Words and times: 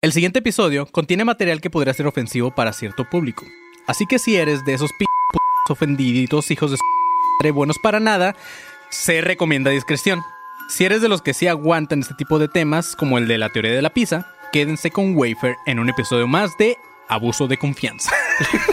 El 0.00 0.12
siguiente 0.12 0.38
episodio 0.38 0.86
contiene 0.86 1.24
material 1.24 1.60
que 1.60 1.70
podría 1.70 1.92
ser 1.92 2.06
ofensivo 2.06 2.54
para 2.54 2.72
cierto 2.72 3.04
público. 3.04 3.44
Así 3.88 4.06
que 4.06 4.20
si 4.20 4.36
eres 4.36 4.64
de 4.64 4.74
esos 4.74 4.92
p 4.92 5.04
ofendiditos 5.68 6.52
hijos 6.52 6.70
de 6.70 6.76
s 6.76 7.50
buenos 7.50 7.80
para 7.80 7.98
nada, 7.98 8.36
se 8.90 9.20
recomienda 9.22 9.72
discreción. 9.72 10.22
Si 10.68 10.84
eres 10.84 11.02
de 11.02 11.08
los 11.08 11.20
que 11.20 11.34
sí 11.34 11.48
aguantan 11.48 11.98
este 11.98 12.14
tipo 12.14 12.38
de 12.38 12.46
temas, 12.46 12.94
como 12.94 13.18
el 13.18 13.26
de 13.26 13.38
la 13.38 13.48
teoría 13.48 13.72
de 13.72 13.82
la 13.82 13.90
pizza, 13.90 14.32
quédense 14.52 14.92
con 14.92 15.16
Wafer 15.16 15.56
en 15.66 15.80
un 15.80 15.88
episodio 15.88 16.28
más 16.28 16.56
de 16.58 16.78
Abuso 17.08 17.48
de 17.48 17.56
Confianza. 17.56 18.12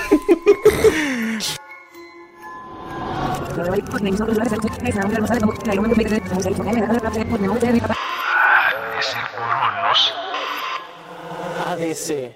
ADC. 11.76 12.34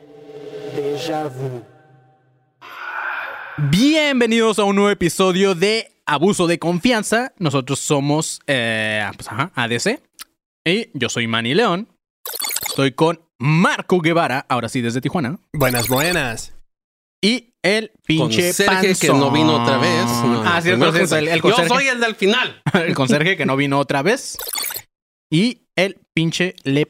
Déjà 0.76 1.30
vu. 1.30 1.64
Bienvenidos 3.72 4.60
a 4.60 4.66
un 4.66 4.76
nuevo 4.76 4.90
episodio 4.90 5.56
de 5.56 5.94
Abuso 6.06 6.46
de 6.46 6.60
Confianza. 6.60 7.32
Nosotros 7.38 7.80
somos 7.80 8.42
eh, 8.48 9.10
pues, 9.16 9.30
ajá, 9.30 9.54
ADC. 9.56 10.02
Y 10.66 10.90
yo 10.94 11.08
soy 11.08 11.28
Manny 11.28 11.54
León. 11.54 11.88
Estoy 12.68 12.92
con 12.92 13.22
Marco 13.38 14.02
Guevara, 14.02 14.46
ahora 14.50 14.68
sí 14.68 14.82
desde 14.82 15.00
Tijuana. 15.00 15.40
Buenas, 15.54 15.88
buenas. 15.88 16.54
Y 17.24 17.54
el 17.64 17.92
pinche 18.06 18.42
Con 18.44 18.54
Sergio, 18.54 18.96
que 19.00 19.08
no 19.18 19.32
vino 19.32 19.64
otra 19.64 19.78
vez. 19.78 20.06
No, 20.26 20.44
ah, 20.46 20.62
no, 20.66 20.90
el, 20.90 21.28
el 21.30 21.36
Yo 21.38 21.42
conserje, 21.42 21.70
soy 21.70 21.88
el 21.88 22.02
del 22.02 22.16
final. 22.16 22.62
el 22.74 22.94
conserje 22.94 23.38
que 23.38 23.46
no 23.46 23.56
vino 23.56 23.80
otra 23.80 24.02
vez. 24.02 24.38
Y 25.32 25.62
el 25.78 25.98
pinche 26.14 26.56
Le 26.64 26.86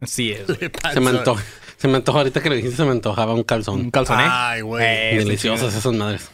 Así 0.00 0.32
es. 0.32 0.46
Se 0.92 1.00
me 1.00 1.10
antoja. 1.10 1.42
Se 1.76 1.88
me 1.88 1.96
antoja 1.96 2.18
ahorita 2.18 2.42
que 2.42 2.48
le 2.50 2.56
dijiste, 2.56 2.76
se 2.76 2.84
me 2.84 2.90
antojaba 2.92 3.32
un 3.32 3.40
Un 3.40 3.44
calzón. 3.44 3.90
calzoné. 3.90 4.24
Ay, 4.26 4.62
güey. 4.62 4.82
Eh, 4.84 5.18
Deliciosas 5.18 5.74
esas 5.74 5.92
madres. 5.94 6.30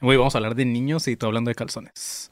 Güey, 0.00 0.18
vamos 0.18 0.34
a 0.34 0.38
hablar 0.38 0.54
de 0.54 0.64
niños 0.66 1.08
y 1.08 1.16
tú 1.16 1.26
hablando 1.26 1.48
de 1.48 1.54
calzones. 1.54 2.30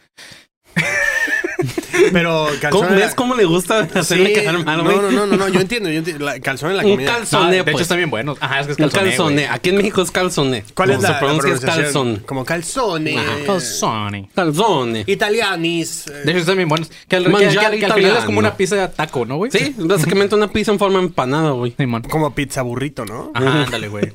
Pero 2.12 2.46
calzón. 2.60 2.70
¿Cómo, 2.82 2.88
en 2.94 2.98
la- 3.00 3.06
¿Ves 3.06 3.14
cómo 3.14 3.34
le 3.34 3.44
gusta 3.44 3.80
hacerme 3.94 4.26
Sí, 4.28 4.32
quedar 4.34 4.64
mal, 4.64 4.78
no, 4.78 4.84
güey? 4.84 4.96
no, 4.96 5.10
no, 5.10 5.26
no, 5.26 5.36
no, 5.36 5.48
yo 5.48 5.60
entiendo, 5.60 5.88
yo 5.90 5.98
entiendo. 5.98 6.24
La, 6.24 6.38
calzón 6.40 6.70
en 6.70 6.76
la 6.78 6.84
Un 6.84 6.90
comida. 6.92 7.12
calzón. 7.14 7.44
No, 7.44 7.50
de 7.50 7.62
pues. 7.64 7.74
hecho 7.74 7.82
están 7.82 7.98
bien 7.98 8.10
buenos. 8.10 8.38
Ajá, 8.40 8.60
es 8.60 8.66
que 8.66 8.72
es 8.72 8.78
Un 8.78 8.84
calzoné. 8.88 9.08
calzone. 9.10 9.48
Aquí 9.48 9.68
en 9.70 9.76
México 9.76 10.02
es 10.02 10.10
calzone. 10.10 10.64
¿Cuál 10.74 10.90
es 10.90 10.96
Como 10.96 11.08
la, 11.08 11.14
se 11.14 11.18
pronuncia. 11.20 12.22
Como 12.26 12.44
calzone. 12.44 13.18
Ajá. 13.18 13.32
Calzone. 13.46 14.28
Calzone. 14.34 15.04
Italianis. 15.06 16.06
eh, 16.06 16.12
De 16.24 16.30
hecho, 16.32 16.40
están 16.40 16.56
bien 16.56 16.68
buenos. 16.68 16.90
Que 17.08 17.16
al, 17.16 17.24
que- 17.24 17.30
que- 17.30 17.38
que 17.38 17.46
al 17.46 17.52
final 17.52 17.74
italiano. 17.76 18.18
es 18.18 18.24
como 18.24 18.38
una 18.38 18.56
pizza 18.56 18.76
de 18.76 18.88
taco, 18.88 19.24
¿no, 19.26 19.36
güey? 19.36 19.50
Sí, 19.50 19.74
básicamente 19.78 20.34
una 20.34 20.48
pizza 20.50 20.72
en 20.72 20.78
forma 20.78 20.98
empanada, 21.00 21.50
güey. 21.52 21.74
Simón. 21.76 22.02
como 22.02 22.34
pizza 22.34 22.62
burrito, 22.62 23.04
¿no? 23.04 23.30
Ajá, 23.34 23.64
ándale, 23.64 23.88
güey. 23.88 24.12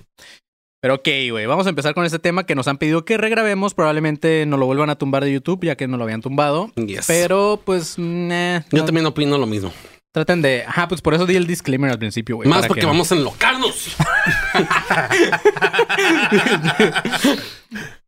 Pero 0.86 0.94
ok, 0.98 1.08
güey, 1.32 1.48
vamos 1.48 1.66
a 1.66 1.70
empezar 1.70 1.96
con 1.96 2.06
este 2.06 2.20
tema 2.20 2.46
que 2.46 2.54
nos 2.54 2.68
han 2.68 2.78
pedido 2.78 3.06
que 3.06 3.18
regrabemos. 3.18 3.74
Probablemente 3.74 4.46
nos 4.46 4.60
lo 4.60 4.68
vuelvan 4.68 4.92
a 4.92 4.96
tumbar 4.96 5.24
de 5.24 5.34
YouTube, 5.34 5.66
ya 5.66 5.76
que 5.76 5.88
no 5.88 5.98
lo 5.98 6.04
habían 6.04 6.22
tumbado. 6.22 6.72
Yes. 6.76 7.06
Pero, 7.08 7.60
pues, 7.66 7.98
nah, 7.98 8.60
Yo 8.72 8.82
no. 8.82 8.86
también 8.86 9.08
opino 9.08 9.36
lo 9.40 9.48
mismo. 9.48 9.74
traten 10.12 10.44
de... 10.44 10.62
Ajá, 10.62 10.88
pues 10.88 11.02
por 11.02 11.16
eso 11.16 11.26
di 11.26 11.36
el 11.38 11.48
disclaimer 11.48 11.90
al 11.90 11.98
principio, 11.98 12.36
güey. 12.36 12.48
Más 12.48 12.68
porque 12.68 12.82
que- 12.82 12.86
vamos 12.86 13.12
a 13.12 13.16
enlocarnos. 13.16 13.96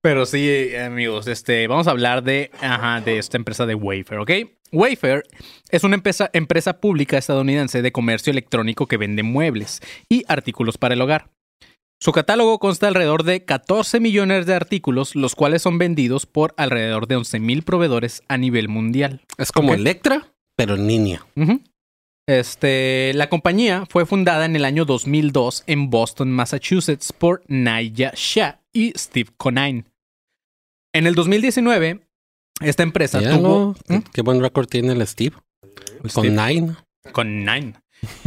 Pero 0.01 0.27
sí, 0.27 0.75
amigos, 0.75 1.25
este, 1.25 1.65
vamos 1.67 1.87
a 1.87 1.91
hablar 1.91 2.23
de, 2.23 2.51
ajá, 2.61 3.01
de 3.01 3.17
esta 3.17 3.37
empresa 3.37 3.65
de 3.65 3.73
Wayfair, 3.73 4.21
¿ok? 4.21 4.31
Wayfair 4.71 5.23
es 5.69 5.83
una 5.83 5.95
empresa, 5.95 6.29
empresa 6.31 6.79
pública 6.79 7.17
estadounidense 7.17 7.81
de 7.81 7.91
comercio 7.91 8.29
electrónico 8.31 8.85
que 8.85 8.97
vende 8.97 9.23
muebles 9.23 9.81
y 10.09 10.23
artículos 10.27 10.77
para 10.77 10.93
el 10.93 11.01
hogar. 11.01 11.31
Su 11.99 12.11
catálogo 12.11 12.59
consta 12.59 12.87
alrededor 12.87 13.23
de 13.23 13.43
14 13.43 13.99
millones 13.99 14.45
de 14.45 14.53
artículos, 14.53 15.15
los 15.15 15.33
cuales 15.35 15.61
son 15.63 15.77
vendidos 15.79 16.25
por 16.27 16.53
alrededor 16.57 17.07
de 17.07 17.15
11 17.15 17.39
mil 17.39 17.63
proveedores 17.63 18.21
a 18.27 18.37
nivel 18.37 18.69
mundial. 18.69 19.21
Es 19.37 19.51
como 19.51 19.69
Ok. 19.71 19.79
Electra, 19.79 20.31
pero 20.55 20.75
en 20.75 20.87
línea. 20.87 21.25
Este, 22.29 23.13
la 23.15 23.29
compañía 23.29 23.85
fue 23.89 24.05
fundada 24.05 24.45
en 24.45 24.55
el 24.55 24.65
año 24.65 24.83
2002 24.85 25.63
en 25.65 25.89
Boston, 25.89 26.29
Massachusetts 26.31 27.13
por 27.13 27.41
Naya 27.47 28.11
Shah 28.15 28.59
y 28.73 28.91
Steve 28.97 29.31
Conine. 29.37 29.85
En 30.93 31.07
el 31.07 31.15
2019, 31.15 32.01
esta 32.61 32.83
empresa 32.83 33.21
tuvo. 33.21 33.75
¿Mm? 33.87 33.97
Qué 34.13 34.21
buen 34.21 34.41
récord 34.41 34.67
tiene 34.67 34.91
el 34.93 35.07
Steve. 35.07 35.35
Con 36.01 36.09
Steve- 36.09 36.29
Nine. 36.31 36.75
con 37.13 37.45
Nine. 37.45 37.73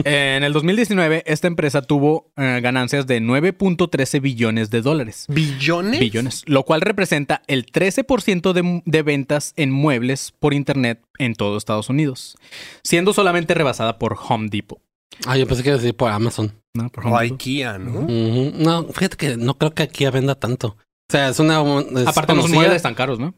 Eh, 0.04 0.34
en 0.36 0.44
el 0.44 0.52
2019, 0.52 1.22
esta 1.26 1.46
empresa 1.46 1.82
tuvo 1.82 2.32
eh, 2.36 2.60
ganancias 2.62 3.06
de 3.06 3.20
9.13 3.20 4.20
billones 4.20 4.70
de 4.70 4.82
dólares. 4.82 5.26
¿Billones? 5.28 6.00
Billones, 6.00 6.42
lo 6.46 6.64
cual 6.64 6.80
representa 6.80 7.42
el 7.46 7.66
13% 7.66 8.52
de, 8.52 8.82
de 8.84 9.02
ventas 9.02 9.52
en 9.56 9.70
muebles 9.70 10.32
por 10.38 10.54
internet 10.54 11.02
en 11.18 11.34
todo 11.34 11.56
Estados 11.56 11.88
Unidos, 11.88 12.36
siendo 12.82 13.12
solamente 13.12 13.54
rebasada 13.54 13.98
por 13.98 14.16
Home 14.28 14.48
Depot. 14.50 14.80
Ah, 15.26 15.36
yo 15.36 15.46
pensé 15.46 15.62
que 15.62 15.68
iba 15.68 15.76
a 15.76 15.80
decir 15.80 15.94
por 15.94 16.10
Amazon. 16.10 16.52
¿no? 16.74 16.88
Por 16.88 17.06
O 17.06 17.08
Home 17.08 17.22
Depot. 17.22 17.40
IKEA, 17.40 17.78
¿no? 17.78 18.06
No, 18.08 18.84
fíjate 18.88 19.16
que 19.16 19.36
no 19.36 19.58
creo 19.58 19.72
que 19.72 19.82
aquí 19.82 20.06
venda 20.06 20.34
tanto. 20.34 20.68
O 20.68 21.12
sea, 21.12 21.28
es 21.28 21.38
una. 21.40 21.60
es 22.00 22.06
Aparte, 22.06 22.34
los 22.34 22.48
muebles 22.50 22.82
tan 22.82 22.94
caros, 22.94 23.18
¿no? 23.18 23.34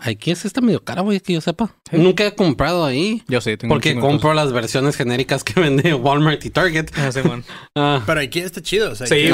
Aquí 0.00 0.34
sí 0.34 0.46
está 0.48 0.60
medio 0.60 0.82
cara, 0.82 1.02
güey, 1.02 1.20
que 1.20 1.32
yo 1.34 1.40
sepa. 1.40 1.74
Sí. 1.90 1.96
Nunca 1.98 2.26
he 2.26 2.34
comprado 2.34 2.84
ahí. 2.84 3.22
Yo 3.28 3.40
sé, 3.40 3.56
tengo 3.56 3.74
Porque 3.74 3.94
compro 3.98 4.34
las 4.34 4.52
versiones 4.52 4.96
genéricas 4.96 5.44
que 5.44 5.58
vende 5.60 5.94
Walmart 5.94 6.44
y 6.44 6.50
Target. 6.50 6.86
Ah, 6.96 7.10
sí, 7.12 7.20
man. 7.22 7.44
Ah, 7.76 8.02
Pero 8.06 8.20
IKEA 8.20 8.44
está 8.46 8.62
chido. 8.62 8.90
O 8.92 8.94
sea, 8.94 9.06
Sí, 9.06 9.28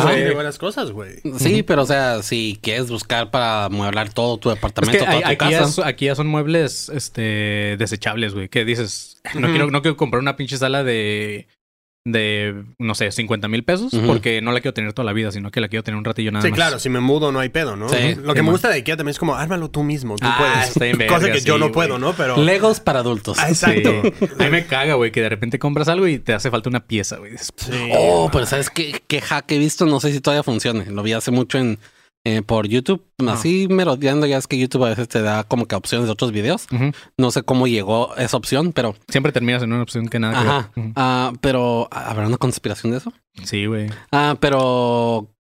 cosas, 0.59 0.91
güey. 0.91 1.17
sí, 1.39 1.63
pero 1.63 1.83
o 1.83 1.87
sea, 1.87 2.23
si 2.23 2.59
quieres 2.63 2.91
buscar 2.91 3.31
para 3.31 3.69
mueblar 3.69 4.13
todo 4.13 4.37
tu 4.39 4.51
Es 4.51 4.57
departamento, 4.57 4.99
que 4.99 5.05
toda 5.05 5.13
hay- 5.17 5.23
tu 5.37 5.45
aquí, 5.45 5.53
ya, 5.53 5.61
casa. 5.61 5.83
es- 5.83 5.87
aquí 5.87 6.05
ya 6.07 6.15
son 6.15 6.27
muebles 6.27 6.89
este, 6.91 7.77
desechables, 7.79 8.35
güey. 8.35 8.49
Que 8.49 8.65
dices, 8.65 9.21
no, 9.35 9.49
quiero, 9.49 9.71
no 9.71 9.81
quiero 9.83 9.97
comprar 9.97 10.21
una 10.21 10.37
pinche 10.37 10.57
sala 10.59 10.83
de, 10.85 11.47
de 12.05 12.65
no 12.79 12.97
sé, 12.97 13.13
50 13.13 13.47
mil 13.47 13.63
pesos 13.63 13.93
porque 14.07 14.43
no 14.43 14.51
la 14.51 14.61
quiero 14.61 14.75
tener 14.75 14.93
toda 14.93 15.07
la 15.07 15.13
vida, 15.13 15.31
sino 15.31 15.53
que 15.53 15.61
la 15.61 15.69
quiero 15.69 15.85
tener 15.85 15.97
un 15.97 16.05
ratillo 16.05 16.33
nada 16.33 16.43
Sí, 16.45 16.51
más. 16.51 16.57
claro, 16.57 16.79
si 16.81 16.89
me 16.89 16.99
mudo 16.99 17.31
no 17.31 17.39
hay 17.39 17.49
pedo, 17.49 17.77
¿no? 17.77 17.89
Sí. 17.89 18.17
Lo 18.21 18.35
que 18.35 18.41
Sí, 18.41 18.45
me 18.47 18.51
gusta 18.51 18.69
de 18.71 18.75
IKEA 18.77 18.97
también 18.97 19.13
es 19.13 19.19
como, 19.21 19.37
ármalo 19.37 19.71
tú 19.71 19.85
mismo, 19.85 20.17
tú 20.17 20.27
Ah, 20.29 20.35
puedes. 20.37 20.69
está 20.71 20.85
bien 20.85 20.97
Cosa 21.09 21.21
verga, 21.21 21.35
que 21.35 21.41
yo 21.45 21.55
sí, 21.55 21.61
no 21.61 21.71
puedo, 21.71 21.99
¿no? 22.01 22.13
Pero... 22.15 22.37
Legos 22.43 22.81
para 22.81 22.99
adultos. 23.01 23.39
Ah, 23.39 23.55
Sí. 23.55 23.71
Exacto. 23.71 23.91
A 24.41 24.45
mí 24.45 24.51
me 24.51 24.67
caga, 24.67 24.95
güey, 24.95 25.13
que 25.13 25.21
de 25.21 25.29
repente 25.29 25.61
compras 25.61 25.87
algo 25.89 26.09
y 26.09 26.19
te 26.19 26.33
hace 26.33 26.51
falta 26.51 26.69
una 26.69 26.81
pieza, 26.81 27.19
güey. 27.19 27.33
Sí. 27.39 27.71
Oh, 27.97 28.29
pero 28.33 28.47
¿sabes 28.47 28.69
qué, 28.71 29.01
qué 29.07 29.21
hack 29.21 29.51
he 29.53 29.59
visto? 29.59 29.87
No 29.87 30.01
sé 30.01 30.13
si 30.13 30.21
todavía 30.21 30.43
funcione. 30.43 30.87
Lo 30.87 31.03
vi 31.05 31.13
hace 31.13 31.31
mucho 31.31 31.59
en 31.59 31.79
eh, 32.25 32.43
por 32.43 32.69
YouTube. 32.69 33.05
Así 33.27 33.67
merodeando, 33.69 34.27
ya 34.27 34.39
es 34.39 34.47
que 34.47 34.59
YouTube 34.59 34.85
a 34.85 34.91
veces 34.91 35.09
te 35.09 35.23
da 35.23 35.45
como 35.45 35.67
que 35.67 35.75
opciones 35.75 36.07
de 36.07 36.13
otros 36.13 36.33
videos. 36.33 36.67
No 37.17 37.31
sé 37.31 37.43
cómo 37.43 37.67
llegó 37.67 38.15
esa 38.17 38.37
opción, 38.37 38.73
pero... 38.73 38.95
Siempre 39.09 39.33
terminas 39.33 39.63
en 39.63 39.73
una 39.73 39.83
opción 39.83 40.09
que 40.09 40.19
nada 40.19 40.33
que 40.43 40.49
Ajá. 40.49 40.71
ver. 40.75 40.85
Ujú. 40.85 40.93
Ah, 40.97 41.33
pero 41.41 41.89
¿habrá 41.91 42.27
una 42.27 42.37
conspiración 42.39 42.93
de 42.93 42.99
eso? 42.99 43.13
Sí, 43.45 43.67
güey. 43.67 43.89
Ah, 44.11 44.37
pero 44.41 45.31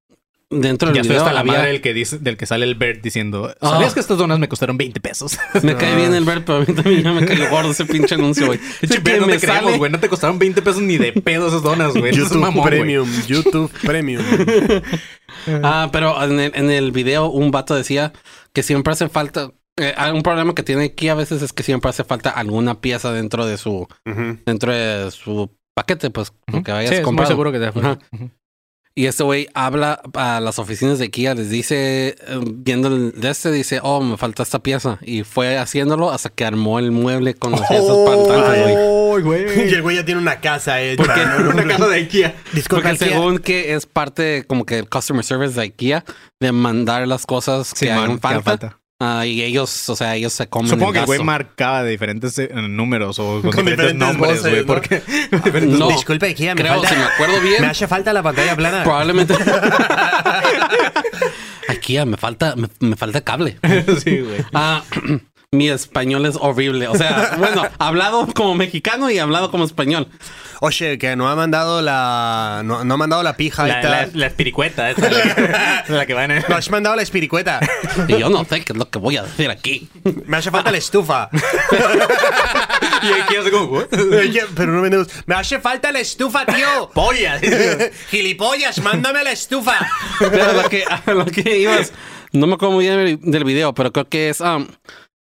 dentro 0.52 0.88
del 0.88 0.96
Ya 0.96 1.02
video 1.02 1.18
hasta 1.18 1.32
la 1.32 1.40
había- 1.40 1.52
madre 1.54 1.68
del 1.72 1.80
que, 1.80 1.92
dice, 1.94 2.18
del 2.18 2.36
que 2.36 2.46
sale 2.46 2.64
el 2.64 2.74
Bert 2.76 3.02
diciendo, 3.02 3.54
Ah. 3.60 3.70
¿sabías 3.70 3.94
que 3.94 4.00
estas 4.00 4.18
donas 4.18 4.38
me 4.38 4.48
costaron 4.48 4.76
20 4.78 5.00
pesos? 5.00 5.38
Me 5.62 5.74
cae 5.76 5.96
bien 5.96 6.14
el 6.14 6.24
ver, 6.24 6.44
pero 6.44 6.58
a 6.58 6.60
mí 6.60 6.66
también 6.74 7.02
ya 7.02 7.12
me 7.12 7.24
cayó 7.26 7.48
gordo 7.50 7.70
ese 7.72 7.84
pinche 7.86 8.14
anuncio, 8.14 8.46
güey. 8.46 8.60
Pinche 8.80 9.00
Bert, 9.00 9.20
no 9.20 9.26
me 9.26 9.34
te 9.38 9.40
creemos, 9.46 9.64
sale- 9.64 9.78
güey. 9.78 9.90
No 9.90 9.98
te 10.00 10.08
costaron 10.08 10.38
20 10.38 10.62
pesos 10.62 10.82
ni 10.82 10.98
de 10.98 11.12
pedo 11.12 11.48
esas 11.48 11.62
donas, 11.62 11.92
güey. 11.94 12.10
Es 12.10 12.16
YouTube 12.16 12.38
mamón. 12.40 12.64
Premium, 12.64 13.08
YouTube 13.26 13.70
Premium. 13.82 14.22
Ah, 15.62 15.88
pero 15.92 16.22
en 16.22 16.38
el, 16.38 16.52
en 16.54 16.70
el 16.70 16.92
video 16.92 17.28
un 17.28 17.50
vato 17.50 17.74
decía 17.74 18.12
que 18.52 18.62
siempre 18.62 18.92
hace 18.92 19.08
falta... 19.08 19.50
eh, 19.76 19.94
un 20.12 20.22
problema 20.22 20.54
que 20.54 20.62
tiene 20.62 20.84
aquí 20.84 21.08
a 21.08 21.14
veces 21.14 21.42
es 21.42 21.52
que 21.52 21.62
siempre 21.62 21.88
hace 21.90 22.04
falta 22.04 22.30
alguna 22.30 22.80
pieza 22.80 23.12
dentro 23.12 23.46
de 23.46 23.56
su 23.56 23.88
dentro 24.44 24.72
de 24.72 25.10
su 25.10 25.50
paquete, 25.74 26.10
pues, 26.10 26.32
lo 26.52 26.62
que 26.62 26.70
vayas 26.70 26.94
Sí, 26.96 27.02
comprado. 27.02 27.30
seguro 27.30 27.50
que 27.50 27.58
te 27.58 27.64
da 27.64 27.70
Ajá. 27.74 27.98
Y 28.94 29.06
este 29.06 29.22
güey 29.22 29.48
habla 29.54 30.02
a 30.14 30.38
las 30.40 30.58
oficinas 30.58 30.98
de 30.98 31.10
Kia, 31.10 31.34
les 31.34 31.48
dice, 31.48 32.08
eh, 32.26 32.40
viendo 32.44 32.88
el 32.88 33.12
de 33.18 33.30
este, 33.30 33.50
dice, 33.50 33.80
oh, 33.82 34.02
me 34.02 34.18
falta 34.18 34.42
esta 34.42 34.58
pieza. 34.58 34.98
Y 35.00 35.22
fue 35.24 35.56
haciéndolo 35.56 36.10
hasta 36.10 36.28
que 36.28 36.44
armó 36.44 36.78
el 36.78 36.90
mueble 36.90 37.34
con 37.34 37.52
las 37.52 37.62
piezas 37.68 37.86
Oh, 37.88 39.18
güey. 39.22 39.22
Güey. 39.22 39.70
Y 39.70 39.74
el 39.74 39.82
güey 39.82 39.96
ya 39.96 40.04
tiene 40.04 40.20
una 40.20 40.40
casa 40.40 40.80
hecha. 40.82 41.02
Porque 41.02 41.20
¿no? 41.24 41.50
una 41.54 41.66
casa 41.66 41.88
de 41.88 41.96
IKEA. 41.96 42.34
Disculpa, 42.52 42.88
Porque 42.88 43.04
IKEA. 43.04 43.16
según 43.16 43.38
que 43.38 43.74
es 43.74 43.86
parte 43.86 44.44
como 44.46 44.66
que 44.66 44.78
el 44.78 44.88
customer 44.88 45.24
service 45.24 45.54
de 45.54 45.62
IKEA 45.62 46.04
de 46.40 46.52
mandar 46.52 47.06
las 47.08 47.24
cosas 47.24 47.72
Sí, 47.74 47.86
que 47.86 47.92
man, 47.92 48.20
hagan 48.22 48.38
que 48.38 48.42
falta. 48.42 48.78
Ah, 49.04 49.26
y 49.26 49.42
ellos, 49.42 49.88
o 49.88 49.96
sea, 49.96 50.14
ellos 50.14 50.32
se 50.32 50.48
comen 50.48 50.70
Supongo 50.70 50.92
que 50.92 51.00
el 51.00 51.06
güey 51.06 51.18
marcaba 51.24 51.82
de 51.82 51.90
diferentes 51.90 52.38
eh, 52.38 52.48
números 52.54 53.18
o 53.18 53.40
con, 53.42 53.50
Con 53.50 53.66
diferentes, 53.66 53.78
diferentes 53.78 53.96
nombres, 53.96 54.36
voces, 54.36 54.52
güey. 54.52 54.60
¿no? 54.60 54.66
Porque 54.66 55.02
diferentes 55.44 55.78
No. 55.80 55.88
Disculpa, 55.88 56.26
IKEA, 56.26 56.54
me 56.54 56.60
Creo, 56.60 56.74
falta... 56.74 56.88
si 56.88 56.94
me 56.94 57.02
acuerdo 57.02 57.40
Me 57.42 57.48
bien, 57.48 57.64
hace 57.64 57.88
falta 57.88 58.12
la 58.12 58.22
pantalla 58.22 58.54
plana. 58.54 58.84
probablemente... 58.84 59.34
IKEA, 61.68 62.06
me 62.06 62.16
falta, 62.16 62.54
me, 62.54 62.68
me 62.78 62.94
falta 62.94 63.22
cable. 63.22 63.58
sí, 64.04 64.20
güey. 64.20 64.44
Ah, 64.54 64.84
mi 65.54 65.68
español 65.68 66.24
es 66.24 66.36
horrible. 66.40 66.88
O 66.88 66.96
sea, 66.96 67.34
bueno, 67.38 67.62
hablado 67.78 68.26
como 68.34 68.54
mexicano 68.54 69.10
y 69.10 69.18
hablado 69.18 69.50
como 69.50 69.64
español. 69.64 70.08
Oye, 70.60 70.96
que 70.96 71.14
no 71.14 71.28
ha 71.28 71.36
mandado 71.36 71.82
la. 71.82 72.62
No, 72.64 72.84
no 72.84 72.94
ha 72.94 72.96
mandado 72.96 73.22
la 73.22 73.36
pija 73.36 73.66
La, 73.66 73.78
y 73.78 73.82
tal. 73.82 73.90
la, 73.90 74.08
la 74.14 74.26
espiricueta, 74.28 74.90
esa, 74.90 75.10
la, 75.10 75.84
la 75.88 76.06
que 76.06 76.14
va 76.14 76.24
en 76.24 76.30
el... 76.30 76.44
No 76.48 76.56
has 76.56 76.70
mandado 76.70 76.96
la 76.96 77.02
espiricueta. 77.02 77.60
Y 78.08 78.16
yo 78.16 78.30
no 78.30 78.44
sé 78.44 78.64
qué 78.64 78.72
es 78.72 78.78
lo 78.78 78.88
que 78.88 78.98
voy 78.98 79.18
a 79.18 79.24
decir 79.24 79.50
aquí. 79.50 79.88
Me 80.24 80.38
hace 80.38 80.50
falta 80.50 80.70
la 80.70 80.78
estufa. 80.78 81.28
Y 83.02 83.20
aquí 83.20 83.34
hace 83.34 83.50
como... 83.50 83.80
Pero 83.90 84.72
no 84.72 84.80
vendemos. 84.80 85.08
Me 85.26 85.34
hace 85.34 85.58
falta 85.58 85.90
la 85.90 85.98
estufa, 85.98 86.46
tío. 86.46 86.88
¡Polla! 86.94 87.40
Gilipollas, 88.10 88.80
mándame 88.80 89.24
la 89.24 89.32
estufa. 89.32 89.74
Pero 90.20 90.44
a 90.44 90.52
lo 90.52 90.68
que, 90.68 90.84
lo 91.06 91.24
que 91.26 91.58
ibas, 91.58 91.92
no 92.30 92.46
me 92.46 92.54
acuerdo 92.54 92.74
muy 92.76 92.84
bien 92.84 93.04
del- 93.04 93.18
del 93.20 93.42
video, 93.44 93.74
pero 93.74 93.92
creo 93.92 94.08
que 94.08 94.28
es. 94.28 94.40
um, 94.40 94.68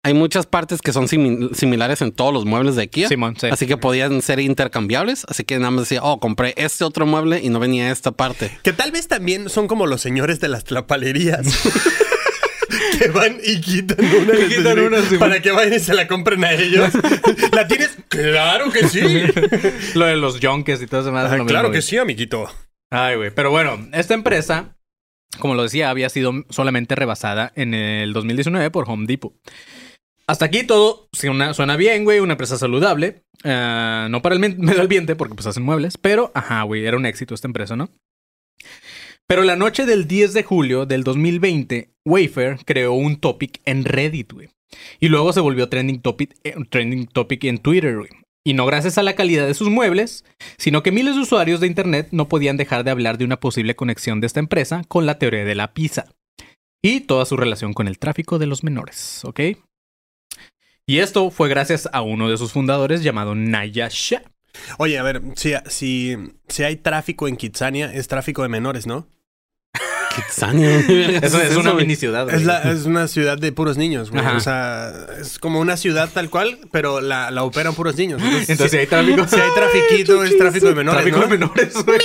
hay 0.04 0.14
muchas 0.14 0.46
partes 0.46 0.82
que 0.82 0.92
son 0.92 1.06
simi- 1.06 1.54
similares 1.54 2.02
en 2.02 2.10
todos 2.12 2.32
los 2.34 2.44
muebles 2.44 2.74
de 2.76 2.82
IKEA. 2.82 3.08
Simón, 3.08 3.36
sí. 3.38 3.46
Así 3.52 3.66
que 3.66 3.76
podían 3.76 4.20
ser 4.22 4.40
intercambiables. 4.40 5.24
Así 5.28 5.44
que 5.44 5.58
nada 5.58 5.70
más 5.70 5.82
decía, 5.88 6.00
oh, 6.02 6.18
compré 6.18 6.54
este 6.56 6.82
otro 6.84 7.06
mueble 7.06 7.40
y 7.40 7.48
no 7.50 7.60
venía 7.60 7.90
esta 7.92 8.10
parte. 8.12 8.50
Que 8.64 8.72
tal 8.72 8.90
vez 8.90 9.06
también 9.06 9.48
son 9.48 9.68
como 9.68 9.86
los 9.86 10.00
señores 10.00 10.40
de 10.40 10.48
las 10.48 10.64
tlapalerías. 10.64 11.46
que 12.98 13.08
van 13.08 13.38
y 13.44 13.60
quitan 13.60 13.98
una, 14.04 14.34
Y 14.40 14.48
quitan 14.48 14.78
una, 14.80 15.02
sí, 15.02 15.18
para 15.18 15.40
que 15.40 15.52
vayan 15.52 15.74
y 15.74 15.78
se 15.78 15.94
la 15.94 16.08
compren 16.08 16.44
a 16.44 16.52
ellos. 16.52 16.90
¿La 17.52 17.68
tienes? 17.68 17.96
Claro 18.08 18.70
que 18.72 18.88
sí. 18.88 19.00
Lo 19.94 20.06
de 20.06 20.16
los 20.16 20.40
yonkes 20.40 20.82
y 20.82 20.86
todo 20.86 21.02
eso. 21.02 21.16
Ah, 21.16 21.44
claro 21.46 21.70
que 21.70 21.80
sí, 21.82 21.96
amiguito. 21.98 22.50
Ay, 22.90 23.16
güey. 23.16 23.30
Pero 23.30 23.50
bueno, 23.50 23.88
esta 23.92 24.14
empresa, 24.14 24.76
como 25.38 25.54
lo 25.54 25.62
decía, 25.62 25.90
había 25.90 26.08
sido 26.08 26.32
solamente 26.50 26.94
rebasada 26.96 27.52
en 27.54 27.72
el 27.74 28.12
2019 28.12 28.70
por 28.70 28.88
Home 28.90 29.06
Depot. 29.06 29.32
Hasta 30.26 30.44
aquí 30.44 30.64
todo 30.64 31.08
suena, 31.12 31.54
suena 31.54 31.76
bien, 31.76 32.04
güey. 32.04 32.20
Una 32.20 32.34
empresa 32.34 32.56
saludable. 32.56 33.22
Ah, 33.44 34.08
no 34.10 34.22
para 34.22 34.36
el 34.36 34.40
medio 34.58 34.82
ambiente, 34.82 35.16
porque 35.16 35.34
pues 35.34 35.46
hacen 35.46 35.62
muebles. 35.62 35.98
Pero, 35.98 36.30
ajá, 36.34 36.62
güey, 36.62 36.84
era 36.84 36.96
un 36.96 37.06
éxito 37.06 37.34
esta 37.34 37.48
empresa, 37.48 37.76
¿no? 37.76 37.90
Pero 39.26 39.42
la 39.42 39.56
noche 39.56 39.86
del 39.86 40.06
10 40.06 40.34
de 40.34 40.42
julio 40.42 40.86
del 40.86 41.04
2020, 41.04 41.90
Wayfair 42.04 42.58
creó 42.64 42.92
un 42.92 43.16
topic 43.16 43.60
en 43.64 43.84
Reddit, 43.84 44.32
güey. 44.32 44.48
Y 45.00 45.08
luego 45.08 45.32
se 45.32 45.40
volvió 45.40 45.68
trending 45.68 46.00
topic, 46.00 46.34
eh, 46.44 46.54
trending 46.68 47.06
topic 47.06 47.44
en 47.44 47.58
Twitter, 47.58 47.96
güey. 47.96 48.10
Y 48.44 48.54
no 48.54 48.66
gracias 48.66 48.98
a 48.98 49.02
la 49.02 49.14
calidad 49.14 49.46
de 49.46 49.54
sus 49.54 49.70
muebles, 49.70 50.24
sino 50.58 50.82
que 50.82 50.90
miles 50.90 51.14
de 51.14 51.20
usuarios 51.20 51.60
de 51.60 51.68
Internet 51.68 52.08
no 52.10 52.28
podían 52.28 52.56
dejar 52.56 52.82
de 52.82 52.90
hablar 52.90 53.16
de 53.16 53.24
una 53.24 53.38
posible 53.38 53.76
conexión 53.76 54.20
de 54.20 54.26
esta 54.26 54.40
empresa 54.40 54.82
con 54.88 55.06
la 55.06 55.18
teoría 55.18 55.44
de 55.44 55.54
la 55.54 55.72
pizza 55.72 56.06
y 56.82 57.00
toda 57.00 57.24
su 57.24 57.36
relación 57.36 57.72
con 57.72 57.86
el 57.86 57.98
tráfico 57.98 58.40
de 58.40 58.46
los 58.46 58.64
menores, 58.64 59.24
¿ok? 59.24 59.40
Y 60.92 60.98
esto 60.98 61.30
fue 61.30 61.48
gracias 61.48 61.88
a 61.90 62.02
uno 62.02 62.28
de 62.28 62.36
sus 62.36 62.52
fundadores 62.52 63.02
llamado 63.02 63.34
Naya 63.34 63.88
Shah. 63.90 64.20
Oye, 64.76 64.98
a 64.98 65.02
ver, 65.02 65.22
si, 65.36 65.54
si, 65.66 66.18
si 66.48 66.64
hay 66.64 66.76
tráfico 66.76 67.28
en 67.28 67.38
Kitsania, 67.38 67.90
es 67.94 68.08
tráfico 68.08 68.42
de 68.42 68.50
menores, 68.50 68.86
¿no? 68.86 69.08
Kitsania. 70.14 70.80
Eso 71.22 71.40
es 71.40 71.56
una 71.56 71.72
mini 71.72 71.96
ciudad. 71.96 72.28
Es, 72.28 72.44
la- 72.44 72.70
es 72.70 72.84
una 72.84 73.08
ciudad 73.08 73.38
de 73.38 73.52
puros 73.52 73.78
niños, 73.78 74.10
güey. 74.10 74.22
Ajá. 74.22 74.36
O 74.36 74.40
sea, 74.40 74.92
es 75.18 75.38
como 75.38 75.60
una 75.60 75.78
ciudad 75.78 76.10
tal 76.12 76.28
cual, 76.28 76.58
pero 76.70 77.00
la, 77.00 77.30
la 77.30 77.42
operan 77.44 77.74
puros 77.74 77.96
niños. 77.96 78.20
Entonces, 78.20 78.50
Entonces, 78.50 78.70
si 78.72 78.76
si, 78.76 78.80
hay 78.82 78.86
tráfico, 78.86 79.26
si 79.28 79.36
hay 79.36 79.50
trafiquito, 79.54 80.22
es 80.24 80.36
tráfico 80.36 80.66
de 80.66 80.74
menores, 80.74 81.04
tráfico 81.04 81.16
¿no? 81.20 81.22
de 81.26 81.38
menores, 81.38 81.72
güey. 81.86 82.00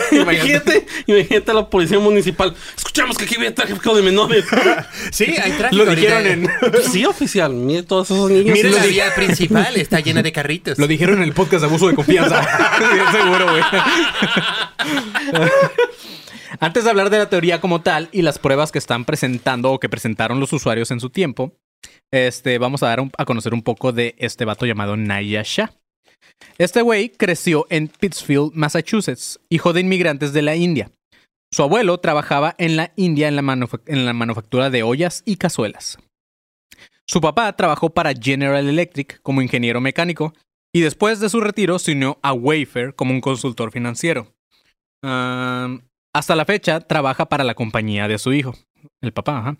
Imagínate, 0.12 0.86
imagínate 1.06 1.50
a 1.50 1.54
la 1.54 1.68
policía 1.70 1.98
municipal. 1.98 2.54
Escuchamos 2.76 3.16
que 3.18 3.24
aquí 3.24 3.36
había 3.36 3.54
tráfico 3.54 3.94
de 3.94 4.02
menores. 4.02 4.44
Sí, 5.10 5.34
hay 5.42 5.52
tráfico. 5.52 5.84
Lo 5.84 5.94
dijeron 5.94 6.26
en... 6.26 6.48
Sí, 6.90 7.04
oficial. 7.04 7.52
Mire 7.54 7.82
todos 7.82 8.10
esos 8.10 8.30
niños. 8.30 8.54
Mira 8.56 8.68
Sí, 8.70 8.74
la 8.76 8.86
vía 8.86 9.14
principal, 9.14 9.76
está 9.76 10.00
llena 10.00 10.22
de 10.22 10.32
carritos. 10.32 10.78
Lo 10.78 10.86
dijeron 10.86 11.18
en 11.18 11.24
el 11.24 11.32
podcast 11.32 11.60
de 11.62 11.66
abuso 11.66 11.88
de 11.88 11.94
confianza. 11.94 12.40
Bien 12.92 13.06
seguro, 13.12 13.50
güey. 13.50 13.62
Antes 16.60 16.84
de 16.84 16.90
hablar 16.90 17.10
de 17.10 17.18
la 17.18 17.28
teoría 17.28 17.60
como 17.60 17.80
tal 17.82 18.08
y 18.12 18.22
las 18.22 18.38
pruebas 18.38 18.70
que 18.72 18.78
están 18.78 19.04
presentando 19.04 19.72
o 19.72 19.80
que 19.80 19.88
presentaron 19.88 20.38
los 20.40 20.52
usuarios 20.52 20.90
en 20.90 21.00
su 21.00 21.10
tiempo, 21.10 21.54
este, 22.10 22.58
vamos 22.58 22.82
a 22.82 22.88
dar 22.88 23.00
un- 23.00 23.10
a 23.18 23.24
conocer 23.24 23.54
un 23.54 23.62
poco 23.62 23.92
de 23.92 24.14
este 24.18 24.44
vato 24.44 24.66
llamado 24.66 24.96
Naya 24.96 25.42
Shah. 25.44 25.72
Este 26.58 26.82
güey 26.82 27.10
creció 27.10 27.66
en 27.70 27.88
Pittsfield, 27.88 28.52
Massachusetts, 28.54 29.40
hijo 29.48 29.72
de 29.72 29.80
inmigrantes 29.80 30.32
de 30.32 30.42
la 30.42 30.56
India. 30.56 30.90
Su 31.50 31.62
abuelo 31.62 31.98
trabajaba 31.98 32.54
en 32.58 32.76
la 32.76 32.92
India 32.96 33.28
en 33.28 33.36
la, 33.36 34.12
manufactura 34.12 34.70
de 34.70 34.82
ollas 34.82 35.22
y 35.26 35.36
cazuelas. 35.36 35.98
Su 37.06 37.20
papá 37.20 37.54
trabajó 37.54 37.90
para 37.90 38.14
General 38.14 38.66
Electric 38.66 39.20
como 39.22 39.42
ingeniero 39.42 39.80
mecánico 39.80 40.32
y 40.72 40.80
después 40.80 41.20
de 41.20 41.28
su 41.28 41.40
retiro 41.40 41.78
se 41.78 41.92
unió 41.92 42.18
a 42.22 42.32
Wayfair 42.32 42.94
como 42.94 43.12
un 43.12 43.20
consultor 43.20 43.70
financiero. 43.70 44.32
Hasta 45.02 46.36
la 46.36 46.44
fecha 46.46 46.80
trabaja 46.80 47.28
para 47.28 47.44
la 47.44 47.54
compañía 47.54 48.08
de 48.08 48.18
su 48.18 48.32
hijo, 48.32 48.54
el 49.02 49.12
papá. 49.12 49.38
Ajá. 49.38 49.56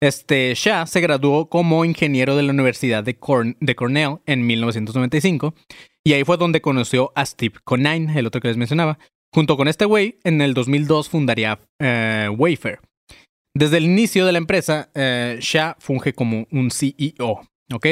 Este 0.00 0.54
Shah 0.54 0.86
se 0.86 1.00
graduó 1.00 1.48
como 1.48 1.84
ingeniero 1.84 2.36
de 2.36 2.42
la 2.42 2.52
Universidad 2.52 3.02
de, 3.02 3.16
de 3.60 3.74
Cornell 3.74 4.18
en 4.26 4.46
1995 4.46 5.54
y 6.06 6.12
ahí 6.12 6.24
fue 6.24 6.36
donde 6.36 6.60
conoció 6.60 7.12
a 7.14 7.24
Steve 7.24 7.54
Conine, 7.64 8.18
el 8.18 8.26
otro 8.26 8.40
que 8.40 8.48
les 8.48 8.56
mencionaba. 8.56 8.98
Junto 9.34 9.56
con 9.56 9.66
este 9.66 9.84
güey, 9.84 10.18
en 10.22 10.40
el 10.42 10.54
2002 10.54 11.08
fundaría 11.08 11.58
eh, 11.80 12.28
Wayfair. 12.36 12.78
Desde 13.56 13.78
el 13.78 13.84
inicio 13.84 14.26
de 14.26 14.32
la 14.32 14.38
empresa, 14.38 14.90
eh, 14.94 15.38
Shah 15.40 15.76
funge 15.78 16.12
como 16.12 16.46
un 16.50 16.70
CEO, 16.70 17.48
¿ok? 17.72 17.86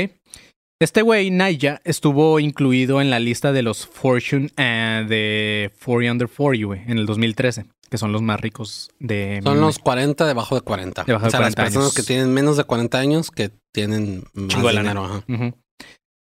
Este 0.80 1.02
güey, 1.02 1.30
Naya, 1.30 1.80
estuvo 1.84 2.38
incluido 2.38 3.00
en 3.00 3.08
la 3.10 3.18
lista 3.18 3.52
de 3.52 3.62
los 3.62 3.86
Fortune 3.86 4.50
eh, 4.56 5.04
de 5.08 5.70
40 5.84 6.12
Under 6.12 6.28
40, 6.28 6.66
güey, 6.66 6.82
en 6.86 6.98
el 6.98 7.06
2013, 7.06 7.66
que 7.88 7.98
son 7.98 8.12
los 8.12 8.20
más 8.20 8.40
ricos 8.40 8.90
de... 8.98 9.40
Son 9.42 9.60
los 9.60 9.78
40 9.78 10.26
debajo 10.26 10.56
de 10.56 10.60
40. 10.60 11.04
Debajo 11.04 11.24
de 11.24 11.28
o 11.28 11.30
sea, 11.30 11.40
40 11.40 11.62
las 11.62 11.66
personas 11.66 11.86
años. 11.86 11.94
que 11.94 12.02
tienen 12.02 12.34
menos 12.34 12.56
de 12.56 12.64
40 12.64 12.98
años 12.98 13.30
que 13.30 13.50
tienen 13.72 14.24
más 14.34 14.48
Chingo 14.48 14.70
dinero. 14.70 15.04
ajá. 15.04 15.54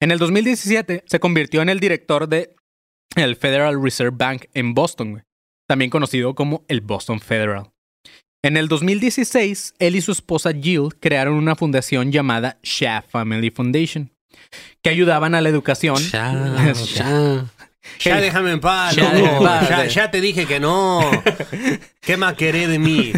En 0.06 0.12
el 0.12 0.20
2017 0.20 1.04
se 1.08 1.20
convirtió 1.20 1.64
en 1.64 1.70
el 1.70 1.80
director 1.80 2.30
de 2.30 2.56
el 3.16 3.36
Federal 3.36 3.82
Reserve 3.82 4.16
Bank 4.16 4.44
en 4.54 4.76
Boston, 4.76 5.14
güey, 5.14 5.24
también 5.68 5.90
conocido 5.90 6.36
como 6.36 6.64
el 6.68 6.82
Boston 6.82 7.20
Federal. 7.20 7.72
En 8.44 8.56
el 8.56 8.68
2016, 8.68 9.74
él 9.80 9.96
y 9.96 10.02
su 10.02 10.12
esposa 10.12 10.52
Jill 10.54 10.90
crearon 11.00 11.34
una 11.34 11.56
fundación 11.56 12.12
llamada 12.12 12.60
Shah 12.62 13.02
Family 13.02 13.50
Foundation, 13.50 14.12
que 14.84 14.92
ayudaban 14.92 15.34
a 15.34 15.42
la 15.42 15.50
educación. 15.50 15.98
Ya, 18.00 18.20
déjame 18.20 18.52
en 18.52 18.60
paz, 18.60 18.96
Ya 18.96 19.12
paz, 19.40 19.94
Ya, 19.94 20.10
te 20.10 20.20
dije 20.20 20.48
que 20.48 20.60
no. 20.60 21.02
¿Qué 22.02 22.18
más 22.18 22.34
querés 22.34 22.68
de 22.68 22.80
mí? 22.80 23.14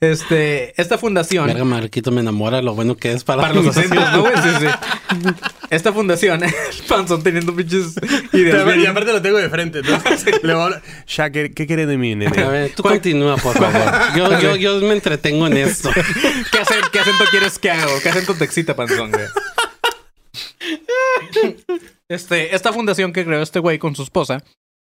Este, 0.00 0.78
esta 0.78 0.98
fundación 0.98 1.46
Verga, 1.46 1.64
Marquito 1.64 2.10
me 2.10 2.20
enamora 2.20 2.60
lo 2.60 2.74
bueno 2.74 2.98
que 2.98 3.12
es 3.12 3.24
para, 3.24 3.40
para 3.40 3.54
los 3.54 3.68
acentos, 3.68 4.12
¿no, 4.12 4.20
güey? 4.20 4.34
Sí, 4.36 4.48
sí. 4.60 5.28
Esta 5.70 5.92
fundación, 5.92 6.42
el 6.44 6.52
panzón 6.88 7.22
teniendo 7.22 7.54
pinches 7.54 7.94
ideas. 8.32 8.76
Y 8.76 8.86
aparte 8.86 9.12
lo 9.12 9.22
tengo 9.22 9.38
de 9.38 9.48
frente. 9.48 9.78
entonces, 9.78 10.24
le 10.42 10.52
voy 10.52 10.60
a 10.62 10.64
hablar, 10.64 10.82
Ya, 11.06 11.30
¿qué, 11.30 11.52
qué 11.52 11.66
querés 11.66 11.86
de 11.88 11.96
mí, 11.96 12.12
A 12.12 12.16
nene? 12.16 12.44
ver, 12.48 12.72
tú 12.74 12.82
continúa, 12.82 13.36
por 13.36 13.56
favor. 13.56 13.92
Yo, 14.16 14.40
yo, 14.40 14.56
yo 14.56 14.80
me 14.80 14.92
entretengo 14.94 15.46
en 15.46 15.56
esto. 15.56 15.90
¿Qué, 15.94 16.58
acen- 16.58 16.90
qué 16.92 16.98
acento 17.00 17.24
quieres 17.30 17.58
que 17.58 17.70
haga? 17.70 17.86
¿Qué 18.02 18.08
acento 18.08 18.34
te 18.34 18.44
excita, 18.44 18.74
panzón, 18.74 19.10
güey? 19.12 19.24
Este, 22.08 22.54
esta 22.54 22.72
fundación 22.72 23.12
que 23.12 23.24
creó 23.24 23.42
este 23.42 23.60
güey 23.60 23.78
con 23.78 23.94
su 23.94 24.02
esposa 24.02 24.42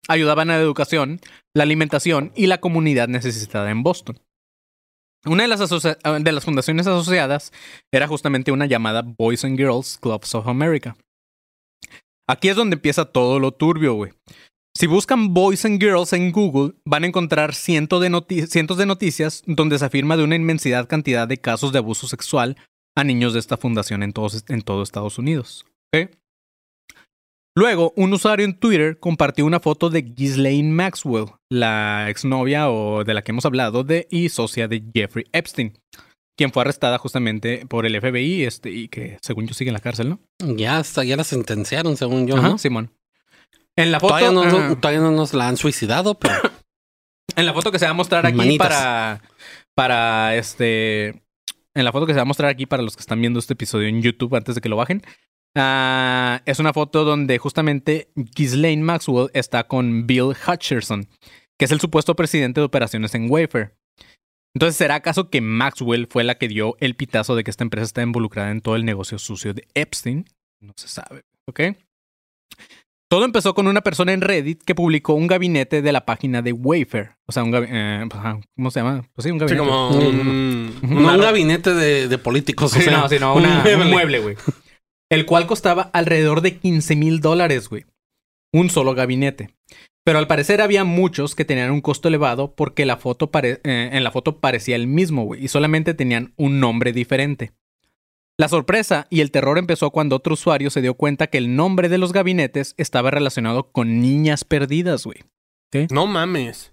ayudaban 0.08 0.50
a 0.50 0.56
la 0.56 0.62
educación, 0.62 1.20
la 1.54 1.62
alimentación 1.62 2.32
y 2.34 2.46
la 2.46 2.58
comunidad 2.58 3.08
necesitada 3.08 3.70
en 3.70 3.82
Boston. 3.82 4.18
Una 5.24 5.44
de 5.44 5.48
las, 5.48 5.60
de 5.60 6.32
las 6.32 6.44
fundaciones 6.44 6.86
asociadas 6.86 7.52
era 7.92 8.08
justamente 8.08 8.50
una 8.52 8.66
llamada 8.66 9.02
Boys 9.02 9.44
and 9.44 9.56
Girls 9.56 9.98
Clubs 10.00 10.34
of 10.34 10.48
America. 10.48 10.96
Aquí 12.28 12.48
es 12.48 12.56
donde 12.56 12.74
empieza 12.74 13.04
todo 13.04 13.38
lo 13.38 13.52
turbio, 13.52 13.94
güey. 13.94 14.12
Si 14.74 14.86
buscan 14.86 15.34
Boys 15.34 15.64
and 15.64 15.80
Girls 15.80 16.12
en 16.12 16.32
Google, 16.32 16.74
van 16.84 17.04
a 17.04 17.06
encontrar 17.06 17.54
cientos 17.54 18.00
de, 18.00 18.08
noticias 18.86 19.42
donde 19.46 19.78
se 19.78 19.84
afirma 19.84 20.16
de 20.16 20.24
una 20.24 20.34
inmensidad 20.34 20.88
cantidad 20.88 21.28
de 21.28 21.38
casos 21.38 21.72
de 21.72 21.78
abuso 21.78 22.08
sexual 22.08 22.56
a 22.96 23.04
niños 23.04 23.34
de 23.34 23.38
esta 23.38 23.56
fundación 23.56 24.02
en, 24.02 24.12
todos, 24.12 24.44
todo 24.64 24.82
Estados 24.82 25.18
Unidos. 25.18 25.66
Luego, 27.54 27.92
un 27.96 28.12
usuario 28.12 28.46
en 28.46 28.58
Twitter 28.58 28.98
compartió 28.98 29.44
una 29.44 29.60
foto 29.60 29.90
de 29.90 30.02
Ghislaine 30.02 30.70
Maxwell, 30.72 31.26
la 31.50 32.08
exnovia 32.08 32.70
o 32.70 33.04
de 33.04 33.12
la 33.12 33.22
que 33.22 33.32
hemos 33.32 33.44
hablado 33.44 33.84
de 33.84 34.06
y 34.10 34.30
socia 34.30 34.68
de 34.68 34.82
Jeffrey 34.94 35.26
Epstein, 35.32 35.78
quien 36.36 36.50
fue 36.50 36.62
arrestada 36.62 36.96
justamente 36.96 37.66
por 37.68 37.84
el 37.84 38.00
FBI 38.00 38.44
este, 38.44 38.70
y 38.70 38.88
que 38.88 39.18
según 39.22 39.46
yo 39.46 39.52
sigue 39.54 39.68
en 39.68 39.74
la 39.74 39.80
cárcel, 39.80 40.08
¿no? 40.08 40.20
Ya 40.56 40.78
hasta 40.78 41.04
ya 41.04 41.16
la 41.16 41.24
sentenciaron, 41.24 41.96
según 41.98 42.26
yo, 42.26 42.36
Ajá, 42.36 42.48
¿no? 42.48 42.58
Simón. 42.58 42.90
En 43.76 43.92
la 43.92 44.00
foto, 44.00 44.14
Todavía 44.18 44.32
no, 44.32 44.44
no- 44.68 44.78
todavía 44.78 45.00
no 45.00 45.10
nos 45.12 45.34
la 45.34 45.48
han 45.48 45.56
suicidado, 45.58 46.18
pero 46.18 46.34
En 47.36 47.46
la 47.46 47.52
foto 47.54 47.70
que 47.72 47.78
se 47.78 47.84
va 47.86 47.90
a 47.92 47.94
mostrar 47.94 48.26
aquí 48.26 48.36
Manitas. 48.36 48.66
para, 48.68 49.22
para 49.74 50.36
este 50.36 51.22
en 51.74 51.84
la 51.84 51.92
foto 51.92 52.06
que 52.06 52.12
se 52.12 52.16
va 52.18 52.22
a 52.22 52.26
mostrar 52.26 52.50
aquí 52.50 52.66
para 52.66 52.82
los 52.82 52.96
que 52.96 53.00
están 53.00 53.20
viendo 53.20 53.38
este 53.38 53.54
episodio 53.54 53.88
en 53.88 54.02
YouTube 54.02 54.34
antes 54.36 54.54
de 54.54 54.60
que 54.60 54.68
lo 54.68 54.76
bajen, 54.76 55.02
ah, 55.56 56.40
es 56.46 56.58
una 56.58 56.72
foto 56.72 57.04
donde 57.04 57.38
justamente 57.38 58.10
Ghislaine 58.16 58.82
Maxwell 58.82 59.30
está 59.34 59.64
con 59.64 60.06
Bill 60.06 60.34
Hutcherson, 60.46 61.08
que 61.58 61.64
es 61.64 61.70
el 61.72 61.80
supuesto 61.80 62.14
presidente 62.16 62.60
de 62.60 62.66
operaciones 62.66 63.14
en 63.14 63.30
Wayfair. 63.30 63.74
Entonces, 64.54 64.76
¿será 64.76 64.96
acaso 64.96 65.30
que 65.30 65.40
Maxwell 65.40 66.06
fue 66.10 66.24
la 66.24 66.34
que 66.36 66.46
dio 66.48 66.76
el 66.80 66.94
pitazo 66.94 67.34
de 67.36 67.42
que 67.44 67.50
esta 67.50 67.64
empresa 67.64 67.84
está 67.86 68.02
involucrada 68.02 68.50
en 68.50 68.60
todo 68.60 68.76
el 68.76 68.84
negocio 68.84 69.18
sucio 69.18 69.54
de 69.54 69.66
Epstein? 69.74 70.26
No 70.60 70.74
se 70.76 70.88
sabe, 70.88 71.22
¿ok? 71.48 71.60
Todo 73.10 73.24
empezó 73.26 73.54
con 73.54 73.66
una 73.66 73.82
persona 73.82 74.12
en 74.14 74.22
Reddit 74.22 74.62
que 74.62 74.74
publicó 74.74 75.12
un 75.14 75.26
gabinete 75.26 75.82
de 75.82 75.92
la 75.92 76.06
página 76.06 76.40
de 76.40 76.52
Wayfair. 76.52 77.10
O 77.26 77.32
sea, 77.32 77.42
un 77.44 77.50
gabinete... 77.50 78.08
¿Cómo 78.56 78.70
se 78.70 78.80
llama? 78.80 79.04
Pues 79.14 79.24
sí, 79.24 79.30
un 79.30 79.38
Sí, 79.38 79.44
gabinete. 79.54 79.58
como 79.68 79.88
un... 79.90 80.78
No 80.82 81.12
un 81.14 81.20
gabinete 81.20 81.74
de, 81.74 82.08
de 82.08 82.18
políticos. 82.18 82.72
o 82.72 82.76
Sí, 82.76 82.82
sea, 82.82 83.00
no, 83.02 83.08
sí, 83.10 83.18
no, 83.18 83.34
un 83.34 83.42
una- 83.44 83.60
mueble. 83.62 83.84
un 83.84 83.90
mueble, 83.90 84.18
güey. 84.20 84.36
El 85.12 85.26
cual 85.26 85.46
costaba 85.46 85.82
alrededor 85.92 86.40
de 86.40 86.56
15 86.58 86.96
mil 86.96 87.20
dólares, 87.20 87.68
güey. 87.68 87.84
Un 88.52 88.70
solo 88.70 88.94
gabinete. 88.94 89.50
Pero 90.04 90.18
al 90.18 90.26
parecer 90.26 90.60
había 90.60 90.84
muchos 90.84 91.34
que 91.34 91.44
tenían 91.44 91.70
un 91.70 91.80
costo 91.80 92.08
elevado 92.08 92.54
porque 92.54 92.84
la 92.86 92.96
foto 92.96 93.30
pare- 93.30 93.60
eh, 93.64 93.90
en 93.92 94.02
la 94.04 94.10
foto 94.10 94.40
parecía 94.40 94.74
el 94.76 94.86
mismo, 94.88 95.24
güey, 95.24 95.44
y 95.44 95.48
solamente 95.48 95.94
tenían 95.94 96.32
un 96.36 96.58
nombre 96.60 96.92
diferente. 96.92 97.52
La 98.38 98.48
sorpresa 98.48 99.06
y 99.10 99.20
el 99.20 99.30
terror 99.30 99.58
empezó 99.58 99.90
cuando 99.90 100.16
otro 100.16 100.32
usuario 100.34 100.70
se 100.70 100.80
dio 100.80 100.94
cuenta 100.94 101.28
que 101.28 101.38
el 101.38 101.54
nombre 101.54 101.88
de 101.88 101.98
los 101.98 102.12
gabinetes 102.12 102.74
estaba 102.78 103.10
relacionado 103.10 103.70
con 103.70 104.00
niñas 104.00 104.44
perdidas, 104.44 105.04
güey. 105.04 105.18
No 105.90 106.06
mames. 106.06 106.72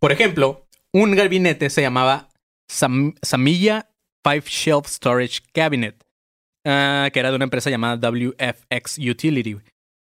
Por 0.00 0.10
ejemplo, 0.12 0.66
un 0.92 1.14
gabinete 1.14 1.70
se 1.70 1.82
llamaba 1.82 2.30
Sam- 2.68 3.14
Samilla 3.22 3.90
Five 4.24 4.44
Shelf 4.46 4.86
Storage 4.88 5.40
Cabinet, 5.52 6.02
ah, 6.68 7.08
que 7.12 7.18
era 7.18 7.30
de 7.30 7.36
una 7.36 7.44
empresa 7.44 7.70
llamada 7.70 7.96
WFX 7.96 8.98
Utility. 8.98 9.56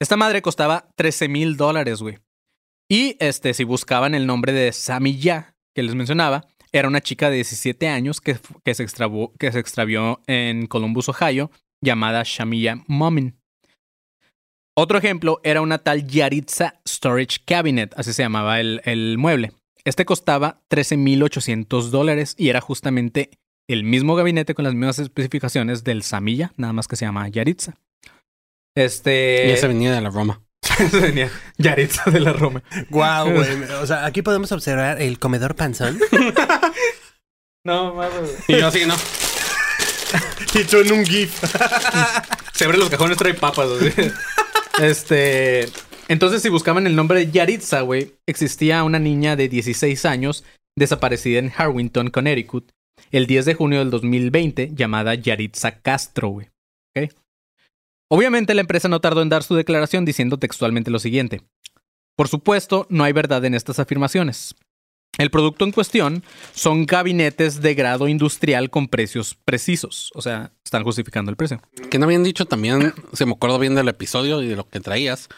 Esta 0.01 0.17
madre 0.17 0.41
costaba 0.41 0.89
13 0.95 1.27
mil 1.27 1.57
dólares, 1.57 2.01
güey. 2.01 2.17
Y 2.89 3.15
este, 3.19 3.53
si 3.53 3.63
buscaban 3.63 4.15
el 4.15 4.27
nombre 4.27 4.53
de 4.53 4.71
Samilla, 4.71 5.55
que 5.75 5.83
les 5.83 5.95
mencionaba, 5.95 6.45
era 6.71 6.87
una 6.87 7.01
chica 7.01 7.29
de 7.29 7.35
17 7.35 7.87
años 7.87 8.19
que, 8.19 8.37
que, 8.63 8.73
se, 8.73 8.83
extravió, 8.83 9.31
que 9.39 9.51
se 9.51 9.59
extravió 9.59 10.21
en 10.27 10.67
Columbus, 10.67 11.09
Ohio, 11.09 11.51
llamada 11.81 12.23
Shamilla 12.25 12.83
Momin. 12.87 13.39
Otro 14.75 14.97
ejemplo 14.97 15.39
era 15.43 15.61
una 15.61 15.77
tal 15.77 16.07
Yaritza 16.07 16.81
Storage 16.87 17.39
Cabinet, 17.45 17.93
así 17.95 18.11
se 18.11 18.23
llamaba 18.23 18.59
el, 18.59 18.81
el 18.85 19.17
mueble. 19.19 19.51
Este 19.85 20.05
costaba 20.05 20.61
13.800 20.69 21.89
dólares 21.89 22.35
y 22.37 22.49
era 22.49 22.59
justamente 22.59 23.29
el 23.67 23.83
mismo 23.83 24.15
gabinete 24.15 24.53
con 24.53 24.65
las 24.65 24.73
mismas 24.73 24.99
especificaciones 24.99 25.83
del 25.83 26.03
Samilla, 26.03 26.51
nada 26.57 26.73
más 26.73 26.87
que 26.87 26.95
se 26.95 27.05
llama 27.05 27.27
Yaritza. 27.27 27.77
Este. 28.75 29.47
Y 29.47 29.51
ese 29.51 29.67
venía 29.67 29.93
de 29.93 30.01
la 30.01 30.09
Roma. 30.09 30.41
venía 30.93 31.29
Yaritza 31.57 32.09
de 32.09 32.19
la 32.19 32.33
Roma. 32.33 32.63
Guau, 32.89 33.31
güey. 33.31 33.63
O 33.81 33.87
sea, 33.87 34.05
aquí 34.05 34.21
podemos 34.21 34.51
observar 34.51 35.01
el 35.01 35.19
comedor 35.19 35.55
panzón. 35.55 35.99
No, 37.65 37.93
mames. 37.93 38.43
Y 38.49 38.57
yo 38.57 38.67
así, 38.67 38.85
¿no? 38.85 38.93
y 40.53 40.75
en 40.75 40.91
un 40.91 41.05
GIF. 41.05 41.41
Se 42.51 42.65
abre 42.65 42.77
los 42.77 42.89
cajones, 42.89 43.17
trae 43.17 43.33
papas. 43.35 43.69
así. 43.69 44.11
Este. 44.81 45.69
Entonces, 46.09 46.41
si 46.41 46.49
buscaban 46.49 46.87
el 46.87 46.95
nombre 46.97 47.19
de 47.19 47.31
Yaritza, 47.31 47.79
güey, 47.79 48.15
existía 48.27 48.83
una 48.83 48.99
niña 48.99 49.37
de 49.37 49.47
16 49.47 50.03
años 50.03 50.43
desaparecida 50.77 51.39
en 51.39 51.53
Harwinton, 51.55 52.09
Connecticut, 52.09 52.69
el 53.11 53.27
10 53.27 53.45
de 53.45 53.53
junio 53.53 53.79
del 53.79 53.89
2020, 53.89 54.71
llamada 54.73 55.15
Yaritza 55.15 55.79
Castro. 55.79 56.37
Obviamente, 58.09 58.53
la 58.53 58.61
empresa 58.61 58.87
no 58.87 59.01
tardó 59.01 59.21
en 59.21 59.29
dar 59.29 59.43
su 59.43 59.55
declaración 59.55 60.05
diciendo 60.05 60.37
textualmente 60.37 60.91
lo 60.91 60.99
siguiente. 60.99 61.41
Por 62.15 62.27
supuesto, 62.27 62.85
no 62.89 63.03
hay 63.03 63.13
verdad 63.13 63.43
en 63.45 63.55
estas 63.55 63.79
afirmaciones. 63.79 64.55
El 65.17 65.29
producto 65.29 65.63
en 65.63 65.71
cuestión 65.71 66.23
son 66.53 66.85
gabinetes 66.85 67.61
de 67.61 67.75
grado 67.75 68.07
industrial 68.07 68.69
con 68.71 68.87
precios 68.87 69.35
precisos. 69.45 70.11
O 70.15 70.21
sea, 70.21 70.53
están 70.65 70.83
justificando 70.83 71.29
el 71.29 71.37
precio. 71.37 71.61
Que 71.89 71.99
no 71.99 72.05
habían 72.05 72.23
dicho 72.23 72.45
también, 72.45 72.93
se 73.13 73.25
me 73.25 73.33
acuerdo 73.33 73.59
bien 73.59 73.75
del 73.75 73.89
episodio 73.89 74.41
y 74.41 74.47
de 74.47 74.55
lo 74.55 74.67
que 74.67 74.79
traías, 74.79 75.29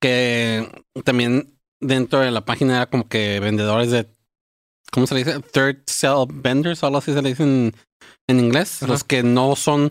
que 0.00 0.66
también 1.04 1.58
dentro 1.80 2.20
de 2.20 2.30
la 2.30 2.44
página 2.44 2.76
era 2.76 2.86
como 2.86 3.08
que 3.08 3.38
vendedores 3.40 3.90
de, 3.90 4.06
¿cómo 4.92 5.06
se 5.06 5.14
le 5.14 5.24
dice? 5.24 5.40
Third 5.52 5.78
sell 5.86 6.26
vendors, 6.32 6.82
o 6.82 6.86
algo 6.86 6.98
así 6.98 7.12
se 7.12 7.22
le 7.22 7.30
dice 7.30 7.42
en, 7.42 7.74
en 8.28 8.40
inglés. 8.40 8.82
Ajá. 8.82 8.92
Los 8.92 9.04
que 9.04 9.22
no 9.22 9.56
son 9.56 9.90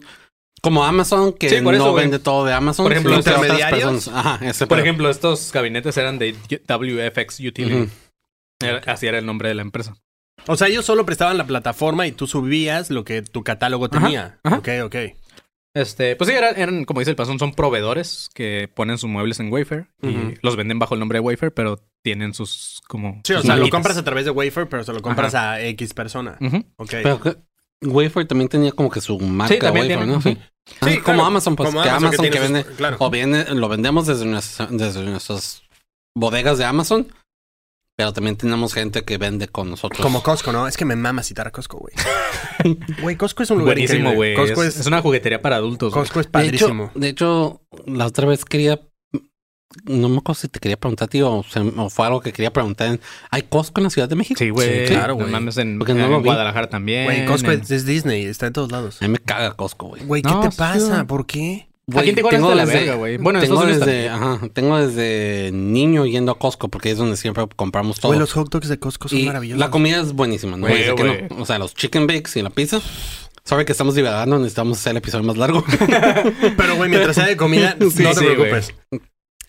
como 0.62 0.84
Amazon, 0.84 1.34
que 1.34 1.50
Sí, 1.50 1.62
por 1.62 1.76
eso, 1.76 1.86
no 1.86 1.94
vende 1.94 2.20
todo 2.20 2.44
de 2.46 2.54
Amazon. 2.54 2.86
Por 2.86 2.92
ejemplo, 2.92 3.16
intermediarios. 3.16 4.08
Ajá, 4.08 4.40
ese 4.46 4.66
Por 4.68 4.78
pedo. 4.78 4.86
ejemplo, 4.86 5.10
estos 5.10 5.52
gabinetes 5.52 5.96
eran 5.98 6.18
de 6.20 6.36
WFX 6.68 7.40
Utility. 7.42 7.90
Era- 8.62 8.82
así 8.92 9.06
era 9.08 9.20
el 9.20 9.26
nombre 9.26 9.50
de 9.50 9.56
la 9.56 9.62
empresa. 9.62 9.96
O 10.48 10.56
sea, 10.56 10.68
ellos 10.68 10.86
solo 10.86 11.06
prestaban 11.06 11.38
la 11.38 11.46
plataforma 11.46 12.08
y 12.08 12.12
tú 12.12 12.26
subías 12.26 12.90
lo 12.90 13.04
que 13.04 13.22
tu 13.22 13.44
catálogo 13.44 13.86
Ajá, 13.92 14.00
tenía. 14.06 14.40
ajá. 14.44 14.58
Ok, 14.58 14.70
ok. 14.86 14.96
Este, 15.80 16.16
pues 16.16 16.30
sí, 16.30 16.36
eran, 16.36 16.58
eran, 16.60 16.86
como 16.86 17.00
dice 17.02 17.12
el 17.12 17.16
pasón, 17.16 17.38
son 17.40 17.54
proveedores 17.54 18.30
que 18.34 18.70
ponen 18.74 18.98
sus 18.98 19.10
muebles 19.10 19.40
en 19.40 19.52
Wayfair 19.52 19.88
y 20.02 20.36
los 20.42 20.56
venden 20.56 20.80
bajo 20.80 20.94
el 20.96 21.00
nombre 21.00 21.18
de 21.18 21.22
Wayfair, 21.26 21.54
pero 21.54 21.80
tienen 22.04 22.34
sus 22.34 22.82
como. 22.88 23.22
Sí, 23.24 23.34
o 23.34 23.42
sea, 23.42 23.56
lo 23.56 23.70
compras 23.70 23.98
a 23.98 24.04
través 24.04 24.26
de 24.26 24.32
Wafer, 24.32 24.68
pero 24.70 24.84
se 24.84 24.94
lo 24.94 25.02
compras 25.02 25.36
a 25.36 25.62
X 25.62 25.94
persona. 25.94 26.38
Ujú. 26.42 26.64
Ok. 26.78 26.90
Pero 27.04 27.20
que 27.22 27.36
Wayfair 27.84 28.28
también 28.28 28.48
tenía 28.50 28.72
como 28.72 28.90
que 28.90 29.02
su 29.02 29.20
marca 29.20 29.54
Sí, 29.54 29.60
también 29.60 29.88
Wayfair, 29.88 30.00
tiene, 30.06 30.14
¿no? 30.14 30.22
Sí. 30.22 30.38
Ah, 30.82 30.86
Sí, 30.90 30.96
como 30.96 31.04
claro. 31.04 31.26
Amazon, 31.26 31.56
pues 31.56 31.70
Como 31.70 31.82
que 31.84 31.90
Amazon 31.90 32.08
Amazon 32.08 32.26
que, 32.26 32.32
sus- 32.32 32.42
vende, 32.42 32.64
claro. 32.76 32.98
o 33.00 33.10
viene, 33.10 33.46
lo 33.54 33.70
vendemos 33.70 34.06
desde 34.08 34.26
nuestras, 34.26 34.70
desde 34.72 35.04
nuestras 35.04 35.62
bodegas 36.16 36.58
de 36.58 36.66
Amazon, 36.66 37.08
pero 37.98 38.14
también 38.14 38.36
tenemos 38.38 38.74
gente 38.76 39.04
que 39.04 39.18
vende 39.18 39.48
con 39.48 39.72
nosotros. 39.72 40.00
Como 40.02 40.22
Costco, 40.22 40.52
¿no? 40.52 40.68
Es 40.68 40.78
que 40.78 40.86
me 40.86 40.96
mama 40.96 41.24
citar 41.24 41.48
a 41.48 41.52
Costco, 41.52 41.80
güey. 41.80 41.94
Güey, 43.02 43.16
Costco 43.16 43.44
es 43.44 43.50
un 43.52 43.60
lugar 43.60 43.76
Buenísimo, 43.76 44.14
güey. 44.14 44.36
Costco 44.36 44.62
Es, 44.64 44.76
es, 44.76 44.82
es 44.82 44.88
una 44.88 45.02
juguetería 45.02 45.42
para 45.42 45.56
adultos. 45.58 45.94
Costco 45.94 46.20
es 46.20 46.26
de 46.26 46.30
hecho, 46.30 46.68
padrísimo. 46.68 46.92
de 46.96 47.10
hecho, 47.10 47.62
la 47.86 48.06
otra 48.06 48.28
vez 48.28 48.46
quería, 48.46 48.82
no 49.86 50.10
me 50.10 50.18
acuerdo 50.18 50.42
si 50.42 50.48
te 50.48 50.60
quería 50.60 50.78
preguntar, 50.78 51.08
tío, 51.08 51.32
o, 51.32 51.44
se- 51.44 51.60
o 51.60 51.90
fue 51.90 52.06
algo 52.08 52.22
que 52.22 52.32
quería 52.34 52.52
preguntar. 52.54 52.88
en- 52.90 53.02
¿Hay 53.32 53.44
Costco 53.44 53.80
en 53.80 53.86
la 53.86 53.90
Ciudad 53.90 54.08
de 54.10 54.16
México? 54.16 54.38
Sí, 54.38 54.50
güey. 54.50 54.88
Sí, 54.88 54.94
claro, 54.94 55.14
No 55.14 55.22
güey. 55.22 55.32
mames, 55.32 55.58
en, 55.58 55.80
Porque 55.80 55.94
no 55.96 56.06
en 56.06 56.12
lo 56.12 56.18
vi. 56.20 56.26
Guadalajara 56.26 56.70
también. 56.70 57.06
Güey, 57.06 57.26
Costco 57.26 57.52
en- 57.52 57.62
es, 57.62 57.86
Disney, 57.86 58.26
está 58.26 58.48
en 58.48 58.54
todos 58.54 58.72
lados. 58.72 59.02
A 59.02 59.06
mí 59.06 59.12
me 59.12 59.20
caga 59.20 59.54
Costco, 59.56 59.88
güey. 59.88 60.04
Güey, 60.04 60.22
¿qué 60.22 60.30
No, 60.30 60.40
te 60.42 60.52
pasa? 60.52 61.06
¿Por 61.06 61.26
qué? 61.26 61.67
Aquí 61.96 62.10
en 62.10 62.16
Tijuana 62.16 62.38
está 62.38 62.50
de 62.50 62.56
la 62.56 62.66
verga, 62.66 62.96
güey. 62.96 63.18
Bueno, 63.18 63.40
en 63.40 63.46
tengo 63.46 63.66
desde, 63.66 64.10
ajá, 64.10 64.42
tengo 64.52 64.78
desde 64.78 65.52
niño 65.54 66.06
yendo 66.06 66.34
a 66.34 66.38
Costco 66.38 66.68
porque 66.68 66.92
es 66.92 66.98
donde 66.98 67.16
siempre 67.16 67.46
compramos 67.56 68.00
todo. 68.00 68.10
Güey, 68.10 68.20
los 68.20 68.34
hot 68.34 68.50
dogs 68.50 68.68
de 68.68 68.78
Costco 68.78 69.08
son 69.08 69.18
y 69.20 69.26
maravillosos. 69.26 69.60
la 69.60 69.72
comida 69.72 70.02
es 70.02 70.12
buenísima, 70.12 70.58
¿no? 70.58 70.68
Que 70.68 70.92
güey. 70.92 71.28
no. 71.30 71.42
O 71.42 71.46
sea, 71.46 71.60
los 71.60 71.74
chicken 71.76 72.06
bakes 72.06 72.38
y 72.38 72.42
la 72.42 72.50
pizza. 72.50 72.82
Sorry 73.46 73.64
que 73.64 73.72
estamos 73.72 73.96
divagando, 73.96 74.38
necesitamos 74.38 74.80
hacer 74.80 74.92
el 74.92 74.98
episodio 74.98 75.24
más 75.24 75.38
largo. 75.38 75.64
Pero, 76.58 76.76
güey, 76.76 76.90
mientras 76.90 77.16
sea 77.16 77.26
de 77.26 77.38
comida, 77.38 77.78
Sí, 77.80 78.04
no 78.04 78.10
te 78.10 78.16
sí, 78.16 78.26
preocupes. 78.26 78.74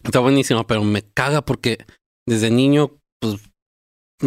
Está 0.05 0.21
buenísimo, 0.21 0.65
pero 0.65 0.85
me 0.85 1.03
caga 1.03 1.43
porque 1.43 1.85
desde 2.25 2.51
niño, 2.53 2.93
pues 3.19 3.41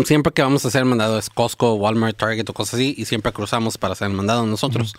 siempre 0.05 0.33
que 0.33 0.41
vamos 0.41 0.65
a 0.65 0.67
hacer 0.67 0.79
el 0.81 0.89
mandado 0.89 1.17
es 1.17 1.29
Costco, 1.29 1.75
Walmart, 1.75 2.17
Target 2.17 2.49
o 2.49 2.53
cosas 2.53 2.73
así, 2.73 2.93
y 2.97 3.05
siempre 3.05 3.31
cruzamos 3.31 3.77
para 3.77 3.93
hacer 3.93 4.09
el 4.09 4.13
mandado 4.13 4.45
nosotros. 4.45 4.93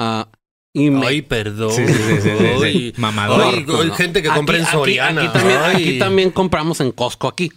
Ah, 0.00 0.28
y 0.78 0.90
me, 0.90 1.06
Ay, 1.06 1.22
perdón. 1.22 1.72
Sí, 1.72 1.86
sí, 1.86 1.94
sí, 1.94 2.02
sí, 2.20 2.20
sí, 2.20 2.30
sí. 2.38 2.62
Ay. 2.64 2.94
Mamador. 2.98 3.42
Ay, 3.42 3.64
hay 3.68 3.90
gente 3.92 4.22
que 4.22 4.28
compra 4.28 4.56
en 4.58 4.62
Aquí- 4.64 4.72
Soriana. 4.72 5.22
Aquí, 5.22 5.98
también, 5.98 6.28
aquí 6.28 6.34
compramos 6.34 6.80
en 6.80 6.92
Costco 6.92 7.28
aquí. 7.28 7.50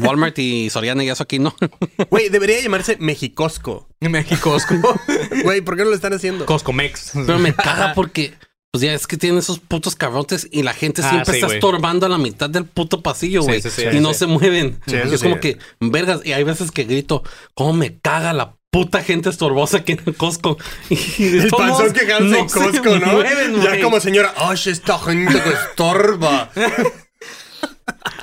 Walmart 0.00 0.38
y 0.38 0.68
Soriana 0.68 1.02
y 1.02 1.08
eso 1.08 1.22
aquí 1.22 1.38
no. 1.38 1.54
Güey, 2.10 2.28
debería 2.28 2.60
llamarse 2.60 2.98
Mexicosco. 3.00 3.88
México, 4.00 4.50
Costco. 4.50 4.74
Güey, 5.42 5.62
¿por 5.62 5.76
qué 5.76 5.84
no 5.84 5.88
lo 5.90 5.96
están 5.96 6.12
haciendo? 6.12 6.44
Costco 6.44 6.74
Mex. 6.74 7.12
Pero 7.14 7.38
me 7.38 7.54
caga 7.54 7.94
porque, 7.94 8.34
pues 8.70 8.82
ya 8.82 8.92
es 8.92 9.06
que 9.06 9.16
tienen 9.16 9.38
esos 9.38 9.58
putos 9.60 9.96
cabrotes 9.96 10.46
y 10.50 10.62
la 10.62 10.74
gente 10.74 11.00
Ah, 11.02 11.08
siempre 11.08 11.34
sí, 11.34 11.40
está 11.40 11.54
estorbando 11.54 12.04
a 12.04 12.10
la 12.10 12.18
mitad 12.18 12.50
del 12.50 12.66
puto 12.66 13.02
pasillo, 13.02 13.42
güey. 13.42 13.62
sí, 13.62 13.70
sí, 13.70 13.82
y 13.88 13.92
sí, 13.92 14.00
no 14.00 14.12
sí. 14.12 14.18
se 14.18 14.26
mueven. 14.26 14.78
Sí, 14.86 14.94
Y 14.94 14.98
eso 14.98 15.14
es 15.14 15.20
sí. 15.20 15.26
como 15.26 15.40
que, 15.40 15.56
vergas, 15.80 16.20
y 16.24 16.32
hay 16.34 16.44
veces 16.44 16.70
que 16.70 16.84
grito, 16.84 17.22
¿cómo 17.54 17.72
me 17.72 17.98
caga 17.98 18.34
la 18.34 18.57
puta 18.70 19.02
gente 19.02 19.28
estorbosa 19.28 19.78
aquí 19.78 19.92
en 19.92 20.12
Costco? 20.14 20.58
Y 20.90 20.94
El 21.24 21.44
en 21.44 21.50
se 21.50 22.58
Costco, 22.58 22.98
¿no? 22.98 23.06
mueven, 23.12 23.60
ya 23.62 23.80
como 23.80 24.00
señora, 24.00 24.32
¡ay, 24.36 24.58
esta 24.66 24.98
gente 24.98 25.40
que 25.40 25.50
estorba! 25.50 26.50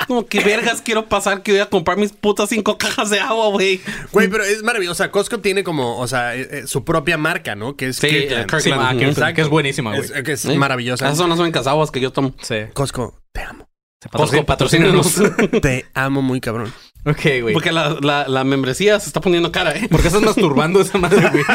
Como 0.08 0.28
que 0.28 0.42
vergas 0.42 0.82
quiero 0.82 1.08
pasar 1.08 1.42
que 1.42 1.52
voy 1.52 1.62
a 1.62 1.70
comprar 1.70 1.98
mis 1.98 2.12
putas 2.12 2.50
cinco 2.50 2.78
cajas 2.78 3.10
de 3.10 3.20
agua, 3.20 3.48
güey. 3.50 3.82
Güey, 4.12 4.28
pero 4.28 4.44
es 4.44 4.62
maravilloso. 4.62 4.92
O 4.92 4.96
sea, 4.96 5.12
Costco 5.12 5.40
tiene 5.40 5.64
como, 5.64 5.98
o 5.98 6.08
sea, 6.08 6.36
eh, 6.36 6.48
eh, 6.52 6.68
su 6.68 6.84
propia 6.84 7.18
marca, 7.18 7.56
¿no? 7.56 7.76
Que 7.76 7.88
es 7.88 7.96
Sí, 7.98 8.08
Kirkland. 8.10 8.44
eh, 8.44 8.46
Kirkland. 8.46 8.62
Sí, 8.64 8.72
ah, 8.72 8.96
que, 9.00 9.06
Exacto. 9.06 9.36
que 9.36 9.42
es 9.42 9.48
buenísima, 9.50 9.96
güey. 9.96 10.02
Es, 10.04 10.12
que 10.24 10.34
es 10.34 10.42
¿Sí? 10.42 10.56
maravillosa. 10.58 11.06
Esas 11.06 11.18
son 11.18 11.30
las 11.30 11.40
únicas 11.40 11.66
aguas 11.66 11.90
que 11.90 12.00
yo 12.00 12.12
tomo. 12.12 12.36
Sí. 12.42 12.56
Costco, 12.74 13.20
te 13.34 13.42
amo. 13.42 13.68
Costco, 14.12 14.46
patrocínanos. 14.46 15.16
Te 15.62 15.88
amo 15.96 16.22
muy 16.22 16.40
cabrón. 16.40 16.72
Ok, 17.06 17.22
güey. 17.42 17.54
Porque 17.54 17.72
la, 17.72 17.98
la, 18.02 18.28
la 18.28 18.44
membresía 18.44 19.00
se 19.00 19.08
está 19.08 19.22
poniendo 19.22 19.52
cara, 19.52 19.76
¿eh? 19.78 19.88
¿Por 19.90 20.02
qué 20.02 20.08
estás 20.08 20.24
masturbando 20.24 20.82
esa 20.82 20.98
madre, 20.98 21.30
güey? 21.30 21.44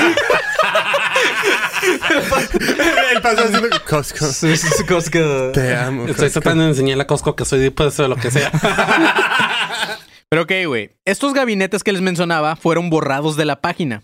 Él 3.12 3.22
pasó 3.22 3.44
haciendo 3.44 3.68
Costco. 3.88 4.26
Sí, 4.26 4.56
sí, 4.56 4.68
sí, 4.76 4.84
Costco. 4.84 5.50
Te 5.52 5.74
amo. 5.76 6.02
Estoy 6.06 6.26
Costco. 6.26 6.40
tratando 6.40 6.64
de 6.64 6.70
enseñarle 6.70 7.02
a 7.02 7.06
Costco 7.06 7.34
que 7.36 7.44
soy 7.44 7.70
pues 7.70 7.96
de 7.96 8.08
lo 8.08 8.16
que 8.16 8.30
sea. 8.30 8.50
Pero 10.28 10.42
ok, 10.42 10.52
güey. 10.66 10.90
Estos 11.04 11.34
gabinetes 11.34 11.82
que 11.82 11.92
les 11.92 12.00
mencionaba 12.02 12.54
fueron 12.56 12.90
borrados 12.90 13.36
de 13.36 13.44
la 13.44 13.60
página. 13.60 14.02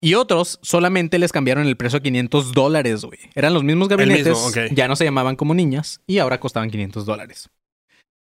Y 0.00 0.14
otros 0.14 0.60
solamente 0.62 1.18
les 1.18 1.32
cambiaron 1.32 1.66
el 1.66 1.76
precio 1.76 1.98
a 1.98 2.02
500 2.02 2.52
dólares, 2.52 3.04
güey. 3.04 3.18
Eran 3.34 3.52
los 3.52 3.64
mismos 3.64 3.88
gabinetes, 3.88 4.28
mismo, 4.38 4.66
ya 4.70 4.86
no 4.86 4.94
se 4.94 5.04
llamaban 5.04 5.34
como 5.34 5.54
niñas 5.54 6.00
y 6.06 6.18
ahora 6.18 6.38
costaban 6.38 6.70
500 6.70 7.04
dólares. 7.04 7.50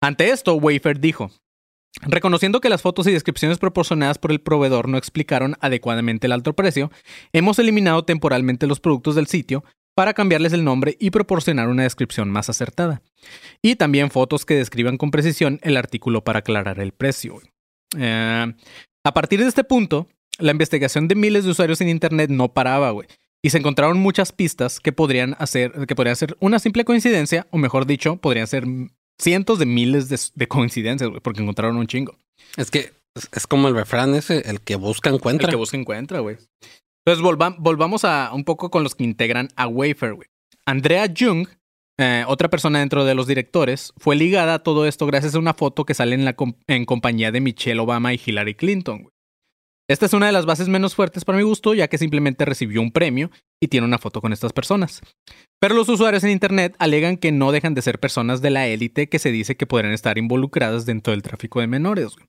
Ante 0.00 0.30
esto, 0.30 0.54
Wayfair 0.54 0.98
dijo, 0.98 1.30
reconociendo 2.02 2.60
que 2.60 2.68
las 2.68 2.82
fotos 2.82 3.06
y 3.06 3.12
descripciones 3.12 3.58
proporcionadas 3.58 4.18
por 4.18 4.30
el 4.30 4.40
proveedor 4.40 4.88
no 4.88 4.98
explicaron 4.98 5.56
adecuadamente 5.60 6.26
el 6.26 6.32
alto 6.32 6.54
precio, 6.54 6.90
hemos 7.32 7.58
eliminado 7.58 8.04
temporalmente 8.04 8.66
los 8.66 8.80
productos 8.80 9.14
del 9.14 9.26
sitio 9.26 9.64
para 9.94 10.14
cambiarles 10.14 10.52
el 10.52 10.62
nombre 10.62 10.96
y 11.00 11.10
proporcionar 11.10 11.68
una 11.68 11.82
descripción 11.82 12.30
más 12.30 12.48
acertada. 12.48 13.02
Y 13.62 13.74
también 13.74 14.10
fotos 14.10 14.44
que 14.46 14.54
describan 14.54 14.96
con 14.96 15.10
precisión 15.10 15.58
el 15.62 15.76
artículo 15.76 16.22
para 16.22 16.38
aclarar 16.38 16.78
el 16.78 16.92
precio. 16.92 17.40
Eh, 17.96 18.54
a 19.04 19.14
partir 19.14 19.40
de 19.40 19.48
este 19.48 19.64
punto, 19.64 20.06
la 20.38 20.52
investigación 20.52 21.08
de 21.08 21.16
miles 21.16 21.44
de 21.44 21.50
usuarios 21.50 21.80
en 21.80 21.88
Internet 21.88 22.30
no 22.30 22.52
paraba, 22.52 22.90
güey. 22.92 23.08
Y 23.42 23.50
se 23.50 23.58
encontraron 23.58 23.98
muchas 23.98 24.32
pistas 24.32 24.78
que 24.80 24.92
podrían 24.92 25.34
hacer, 25.38 25.72
que 25.86 25.96
podrían 25.96 26.16
ser 26.16 26.36
una 26.40 26.58
simple 26.58 26.84
coincidencia, 26.84 27.46
o 27.50 27.58
mejor 27.58 27.86
dicho, 27.86 28.16
podrían 28.16 28.46
ser 28.46 28.66
cientos 29.20 29.58
de 29.58 29.66
miles 29.66 30.08
de, 30.08 30.18
de 30.34 30.48
coincidencias, 30.48 31.08
güey, 31.10 31.20
porque 31.20 31.40
encontraron 31.42 31.76
un 31.76 31.86
chingo. 31.86 32.16
es 32.56 32.70
que 32.70 32.92
es, 33.32 33.46
como 33.46 33.68
el 33.68 33.74
refrán 33.74 34.14
ese, 34.14 34.48
el 34.48 34.60
que 34.60 34.76
busca 34.76 35.10
encuentra. 35.10 35.46
El 35.48 35.50
que 35.50 35.56
busca 35.56 35.76
encuentra, 35.76 36.20
güey. 36.20 36.36
Entonces 37.06 37.24
volva- 37.24 37.56
volvamos 37.58 38.04
a 38.04 38.30
un 38.34 38.44
poco 38.44 38.70
con 38.70 38.84
los 38.84 38.94
que 38.94 39.04
integran 39.04 39.48
a 39.56 39.66
Wayfair, 39.66 40.14
güey. 40.14 40.28
Andrea 40.66 41.06
Jung, 41.16 41.48
eh, 41.98 42.24
otra 42.28 42.48
persona 42.48 42.78
dentro 42.80 43.04
de 43.04 43.14
los 43.14 43.26
directores, 43.26 43.92
fue 43.96 44.14
ligada 44.14 44.54
a 44.54 44.58
todo 44.62 44.86
esto 44.86 45.06
gracias 45.06 45.34
a 45.34 45.38
una 45.38 45.54
foto 45.54 45.84
que 45.84 45.94
sale 45.94 46.14
en, 46.14 46.24
la 46.24 46.36
en 46.66 46.84
compañía 46.84 47.32
de 47.32 47.40
Michelle 47.40 47.80
Obama 47.80 48.12
y 48.14 48.20
Hillary 48.24 48.54
Clinton, 48.54 48.98
güey. 49.02 49.12
Esta 49.90 50.04
es 50.04 50.12
una 50.12 50.26
de 50.26 50.32
las 50.32 50.44
bases 50.44 50.68
menos 50.68 50.94
fuertes 50.94 51.24
para 51.24 51.38
mi 51.38 51.44
gusto, 51.44 51.72
ya 51.72 51.88
que 51.88 51.96
simplemente 51.96 52.44
recibió 52.44 52.82
un 52.82 52.92
premio 52.92 53.30
y 53.60 53.68
tiene 53.68 53.86
una 53.86 53.98
foto 53.98 54.20
con 54.20 54.32
estas 54.32 54.52
personas. 54.52 55.00
Pero 55.60 55.74
los 55.74 55.88
usuarios 55.88 56.22
en 56.24 56.30
Internet 56.30 56.76
alegan 56.78 57.16
que 57.16 57.32
no 57.32 57.52
dejan 57.52 57.74
de 57.74 57.82
ser 57.82 57.98
personas 57.98 58.40
de 58.40 58.50
la 58.50 58.66
élite 58.68 59.08
que 59.08 59.18
se 59.18 59.32
dice 59.32 59.56
que 59.56 59.66
podrían 59.66 59.92
estar 59.92 60.18
involucradas 60.18 60.86
dentro 60.86 61.12
del 61.12 61.22
tráfico 61.22 61.60
de 61.60 61.66
menores, 61.66 62.14
güey. 62.14 62.26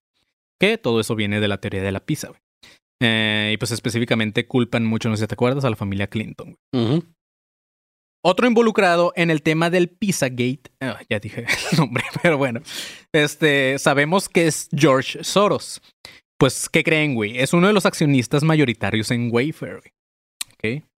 Que 0.60 0.78
todo 0.78 1.00
eso 1.00 1.16
viene 1.16 1.40
de 1.40 1.48
la 1.48 1.60
teoría 1.60 1.82
de 1.82 1.92
la 1.92 2.06
pizza, 2.06 2.30
güey. 2.30 2.42
Eh, 3.02 3.52
y 3.54 3.58
pues 3.58 3.72
específicamente 3.72 4.46
culpan 4.46 4.86
mucho, 4.86 5.08
no 5.10 5.16
sé 5.16 5.24
si 5.24 5.28
te 5.28 5.36
acuerdas, 5.36 5.64
a 5.64 5.70
la 5.70 5.76
familia 5.76 6.08
Clinton. 6.08 6.58
güey. 6.74 7.04
Otro 8.22 8.48
involucrado 8.48 9.14
en 9.16 9.30
el 9.32 9.42
tema 9.42 9.70
del 9.70 9.88
Pizzagate, 9.88 10.72
ah, 10.82 11.00
ya 11.10 11.20
dije 11.20 11.46
el 11.72 11.78
nombre, 11.78 12.04
pero 12.22 12.38
bueno, 12.38 12.60
este, 13.14 13.80
sabemos 13.80 14.28
que 14.28 14.48
es 14.48 14.68
George 14.76 15.24
Soros. 15.24 15.82
Pues, 16.38 16.68
¿qué 16.70 16.84
creen, 16.84 17.16
güey? 17.16 17.38
Es 17.38 17.54
uno 17.54 17.68
de 17.68 17.74
los 17.74 17.86
accionistas 17.86 18.44
mayoritarios 18.44 19.12
en 19.12 19.30
Wayfair. 19.32 19.82
güey. 19.82 20.80
¿Ok? 20.80 20.89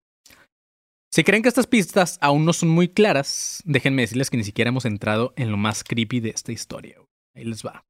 Si 1.13 1.25
creen 1.25 1.43
que 1.43 1.49
estas 1.49 1.67
pistas 1.67 2.17
aún 2.21 2.45
no 2.45 2.53
son 2.53 2.69
muy 2.69 2.87
claras, 2.87 3.61
déjenme 3.65 4.03
decirles 4.03 4.29
que 4.29 4.37
ni 4.37 4.45
siquiera 4.45 4.69
hemos 4.69 4.85
entrado 4.85 5.33
en 5.35 5.51
lo 5.51 5.57
más 5.57 5.83
creepy 5.83 6.21
de 6.21 6.29
esta 6.29 6.53
historia. 6.53 6.99
Ahí 7.35 7.43
les 7.43 7.65
va. 7.65 7.83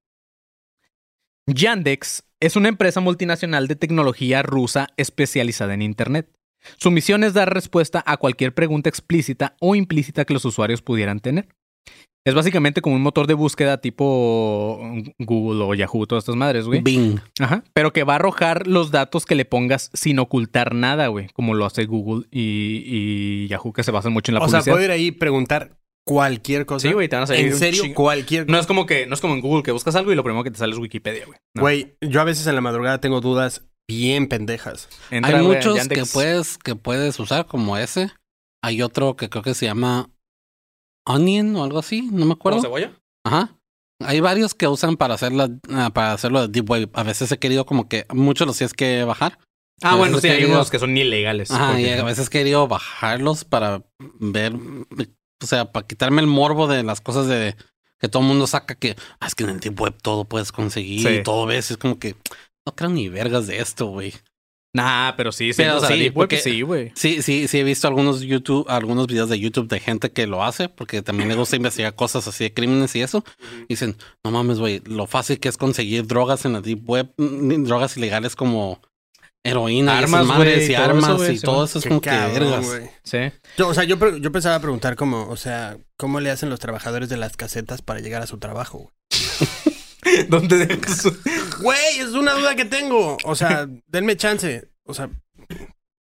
Yandex 1.46 2.24
es 2.40 2.56
una 2.56 2.70
empresa 2.70 3.00
multinacional 3.00 3.68
de 3.68 3.76
tecnología 3.76 4.42
rusa 4.42 4.88
especializada 4.98 5.76
en 5.76 5.84
Internet. 5.84 6.32
Su 6.78 6.90
misión 6.90 7.24
es 7.24 7.36
dar 7.36 7.54
respuesta 7.54 8.04
a 8.08 8.18
cualquier 8.18 8.56
pregunta 8.56 8.90
explícita 8.90 9.56
o 9.60 9.76
implícita 9.76 10.26
que 10.26 10.34
los 10.34 10.46
usuarios 10.46 10.82
pudieran 10.82 11.20
tener. 11.20 11.48
Es 12.24 12.36
básicamente 12.36 12.82
como 12.82 12.96
un 12.96 13.02
motor 13.02 13.26
de 13.26 13.34
búsqueda 13.34 13.80
tipo 13.80 14.80
Google 15.18 15.64
o 15.64 15.74
Yahoo, 15.74 16.06
todas 16.06 16.22
estas 16.24 16.36
madres, 16.36 16.66
güey. 16.66 16.82
Bing. 16.82 17.20
Ajá. 17.40 17.64
Pero 17.74 17.94
que 17.94 18.04
va 18.04 18.14
a 18.14 18.16
arrojar 18.18 18.68
los 18.68 18.92
datos 18.92 19.26
que 19.26 19.34
le 19.34 19.46
pongas 19.46 19.90
sin 19.94 20.20
ocultar 20.20 20.76
nada, 20.76 21.08
güey. 21.08 21.30
Como 21.30 21.56
lo 21.56 21.66
hace 21.66 21.86
Google 21.86 22.28
y, 22.30 22.84
y 22.86 23.48
Yahoo, 23.48 23.74
que 23.74 23.82
se 23.82 23.90
basan 23.90 24.14
mucho 24.14 24.32
en 24.32 24.36
la 24.36 24.42
O 24.42 24.50
sea, 24.50 24.60
publicidad. 24.60 24.74
puedo 24.76 24.86
ir 24.86 24.92
ahí 24.92 25.08
y 25.08 25.12
preguntar 25.12 25.78
cualquier 26.06 26.68
cosa. 26.68 26.88
Sí, 26.88 26.94
güey, 26.94 27.10
te 27.10 27.16
van 27.16 27.24
a 27.24 27.28
salir 27.28 27.48
En 27.48 27.54
un 27.54 27.60
serio, 27.60 27.84
cualquier 27.96 28.48
No 28.48 28.60
es 28.60 28.68
como 28.68 28.86
que, 28.86 29.08
no 29.08 29.16
es 29.16 29.22
como 29.22 29.34
en 29.34 29.42
Google 29.42 29.64
que 29.64 29.72
buscas 29.72 29.96
algo 29.96 30.12
y 30.12 30.16
lo 30.16 30.24
primero 30.24 30.44
que 30.44 30.52
te 30.52 30.60
sale 30.60 30.74
es 30.74 30.80
Wikipedia, 30.80 31.26
güey. 31.26 31.40
No. 31.56 31.62
Güey, 31.64 31.96
yo 32.02 32.22
a 32.22 32.24
veces 32.24 32.46
en 32.46 32.54
la 32.54 32.62
madrugada 32.62 33.02
tengo 33.02 33.20
dudas 33.20 33.64
bien 33.88 34.28
pendejas. 34.28 34.90
Entra, 35.10 35.40
Hay 35.40 35.44
muchos 35.44 35.88
que 35.88 36.04
puedes, 36.06 36.60
que 36.60 36.76
puedes 36.76 37.20
usar 37.20 37.48
como 37.48 37.78
ese. 37.78 38.12
Hay 38.64 38.84
otro 38.84 39.16
que 39.16 39.28
creo 39.30 39.42
que 39.42 39.56
se 39.56 39.66
llama 39.66 40.12
Onion 41.06 41.56
o 41.56 41.64
algo 41.64 41.80
así, 41.80 42.10
no 42.12 42.26
me 42.26 42.34
acuerdo. 42.34 42.58
¿Como 42.60 42.68
cebolla? 42.76 42.94
Ajá. 43.24 43.58
Hay 44.04 44.20
varios 44.20 44.56
que 44.56 44.68
usan 44.68 44.98
para 44.98 45.14
hacer 45.14 45.32
la, 45.32 45.50
ah, 45.70 45.92
para 45.94 46.14
hacerlo 46.14 46.42
de 46.42 46.48
Deep 46.48 46.70
Web. 46.70 46.90
A 46.94 47.04
veces 47.04 47.32
he 47.32 47.38
querido 47.38 47.66
como 47.66 47.88
que 47.88 48.06
muchos 48.14 48.48
los 48.48 48.58
tienes 48.58 48.74
que 48.74 49.04
bajar. 49.04 49.38
Ah, 49.84 49.96
bueno, 49.96 50.20
sí, 50.20 50.28
hay 50.30 50.46
unos 50.46 50.70
que 50.70 50.80
son 50.80 50.96
ilegales. 50.96 51.52
Ajá, 51.52 51.80
y 51.80 51.90
a 51.90 52.04
veces 52.04 52.28
he 52.28 52.30
querido 52.30 52.68
bajarlos 52.68 53.46
para 53.46 53.84
ver, 54.20 54.54
o 54.56 55.46
sea, 55.46 55.72
para 55.72 55.88
quitarme 55.88 56.22
el 56.22 56.28
morbo 56.28 56.68
de 56.68 56.84
las 56.84 57.02
cosas 57.02 57.28
de 57.28 57.56
que 58.00 58.08
todo 58.08 58.22
el 58.24 58.28
mundo 58.28 58.48
saca 58.48 58.76
que 58.76 58.96
ah, 59.20 59.28
es 59.28 59.36
que 59.36 59.44
en 59.44 59.52
el 59.52 59.60
Deep 59.60 59.80
Web 59.80 59.98
todo 60.02 60.26
puedes 60.26 60.52
conseguir 60.52 61.08
Sí. 61.08 61.16
y 61.20 61.24
todo 61.24 61.46
ves. 61.46 61.72
Es 61.72 61.78
como 61.78 62.00
que 62.00 62.16
no 62.66 62.76
creo 62.76 62.90
ni 62.90 63.08
vergas 63.10 63.48
de 63.48 63.60
esto, 63.60 63.88
güey. 63.88 64.14
Nah, 64.74 65.12
pero 65.18 65.32
sí, 65.34 65.52
sí. 65.52 65.58
Pero 65.62 65.82
sí, 65.82 65.94
Deep 66.00 66.16
Web, 66.18 66.30
porque- 66.30 66.38
sí, 66.40 66.62
güey. 66.62 66.92
Sí, 66.96 67.22
sí, 67.22 67.48
sí 67.50 67.60
he 67.60 67.64
visto 67.64 67.88
algunos 67.88 68.22
YouTube, 68.22 68.66
algunos 68.70 69.08
videos 69.08 69.28
de 69.30 69.38
YouTube 69.40 69.68
de 69.68 69.80
gente 69.82 70.12
que 70.12 70.28
lo 70.28 70.44
hace, 70.46 70.70
porque 70.70 71.02
también 71.02 71.28
le 71.28 71.36
gusta 71.36 71.58
investigar 71.58 71.94
cosas 71.96 72.26
así 72.28 72.46
de 72.46 72.54
crímenes 72.54 72.96
y 72.96 73.02
eso. 73.02 73.24
Y 73.64 73.74
dicen, 73.74 73.98
no 74.24 74.32
mames, 74.32 74.60
güey, 74.60 74.82
lo 74.86 75.08
fácil 75.08 75.40
que 75.40 75.50
es 75.50 75.58
conseguir 75.58 76.08
drogas 76.08 76.46
en 76.46 76.54
la 76.54 76.62
deep 76.62 76.90
web, 76.90 77.12
drogas 77.18 77.98
ilegales 77.98 78.36
como 78.38 78.80
heroína, 79.44 79.96
y 79.96 80.04
Armas, 80.04 80.26
madres 80.26 80.56
güey, 80.56 80.72
y 80.72 80.76
todo 80.76 80.84
eso, 80.84 80.90
armas 80.92 81.18
güey, 81.18 81.32
y 81.34 81.38
sí, 81.38 81.44
todo 81.46 81.66
eso 81.66 81.80
es 81.80 81.86
como 81.86 82.00
que 82.00 82.10
cabrón, 82.12 82.34
vergas. 82.52 82.66
güey. 82.68 82.90
Sí. 83.04 83.18
Yo, 83.58 83.68
o 83.70 83.74
sea, 83.74 83.84
yo, 83.84 83.98
yo 84.20 84.32
pensaba 84.32 84.60
preguntar 84.60 84.96
como, 84.96 85.28
o 85.28 85.36
sea, 85.36 85.78
¿cómo 85.98 86.20
le 86.20 86.30
hacen 86.32 86.50
los 86.50 86.60
trabajadores 86.60 87.10
de 87.10 87.18
las 87.18 87.36
casetas 87.36 87.82
para 87.82 88.00
llegar 88.00 88.22
a 88.22 88.28
su 88.28 88.38
trabajo? 88.38 88.78
güey? 88.78 90.28
¿Dónde 90.30 90.66
dejas? 90.66 91.08
Güey, 91.62 92.00
es 92.00 92.10
una 92.10 92.34
duda 92.34 92.56
que 92.56 92.66
tengo. 92.66 93.18
O 93.24 93.36
sea, 93.36 93.68
denme 93.88 94.16
chance. 94.18 94.68
O 94.86 94.94
sea, 94.94 95.10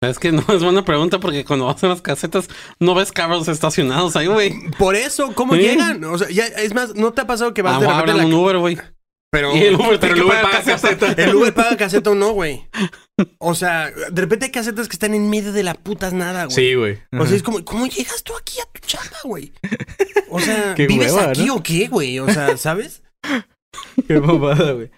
Es 0.01 0.17
que 0.19 0.31
no 0.31 0.43
es 0.49 0.63
buena 0.63 0.85
pregunta 0.85 1.19
porque 1.19 1.43
cuando 1.45 1.65
vas 1.65 1.83
a 1.83 1.87
las 1.87 2.01
casetas 2.01 2.47
no 2.79 2.95
ves 2.95 3.11
carros 3.11 3.47
estacionados 3.47 4.15
ahí, 4.15 4.27
güey. 4.27 4.53
por 4.77 4.95
eso, 4.95 5.33
¿cómo 5.35 5.55
Sí. 5.55 5.61
llegan? 5.61 6.03
O 6.05 6.17
sea, 6.17 6.29
ya, 6.29 6.45
es 6.45 6.73
más, 6.73 6.95
¿no 6.95 7.11
te 7.13 7.21
ha 7.21 7.27
pasado 7.27 7.53
que 7.53 7.61
vas 7.61 7.75
Ah, 7.75 7.79
de 7.79 7.87
a 7.87 7.99
repente 8.01 8.21
a 8.21 8.25
un 8.25 8.31
la... 8.31 8.37
Uber, 8.37 8.57
güey. 8.59 8.77
Pero, 9.31 9.51
el 9.51 9.75
Uber, 9.75 9.99
pero 9.99 10.15
el 10.15 10.23
Uber 10.23 10.41
paga 10.41 10.63
caseta. 10.63 11.11
el 11.11 11.35
Uber 11.35 11.53
paga 11.53 11.77
caseta 11.77 12.09
o 12.09 12.15
no, 12.15 12.31
güey. 12.31 12.67
O 13.37 13.53
sea, 13.53 13.91
de 13.91 14.21
repente 14.21 14.45
hay 14.45 14.51
casetas 14.51 14.87
que 14.87 14.93
están 14.93 15.13
en 15.13 15.29
medio 15.29 15.51
de 15.51 15.61
la 15.61 15.73
putas 15.73 16.13
nada, 16.13 16.45
güey. 16.45 16.55
Sí, 16.55 16.73
güey. 16.73 16.97
O 17.11 17.25
sea, 17.27 17.35
es 17.35 17.43
como, 17.43 17.63
¿cómo 17.65 17.85
llegas 17.85 18.23
tú 18.23 18.31
aquí 18.37 18.53
a 18.61 18.71
tu 18.71 18.79
chamba, 18.87 19.17
güey? 19.25 19.51
O 20.31 20.39
sea, 20.39 20.73
Qué 20.75 20.87
¿vives 20.87 21.11
hueva, 21.11 21.31
aquí 21.31 21.45
¿no? 21.45 21.55
o 21.55 21.63
qué, 21.63 21.87
güey? 21.89 22.17
O 22.19 22.29
sea, 22.31 22.55
¿sabes? 22.55 23.03
Qué 24.07 24.19
mamada, 24.19 24.71
güey. 24.71 24.89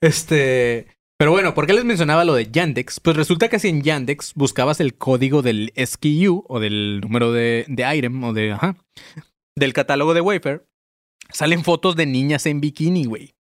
Este. 0.00 0.86
Pero 1.18 1.32
bueno, 1.32 1.52
¿por 1.54 1.66
qué 1.66 1.72
les 1.72 1.84
mencionaba 1.84 2.24
lo 2.24 2.34
de 2.34 2.50
Yandex? 2.50 3.00
Pues 3.00 3.16
resulta 3.16 3.48
que 3.48 3.58
si 3.58 3.68
en 3.68 3.82
Yandex 3.82 4.34
buscabas 4.34 4.78
el 4.78 4.94
código 4.94 5.42
del 5.42 5.72
SKU 5.76 6.44
o 6.46 6.60
del 6.60 7.00
número 7.00 7.32
de, 7.32 7.64
de 7.68 7.96
item 7.96 8.22
o 8.22 8.32
de. 8.32 8.52
Ajá. 8.52 8.76
Del 9.56 9.72
catálogo 9.72 10.14
de 10.14 10.20
Wayfair, 10.20 10.64
salen 11.32 11.64
fotos 11.64 11.96
de 11.96 12.06
niñas 12.06 12.46
en 12.46 12.60
bikini, 12.60 13.06
güey. 13.06 13.34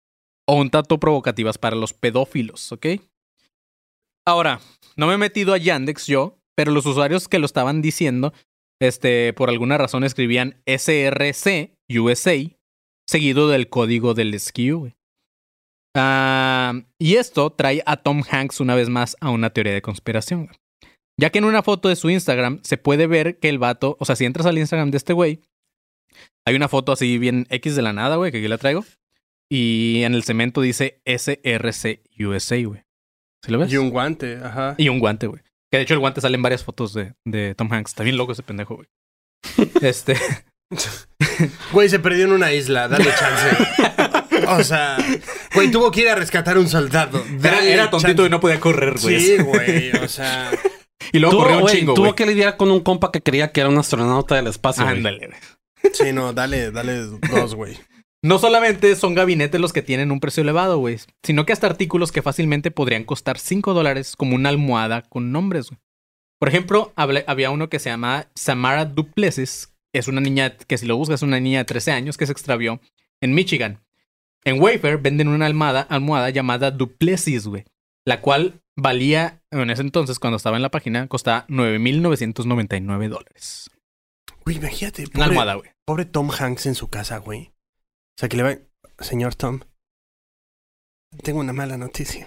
O 0.48 0.54
un 0.54 0.70
tanto 0.70 0.98
provocativas 0.98 1.58
para 1.58 1.76
los 1.76 1.92
pedófilos, 1.92 2.72
¿ok? 2.72 2.86
Ahora, 4.26 4.60
no 4.96 5.06
me 5.06 5.14
he 5.14 5.18
metido 5.18 5.52
a 5.52 5.58
Yandex 5.58 6.06
yo, 6.06 6.38
pero 6.56 6.72
los 6.72 6.86
usuarios 6.86 7.28
que 7.28 7.38
lo 7.38 7.46
estaban 7.46 7.82
diciendo, 7.82 8.32
este, 8.80 9.32
por 9.34 9.50
alguna 9.50 9.76
razón 9.76 10.04
escribían 10.04 10.62
SRC 10.66 11.76
USA 11.90 12.36
seguido 13.06 13.48
del 13.48 13.68
código 13.68 14.14
del 14.14 14.38
SKU, 14.38 14.78
güey. 14.78 14.95
Ah, 15.96 16.74
y 16.98 17.16
esto 17.16 17.50
trae 17.50 17.82
a 17.86 17.96
Tom 17.96 18.22
Hanks 18.28 18.60
una 18.60 18.74
vez 18.74 18.88
más 18.88 19.16
a 19.20 19.30
una 19.30 19.50
teoría 19.50 19.72
de 19.72 19.82
conspiración. 19.82 20.50
Ya 21.18 21.30
que 21.30 21.38
en 21.38 21.44
una 21.44 21.62
foto 21.62 21.88
de 21.88 21.96
su 21.96 22.10
Instagram 22.10 22.60
se 22.62 22.76
puede 22.76 23.06
ver 23.06 23.38
que 23.38 23.48
el 23.48 23.58
vato, 23.58 23.96
o 23.98 24.04
sea, 24.04 24.16
si 24.16 24.26
entras 24.26 24.46
al 24.46 24.58
Instagram 24.58 24.90
de 24.90 24.98
este 24.98 25.14
güey, 25.14 25.40
hay 26.44 26.54
una 26.54 26.68
foto 26.68 26.92
así 26.92 27.18
bien 27.18 27.46
X 27.48 27.74
de 27.74 27.82
la 27.82 27.94
nada, 27.94 28.16
güey, 28.16 28.30
que 28.30 28.38
aquí 28.38 28.48
la 28.48 28.58
traigo. 28.58 28.84
Y 29.50 30.02
en 30.02 30.14
el 30.14 30.24
cemento 30.24 30.60
dice 30.60 31.00
SRC 31.06 32.02
USA, 32.20 32.62
güey. 32.62 32.84
¿Sí 33.42 33.52
lo 33.52 33.58
ves? 33.58 33.72
Y 33.72 33.76
un 33.78 33.90
guante, 33.90 34.38
ajá. 34.42 34.74
Y 34.76 34.88
un 34.88 34.98
guante, 34.98 35.26
güey. 35.28 35.42
Que 35.70 35.78
de 35.78 35.84
hecho 35.84 35.94
el 35.94 36.00
guante 36.00 36.20
sale 36.20 36.36
en 36.36 36.42
varias 36.42 36.64
fotos 36.64 36.92
de, 36.92 37.14
de 37.24 37.54
Tom 37.54 37.72
Hanks. 37.72 37.92
Está 37.92 38.02
bien 38.04 38.16
loco 38.16 38.32
ese 38.32 38.42
pendejo, 38.42 38.76
güey. 38.76 38.88
Este. 39.82 40.16
Güey, 41.72 41.88
se 41.88 42.00
perdió 42.00 42.24
en 42.24 42.32
una 42.32 42.52
isla, 42.52 42.88
dale 42.88 43.04
chance. 43.04 44.12
O 44.58 44.64
sea, 44.64 44.96
güey, 45.54 45.70
tuvo 45.70 45.90
que 45.90 46.02
ir 46.02 46.08
a 46.08 46.14
rescatar 46.14 46.56
a 46.56 46.60
un 46.60 46.68
soldado. 46.68 47.22
Era, 47.42 47.64
era 47.64 47.90
tontito 47.90 48.26
y 48.26 48.30
no 48.30 48.40
podía 48.40 48.60
correr, 48.60 48.98
güey. 49.00 49.20
Sí, 49.20 49.36
güey, 49.38 49.92
o 49.92 50.08
sea. 50.08 50.50
Y 51.12 51.18
luego 51.20 51.36
Tuvo, 51.36 51.42
corrió 51.42 51.56
un 51.58 51.62
güey, 51.62 51.76
chingo, 51.76 51.94
tuvo 51.94 52.14
que 52.16 52.26
lidiar 52.26 52.56
con 52.56 52.70
un 52.70 52.80
compa 52.80 53.12
que 53.12 53.22
creía 53.22 53.52
que 53.52 53.60
era 53.60 53.68
un 53.68 53.78
astronauta 53.78 54.34
del 54.34 54.48
espacio. 54.48 54.84
Ándale, 54.84 55.28
güey. 55.28 55.92
Sí, 55.92 56.12
no, 56.12 56.32
dale, 56.32 56.72
dale 56.72 56.96
dos, 56.96 57.54
güey. 57.54 57.78
No 58.24 58.38
solamente 58.40 58.96
son 58.96 59.14
gabinetes 59.14 59.60
los 59.60 59.72
que 59.72 59.82
tienen 59.82 60.10
un 60.10 60.18
precio 60.18 60.42
elevado, 60.42 60.78
güey, 60.78 60.98
sino 61.22 61.46
que 61.46 61.52
hasta 61.52 61.68
artículos 61.68 62.10
que 62.10 62.22
fácilmente 62.22 62.72
podrían 62.72 63.04
costar 63.04 63.38
5 63.38 63.72
dólares, 63.72 64.16
como 64.16 64.34
una 64.34 64.48
almohada 64.48 65.02
con 65.02 65.30
nombres, 65.30 65.68
güey. 65.68 65.78
Por 66.38 66.48
ejemplo, 66.48 66.92
había 66.96 67.50
uno 67.50 67.68
que 67.68 67.78
se 67.78 67.88
llama 67.88 68.28
Samara 68.34 68.84
Duplessis. 68.84 69.72
Es 69.94 70.08
una 70.08 70.20
niña 70.20 70.56
que, 70.56 70.76
si 70.76 70.86
lo 70.86 70.96
buscas, 70.96 71.20
es 71.20 71.22
una 71.22 71.40
niña 71.40 71.60
de 71.60 71.64
13 71.64 71.92
años 71.92 72.16
que 72.16 72.26
se 72.26 72.32
extravió 72.32 72.80
en 73.22 73.34
Michigan. 73.34 73.80
En 74.46 74.62
Wayfair 74.62 74.98
venden 74.98 75.28
una 75.28 75.46
almohada, 75.46 75.80
almohada 75.82 76.30
llamada 76.30 76.70
Duplessis, 76.70 77.46
güey. 77.46 77.64
La 78.06 78.20
cual 78.20 78.62
valía, 78.76 79.42
en 79.50 79.68
ese 79.70 79.82
entonces, 79.82 80.18
cuando 80.20 80.36
estaba 80.36 80.56
en 80.56 80.62
la 80.62 80.70
página, 80.70 81.08
costaba 81.08 81.44
9,999 81.48 83.08
dólares. 83.08 83.68
Güey, 84.44 84.58
imagínate. 84.58 85.02
Una 85.02 85.10
pobre- 85.12 85.24
almohada, 85.30 85.54
güey. 85.54 85.70
Pobre 85.84 86.04
Tom 86.04 86.30
Hanks 86.30 86.66
en 86.66 86.76
su 86.76 86.88
casa, 86.88 87.18
güey. 87.18 87.48
O 87.48 88.18
sea, 88.20 88.28
que 88.28 88.36
le 88.36 88.42
va... 88.44 88.56
Señor 89.00 89.34
Tom, 89.34 89.60
tengo 91.22 91.40
una 91.40 91.52
mala 91.52 91.76
noticia. 91.76 92.26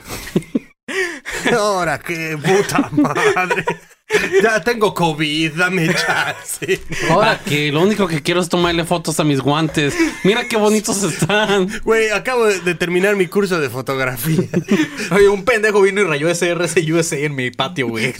Ahora 1.58 2.00
qué 2.00 2.38
puta 2.38 2.90
madre. 2.92 3.64
Ya 4.44 4.62
tengo 4.64 4.94
COVID, 4.94 5.54
dame 5.54 5.88
chance. 5.94 6.82
Ahora 7.10 7.40
que 7.40 7.72
lo 7.72 7.82
único 7.82 8.08
que 8.08 8.22
quiero 8.24 8.42
es 8.42 8.50
tomarle 8.50 8.84
fotos 8.86 9.20
a 9.20 9.24
mis 9.24 9.40
guantes. 9.40 9.94
Mira 10.24 10.48
qué 10.48 10.58
bonitos 10.58 11.04
están. 11.04 11.70
Güey, 11.84 12.10
acabo 12.10 12.46
de 12.46 12.74
terminar 12.76 13.16
mi 13.16 13.28
curso 13.28 13.60
de 13.60 13.70
fotografía. 13.70 14.48
Oye, 15.12 15.30
un 15.30 15.46
pendejo 15.46 15.82
vino 15.82 16.02
y 16.02 16.06
rayó 16.06 16.34
SRS 16.34 16.76
USA 16.92 17.18
en 17.18 17.36
mi 17.36 17.52
patio, 17.52 17.88
güey. 17.88 18.14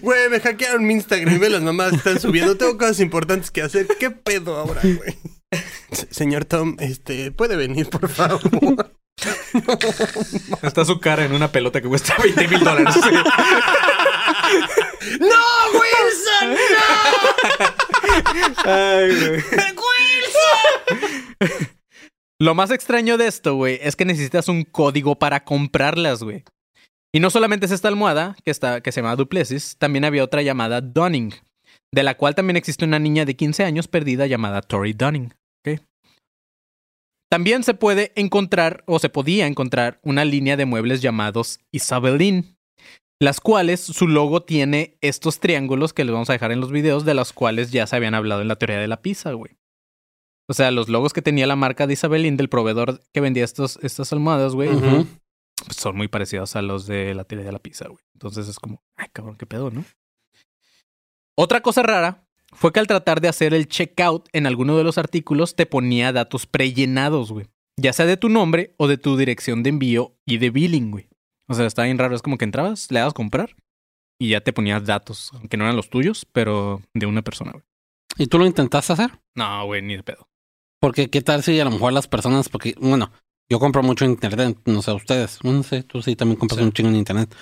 Güey, 0.00 0.28
me 0.30 0.40
hackearon 0.40 0.86
mi 0.86 0.94
Instagram 0.94 1.34
y 1.34 1.38
ve 1.38 1.50
las 1.50 1.62
mamás 1.62 1.92
están 1.92 2.18
subiendo. 2.20 2.56
Tengo 2.56 2.78
cosas 2.78 3.00
importantes 3.00 3.50
que 3.50 3.62
hacer. 3.62 3.86
¿Qué 3.98 4.10
pedo 4.10 4.56
ahora, 4.56 4.80
güey? 4.82 5.18
Se- 5.92 6.08
Señor 6.12 6.46
Tom, 6.46 6.76
este, 6.80 7.30
¿puede 7.32 7.56
venir, 7.56 7.88
por 7.90 8.08
favor? 8.08 8.40
Está 10.62 10.84
su 10.84 10.98
cara 11.00 11.24
en 11.24 11.32
una 11.32 11.52
pelota 11.52 11.80
que 11.80 11.88
cuesta 11.88 12.14
20 12.22 12.48
mil 12.48 12.60
dólares. 12.64 12.94
¡No, 15.20 15.44
Wilson! 15.72 16.56
Ay, 18.64 19.16
güey. 19.20 19.64
Lo 22.40 22.54
más 22.54 22.70
extraño 22.70 23.16
de 23.16 23.26
esto, 23.26 23.54
güey, 23.54 23.78
es 23.82 23.96
que 23.96 24.04
necesitas 24.04 24.48
un 24.48 24.64
código 24.64 25.18
para 25.18 25.44
comprarlas, 25.44 26.22
güey. 26.22 26.44
Y 27.14 27.20
no 27.20 27.30
solamente 27.30 27.66
es 27.66 27.72
esta 27.72 27.88
almohada, 27.88 28.36
que, 28.44 28.50
está, 28.50 28.80
que 28.80 28.90
se 28.90 29.00
llama 29.00 29.16
Duplessis, 29.16 29.76
también 29.78 30.04
había 30.04 30.24
otra 30.24 30.42
llamada 30.42 30.80
Dunning, 30.80 31.32
de 31.92 32.02
la 32.02 32.16
cual 32.16 32.34
también 32.34 32.56
existe 32.56 32.84
una 32.84 32.98
niña 32.98 33.24
de 33.24 33.36
15 33.36 33.64
años 33.64 33.86
perdida 33.86 34.26
llamada 34.26 34.62
Tori 34.62 34.94
Dunning. 34.94 35.32
¿ok? 35.64 35.80
También 37.30 37.62
se 37.62 37.74
puede 37.74 38.12
encontrar, 38.16 38.82
o 38.86 38.98
se 38.98 39.10
podía 39.10 39.46
encontrar, 39.46 40.00
una 40.02 40.24
línea 40.24 40.56
de 40.56 40.66
muebles 40.66 41.02
llamados 41.02 41.60
Isabelin, 41.70 42.53
las 43.20 43.40
cuales 43.40 43.80
su 43.80 44.08
logo 44.08 44.42
tiene 44.42 44.98
estos 45.00 45.40
triángulos 45.40 45.92
que 45.92 46.04
les 46.04 46.12
vamos 46.12 46.30
a 46.30 46.34
dejar 46.34 46.52
en 46.52 46.60
los 46.60 46.72
videos, 46.72 47.04
de 47.04 47.14
los 47.14 47.32
cuales 47.32 47.70
ya 47.70 47.86
se 47.86 47.96
habían 47.96 48.14
hablado 48.14 48.42
en 48.42 48.48
la 48.48 48.56
teoría 48.56 48.78
de 48.78 48.88
la 48.88 49.02
pizza, 49.02 49.32
güey. 49.32 49.56
O 50.48 50.52
sea, 50.52 50.70
los 50.70 50.88
logos 50.88 51.12
que 51.12 51.22
tenía 51.22 51.46
la 51.46 51.56
marca 51.56 51.86
de 51.86 51.94
Isabelin, 51.94 52.36
del 52.36 52.48
proveedor 52.50 53.00
que 53.12 53.20
vendía 53.20 53.44
estos, 53.44 53.78
estas 53.82 54.12
almohadas, 54.12 54.54
güey, 54.54 54.68
pues 54.68 55.76
son 55.76 55.96
muy 55.96 56.08
parecidos 56.08 56.54
a 56.56 56.62
los 56.62 56.86
de 56.86 57.14
la 57.14 57.24
teoría 57.24 57.46
de 57.46 57.52
la 57.52 57.60
pizza, 57.60 57.88
güey. 57.88 58.02
Entonces 58.12 58.48
es 58.48 58.58
como, 58.58 58.82
ay, 58.96 59.08
cabrón, 59.12 59.36
qué 59.36 59.46
pedo, 59.46 59.70
¿no? 59.70 59.84
Otra 61.36 61.62
cosa 61.62 61.82
rara 61.82 62.28
fue 62.52 62.72
que 62.72 62.80
al 62.80 62.86
tratar 62.86 63.20
de 63.20 63.28
hacer 63.28 63.54
el 63.54 63.68
checkout 63.68 64.28
en 64.32 64.46
alguno 64.46 64.76
de 64.76 64.84
los 64.84 64.98
artículos 64.98 65.56
te 65.56 65.66
ponía 65.66 66.12
datos 66.12 66.46
prellenados, 66.46 67.32
güey. 67.32 67.46
Ya 67.76 67.92
sea 67.92 68.06
de 68.06 68.16
tu 68.16 68.28
nombre 68.28 68.74
o 68.76 68.86
de 68.86 68.98
tu 68.98 69.16
dirección 69.16 69.62
de 69.62 69.70
envío 69.70 70.16
y 70.26 70.38
de 70.38 70.50
billing, 70.50 70.90
güey. 70.90 71.08
O 71.48 71.54
sea, 71.54 71.66
está 71.66 71.84
bien 71.84 71.98
raro. 71.98 72.14
Es 72.14 72.22
como 72.22 72.38
que 72.38 72.44
entrabas, 72.44 72.90
le 72.90 72.98
dabas 73.00 73.14
comprar 73.14 73.54
y 74.20 74.30
ya 74.30 74.40
te 74.40 74.52
ponías 74.52 74.84
datos, 74.84 75.30
aunque 75.34 75.56
no 75.56 75.64
eran 75.64 75.76
los 75.76 75.90
tuyos, 75.90 76.26
pero 76.32 76.80
de 76.94 77.06
una 77.06 77.22
persona, 77.22 77.52
güey. 77.52 77.64
¿Y 78.16 78.26
tú 78.28 78.38
lo 78.38 78.46
intentaste 78.46 78.92
hacer? 78.92 79.10
No, 79.34 79.66
güey, 79.66 79.82
ni 79.82 79.96
de 79.96 80.02
pedo. 80.02 80.28
Porque 80.80 81.10
qué 81.10 81.20
tal 81.22 81.42
si 81.42 81.58
a 81.58 81.64
lo 81.64 81.70
mejor 81.70 81.92
las 81.92 82.06
personas, 82.08 82.48
porque, 82.48 82.74
bueno, 82.78 83.10
yo 83.50 83.58
compro 83.58 83.82
mucho 83.82 84.04
en 84.04 84.12
internet, 84.12 84.56
no 84.66 84.82
sé 84.82 84.92
ustedes, 84.92 85.42
no 85.42 85.62
sé, 85.62 85.82
tú 85.82 86.00
sí 86.02 86.14
también 86.14 86.38
compras 86.38 86.58
Sí. 86.58 86.64
un 86.64 86.72
chingo 86.72 86.90
en 86.90 86.96
internet. 86.96 87.34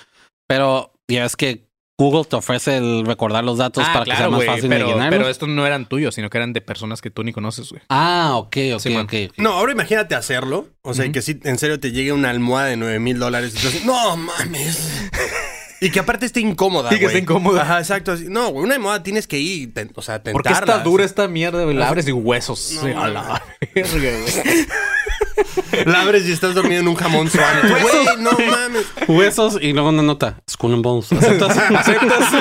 Pero 0.47 0.93
ya 1.07 1.25
es 1.25 1.35
que 1.35 1.69
Google 1.99 2.25
te 2.27 2.35
ofrece 2.35 2.77
el 2.77 3.05
recordar 3.05 3.43
los 3.43 3.59
datos 3.59 3.87
para 3.89 4.03
que 4.03 4.15
sea 4.15 4.27
más 4.27 4.33
Ah, 4.33 4.35
güey, 4.37 4.47
fácil 4.47 4.69
pero, 4.69 4.87
de 4.87 4.93
llenarlos. 4.93 5.17
pero 5.19 5.29
estos 5.29 5.47
no 5.49 5.65
eran 5.67 5.85
tuyos, 5.87 6.15
sino 6.15 6.29
que 6.31 6.37
eran 6.39 6.51
de 6.51 6.59
personas 6.61 7.01
que 7.01 7.11
tú 7.11 7.23
ni 7.23 7.33
conoces, 7.33 7.69
güey. 7.69 7.83
Ah, 7.89 8.31
ok, 8.35 8.57
ok, 8.75 8.79
Sí, 8.79 8.89
man. 8.89 9.05
ok. 9.05 9.13
ok. 9.29 9.33
No, 9.37 9.51
ahora 9.53 9.73
imagínate 9.73 10.15
hacerlo. 10.15 10.69
O 10.81 10.95
sea, 10.95 11.11
que 11.11 11.21
sí, 11.21 11.39
en 11.43 11.59
serio 11.59 11.79
te 11.79 11.91
llegue 11.91 12.11
una 12.11 12.31
almohada 12.31 12.69
de 12.69 12.77
9 12.77 12.99
mil 12.99 13.19
dólares. 13.19 13.53
y 13.55 13.61
tú 13.61 13.67
así, 13.67 13.81
No 13.85 14.17
mames. 14.17 15.09
Y 15.81 15.91
que 15.91 15.99
aparte 15.99 16.25
esté 16.25 16.39
incómoda, 16.39 16.89
Sí, 16.91 16.95
que 16.95 17.03
güey. 17.05 17.15
esté 17.17 17.19
incómoda. 17.23 17.61
Ajá, 17.61 17.77
exacto. 17.79 18.13
así. 18.13 18.25
No, 18.27 18.49
güey, 18.49 18.65
una 18.65 18.73
almohada 18.73 19.03
tienes 19.03 19.27
que 19.27 19.37
ir, 19.39 19.73
ten- 19.75 19.91
o 19.95 20.01
sea, 20.01 20.23
tentarla. 20.23 20.33
¿Por 20.33 20.43
qué 20.43 20.53
está 20.71 20.79
dura 20.83 21.03
esta 21.05 21.27
mierda, 21.27 21.63
güey? 21.63 21.75
La 21.75 21.89
abres 21.89 22.07
y 22.07 22.11
huesos. 22.11 22.71
No, 22.75 22.81
Sí, 22.81 22.87
a 22.89 23.07
la 23.07 23.43
verga, 23.75 23.91
güey. 23.93 24.65
La 25.85 26.01
abres 26.01 26.27
y 26.27 26.31
estás 26.31 26.53
dormido 26.55 26.81
en 26.81 26.87
un 26.87 26.95
jamón 26.95 27.29
suave. 27.29 27.61
Güey, 27.81 28.17
no 28.19 28.31
mames. 28.31 28.85
Huesos 29.07 29.57
y 29.61 29.73
luego 29.73 29.89
una 29.89 30.01
nota. 30.03 30.41
Skull 30.49 30.73
and 30.73 30.83
Bones. 30.83 31.11
¿Aceptas? 31.11 31.57
¿Aceptas? 31.75 32.33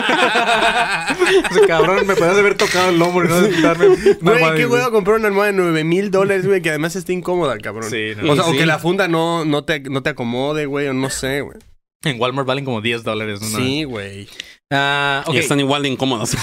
Ese 1.51 1.61
cabrón 1.67 2.07
me 2.07 2.15
podías 2.15 2.37
haber 2.37 2.57
tocado 2.57 2.91
el 2.91 2.99
lomo 2.99 3.25
y 3.25 3.29
no 3.29 3.41
darme 3.63 3.87
una 3.89 3.99
Güey, 4.21 4.57
qué 4.57 4.67
huevo 4.67 4.91
comprar 4.91 5.17
una 5.17 5.29
almohada 5.29 5.53
de 5.53 5.59
9 5.59 5.85
mil 5.85 6.11
dólares, 6.11 6.47
güey, 6.47 6.61
que 6.63 6.71
además 6.71 6.97
esté 6.97 7.13
incómoda, 7.13 7.57
cabrón. 7.59 7.91
Sí, 7.91 8.13
no. 8.21 8.33
O 8.33 8.35
sea, 8.37 8.45
Sí. 8.45 8.51
o 8.51 8.53
que 8.59 8.67
la 8.67 8.79
funda 8.79 9.09
no, 9.09 9.45
no, 9.45 9.65
te, 9.65 9.81
no 9.81 10.03
te 10.03 10.11
acomode, 10.11 10.67
güey, 10.67 10.89
o 10.89 10.95
no 10.95 11.11
sé, 11.11 11.41
güey. 11.41 11.59
En 12.05 12.21
Walmart 12.21 12.47
valen 12.47 12.65
como 12.65 12.81
10 12.81 13.05
dólares. 13.05 13.41
¿no? 13.41 13.59
Sí, 13.59 13.85
güey. 13.85 14.29
Ah, 14.71 15.23
ok. 15.27 15.35
Y 15.35 15.39
están 15.39 15.61
igual 15.61 15.83
de 15.83 15.89
incómodos. 15.91 16.37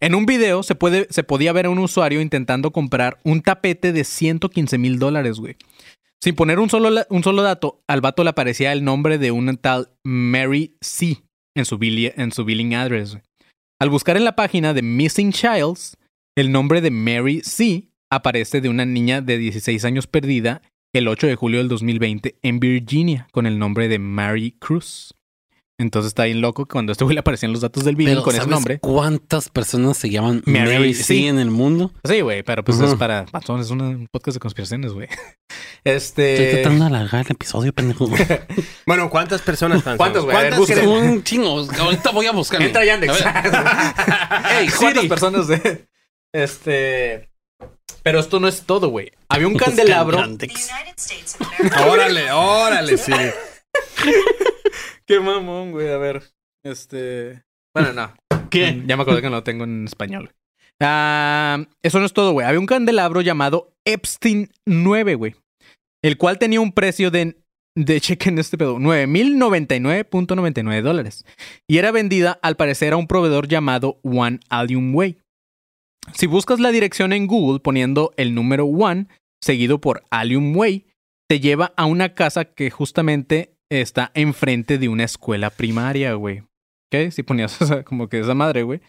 En 0.00 0.14
un 0.14 0.26
video 0.26 0.62
se, 0.62 0.74
puede, 0.74 1.06
se 1.10 1.24
podía 1.24 1.52
ver 1.52 1.66
a 1.66 1.70
un 1.70 1.78
usuario 1.78 2.20
intentando 2.20 2.70
comprar 2.70 3.18
un 3.24 3.42
tapete 3.42 3.92
de 3.92 4.04
115 4.04 4.78
mil 4.78 4.98
dólares, 4.98 5.38
güey. 5.38 5.56
Sin 6.22 6.34
poner 6.34 6.58
un 6.58 6.68
solo, 6.68 6.90
un 7.10 7.22
solo 7.22 7.42
dato, 7.42 7.82
al 7.88 8.00
vato 8.00 8.24
le 8.24 8.30
aparecía 8.30 8.72
el 8.72 8.84
nombre 8.84 9.18
de 9.18 9.30
una 9.30 9.54
tal 9.54 9.90
Mary 10.04 10.76
C. 10.80 11.22
en 11.56 11.64
su, 11.64 11.78
en 11.80 12.32
su 12.32 12.44
billing 12.44 12.74
address. 12.74 13.12
güey. 13.12 13.22
Al 13.80 13.90
buscar 13.90 14.16
en 14.16 14.24
la 14.24 14.34
página 14.34 14.74
de 14.74 14.82
Missing 14.82 15.32
Childs, 15.32 15.96
el 16.36 16.50
nombre 16.50 16.80
de 16.80 16.90
Mary 16.90 17.40
C. 17.42 17.88
aparece 18.10 18.60
de 18.60 18.68
una 18.68 18.84
niña 18.84 19.20
de 19.20 19.38
16 19.38 19.84
años 19.84 20.06
perdida 20.06 20.62
el 20.92 21.06
8 21.06 21.26
de 21.28 21.36
julio 21.36 21.58
del 21.58 21.68
2020 21.68 22.38
en 22.42 22.60
Virginia 22.60 23.28
con 23.30 23.46
el 23.46 23.58
nombre 23.58 23.88
de 23.88 23.98
Mary 23.98 24.56
Cruz. 24.58 25.14
Entonces 25.80 26.08
está 26.08 26.24
bien 26.24 26.40
loco 26.40 26.66
que 26.66 26.72
cuando 26.72 26.90
este 26.90 27.04
güey 27.04 27.14
le 27.14 27.20
aparecían 27.20 27.52
los 27.52 27.60
datos 27.60 27.84
del 27.84 27.96
Pero 27.96 28.22
con 28.24 28.32
ese 28.32 28.38
¿sabes 28.40 28.50
nombre. 28.50 28.80
¿Cuántas 28.80 29.48
personas 29.48 29.96
se 29.96 30.10
llaman 30.10 30.42
Mary 30.44 30.72
Mary, 30.74 30.92
C? 30.92 31.04
C 31.04 31.28
en 31.28 31.38
el 31.38 31.50
mundo? 31.50 31.92
Sí, 32.02 32.20
güey, 32.20 32.42
pero 32.42 32.64
pues 32.64 32.80
es 32.80 32.96
para 32.96 33.26
es 33.60 33.70
un 33.70 34.08
podcast 34.10 34.34
de 34.34 34.40
conspiraciones, 34.40 34.92
güey. 34.92 35.06
Estoy 35.84 36.24
Este. 36.24 36.52
tratando 36.62 36.84
de 36.84 36.90
alargar 36.96 37.24
el 37.24 37.30
episodio, 37.32 37.72
pendejo. 37.72 38.08
Bueno, 38.86 39.08
¿cuántas 39.08 39.40
personas, 39.42 39.82
Franzo? 39.84 39.98
¿Cuántas, 39.98 40.24
güey? 40.24 40.86
Un 40.86 41.22
chingo. 41.22 41.64
Ahorita 41.78 42.10
voy 42.10 42.26
a 42.26 42.32
buscar. 42.32 42.60
Entra 42.60 42.84
Yandex. 42.84 43.12
Ey, 43.20 44.68
¿cuántas 44.76 44.78
Siri. 45.02 45.08
personas 45.08 45.46
de. 45.46 45.86
Este. 46.32 47.28
Pero 48.02 48.18
esto 48.18 48.40
no 48.40 48.48
es 48.48 48.62
todo, 48.62 48.88
güey. 48.88 49.12
Había 49.28 49.46
un 49.46 49.56
candelabro. 49.56 50.18
Órale, 51.86 52.32
órale, 52.32 52.96
sí. 52.98 53.12
Qué 55.08 55.18
mamón, 55.20 55.72
güey. 55.72 55.88
A 55.88 55.96
ver. 55.96 56.22
Este. 56.62 57.42
Bueno, 57.74 57.94
no. 57.94 58.12
¿Qué? 58.50 58.82
Ya 58.86 58.96
me 58.96 59.02
acordé 59.02 59.22
que 59.22 59.30
no 59.30 59.36
lo 59.36 59.42
tengo 59.42 59.64
en 59.64 59.86
español. 59.86 60.34
Ah, 60.80 61.64
eso 61.82 61.98
no 61.98 62.04
es 62.04 62.12
todo, 62.12 62.32
güey. 62.32 62.46
Había 62.46 62.60
un 62.60 62.66
candelabro 62.66 63.22
llamado 63.22 63.72
Epstein 63.86 64.50
9, 64.66 65.14
güey. 65.14 65.34
El 66.04 66.18
cual 66.18 66.38
tenía 66.38 66.60
un 66.60 66.72
precio 66.72 67.10
de. 67.10 67.38
De 67.74 68.00
chequen 68.00 68.38
este 68.38 68.58
pedo. 68.58 68.78
9,099.99 68.78 70.82
dólares. 70.82 71.24
Y 71.68 71.78
era 71.78 71.92
vendida, 71.92 72.40
al 72.42 72.56
parecer, 72.56 72.92
a 72.92 72.96
un 72.96 73.06
proveedor 73.06 73.46
llamado 73.46 74.00
One 74.02 74.40
Allium 74.50 74.92
Way. 74.94 75.18
Si 76.12 76.26
buscas 76.26 76.58
la 76.58 76.72
dirección 76.72 77.12
en 77.12 77.28
Google 77.28 77.60
poniendo 77.60 78.12
el 78.16 78.34
número 78.34 78.66
One, 78.66 79.06
seguido 79.40 79.80
por 79.80 80.02
Allium 80.10 80.56
Way, 80.56 80.86
te 81.28 81.38
lleva 81.38 81.72
a 81.76 81.86
una 81.86 82.14
casa 82.14 82.46
que 82.46 82.70
justamente 82.70 83.57
está 83.70 84.10
enfrente 84.14 84.78
de 84.78 84.88
una 84.88 85.04
escuela 85.04 85.50
primaria, 85.50 86.14
güey. 86.14 86.40
¿Ok? 86.92 87.10
Si 87.10 87.22
ponías 87.22 87.60
o 87.62 87.66
sea, 87.66 87.82
como 87.84 88.08
que 88.08 88.20
esa 88.20 88.34
madre, 88.34 88.62
güey, 88.62 88.80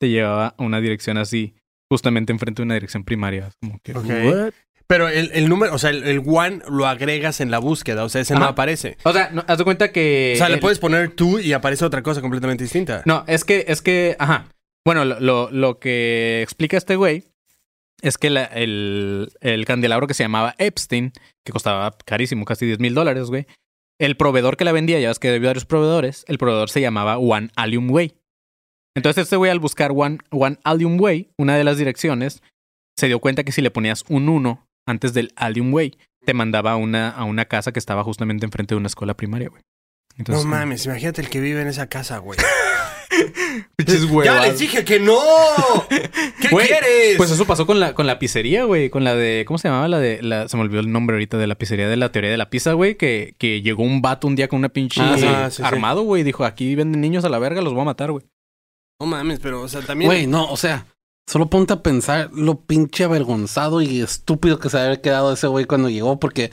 te 0.00 0.08
llevaba 0.08 0.54
a 0.58 0.62
una 0.62 0.80
dirección 0.80 1.18
así, 1.18 1.54
justamente 1.90 2.32
enfrente 2.32 2.62
de 2.62 2.66
una 2.66 2.74
dirección 2.74 3.04
primaria. 3.04 3.48
Es 3.48 3.54
Como 3.60 3.80
que, 3.82 3.92
Ok. 3.92 4.06
¿what? 4.24 4.52
Pero 4.86 5.06
el, 5.08 5.30
el 5.34 5.50
número, 5.50 5.74
o 5.74 5.78
sea, 5.78 5.90
el, 5.90 6.02
el 6.04 6.22
one 6.26 6.62
lo 6.70 6.86
agregas 6.86 7.42
en 7.42 7.50
la 7.50 7.58
búsqueda, 7.58 8.04
o 8.04 8.08
sea, 8.08 8.22
ese 8.22 8.34
no 8.34 8.46
aparece. 8.46 8.96
O 9.02 9.12
sea, 9.12 9.28
no, 9.30 9.44
haz 9.46 9.58
de 9.58 9.64
cuenta 9.64 9.92
que. 9.92 10.32
O 10.34 10.38
sea, 10.38 10.48
le 10.48 10.56
puedes 10.56 10.78
poner 10.78 11.10
tú 11.10 11.38
y 11.38 11.52
aparece 11.52 11.84
otra 11.84 12.02
cosa 12.02 12.22
completamente 12.22 12.64
distinta. 12.64 13.02
No, 13.04 13.22
es 13.26 13.44
que, 13.44 13.66
es 13.68 13.82
que, 13.82 14.16
ajá. 14.18 14.46
Bueno, 14.86 15.04
lo, 15.04 15.20
lo, 15.20 15.50
lo 15.50 15.78
que 15.78 16.40
explica 16.42 16.78
este 16.78 16.96
güey 16.96 17.24
es 18.00 18.16
que 18.16 18.30
la- 18.30 18.44
el, 18.44 19.30
el 19.42 19.66
candelabro 19.66 20.06
que 20.06 20.14
se 20.14 20.22
llamaba 20.24 20.54
Epstein, 20.56 21.12
que 21.44 21.52
costaba 21.52 21.94
carísimo, 22.06 22.46
casi 22.46 22.64
10 22.64 22.78
mil 22.78 22.94
dólares, 22.94 23.24
güey. 23.26 23.46
El 24.00 24.16
proveedor 24.16 24.56
que 24.56 24.64
la 24.64 24.72
vendía, 24.72 25.00
ya 25.00 25.08
ves 25.08 25.18
que 25.18 25.28
había 25.28 25.48
varios 25.48 25.64
proveedores, 25.64 26.24
el 26.28 26.38
proveedor 26.38 26.70
se 26.70 26.80
llamaba 26.80 27.18
One 27.18 27.50
Allium 27.56 27.90
Way. 27.90 28.14
Entonces 28.96 29.24
este 29.24 29.36
güey 29.36 29.50
al 29.50 29.60
buscar 29.60 29.92
One, 29.94 30.18
One 30.30 30.58
Allium 30.64 31.00
Way, 31.00 31.30
una 31.38 31.56
de 31.56 31.64
las 31.64 31.78
direcciones, 31.78 32.42
se 32.96 33.06
dio 33.06 33.20
cuenta 33.20 33.44
que 33.44 33.52
si 33.52 33.62
le 33.62 33.70
ponías 33.70 34.04
un 34.08 34.28
1 34.28 34.66
antes 34.86 35.14
del 35.14 35.32
Allium 35.36 35.72
Way, 35.72 35.96
te 36.24 36.34
mandaba 36.34 36.72
a 36.72 36.76
una, 36.76 37.10
a 37.10 37.24
una 37.24 37.44
casa 37.44 37.72
que 37.72 37.78
estaba 37.78 38.02
justamente 38.02 38.44
enfrente 38.44 38.74
de 38.74 38.78
una 38.78 38.88
escuela 38.88 39.14
primaria, 39.14 39.48
güey. 39.48 39.62
Entonces, 40.16 40.44
no 40.44 40.50
mames, 40.50 40.84
imagínate 40.86 41.20
el 41.20 41.30
que 41.30 41.40
vive 41.40 41.62
en 41.62 41.68
esa 41.68 41.88
casa, 41.88 42.18
güey. 42.18 42.38
pinches 43.76 44.06
¡Ya 44.24 44.42
les 44.42 44.58
dije 44.58 44.84
que 44.84 45.00
no! 45.00 45.18
¿Qué 45.88 46.48
Güey, 46.50 46.66
quieres? 46.66 47.16
Pues 47.16 47.30
eso 47.30 47.44
pasó 47.46 47.66
con 47.66 47.80
la, 47.80 47.94
con 47.94 48.06
la 48.06 48.18
pizzería, 48.18 48.64
güey. 48.64 48.90
Con 48.90 49.04
la 49.04 49.14
de. 49.14 49.44
¿Cómo 49.46 49.58
se 49.58 49.68
llamaba? 49.68 49.88
La 49.88 49.98
de. 49.98 50.22
La, 50.22 50.48
se 50.48 50.56
me 50.56 50.62
olvidó 50.62 50.80
el 50.80 50.92
nombre 50.92 51.14
ahorita 51.14 51.38
de 51.38 51.46
la 51.46 51.54
pizzería 51.56 51.88
de 51.88 51.96
la 51.96 52.12
teoría 52.12 52.30
de 52.30 52.36
la 52.36 52.50
pizza, 52.50 52.72
güey. 52.72 52.96
Que, 52.96 53.34
que 53.38 53.62
llegó 53.62 53.82
un 53.82 54.02
vato 54.02 54.26
un 54.26 54.36
día 54.36 54.48
con 54.48 54.58
una 54.58 54.68
pinche. 54.68 55.00
Ah, 55.00 55.16
sí. 55.18 55.26
Ah, 55.26 55.50
sí, 55.50 55.56
sí. 55.58 55.62
armado, 55.62 56.02
güey. 56.02 56.22
y 56.22 56.24
Dijo: 56.24 56.44
aquí 56.44 56.74
venden 56.74 57.00
niños 57.00 57.24
a 57.24 57.28
la 57.28 57.38
verga, 57.38 57.62
los 57.62 57.72
voy 57.72 57.82
a 57.82 57.86
matar, 57.86 58.12
güey. 58.12 58.24
No 59.00 59.06
mames, 59.06 59.38
pero, 59.38 59.62
o 59.62 59.68
sea, 59.68 59.80
también... 59.80 60.08
Güey, 60.08 60.26
no, 60.26 60.50
o 60.50 60.56
sea, 60.56 60.86
solo 61.28 61.48
ponte 61.48 61.72
a 61.72 61.82
pensar 61.82 62.30
lo 62.32 62.62
pinche 62.62 63.04
avergonzado 63.04 63.80
y 63.80 64.00
estúpido 64.00 64.58
que 64.58 64.70
se 64.70 64.78
había 64.78 65.00
quedado 65.00 65.32
ese 65.32 65.46
güey 65.46 65.66
cuando 65.66 65.88
llegó, 65.88 66.18
porque, 66.18 66.50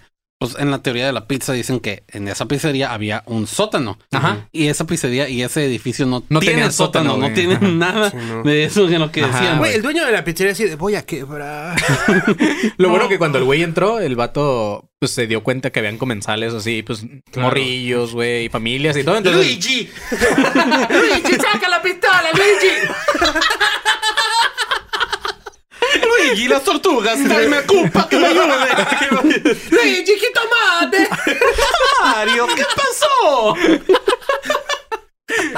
pues, 0.48 0.62
en 0.62 0.72
la 0.72 0.80
teoría 0.80 1.06
de 1.06 1.14
la 1.14 1.28
pizza 1.28 1.54
dicen 1.54 1.80
que 1.80 2.04
en 2.10 2.28
esa 2.28 2.46
pizzería 2.48 2.94
había 2.94 3.24
un 3.26 3.48
sótano. 3.48 3.98
Ajá. 4.12 4.48
Y 4.52 4.68
esa 4.68 4.86
pizzería 4.86 5.28
y 5.30 5.42
ese 5.44 5.66
edificio 5.66 6.06
no, 6.06 6.24
No 6.30 6.40
tiene 6.40 6.56
tenía 6.56 6.72
sótano, 6.72 7.12
sótano, 7.12 7.14
no 7.28 7.32
güey. 7.32 7.34
tiene 7.34 7.56
Ajá. 7.56 7.68
nada 7.68 8.12
Sí, 8.12 8.18
no. 8.18 8.44
de 8.44 8.64
eso 8.66 8.88
de 8.88 9.00
lo 9.00 9.12
que 9.12 9.24
Ajá, 9.24 9.40
decían. 9.40 9.58
Güey, 9.60 9.76
el 9.76 9.82
dueño 9.82 10.06
de 10.06 10.12
la 10.12 10.24
pizzería 10.24 10.54
así 10.54 10.64
de, 10.66 10.76
voy 10.76 10.96
a 10.96 11.06
quebrar. 11.06 11.76
Lo 12.78 12.90
bueno 12.90 13.08
que 13.10 13.18
cuando 13.18 13.38
el 13.38 13.44
güey 13.44 13.64
entró, 13.64 14.00
el 14.00 14.16
vato 14.16 14.90
pues 15.00 15.12
se 15.12 15.28
dio 15.28 15.44
cuenta 15.44 15.72
que 15.72 15.80
habían 15.80 15.98
comensales 15.98 16.54
así, 16.54 16.82
pues 16.82 17.06
morrillos, 17.36 18.14
güey, 18.14 18.46
y 18.46 18.50
familias 18.50 18.96
y 18.98 19.04
todo. 19.04 19.18
Entonces, 19.18 19.46
¡Luigi! 19.46 19.90
¡Luigi, 20.90 21.34
saca 21.36 21.68
la 21.70 21.82
pistola, 21.82 22.24
Luigi! 22.34 22.76
Luigi, 26.02 26.48
las 26.48 26.64
tortugas, 26.64 27.18
tráeme 27.24 27.58
a 27.58 27.66
Culpa 27.68 28.08
que 28.10 28.18
me 28.18 28.28
ayude. 28.28 29.58
¡Luigi, 29.72 30.14
jitomate! 30.20 31.10
Mario, 32.04 32.48
¿qué 32.56 32.64
pasó? 32.76 33.56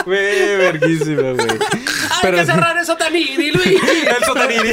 Güey, 0.06 0.58
verguísima, 0.58 1.32
güey. 1.34 1.48
¡Hay 1.50 2.20
Pero- 2.22 2.38
que 2.38 2.46
cerrar 2.46 2.78
eso, 2.78 2.96
Tanini, 2.98 3.52
Luigi! 3.52 3.76
El 4.08 4.24
sotanini. 4.26 4.72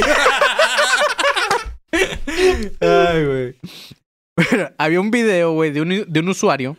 Ay, 2.81 3.25
güey. 3.25 3.55
Pero 4.35 4.71
había 4.77 4.99
un 4.99 5.11
video, 5.11 5.51
güey, 5.53 5.71
de 5.71 5.81
un, 5.81 6.05
de 6.07 6.19
un 6.19 6.29
usuario 6.29 6.77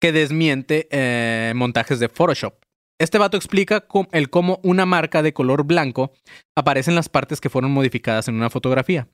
que 0.00 0.10
desmiente 0.12 0.88
eh, 0.90 1.52
montajes 1.54 2.00
de 2.00 2.08
Photoshop. 2.08 2.54
Este 3.02 3.18
vato 3.18 3.36
explica 3.36 3.84
el 4.12 4.30
cómo 4.30 4.60
una 4.62 4.86
marca 4.86 5.24
de 5.24 5.32
color 5.32 5.64
blanco 5.64 6.12
aparece 6.54 6.88
en 6.88 6.94
las 6.94 7.08
partes 7.08 7.40
que 7.40 7.50
fueron 7.50 7.72
modificadas 7.72 8.28
en 8.28 8.36
una 8.36 8.48
fotografía. 8.48 9.08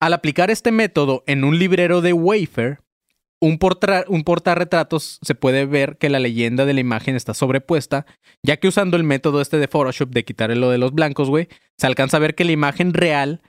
Al 0.00 0.12
aplicar 0.12 0.48
este 0.48 0.70
método 0.70 1.24
en 1.26 1.42
un 1.42 1.58
librero 1.58 2.02
de 2.02 2.12
Wayfair, 2.12 2.78
un, 3.40 3.58
un 4.06 4.22
portarretratos 4.22 5.18
se 5.22 5.34
puede 5.34 5.66
ver 5.66 5.98
que 5.98 6.08
la 6.08 6.20
leyenda 6.20 6.66
de 6.66 6.72
la 6.72 6.78
imagen 6.78 7.16
está 7.16 7.34
sobrepuesta, 7.34 8.06
ya 8.44 8.58
que 8.58 8.68
usando 8.68 8.96
el 8.96 9.02
método 9.02 9.40
este 9.40 9.58
de 9.58 9.66
Photoshop 9.66 10.10
de 10.10 10.24
quitar 10.24 10.56
lo 10.56 10.70
de 10.70 10.78
los 10.78 10.92
blancos, 10.92 11.28
güey, 11.28 11.48
se 11.78 11.88
alcanza 11.88 12.18
a 12.18 12.20
ver 12.20 12.36
que 12.36 12.44
la 12.44 12.52
imagen 12.52 12.94
real 12.94 13.42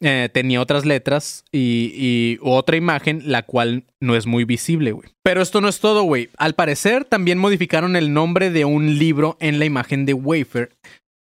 eh, 0.00 0.28
tenía 0.32 0.60
otras 0.60 0.84
letras 0.84 1.44
y, 1.52 2.38
otra 2.42 2.76
imagen, 2.76 3.22
la 3.24 3.42
cual 3.42 3.84
no 4.00 4.16
es 4.16 4.26
muy 4.26 4.44
visible, 4.44 4.92
güey. 4.92 5.08
Pero 5.22 5.40
esto 5.40 5.60
no 5.60 5.68
es 5.68 5.80
todo, 5.80 6.02
güey. 6.02 6.30
Al 6.36 6.54
parecer, 6.54 7.04
también 7.04 7.38
modificaron 7.38 7.96
el 7.96 8.12
nombre 8.12 8.50
de 8.50 8.64
un 8.64 8.98
libro 8.98 9.36
en 9.40 9.58
la 9.58 9.64
imagen 9.64 10.04
de 10.04 10.14
Wayfair, 10.14 10.70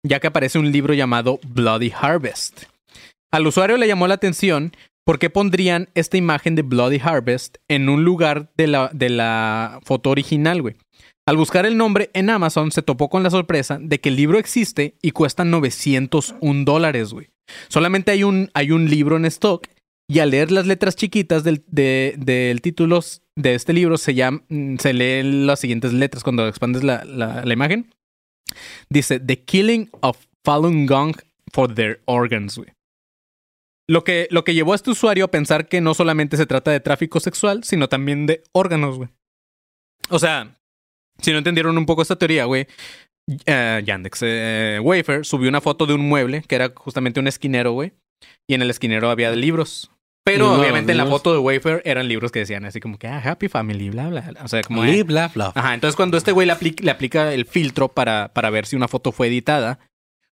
ya 0.05 0.21
que 0.21 0.27
aparece 0.27 0.59
un 0.59 0.73
libro 0.73 0.95
llamado 0.95 1.39
Bloody 1.47 1.93
Harvest. 1.99 2.65
Al 3.33 3.47
usuario 3.47 3.77
le 3.77 3.87
llamó 3.87 4.09
la 4.09 4.15
atención 4.15 4.73
por 5.05 5.19
qué 5.19 5.31
pondrían 5.31 5.89
esta 5.95 6.17
imagen 6.17 6.55
de 6.55 6.63
Bloody 6.63 7.01
Harvest 7.03 7.59
en 7.69 7.89
un 7.89 8.05
lugar 8.05 8.53
de 8.57 8.67
la, 8.67 8.91
de 8.93 9.09
la 9.11 9.81
foto 9.85 10.11
original, 10.11 10.63
güey. 10.63 10.77
Al 11.27 11.37
buscar 11.37 11.67
el 11.67 11.77
nombre 11.77 12.11
en 12.15 12.31
Amazon, 12.31 12.73
se 12.73 12.83
topó 12.83 13.09
con 13.09 13.23
la 13.23 13.31
sorpresa 13.31 13.79
de 13.81 14.01
que 14.01 14.09
el 14.09 14.17
libro 14.17 14.39
existe 14.39 14.97
y 15.03 15.13
cuesta 15.13 15.45
901 15.45 16.65
dólares, 16.65 17.13
güey. 17.13 17.32
Solamente 17.69 18.11
hay 18.13 18.25
un, 18.25 18.51
hay 18.55 18.71
un 18.71 18.89
libro 18.89 19.17
en 19.17 19.25
stock 19.27 19.67
y 20.09 20.19
al 20.21 20.31
leer 20.31 20.51
las 20.53 20.67
letras 20.67 20.97
chiquitas 20.97 21.45
del, 21.45 21.65
de- 21.69 22.15
del 22.19 22.61
título 22.61 23.01
de 23.37 23.55
este 23.55 23.73
libro 23.73 23.97
se, 23.99 24.15
llama, 24.15 24.43
mm, 24.49 24.77
se 24.77 24.93
leen 24.93 25.47
las 25.47 25.61
siguientes 25.61 25.93
letras 25.93 26.23
cuando 26.23 26.47
expandes 26.47 26.83
la, 26.85 27.05
la- 27.05 27.45
la 27.45 27.53
imagen. 27.53 27.93
Dice, 28.91 29.21
The 29.21 29.39
Killing 29.45 29.91
of 30.01 30.19
Falun 30.45 30.87
Gong 30.87 31.15
for 31.53 31.75
Their 31.75 32.03
Organs, 32.05 32.59
güey. 32.59 32.71
Lo 33.89 34.05
que, 34.05 34.29
lo 34.31 34.45
que 34.45 34.55
llevó 34.55 34.73
a 34.73 34.77
este 34.77 34.91
usuario 34.91 35.25
a 35.25 35.31
pensar 35.31 35.69
que 35.69 35.81
no 35.81 35.95
solamente 35.95 36.37
se 36.37 36.47
trata 36.47 36.71
de 36.71 36.81
tráfico 36.81 37.21
sexual, 37.21 37.65
sino 37.65 37.89
también 37.89 38.27
de 38.27 38.43
órganos, 38.53 38.97
güey. 38.97 39.09
O 40.09 40.19
sea, 40.19 40.55
si 41.21 41.33
no 41.33 41.39
entendieron 41.39 41.77
un 41.79 41.87
poco 41.87 42.03
esta 42.03 42.17
teoría, 42.17 42.45
güey, 42.45 42.67
eh, 43.47 43.83
Yandex, 43.85 44.21
eh, 44.23 44.79
Wayfair 44.83 45.25
subió 45.25 45.49
una 45.49 45.61
foto 45.61 45.87
de 45.87 45.95
un 45.95 46.09
mueble 46.09 46.43
que 46.47 46.55
era 46.55 46.73
justamente 46.75 47.21
un 47.21 47.27
esquinero, 47.29 47.73
güey. 47.73 47.93
Y 48.49 48.55
en 48.55 48.63
el 48.63 48.71
esquinero 48.71 49.11
había 49.11 49.31
libros. 49.33 49.91
Pero 50.25 50.55
obviamente 50.61 50.93
en 50.93 50.99
la 50.99 51.07
foto 51.07 51.33
de 51.33 51.41
Wayfair 51.41 51.83
eran 51.85 52.07
libros 52.07 52.31
que 52.31 52.39
decían 52.39 52.65
así 52.65 52.79
como 52.79 52.97
que, 52.97 53.09
ah, 53.09 53.21
Happy 53.25 53.49
Family, 53.49 53.91
bla, 53.91 54.09
bla. 54.09 54.21
bla. 54.21 54.45
O 54.45 54.49
sea, 54.49 54.63
como... 54.63 54.83
Bla, 54.83 54.93
eh, 54.93 55.03
bla, 55.03 55.29
bla. 55.35 55.53
Ajá, 55.55 55.75
entonces 55.75 55.97
cuando 55.97 56.17
este 56.17 56.31
güey 56.31 56.47
le, 56.47 56.53
apli- 56.53 56.81
le 56.81 56.93
aplica 56.93 57.35
el 57.35 57.45
filtro 57.45 57.89
para, 57.89 58.33
para 58.33 58.49
ver 58.51 58.67
si 58.67 58.77
una 58.77 58.87
foto 58.87 59.11
fue 59.11 59.27
editada, 59.27 59.81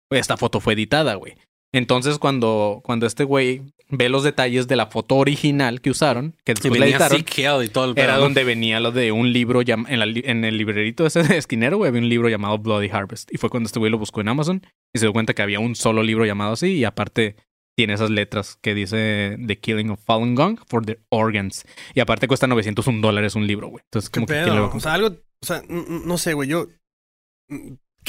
pues 0.07 0.21
esta 0.21 0.37
foto 0.37 0.59
fue 0.59 0.73
editada, 0.73 1.15
güey. 1.15 1.37
Entonces 1.71 2.17
cuando, 2.19 2.81
cuando 2.83 3.05
este 3.05 3.23
güey 3.23 3.61
ve 3.91 4.09
los 4.09 4.23
detalles 4.23 4.67
de 4.67 4.75
la 4.75 4.87
foto 4.87 5.15
original 5.15 5.81
que 5.81 5.89
usaron, 5.89 6.35
que 6.43 6.51
Y 6.51 6.55
después 6.55 6.73
la 6.79 6.85
venía 6.85 6.97
editaron, 6.97 7.63
y 7.63 7.67
todo 7.69 7.85
el 7.85 7.97
era 7.97 8.17
donde 8.17 8.43
venía 8.43 8.79
lo 8.79 8.91
de 8.91 9.11
un 9.11 9.33
libro 9.33 9.61
llam- 9.61 9.85
en, 9.89 9.99
la 9.99 10.05
li- 10.05 10.23
en 10.25 10.45
el 10.45 10.57
librerito 10.57 11.05
ese 11.05 11.23
de 11.23 11.37
esquinero, 11.37 11.77
güey, 11.77 11.89
había 11.89 12.01
un 12.01 12.09
libro 12.09 12.29
llamado 12.29 12.57
Bloody 12.59 12.89
Harvest. 12.91 13.31
Y 13.33 13.37
fue 13.37 13.49
cuando 13.49 13.67
este 13.67 13.79
güey 13.79 13.91
lo 13.91 13.97
buscó 13.97 14.21
en 14.21 14.29
Amazon 14.29 14.61
y 14.93 14.99
se 14.99 15.05
dio 15.05 15.13
cuenta 15.13 15.33
que 15.33 15.41
había 15.41 15.59
un 15.59 15.75
solo 15.75 16.03
libro 16.03 16.25
llamado 16.25 16.53
así 16.53 16.73
y 16.73 16.83
aparte 16.85 17.35
tiene 17.77 17.93
esas 17.93 18.09
letras 18.09 18.57
que 18.61 18.73
dice 18.75 19.37
The 19.47 19.57
Killing 19.59 19.89
of 19.91 20.03
Falun 20.03 20.35
Gong 20.35 20.59
for 20.67 20.85
their 20.85 20.99
organs. 21.09 21.65
Y 21.95 21.99
aparte 22.01 22.27
cuesta 22.27 22.45
901 22.45 22.99
dólares 23.01 23.35
un 23.35 23.47
libro, 23.47 23.69
güey. 23.69 23.83
Entonces, 23.85 24.09
¿Qué 24.09 24.19
como 24.19 24.27
que 24.27 24.33
¿quién 24.33 24.45
le 24.45 24.49
va 24.51 24.67
pedo? 24.67 24.73
a 24.73 24.77
O 24.77 24.79
sea, 24.81 24.93
algo... 24.93 25.07
O 25.41 25.45
sea, 25.45 25.57
n- 25.69 25.85
n- 25.87 26.01
no 26.05 26.17
sé, 26.17 26.33
güey, 26.33 26.49
yo... 26.49 26.67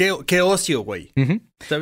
¿Qué, 0.00 0.16
qué 0.26 0.40
ocio, 0.40 0.80
güey? 0.80 1.12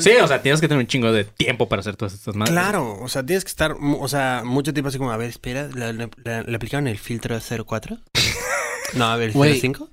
Sí, 0.00 0.10
o 0.20 0.26
sea, 0.26 0.42
tienes 0.42 0.60
que 0.60 0.66
tener 0.66 0.80
un 0.82 0.88
chingo 0.88 1.12
de 1.12 1.22
tiempo 1.22 1.68
para 1.68 1.78
hacer 1.78 1.94
todas 1.94 2.14
estas 2.14 2.34
madres. 2.34 2.52
Claro, 2.52 2.98
o 3.00 3.08
sea, 3.08 3.24
tienes 3.24 3.44
que 3.44 3.50
estar, 3.50 3.76
o 3.80 4.08
sea, 4.08 4.42
mucho 4.44 4.72
tiempo 4.74 4.88
así 4.88 4.98
como, 4.98 5.12
a 5.12 5.16
ver, 5.16 5.28
espera, 5.30 5.68
¿le, 5.68 5.92
le- 5.92 6.10
le- 6.24 6.42
le 6.42 6.56
aplicaron 6.56 6.88
el 6.88 6.98
filtro 6.98 7.38
04? 7.64 7.96
No, 8.94 9.04
a 9.04 9.16
ver, 9.16 9.30
Güey. 9.32 9.60
05? 9.60 9.88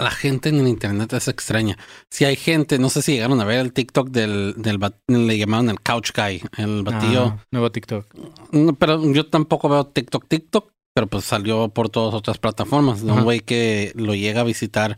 La 0.00 0.10
gente 0.10 0.48
en 0.48 0.58
el 0.58 0.66
internet 0.66 1.12
es 1.12 1.28
extraña. 1.28 1.78
Si 2.10 2.24
hay 2.24 2.34
gente, 2.34 2.80
no 2.80 2.88
sé 2.90 3.00
si 3.02 3.12
llegaron 3.12 3.40
a 3.40 3.44
ver 3.44 3.60
el 3.60 3.72
TikTok 3.72 4.08
del, 4.08 4.54
del 4.56 4.80
le 5.06 5.38
llamaron 5.38 5.70
el 5.70 5.78
couch 5.80 6.10
guy, 6.16 6.42
el 6.56 6.82
batillo. 6.82 7.24
Ah, 7.26 7.44
nuevo 7.52 7.70
TikTok. 7.70 8.06
No, 8.50 8.72
pero 8.74 9.12
yo 9.12 9.26
tampoco 9.28 9.68
veo 9.68 9.86
TikTok, 9.86 10.26
TikTok, 10.26 10.72
pero 10.94 11.06
pues 11.06 11.24
salió 11.26 11.68
por 11.68 11.90
todas 11.90 12.12
otras 12.14 12.38
plataformas. 12.38 13.04
De 13.04 13.12
un 13.12 13.22
güey 13.22 13.38
que 13.38 13.92
lo 13.94 14.16
llega 14.16 14.40
a 14.40 14.44
visitar 14.44 14.96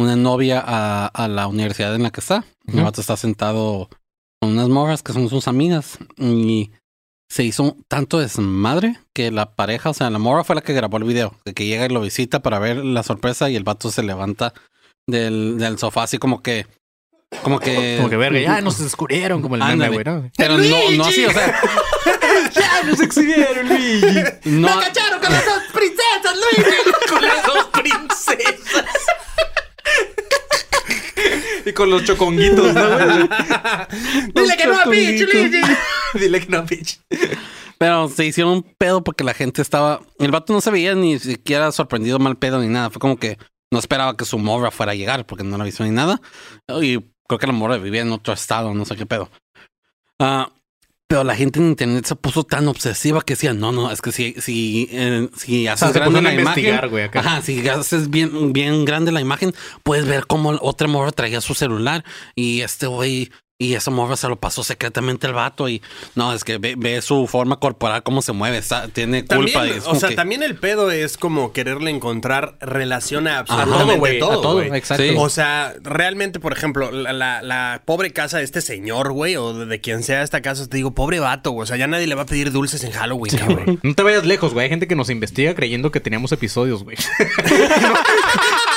una 0.00 0.16
novia 0.16 0.62
a, 0.64 1.06
a 1.06 1.28
la 1.28 1.46
universidad 1.46 1.94
en 1.94 2.02
la 2.02 2.10
que 2.10 2.20
está. 2.20 2.44
El 2.66 2.82
vato 2.82 3.00
está 3.00 3.16
sentado 3.16 3.88
con 4.40 4.52
unas 4.52 4.68
morras 4.68 5.02
que 5.02 5.12
son 5.12 5.28
sus 5.28 5.48
amigas 5.48 5.98
y 6.16 6.70
se 7.28 7.44
hizo 7.44 7.76
tanto 7.88 8.18
desmadre 8.18 8.98
que 9.14 9.30
la 9.30 9.54
pareja, 9.54 9.90
o 9.90 9.94
sea, 9.94 10.10
la 10.10 10.18
morra 10.18 10.42
fue 10.42 10.56
la 10.56 10.62
que 10.62 10.72
grabó 10.72 10.96
el 10.96 11.04
video, 11.04 11.34
de 11.44 11.54
que 11.54 11.66
llega 11.66 11.86
y 11.86 11.88
lo 11.88 12.00
visita 12.00 12.40
para 12.40 12.58
ver 12.58 12.78
la 12.78 13.02
sorpresa 13.02 13.48
y 13.48 13.56
el 13.56 13.62
vato 13.62 13.90
se 13.90 14.02
levanta 14.02 14.52
del, 15.06 15.58
del 15.58 15.78
sofá 15.78 16.04
así 16.04 16.18
como 16.18 16.42
que... 16.42 16.66
Como 17.42 17.60
que... 17.60 17.96
Como 17.98 18.10
que 18.10 18.16
verga, 18.16 18.40
ya 18.40 18.60
nos 18.60 18.78
descubrieron 18.78 19.42
como 19.42 19.54
el 19.54 19.62
meme, 19.62 19.88
güey, 19.90 20.04
¿no? 20.04 20.28
Pero 20.36 20.58
no, 20.58 20.90
no 20.96 21.04
así, 21.04 21.24
o 21.24 21.30
sea... 21.30 21.60
ya 22.52 22.82
nos 22.84 23.00
exhibieron, 23.00 23.68
Luigi. 23.68 24.24
No, 24.46 24.80
cacharon 24.80 25.20
con 25.20 25.32
las 25.32 25.44
dos 25.44 25.62
princesas, 25.72 26.36
Luigi! 26.36 26.70
con 27.08 27.22
las 27.22 27.46
dos 27.46 27.66
princesas. 27.66 28.84
Y 31.70 31.72
con 31.72 31.90
los 31.90 32.04
choconguitos, 32.04 32.74
¿no? 32.74 32.88
güey? 32.88 33.28
¡Dile 34.34 34.56
que 34.56 34.66
no 34.66 34.80
a 34.80 34.84
Peach! 34.84 35.28
Dile 36.14 36.40
que 36.40 36.46
no 36.48 36.58
a 36.58 36.64
Peach. 36.64 36.98
Pero 37.78 38.08
se 38.08 38.26
hicieron 38.26 38.52
un 38.52 38.62
pedo 38.62 39.02
porque 39.02 39.24
la 39.24 39.32
gente 39.32 39.62
estaba. 39.62 40.02
El 40.18 40.30
vato 40.30 40.52
no 40.52 40.60
se 40.60 40.70
veía 40.70 40.94
ni 40.94 41.18
siquiera 41.18 41.72
sorprendido 41.72 42.18
mal 42.18 42.36
pedo 42.36 42.60
ni 42.60 42.68
nada. 42.68 42.90
Fue 42.90 43.00
como 43.00 43.16
que 43.16 43.38
no 43.70 43.78
esperaba 43.78 44.16
que 44.16 44.24
su 44.24 44.38
morra 44.38 44.70
fuera 44.70 44.92
a 44.92 44.94
llegar 44.94 45.24
porque 45.26 45.44
no 45.44 45.56
la 45.56 45.64
visto 45.64 45.84
ni 45.84 45.90
nada. 45.90 46.20
Y 46.82 46.98
creo 47.26 47.38
que 47.38 47.46
la 47.46 47.52
morra 47.52 47.78
vivía 47.78 48.02
en 48.02 48.12
otro 48.12 48.34
estado, 48.34 48.74
no 48.74 48.84
sé 48.84 48.96
qué 48.96 49.06
pedo. 49.06 49.30
Ah, 50.18 50.50
pero 51.10 51.24
la 51.24 51.34
gente 51.34 51.58
en 51.58 51.66
internet 51.66 52.04
se 52.06 52.14
puso 52.14 52.44
tan 52.44 52.68
obsesiva 52.68 53.20
que 53.22 53.32
decía, 53.32 53.52
no, 53.52 53.72
no, 53.72 53.90
es 53.90 54.00
que 54.00 54.12
si, 54.12 54.32
si, 54.38 54.88
eh, 54.92 55.28
si 55.36 55.66
O 55.66 55.72
haces 55.72 55.90
sea, 55.90 56.02
grande 56.02 56.22
la 56.22 56.32
imagen, 56.32 56.72
acá. 56.76 57.18
ajá, 57.18 57.42
si 57.42 57.68
haces 57.68 58.10
bien, 58.10 58.52
bien 58.52 58.84
grande 58.84 59.10
la 59.10 59.20
imagen, 59.20 59.52
puedes 59.82 60.06
ver 60.06 60.28
cómo 60.28 60.50
otra 60.60 60.86
morra 60.86 61.10
traía 61.10 61.40
su 61.40 61.54
celular 61.54 62.04
y 62.36 62.60
este 62.60 62.86
güey 62.86 63.32
y 63.62 63.74
esa 63.74 63.90
morra 63.90 64.16
se 64.16 64.26
lo 64.26 64.36
pasó 64.36 64.64
secretamente 64.64 65.26
al 65.26 65.34
vato 65.34 65.68
y 65.68 65.82
no, 66.14 66.32
es 66.32 66.44
que 66.44 66.56
ve, 66.56 66.76
ve 66.78 67.02
su 67.02 67.26
forma 67.26 67.58
corporal, 67.60 68.02
cómo 68.02 68.22
se 68.22 68.32
mueve, 68.32 68.56
está- 68.56 68.88
tiene 68.88 69.20
culpa. 69.26 69.52
También, 69.52 69.74
y 69.74 69.78
es 69.78 69.86
o 69.86 69.94
sea, 69.94 70.08
que- 70.08 70.14
también 70.16 70.42
el 70.42 70.56
pedo 70.56 70.90
es 70.90 71.18
como 71.18 71.52
quererle 71.52 71.90
encontrar 71.90 72.54
relación 72.60 73.28
a 73.28 73.44
todo, 73.44 73.58
absolutamente 73.58 73.98
güey, 73.98 74.16
a 74.16 74.20
todo, 74.20 74.40
todo, 74.40 74.52
güey. 74.54 74.70
exacto. 74.74 75.02
Sí. 75.04 75.14
O 75.18 75.28
sea, 75.28 75.74
realmente, 75.82 76.40
por 76.40 76.54
ejemplo, 76.54 76.90
la, 76.90 77.12
la- 77.12 77.42
la 77.42 77.82
pobre 77.84 78.12
casa 78.14 78.38
de 78.38 78.44
este 78.44 78.62
señor, 78.62 79.12
güey, 79.12 79.36
o 79.36 79.52
de, 79.52 79.66
de 79.66 79.80
quien 79.82 80.02
sea 80.04 80.22
esta 80.22 80.40
casa, 80.40 80.66
te 80.66 80.78
digo, 80.78 80.92
pobre 80.92 81.20
vato, 81.20 81.50
güey. 81.50 81.64
O 81.64 81.66
sea, 81.66 81.76
ya 81.76 81.86
nadie 81.86 82.06
le 82.06 82.14
va 82.14 82.22
a 82.22 82.26
pedir 82.26 82.52
dulces 82.52 82.82
en 82.82 82.92
Halloween, 82.92 83.36
cabrón. 83.36 83.78
No 83.82 83.94
te 83.94 84.02
vayas 84.02 84.24
lejos, 84.24 84.54
güey. 84.54 84.64
Hay 84.64 84.70
gente 84.70 84.88
que 84.88 84.96
nos 84.96 85.10
investiga 85.10 85.54
creyendo 85.54 85.90
que 85.92 86.00
teníamos 86.00 86.32
episodios, 86.32 86.82
güey. 86.82 86.96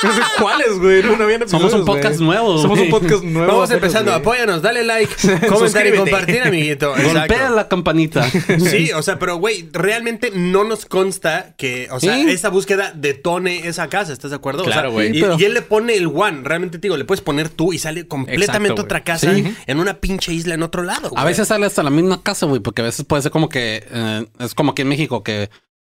no, 0.02 0.12
sé 0.14 0.20
cuáles, 0.38 0.78
güey. 0.78 1.02
No, 1.02 1.16
no 1.16 1.24
habían 1.24 1.42
episodios, 1.42 1.70
Somos 1.72 1.74
un 1.74 1.86
podcast 1.86 2.16
güey. 2.16 2.26
nuevo, 2.28 2.58
Somos 2.58 2.78
un 2.78 2.90
podcast 2.90 3.22
nuevo. 3.24 3.52
Vamos 3.52 3.70
empezando, 3.70 4.12
apóyanos, 4.12 4.60
dale 4.60 4.73
like, 4.82 5.14
comentar 5.48 5.86
y 5.86 5.92
compartir, 5.92 6.42
amiguito. 6.42 6.92
Golpea 6.92 7.50
la 7.50 7.68
campanita. 7.68 8.28
Sí, 8.58 8.90
o 8.92 9.02
sea, 9.02 9.18
pero 9.18 9.36
güey, 9.36 9.68
realmente 9.72 10.32
no 10.34 10.64
nos 10.64 10.86
consta 10.86 11.54
que, 11.56 11.88
o 11.92 12.00
sea, 12.00 12.18
esa 12.18 12.48
búsqueda 12.48 12.92
detone 12.96 13.68
esa 13.68 13.88
casa, 13.88 14.12
¿estás 14.12 14.30
de 14.30 14.36
acuerdo? 14.36 14.62
O 14.62 14.66
Claro, 14.66 14.88
sea, 14.88 14.90
güey. 14.90 15.16
Y, 15.16 15.20
Pero- 15.20 15.36
y 15.38 15.44
él 15.44 15.54
le 15.54 15.62
pone 15.62 15.94
el 15.94 16.06
one, 16.08 16.40
realmente 16.42 16.78
te 16.78 16.86
digo, 16.88 16.96
le 16.96 17.04
puedes 17.04 17.20
poner 17.22 17.48
tú 17.50 17.72
y 17.72 17.78
sale 17.78 18.08
completamente 18.08 18.70
Exacto, 18.70 18.82
otra 18.82 19.04
casa 19.04 19.32
Sí. 19.34 19.54
en 19.66 19.78
una 19.78 20.00
pinche 20.00 20.32
isla 20.32 20.54
en 20.54 20.62
otro 20.62 20.82
lado. 20.82 21.10
A 21.16 21.24
veces 21.24 21.46
sale 21.48 21.66
hasta 21.66 21.82
la 21.82 21.90
misma 21.90 22.22
casa, 22.22 22.46
güey, 22.46 22.60
porque 22.60 22.82
a 22.82 22.86
veces 22.86 23.04
puede 23.04 23.22
ser 23.22 23.30
como 23.30 23.48
que 23.48 23.84
eh, 23.90 24.26
es 24.40 24.54
como 24.54 24.72
aquí 24.72 24.82
en 24.82 24.88
México 24.88 25.22
que, 25.22 25.50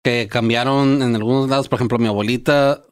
que 0.05 0.29
cambiaron 0.29 1.03
en 1.03 1.15
algunos 1.15 1.49
lados. 1.49 1.69
Por 1.69 1.79
ejemplo, 1.79 1.99
mi 1.99 2.09
abuelita, 2.09 2.83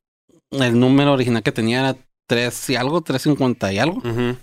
el 0.50 0.78
número 0.78 1.12
original 1.12 1.42
que 1.42 1.52
tenía 1.52 1.80
era 1.80 1.96
3 2.26 2.70
y 2.70 2.76
algo, 2.76 3.00
350 3.02 3.72
y 3.72 3.78
algo. 3.78 3.98
Ujú. 3.98 4.36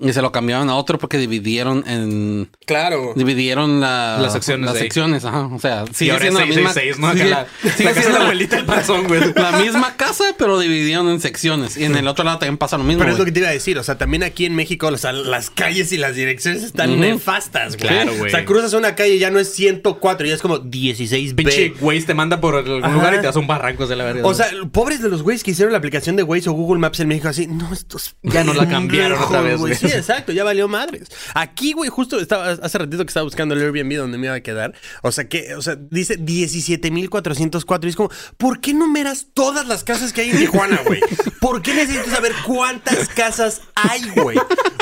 Y 0.00 0.12
se 0.12 0.22
lo 0.22 0.30
cambiaron 0.30 0.70
a 0.70 0.76
otro 0.76 0.96
porque 0.98 1.18
dividieron 1.18 1.82
en. 1.88 2.48
Claro. 2.66 3.14
Dividieron 3.16 3.80
la, 3.80 4.18
Las 4.22 4.32
secciones 4.32 4.70
Las 4.70 4.78
secciones, 4.78 5.24
ajá. 5.24 5.46
O 5.52 5.58
sea, 5.58 5.86
sigue 5.92 6.12
ahora 6.12 6.22
siendo 6.22 6.38
es 6.40 6.48
la 6.48 6.54
misma. 6.54 6.72
666, 6.72 6.98
¿no? 7.00 7.12
Sigue- 7.14 7.30
la, 7.30 7.46
sigue 7.76 7.84
la 7.84 7.90
casa 7.94 7.94
de 7.94 7.94
siendo 7.94 8.12
la 8.12 8.18
la- 8.18 8.24
abuelita 8.26 8.56
del 8.56 8.64
panzón, 8.66 9.08
güey. 9.08 9.20
la 9.34 9.52
misma 9.58 9.96
casa, 9.96 10.22
pero 10.38 10.56
dividieron 10.60 11.08
en 11.08 11.20
secciones. 11.20 11.76
Y 11.76 11.82
en 11.84 11.96
el 11.96 12.06
otro 12.06 12.24
lado 12.24 12.38
también 12.38 12.58
pasa 12.58 12.78
lo 12.78 12.84
mismo. 12.84 13.00
Pero 13.00 13.10
es 13.10 13.18
lo 13.18 13.24
güey. 13.24 13.32
que 13.32 13.32
te 13.32 13.40
iba 13.40 13.48
a 13.48 13.52
decir, 13.52 13.76
o 13.76 13.82
sea, 13.82 13.98
también 13.98 14.22
aquí 14.22 14.46
en 14.46 14.54
México, 14.54 14.86
o 14.86 14.96
sea, 14.96 15.12
las 15.12 15.50
calles 15.50 15.90
y 15.90 15.96
las 15.96 16.14
direcciones 16.14 16.62
están 16.62 17.00
nefastas, 17.00 17.76
güey. 17.76 17.88
Claro, 17.88 18.12
güey. 18.14 18.28
O 18.28 18.30
sea, 18.30 18.44
cruzas 18.44 18.74
una 18.74 18.94
calle 18.94 19.14
y 19.16 19.18
ya 19.18 19.32
no 19.32 19.40
es 19.40 19.52
104, 19.52 20.28
ya 20.28 20.34
es 20.34 20.40
como 20.42 20.60
16B. 20.60 21.34
Pinche 21.34 21.74
Waze 21.80 22.02
te 22.06 22.14
manda 22.14 22.40
por 22.40 22.54
algún 22.54 22.84
Ajá. 22.84 22.94
lugar 22.94 23.14
y 23.14 23.16
te 23.16 23.22
das 23.26 23.34
un 23.34 23.48
barranco 23.48 23.88
de 23.88 23.96
la 23.96 24.04
verga. 24.04 24.24
O 24.24 24.32
sea, 24.32 24.46
pobres 24.70 25.02
de 25.02 25.08
los 25.08 25.24
güeyes 25.24 25.42
que 25.42 25.50
hicieron 25.50 25.72
la 25.72 25.78
aplicación 25.78 26.14
de 26.14 26.22
Waze 26.22 26.48
o 26.50 26.52
Google 26.52 26.78
Maps 26.78 27.00
en 27.00 27.08
México 27.08 27.26
así, 27.26 27.48
no, 27.48 27.72
estos 27.72 28.14
Ya 28.22 28.44
nos 28.44 28.54
la 28.54 28.68
cambiaron 28.68 29.20
otra 29.20 29.40
vez, 29.40 29.58
güey. 29.58 29.74
Exacto, 29.96 30.32
ya 30.32 30.44
valió 30.44 30.68
madres. 30.68 31.08
Aquí, 31.34 31.72
güey, 31.72 31.90
justo 31.90 32.18
estaba 32.20 32.50
hace 32.50 32.78
ratito 32.78 33.04
que 33.04 33.08
estaba 33.08 33.24
buscando 33.24 33.54
el 33.54 33.62
Airbnb 33.62 33.96
donde 33.96 34.18
me 34.18 34.26
iba 34.26 34.34
a 34.36 34.40
quedar. 34.40 34.74
O 35.02 35.12
sea, 35.12 35.28
que, 35.28 35.54
o 35.54 35.62
sea, 35.62 35.76
dice 35.76 36.16
17,404 36.18 37.88
y 37.88 37.90
es 37.90 37.96
como, 37.96 38.10
¿por 38.36 38.60
qué 38.60 38.74
numeras 38.74 39.26
todas 39.34 39.66
las 39.66 39.84
casas 39.84 40.12
que 40.12 40.22
hay 40.22 40.30
en 40.30 40.38
Tijuana, 40.38 40.80
güey? 40.86 41.00
¿Por 41.40 41.62
qué 41.62 41.74
necesito 41.74 42.10
saber 42.10 42.32
cuántas 42.46 43.08
casas 43.08 43.60
hay, 43.74 44.02
güey? 44.16 44.38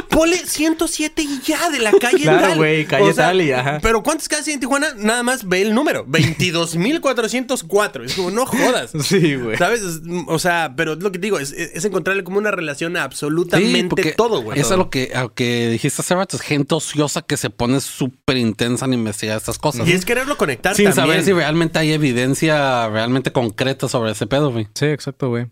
Ponle 0.09 0.38
107 0.38 1.21
y 1.23 1.40
ya 1.45 1.69
de 1.69 1.79
la 1.79 1.92
calle 1.92 2.23
Claro, 2.23 2.55
güey, 2.57 2.87
calle 2.87 3.12
tal 3.12 3.42
y 3.42 3.53
ajá. 3.53 3.81
Pero 3.83 4.03
¿cuántas 4.03 4.29
casas 4.29 4.47
hay 4.49 4.55
en 4.55 4.61
Tijuana? 4.61 4.88
Nada 4.97 5.23
más 5.23 5.47
ve 5.47 5.61
el 5.61 5.75
número, 5.75 6.07
22,404. 6.09 8.05
Es 8.05 8.14
como, 8.14 8.31
no 8.31 8.47
jodas. 8.47 8.92
Sí, 9.07 9.37
güey. 9.37 9.57
¿Sabes? 9.59 9.83
Es- 9.83 10.01
O 10.27 10.38
sea, 10.38 10.73
pero 10.77 10.95
es 10.95 11.01
lo 11.03 11.12
que 11.12 11.19
digo, 11.19 11.38
es, 11.38 11.53
es 11.53 11.85
encontrarle 11.85 12.25
como 12.25 12.38
una 12.38 12.51
relación 12.51 12.97
a 12.97 13.03
absolutamente 13.05 14.12
todo, 14.12 14.40
güey. 14.40 14.59
Eso 14.59 14.73
es 14.75 14.79
lo 14.79 14.88
que, 14.90 14.96
a 15.15 15.23
lo 15.23 15.35
que 15.35 15.69
dijiste 15.69 16.03
hace 16.03 16.15
rato. 16.15 16.37
Es 16.37 16.43
gente 16.43 16.75
ociosa 16.75 17.23
que 17.23 17.37
se 17.37 17.51
pone 17.51 17.81
súper 17.81 18.37
intensa 18.37 18.85
en 18.87 18.95
investigar 18.95 19.37
estas 19.37 19.59
cosas. 19.59 19.89
Y 19.89 19.93
es 19.93 20.05
quererlo 20.05 20.37
conectar 20.37 20.75
Sin 20.75 20.87
también. 20.87 21.07
saber 21.07 21.25
si 21.25 21.33
realmente 21.33 21.79
hay 21.79 21.93
evidencia 21.93 22.89
realmente 22.89 23.33
concreta 23.33 23.89
sobre 23.89 24.13
ese 24.13 24.27
pedo, 24.27 24.53
güey. 24.53 24.69
Sí, 24.75 24.87
exacto, 24.87 25.29
güey. 25.29 25.47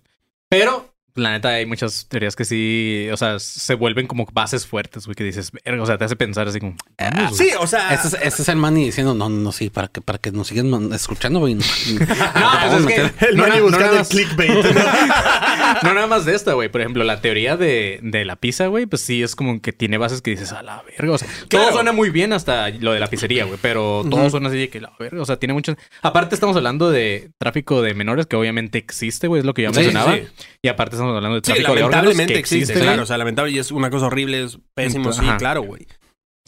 Pero, 0.49 0.94
la 1.16 1.31
neta, 1.31 1.50
hay 1.50 1.64
muchas 1.66 2.07
teorías 2.09 2.35
que 2.37 2.44
sí, 2.44 3.09
o 3.12 3.16
sea, 3.16 3.38
se 3.38 3.74
vuelven 3.74 4.07
como 4.07 4.27
bases 4.33 4.66
fuertes, 4.66 5.07
güey, 5.07 5.14
que 5.14 5.22
dices, 5.24 5.53
verga, 5.64 5.83
o 5.83 5.87
sea, 5.87 5.96
te 5.98 6.05
hace 6.05 6.16
pensar 6.16 6.48
así 6.48 6.59
como. 6.61 6.74
güey. 6.98 7.35
Sí, 7.35 7.50
o 7.59 7.66
sea, 7.66 7.94
Ese 7.94 8.09
es, 8.09 8.14
ese 8.20 8.42
es 8.42 8.48
el 8.48 8.57
Manny 8.57 8.85
diciendo, 8.87 9.14
no, 9.14 9.29
no, 9.29 9.53
sí, 9.53 9.70
para 9.70 9.88
que, 9.88 10.00
para 10.00 10.18
que 10.18 10.33
nos 10.33 10.48
sigan 10.48 10.92
escuchando, 10.92 11.38
güey. 11.40 11.55
No, 11.55 11.61
pues 11.98 12.81
es 12.81 12.87
que- 12.87 13.27
el 13.27 13.37
no, 13.37 13.42
Manny 13.44 13.57
no, 13.59 13.62
buscando 13.64 13.87
no, 13.87 13.92
el 13.92 13.98
no. 13.98 14.05
clickbait. 14.09 14.50
¿no? 14.64 15.83
No 15.83 15.94
nada 15.94 16.07
más 16.07 16.24
de 16.24 16.35
esta, 16.35 16.53
güey. 16.55 16.68
Por 16.68 16.81
ejemplo, 16.81 17.05
la 17.05 17.20
teoría 17.20 17.57
de, 17.57 18.00
de 18.03 18.24
la 18.24 18.37
pizza, 18.37 18.66
güey, 18.66 18.87
pues 18.87 19.03
sí 19.03 19.22
es 19.22 19.37
como 19.37 19.61
que 19.61 19.72
tiene 19.72 19.98
bases 19.98 20.22
que 20.22 20.31
dices, 20.33 20.53
a 20.53 20.62
la 20.62 20.83
verga. 20.83 21.12
O 21.14 21.18
sea, 21.18 21.29
Claro. 21.48 21.66
todo 21.66 21.74
suena 21.77 21.92
muy 21.92 22.11
bien 22.11 22.33
hasta 22.33 22.70
lo 22.70 22.92
de 22.92 23.00
la 23.00 23.07
pizzería, 23.09 23.44
güey, 23.44 23.59
pero 23.61 24.05
todo 24.11 24.29
suena 24.31 24.48
así 24.48 24.59
de 24.59 24.68
que 24.68 24.81
la 24.81 24.92
verga. 24.98 25.20
O 25.22 25.27
sea, 25.27 25.37
tiene 25.37 25.53
muchas. 25.55 25.77
Aparte, 26.03 26.35
estamos 26.35 26.57
hablando 26.57 26.90
de 26.90 27.31
tráfico 27.38 27.83
de 27.83 27.94
menores, 27.94 28.27
que 28.27 28.37
obviamente 28.37 28.79
existe, 28.79 29.27
güey, 29.29 29.40
es 29.40 29.46
lo 29.46 29.55
que 29.55 29.62
ya 29.62 29.70
Sí, 29.70 29.77
mencionaba. 29.81 30.14
sí. 30.16 30.22
Y 30.62 30.68
aparte, 30.68 30.96
estamos 31.05 31.17
hablando 31.17 31.37
de 31.37 31.40
Sí, 31.40 31.53
tráfico 31.53 31.75
de 31.75 31.83
órganos. 31.85 31.90
lamentablemente 31.90 32.33
que 32.35 32.38
existe, 32.40 32.75
claro. 32.75 33.03
O 33.03 33.07
sea, 33.07 33.19
lamentable 33.19 33.53
y 33.53 33.59
es 33.59 33.71
una 33.71 33.90
cosa 33.90 34.07
horrible, 34.07 34.45
es 34.45 34.59
pésimo, 34.75 35.05
Entonces, 35.05 35.23
sí, 35.23 35.29
ajá. 35.29 35.38
claro, 35.38 35.62
güey. 35.62 35.87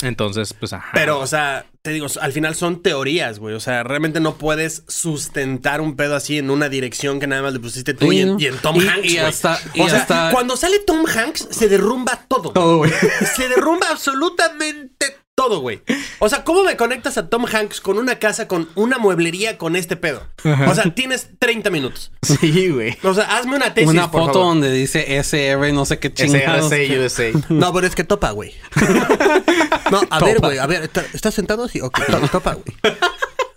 Entonces, 0.02 0.52
pues 0.52 0.74
ajá. 0.74 0.90
Pero, 0.92 1.18
o 1.20 1.26
sea, 1.26 1.64
te 1.80 1.90
digo, 1.90 2.06
al 2.20 2.32
final 2.32 2.54
son 2.54 2.82
teorías, 2.82 3.38
güey. 3.38 3.54
O 3.54 3.60
sea, 3.60 3.82
realmente 3.82 4.20
no 4.20 4.34
puedes 4.36 4.84
sustentar 4.88 5.80
un 5.80 5.96
pedo 5.96 6.14
así 6.16 6.36
en 6.36 6.50
una 6.50 6.68
dirección 6.68 7.18
que 7.18 7.26
nada 7.26 7.40
más 7.40 7.54
le 7.54 7.60
pusiste 7.60 7.94
tú 7.94 8.10
Sí, 8.10 8.18
y, 8.18 8.20
en, 8.20 8.28
¿no? 8.28 8.36
y 8.38 8.46
en 8.46 8.58
Tom 8.58 8.76
Y- 8.76 8.86
Hanks. 8.86 9.10
y 9.10 9.16
hasta- 9.18 9.58
y 9.72 9.80
o 9.80 9.88
sea, 9.88 10.00
hasta- 10.00 10.30
cuando 10.32 10.54
sale 10.58 10.80
Tom 10.80 11.06
Hanks, 11.06 11.48
se 11.50 11.68
derrumba 11.68 12.26
todo. 12.28 12.50
todo, 12.52 12.76
güey. 12.78 12.92
Se 13.36 13.48
derrumba 13.48 13.86
absolutamente 13.90 15.16
todo, 15.36 15.60
güey. 15.60 15.82
O 16.18 16.28
sea, 16.30 16.44
¿cómo 16.44 16.64
me 16.64 16.76
conectas 16.78 17.18
a 17.18 17.28
Tom 17.28 17.44
Hanks 17.46 17.82
con 17.82 17.98
una 17.98 18.18
casa, 18.18 18.48
con 18.48 18.68
una 18.74 18.96
mueblería, 18.98 19.58
con 19.58 19.76
este 19.76 19.94
pedo? 19.94 20.26
O 20.66 20.74
sea, 20.74 20.92
tienes 20.94 21.28
30 21.38 21.68
minutos. 21.70 22.10
Sí, 22.22 22.70
güey. 22.70 22.96
O 23.04 23.12
sea, 23.14 23.36
hazme 23.36 23.54
una 23.54 23.74
tesis, 23.74 23.90
Una 23.90 24.10
por 24.10 24.22
foto 24.22 24.32
favor. 24.32 24.48
donde 24.48 24.72
dice 24.72 25.18
SR, 25.18 25.72
no 25.72 25.84
sé 25.84 25.98
qué 25.98 26.12
chingados. 26.12 26.70
SRC, 26.72 26.98
USA. 26.98 27.30
No, 27.50 27.72
pero 27.74 27.86
es 27.86 27.94
que 27.94 28.02
topa, 28.02 28.30
güey. 28.30 28.54
No, 29.90 30.00
a 30.10 30.18
ver, 30.24 30.40
güey, 30.40 30.58
a 30.58 30.66
ver, 30.66 30.82
¿está- 30.82 31.04
¿estás 31.14 31.32
sentado 31.34 31.62
así? 31.64 31.80
Ok, 31.80 32.00
to- 32.06 32.28
topa, 32.28 32.54
güey. 32.54 32.76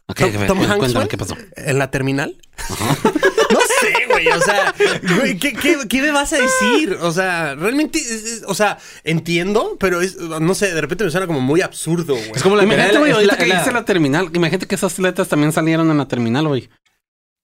Ok, 0.08 0.20
Tom, 0.46 0.60
Tom 0.60 0.72
Hanks, 0.72 1.08
qué 1.10 1.18
pasó. 1.18 1.36
¿En 1.56 1.80
la 1.80 1.90
terminal? 1.90 2.36
no 2.70 3.60
sé, 3.82 3.94
güey. 4.10 4.28
O 4.28 4.42
sea, 4.42 4.74
güey, 5.18 5.38
¿qué, 5.38 5.54
qué, 5.54 5.78
qué 5.88 6.02
me 6.02 6.12
vas 6.12 6.34
a 6.34 6.38
decir? 6.38 6.98
O 7.02 7.12
sea, 7.12 7.56
realmente, 7.56 8.00
es- 8.00 8.10
es- 8.12 8.44
o 8.48 8.54
sea, 8.54 8.78
entiendo, 9.04 9.78
pero 9.80 10.02
es, 10.02 10.18
no 10.18 10.54
sé, 10.56 10.74
de 10.74 10.82
repente 10.82 11.04
me 11.04 11.12
suena 11.12 11.28
como 11.28 11.40
muy 11.42 11.62
absurdo, 11.62 12.16
güey. 12.16 12.32
Es 12.36 12.44
como 12.44 12.56
la 12.56 12.64
Imagínate, 12.64 12.94
la- 12.94 13.00
güey, 13.00 13.12
ahorita 13.12 13.34
la- 13.34 13.38
que 13.40 13.46
la- 13.48 13.60
dice 13.60 13.72
la 13.72 13.86
terminal. 13.86 14.30
Imagínate 14.34 14.66
que 14.68 14.76
esas 14.76 14.98
letras 15.00 15.28
también 15.28 15.52
salieron 15.52 15.90
en 15.92 15.98
la 15.98 16.08
terminal, 16.08 16.48
güey. 16.48 16.70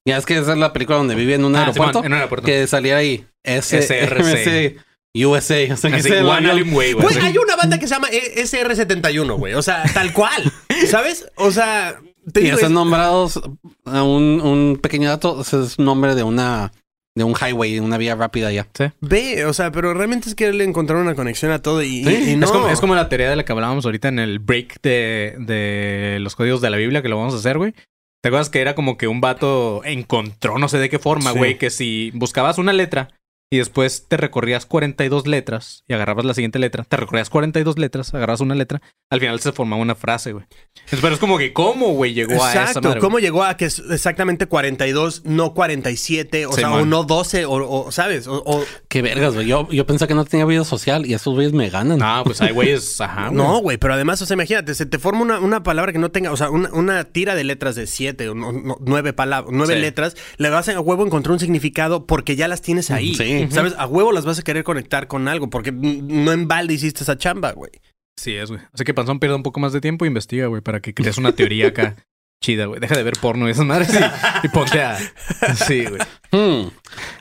Ya 0.07 0.17
es 0.17 0.25
que 0.25 0.37
esa 0.37 0.51
es 0.53 0.57
la 0.59 0.71
película 0.71 0.97
donde 0.99 1.15
vive 1.15 1.33
en 1.33 1.45
un 1.45 1.55
Ah, 1.55 1.61
aeropuerto. 1.61 1.93
Simón, 1.93 2.05
en 2.05 2.11
un 2.11 2.17
aeropuerto. 2.17 2.45
Que 2.45 2.67
saliera 2.67 2.99
ahí. 2.99 3.25
SRC. 3.43 4.77
USA. 5.15 5.55
O 5.73 5.77
sea, 5.77 5.89
que 5.91 5.95
Así, 5.97 6.11
One 6.11 6.49
Alien 6.51 6.73
Way, 6.73 6.93
güey. 6.93 7.05
Güey, 7.07 7.17
hay 7.25 7.37
una 7.37 7.55
banda 7.55 7.79
que 7.79 7.87
se 7.87 7.93
llama 7.95 8.09
E- 8.11 8.43
SR71, 8.43 9.37
güey. 9.37 9.53
O 9.53 9.61
sea, 9.61 9.83
tal 9.93 10.11
cual. 10.13 10.51
¿Sabes? 10.89 11.25
O 11.37 11.51
sea, 11.51 11.99
Y 12.33 12.39
digo, 12.39 12.55
están 12.55 12.71
es- 12.71 12.75
nombrados 12.75 13.41
a 13.85 14.03
un, 14.03 14.41
un 14.41 14.79
pequeño 14.81 15.09
dato. 15.09 15.41
ese 15.41 15.61
es 15.63 15.79
nombre 15.79 16.15
de 16.15 16.23
una 16.23 16.71
de 17.17 17.23
un 17.23 17.33
highway, 17.33 17.79
una 17.79 17.97
vía 17.97 18.13
rápida 18.15 18.51
ya. 18.51 18.67
ve, 18.99 19.45
o 19.45 19.53
sea, 19.53 19.71
pero 19.71 19.93
realmente 19.93 20.27
es 20.27 20.35
quererle 20.35 20.65
encontrar 20.65 20.99
una 20.99 21.15
conexión 21.15 21.49
a 21.51 21.61
todo 21.61 21.81
y, 21.81 22.03
y- 22.05 22.31
y 22.31 22.35
no. 22.35 22.45
Es, 22.45 22.51
como, 22.51 22.67
es 22.67 22.79
como 22.81 22.93
la 22.95 23.07
teoría 23.07 23.29
de 23.29 23.37
la 23.37 23.45
que 23.45 23.53
hablábamos 23.53 23.85
ahorita 23.85 24.09
en 24.09 24.19
el 24.19 24.39
break 24.39 24.81
de, 24.81 25.35
de 25.39 26.17
los 26.19 26.35
códigos 26.35 26.59
de 26.59 26.69
la 26.69 26.75
Biblia 26.77 27.01
que 27.01 27.07
lo 27.07 27.17
vamos 27.17 27.33
a 27.33 27.37
hacer, 27.37 27.57
güey. 27.57 27.73
¿Te 28.21 28.27
acuerdas 28.29 28.49
que 28.49 28.59
era 28.59 28.75
como 28.75 28.97
que 28.97 29.07
un 29.07 29.21
vato 29.21 29.81
encontró 29.85 30.57
no 30.57 30.67
sé 30.67 30.77
de 30.79 30.89
qué 30.89 30.99
forma, 30.99 31.31
Sí. 31.31 31.37
güey? 31.37 31.57
Que 31.57 31.69
si 31.69 32.11
buscabas 32.15 32.57
una 32.57 32.73
letra 32.73 33.07
y 33.51 33.57
después 33.57 34.05
te 34.07 34.17
recorrías 34.17 34.65
42 34.65 35.27
letras 35.27 35.83
y 35.87 35.93
agarrabas 35.93 36.25
la 36.25 36.33
siguiente 36.33 36.59
letra, 36.59 36.83
te 36.83 36.97
recorrías 36.97 37.29
42 37.29 37.77
letras, 37.77 38.13
agarrabas 38.13 38.41
una 38.41 38.55
letra, 38.55 38.81
al 39.09 39.19
final 39.19 39.39
se 39.39 39.51
formaba 39.51 39.81
una 39.81 39.95
frase, 39.95 40.33
güey. 40.33 40.45
Pero 40.89 41.13
es 41.13 41.19
como 41.19 41.37
que, 41.37 41.53
¿cómo, 41.53 41.93
güey, 41.93 42.13
llegó 42.13 42.43
a 42.43 42.49
esa 42.51 42.61
Exacto. 42.63 42.81
madre? 42.89 42.99
¿Cómo 42.99 43.13
güey? 43.13 43.23
llegó 43.23 43.43
a 43.43 43.55
que 43.55 43.65
es 43.65 43.79
exactamente 43.91 44.47
42, 44.47 45.23
no 45.25 45.53
47? 45.53 46.47
O 46.47 46.51
sea, 46.53 46.67
Simón. 46.67 46.81
o 46.81 46.85
no 46.85 47.03
12, 47.03 47.45
o, 47.45 47.53
o, 47.85 47.91
¿sabes? 47.91 48.27
O, 48.27 48.41
o- 48.45 48.63
Qué 48.89 49.01
vergas, 49.01 49.35
güey. 49.35 49.47
Yo, 49.47 49.69
yo 49.71 49.85
pensé 49.85 50.07
que 50.07 50.15
no 50.15 50.25
tenía 50.25 50.45
vida 50.45 50.63
social 50.63 51.05
y 51.05 51.13
esos 51.13 51.33
güeyes 51.33 51.53
me 51.53 51.69
ganan. 51.69 51.99
No, 51.99 52.23
pues 52.23 52.41
hay 52.41 52.51
güeyes, 52.51 52.99
ajá. 53.01 53.25
güey. 53.29 53.37
No, 53.37 53.59
güey, 53.59 53.77
pero 53.77 53.93
además, 53.93 54.21
o 54.21 54.25
sea, 54.25 54.33
imagínate, 54.35 54.73
se 54.73 54.85
te 54.85 54.97
forma 54.99 55.21
una, 55.21 55.39
una 55.39 55.63
palabra 55.63 55.93
que 55.93 55.99
no 55.99 56.11
tenga, 56.11 56.31
o 56.31 56.37
sea, 56.37 56.49
una, 56.49 56.71
una 56.73 57.03
tira 57.05 57.35
de 57.35 57.43
letras 57.43 57.75
de 57.75 57.85
siete 57.87 58.27
o 58.29 58.35
no- 58.35 58.51
no- 58.51 58.77
nueve 58.81 59.13
palabras, 59.13 59.51
nueve 59.55 59.75
Sí. 59.75 59.81
letras, 59.81 60.15
le 60.37 60.49
vas 60.49 60.67
a 60.69 60.79
huevo 60.79 61.05
encontrar 61.05 61.33
un 61.33 61.39
significado 61.39 62.05
porque 62.07 62.35
ya 62.35 62.47
las 62.47 62.61
tienes 62.61 62.89
ahí. 62.91 63.13
Sí. 63.15 63.34
¿Sabes? 63.51 63.73
A 63.77 63.85
huevo 63.87 64.11
las 64.11 64.25
vas 64.25 64.39
a 64.39 64.43
querer 64.43 64.63
conectar 64.63 65.07
con 65.07 65.27
algo 65.27 65.49
porque 65.49 65.71
no 65.71 66.31
en 66.31 66.47
balde 66.47 66.73
hiciste 66.73 67.03
esa 67.03 67.17
chamba, 67.17 67.51
güey. 67.51 67.71
Sí 68.17 68.35
es, 68.35 68.49
güey. 68.49 68.61
Así 68.73 68.83
que 68.83 68.93
Panzón 68.93 69.19
pierda 69.19 69.35
un 69.35 69.43
poco 69.43 69.59
más 69.59 69.73
de 69.73 69.81
tiempo 69.81 70.05
e 70.05 70.07
investiga, 70.07 70.47
güey, 70.47 70.61
para 70.61 70.79
que 70.79 70.93
crees 70.93 71.17
una 71.17 71.33
teoría 71.33 71.67
acá 71.67 71.95
chida, 72.43 72.65
güey. 72.65 72.79
Deja 72.79 72.95
de 72.95 73.03
ver 73.03 73.15
porno 73.19 73.47
y 73.47 73.51
esas 73.51 73.65
madres 73.65 73.89
y, 73.93 74.45
y 74.45 74.49
ponte 74.49 74.81
a... 74.81 74.97
Sí, 75.67 75.85
güey. 75.85 76.01
Hmm. 76.31 76.69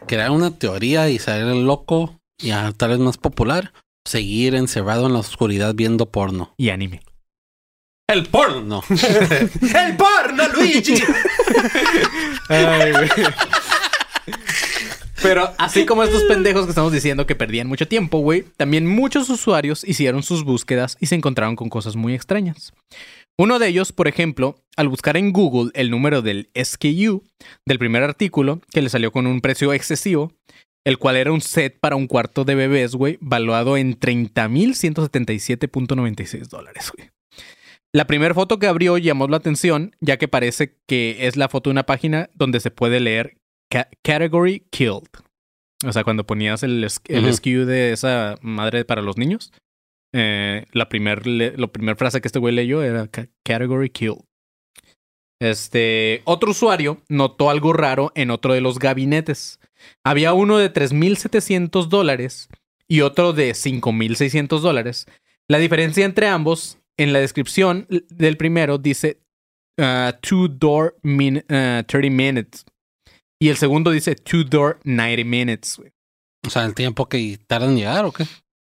Crear 0.07 0.31
una 0.31 0.57
teoría 0.57 1.09
y 1.09 1.19
ser 1.19 1.41
el 1.47 1.67
loco 1.67 2.21
y 2.41 2.51
a- 2.51 2.73
tal 2.73 2.91
vez 2.91 2.99
más 3.01 3.17
popular. 3.19 3.73
Seguir 4.07 4.55
encerrado 4.55 5.07
en 5.07 5.15
la 5.15 5.21
oscuridad 5.21 5.75
viendo 5.75 6.11
porno. 6.11 6.53
Y 6.59 6.69
anime. 6.71 7.01
El 8.07 8.27
porno. 8.27 8.83
¡El 8.91 9.97
porno, 9.97 10.49
Luigi! 10.55 11.03
Ay, 12.51 12.93
güey. 12.93 13.09
Pero 15.25 15.53
así 15.59 15.87
como 15.87 16.03
estos 16.03 16.25
pendejos 16.25 16.65
que 16.65 16.71
estamos 16.71 16.93
diciendo 16.93 17.25
que 17.27 17.35
perdían 17.35 17.67
mucho 17.67 17.89
tiempo, 17.89 18.19
güey, 18.19 18.45
también 18.59 18.87
muchos 18.87 19.31
usuarios 19.31 19.83
hicieron 19.83 20.23
sus 20.23 20.45
búsquedas 20.45 20.99
y 21.01 21.07
se 21.07 21.15
encontraron 21.15 21.57
con 21.57 21.71
cosas 21.71 21.97
muy 21.97 22.13
extrañas. 22.15 22.75
Uno 23.39 23.59
de 23.59 23.69
ellos, 23.69 23.91
por 23.91 24.07
ejemplo, 24.07 24.57
al 24.77 24.91
buscar 24.91 25.17
en 25.17 25.33
Google 25.33 25.71
el 25.75 25.91
número 25.91 26.21
del 26.21 26.51
SKU 26.55 27.23
del 27.67 27.79
primer 27.79 28.03
artículo, 28.03 28.61
que 28.71 28.83
le 28.83 28.91
salió 28.91 29.13
con 29.13 29.27
un 29.27 29.41
precio 29.41 29.73
excesivo, 29.73 30.35
el 30.85 30.99
cual 30.99 31.17
era 31.17 31.33
un 31.33 31.41
set 31.41 31.81
para 31.81 31.97
un 31.97 32.07
cuarto 32.07 32.45
de 32.45 32.55
bebés, 32.55 32.95
güey, 32.95 33.17
valuado 33.23 33.79
en 33.79 33.99
30.177.96 33.99 36.49
dólares, 36.49 36.93
güey. 36.95 37.09
La 37.95 38.07
primera 38.07 38.35
foto 38.35 38.59
que 38.59 38.67
abrió 38.67 38.99
llamó 38.99 39.27
la 39.29 39.39
atención, 39.39 39.97
ya 40.01 40.19
que 40.19 40.29
parece 40.29 40.77
que 40.87 41.27
es 41.27 41.37
la 41.37 41.49
foto 41.49 41.71
de 41.71 41.73
una 41.73 41.87
página 41.87 42.29
donde 42.35 42.61
se 42.61 42.71
puede 42.71 43.01
leer 43.01 43.39
ca- 43.75 43.89
Category 44.03 44.67
Killed. 44.71 45.09
O 45.87 45.93
sea, 45.93 46.05
cuando 46.05 46.25
ponías 46.25 46.63
el, 46.63 46.83
el. 47.09 47.35
SKU 47.35 47.65
de 47.67 47.93
esa 47.93 48.37
madre 48.41 48.85
para 48.85 49.03
los 49.03 49.19
niños, 49.19 49.53
eh, 50.15 50.65
la 50.73 50.89
primer, 50.89 51.23
primera 51.73 51.97
frase 51.97 52.21
que 52.21 52.29
este 52.29 52.39
güey 52.39 52.55
leyó 52.55 52.83
era 52.83 53.09
ca- 53.09 53.29
Category 53.45 53.91
Killed. 53.91 54.23
Este, 55.41 56.23
otro 56.25 56.53
usuario 56.53 57.03
notó 57.09 57.51
algo 57.51 57.73
raro 57.73 58.13
en 58.15 58.31
otro 58.31 58.55
de 58.55 58.61
los 58.61 58.79
gabinetes. 58.79 59.59
Había 60.05 60.33
uno 60.33 60.59
de 60.59 60.73
3.700 60.73 61.89
dólares 61.89 62.49
y 62.89 63.01
otro 63.03 63.33
de 63.33 63.51
5.600 63.53 64.61
dólares. 64.61 65.07
La 65.49 65.59
diferencia 65.59 66.05
entre 66.05 66.29
ambos, 66.29 66.79
en 66.97 67.13
la 67.13 67.19
descripción 67.19 67.87
del 68.09 68.37
primero 68.37 68.79
dice 68.79 69.19
uh, 69.79 70.13
two 70.23 70.49
door 70.49 70.97
min- 71.03 71.45
uh, 71.51 71.83
30 71.87 72.09
minutes. 72.11 72.65
Y 73.45 73.51
el 73.51 73.59
segundo 73.59 73.91
dice 73.91 74.15
two 74.15 74.43
door 74.43 74.79
90 74.85 75.23
minutes. 75.27 75.77
güey. 75.77 75.93
O 76.47 76.49
sea, 76.49 76.65
el 76.65 76.75
tiempo 76.75 77.11
que 77.11 77.39
tardan 77.47 77.73
en 77.73 77.77
llegar 77.77 78.07
o 78.07 78.11
qué. 78.11 78.27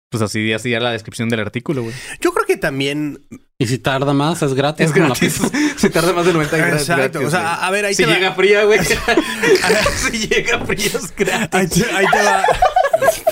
Pues 0.09 0.23
así 0.23 0.53
así 0.53 0.73
era 0.73 0.85
la 0.85 0.93
descripción 0.93 1.29
del 1.29 1.41
artículo, 1.41 1.83
güey. 1.83 1.95
Yo 2.21 2.33
creo 2.33 2.47
que 2.47 2.57
también. 2.57 3.27
Y 3.59 3.67
si 3.67 3.79
tarda 3.79 4.13
más, 4.13 4.43
es 4.43 4.55
gratis. 4.55 4.87
Es 4.87 4.93
gratis. 4.93 5.41
si 5.77 5.91
tarda 5.91 6.13
más 6.13 6.25
de 6.25 6.35
90 6.35 6.57
gratis. 6.57 6.89
Exacto. 6.89 7.19
O 7.19 7.31
sea, 7.31 7.55
a, 7.55 7.67
a 7.67 7.71
ver, 7.73 7.85
ahí 7.85 7.95
si 7.95 8.05
te 8.05 8.11
va. 8.11 8.15
llega 8.15 8.33
fría, 8.35 8.63
güey. 8.63 8.79
si 10.13 10.29
llega 10.29 10.65
fría 10.65 10.87
es 10.87 11.17
gratis. 11.17 11.53
Ahí 11.53 11.67
te, 11.67 11.91
ahí 11.91 12.07
te 12.13 12.23
va. 12.23 12.45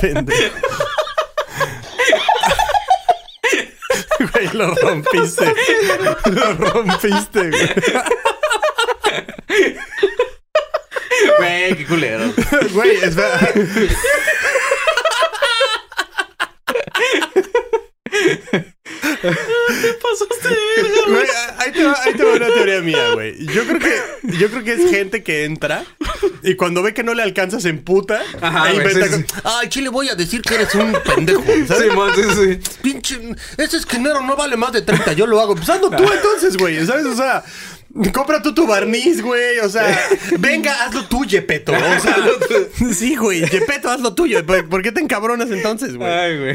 Pendejo. 0.01 0.59
Güey, 4.33 4.49
lo 4.55 4.75
rompiste. 4.75 5.55
Lo 6.33 6.53
rompiste, 6.55 7.51
güey. 7.51 7.71
Güey, 11.39 11.77
qué 11.77 11.87
culero. 11.87 12.33
Güey, 12.73 12.97
espera. 12.97 13.53
Güey, 21.07 21.27
ahí 21.59 21.73
te, 21.73 21.85
va, 21.85 21.97
ahí 22.05 22.15
te 22.15 22.25
va 22.25 22.33
una 22.35 22.47
teoría 22.47 22.81
mía, 22.81 23.11
güey. 23.15 23.47
Yo 23.47 23.65
creo 23.67 23.79
que 23.79 24.39
yo 24.39 24.49
creo 24.51 24.65
que 24.65 24.73
es 24.75 24.91
gente 24.91 25.23
que 25.23 25.45
entra 25.45 25.85
y 26.43 26.55
cuando 26.55 26.83
ve 26.83 26.95
que 26.95 27.03
no 27.03 27.15
le 27.15 27.23
alcanzas 27.23 27.65
en 27.65 27.83
puta, 27.83 28.23
Ajá, 28.41 28.65
ahí 28.65 28.75
güey, 28.75 28.87
inventa 28.87 29.17
sí, 29.17 29.25
con, 29.25 29.43
Ay, 29.45 29.69
chile, 29.69 29.89
voy 29.89 30.09
a 30.09 30.15
decir 30.15 30.43
que 30.43 30.55
eres 30.55 30.75
un 30.75 30.93
pendejo. 31.05 31.43
¿sabes? 31.67 31.91
Simón, 31.91 32.13
sí, 32.15 32.23
sí. 32.35 32.79
Pinche, 32.83 33.19
ese 33.57 33.79
esquinero 33.79 34.21
no 34.21 34.37
vale 34.37 34.57
más 34.57 34.73
de 34.73 34.83
30, 34.83 35.13
yo 35.15 35.27
lo 35.27 35.41
hago. 35.41 35.55
Pues 35.55 35.69
hazlo 35.69 35.91
tú 35.91 36.03
entonces, 36.13 36.57
güey, 36.57 36.85
¿sabes? 36.87 37.07
O 37.07 37.17
sea, 37.17 37.45
compra 38.13 38.43
tú 38.43 38.55
tu 38.55 38.67
barniz, 38.67 39.23
güey, 39.23 39.59
o 39.61 39.69
sea, 39.69 39.99
venga, 40.39 40.85
hazlo 40.85 41.07
tú, 41.07 41.25
Yepeto. 41.25 41.73
O 41.73 42.01
sea, 42.01 42.17
sí, 42.95 43.17
güey, 43.17 43.49
Yepeto, 43.49 43.91
hazlo 43.91 44.15
tuyo. 44.15 44.45
¿Por 44.45 44.83
qué 44.83 44.93
te 44.93 45.01
encabronas 45.01 45.51
entonces, 45.51 45.97
güey? 45.97 46.11
Ay, 46.11 46.39
güey. 46.39 46.55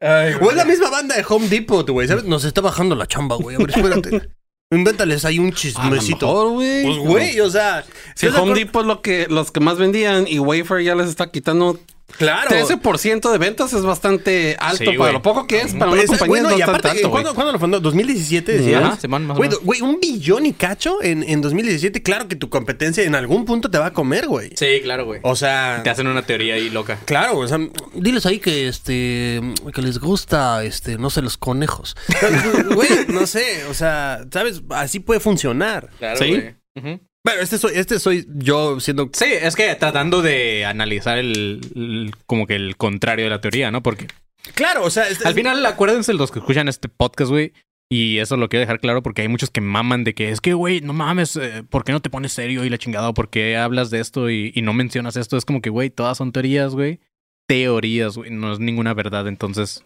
Ay, 0.00 0.34
O 0.40 0.50
es 0.50 0.56
la 0.56 0.64
misma 0.64 0.90
banda 0.90 1.16
de 1.16 1.24
Home 1.28 1.48
Depot, 1.48 1.88
güey, 1.90 2.06
¿sabes? 2.06 2.24
Nos 2.24 2.44
está 2.44 2.60
bajando 2.60 2.94
la 2.94 3.06
chamba, 3.06 3.36
güey. 3.36 3.56
A 3.56 3.58
ver, 3.58 3.70
espérate. 3.70 4.28
Invéntales 4.70 5.24
ahí 5.24 5.38
un 5.38 5.52
chismecito. 5.52 6.50
güey. 6.50 6.84
Pues, 6.84 6.98
güey, 6.98 7.40
o 7.40 7.50
sea... 7.50 7.84
Si 8.14 8.26
¿estás 8.26 8.34
de 8.34 8.50
Home? 8.50 8.54
Depot 8.54 8.82
es 8.82 8.86
lo 8.86 9.02
que, 9.02 9.26
los 9.28 9.50
que 9.50 9.60
más 9.60 9.78
vendían 9.78 10.26
y 10.28 10.38
Wafer 10.38 10.82
ya 10.82 10.94
les 10.94 11.08
está 11.08 11.30
quitando 11.32 11.80
Claro. 12.16 12.50
13% 12.50 13.30
de 13.30 13.38
ventas 13.38 13.72
es 13.74 13.82
bastante 13.82 14.56
alto 14.58 14.90
Sí, 14.90 14.96
para 14.96 15.12
lo 15.12 15.22
poco 15.22 15.46
que 15.46 15.60
es 15.60 15.74
para 15.74 15.90
una 15.92 15.96
Pues, 16.02 16.06
compañía 16.08 16.28
bueno, 16.42 16.50
es 16.50 16.58
y 16.58 16.62
aparte, 16.62 16.88
güey. 16.88 17.10
¿cuándo, 17.10 17.34
cuándo 17.34 17.52
lo 17.52 17.58
fundó? 17.58 17.82
¿2017 17.82 18.42
decías? 18.44 18.82
Ajá, 18.82 18.98
Simón, 19.00 19.26
más 19.26 19.34
o 19.36 19.38
Güey, 19.38 19.50
menos. 19.50 19.64
güey, 19.64 19.80
un 19.82 20.00
billón 20.00 20.46
y 20.46 20.52
cacho 20.54 21.02
en, 21.02 21.22
en 21.22 21.40
2017. 21.42 22.02
Claro 22.02 22.26
que 22.26 22.34
tu 22.36 22.48
competencia 22.48 23.04
en 23.04 23.14
algún 23.14 23.44
punto 23.44 23.70
te 23.70 23.78
va 23.78 23.86
a 23.86 23.92
comer, 23.92 24.26
güey. 24.26 24.50
Sí, 24.56 24.80
claro, 24.82 25.04
güey. 25.04 25.20
O 25.22 25.36
sea... 25.36 25.80
Te 25.84 25.90
hacen 25.90 26.06
una 26.06 26.22
teoría 26.22 26.54
ahí 26.54 26.70
loca. 26.70 26.98
Claro, 27.04 27.38
o 27.38 27.46
sea, 27.46 27.58
diles 27.94 28.24
ahí 28.26 28.38
que 28.38 28.68
este 28.68 29.40
que 29.74 29.82
les 29.82 29.98
gusta 29.98 30.64
este 30.64 30.96
no 30.98 31.10
sé 31.10 31.22
los 31.22 31.36
conejos. 31.36 31.94
Güey, 32.74 32.88
no 33.08 33.26
sé, 33.26 33.64
o 33.70 33.74
sea, 33.74 34.24
sabes, 34.32 34.62
así 34.70 35.00
puede 35.00 35.20
funcionar. 35.20 35.90
Claro, 35.98 36.18
Sí. 36.18 36.28
güey. 36.28 36.54
Ujú. 36.76 37.00
Bueno, 37.28 37.42
este 37.42 37.58
soy 37.58 37.72
este 37.74 37.98
soy 37.98 38.26
yo 38.36 38.80
siendo 38.80 39.10
Sí, 39.12 39.26
es 39.28 39.54
que 39.54 39.74
tratando 39.74 40.22
de 40.22 40.64
analizar 40.64 41.18
el, 41.18 41.60
el- 41.74 42.14
como 42.26 42.46
que 42.46 42.56
el 42.56 42.76
contrario 42.78 43.24
de 43.26 43.30
la 43.30 43.40
teoría, 43.42 43.70
¿no? 43.70 43.82
Porque 43.82 44.06
Claro, 44.54 44.82
o 44.84 44.90
sea, 44.90 45.08
este- 45.08 45.28
al 45.28 45.34
final 45.34 45.64
acuérdense 45.66 46.14
los 46.14 46.30
que 46.30 46.38
escuchan 46.38 46.68
este 46.68 46.88
podcast, 46.88 47.30
güey. 47.30 47.52
Y 47.90 48.18
eso 48.18 48.36
lo 48.38 48.48
quiero 48.48 48.60
dejar 48.62 48.80
claro 48.80 49.02
porque 49.02 49.22
hay 49.22 49.28
muchos 49.28 49.50
que 49.50 49.60
maman 49.60 50.04
de 50.04 50.14
que 50.14 50.30
es 50.30 50.40
que, 50.40 50.54
güey, 50.54 50.80
no 50.80 50.92
mames, 50.94 51.36
eh, 51.36 51.64
¿por 51.68 51.84
qué 51.84 51.92
no 51.92 52.00
te 52.00 52.08
pones 52.10 52.32
serio 52.32 52.64
y 52.64 52.70
la 52.70 52.78
chingada? 52.78 53.08
¿O 53.10 53.14
¿Por 53.14 53.28
qué 53.30 53.56
hablas 53.58 53.90
de 53.90 54.00
esto 54.00 54.30
y, 54.30 54.52
y 54.54 54.62
no 54.62 54.72
mencionas 54.72 55.16
esto? 55.16 55.36
Es 55.36 55.44
como 55.44 55.60
que, 55.62 55.68
güey, 55.70 55.90
todas 55.90 56.16
son 56.18 56.32
teorías, 56.32 56.72
güey. 56.74 57.00
Teorías, 57.46 58.16
güey. 58.16 58.30
No 58.30 58.52
es 58.52 58.58
ninguna 58.58 58.92
verdad, 58.94 59.26
entonces. 59.26 59.84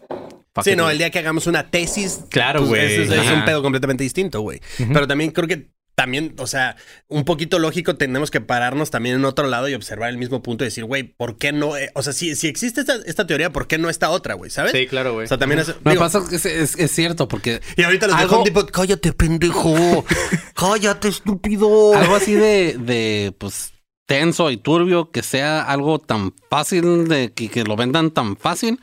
Sí, 0.63 0.75
no, 0.75 0.89
el 0.89 0.97
día 0.97 1.09
que 1.09 1.19
hagamos 1.19 1.47
una 1.47 1.69
tesis, 1.71 2.25
Claro, 2.29 2.59
pues, 2.59 2.69
güey. 2.69 3.19
es, 3.19 3.31
un 3.31 3.43
pedo 3.45 3.63
completamente 3.63 4.03
distinto, 4.03 4.41
güey. 4.41 4.59
Pero 4.77 5.07
también 5.07 5.31
creo 5.31 5.47
que 5.47 5.67
también, 5.95 6.33
o 6.39 6.47
sea, 6.47 6.75
un 7.07 7.23
poquito 7.23 7.59
lógico, 7.59 7.95
tenemos 7.95 8.31
que 8.31 8.41
pararnos 8.41 8.89
también 8.89 9.15
en 9.15 9.25
otro 9.25 9.47
lado 9.47 9.69
y 9.69 9.73
observar 9.75 10.09
el 10.09 10.17
mismo 10.17 10.41
punto 10.41 10.63
y 10.63 10.67
decir, 10.67 10.85
güey, 10.85 11.03
¿por 11.03 11.37
qué 11.37 11.51
no? 11.51 11.77
eh? 11.77 11.91
O 11.93 12.01
sea, 12.01 12.13
si, 12.13 12.35
si 12.35 12.47
existe 12.47 12.81
esta, 12.81 12.95
esta 13.05 13.27
teoría, 13.27 13.51
¿por 13.51 13.67
qué 13.67 13.77
no 13.77 13.89
esta 13.89 14.09
otra, 14.09 14.33
güey? 14.33 14.49
¿Sabes? 14.49 14.71
Sí, 14.71 14.87
claro, 14.87 15.13
güey. 15.13 15.25
O 15.25 15.27
sea, 15.27 15.37
también 15.37 15.59
es. 15.59 15.67
Me 15.83 15.91
digo, 15.91 16.03
pasa 16.03 16.21
que 16.27 16.35
es, 16.37 16.45
es- 16.45 16.79
es 16.79 16.91
cierto 16.91 17.27
porque 17.27 17.61
y 17.77 17.83
ahorita 17.83 18.07
los 18.07 18.17
de 18.17 18.23
algo- 18.23 18.35
Home 18.37 18.45
Depot, 18.45 18.71
cállate, 18.71 19.13
pendejo. 19.13 20.03
cállate, 20.55 21.07
estúpido. 21.09 21.93
algo 21.95 22.15
así 22.15 22.33
de, 22.33 22.77
de 22.79 23.33
pues 23.37 23.71
tenso 24.05 24.51
y 24.51 24.57
turbio 24.57 25.11
que 25.11 25.23
sea 25.23 25.61
algo 25.61 25.99
tan 25.99 26.33
fácil 26.49 27.07
de 27.07 27.31
que, 27.33 27.49
que 27.49 27.63
lo 27.63 27.75
vendan 27.75 28.11
tan 28.11 28.35
fácil, 28.35 28.79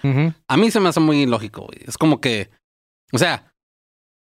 a 0.49 0.57
mí 0.57 0.71
se 0.71 0.81
me 0.81 0.89
hace 0.89 1.01
muy 1.01 1.23
ilógico, 1.23 1.63
güey. 1.67 1.81
Es 1.87 1.99
como 1.99 2.21
que, 2.21 2.51
o 3.13 3.19
sea, 3.19 3.50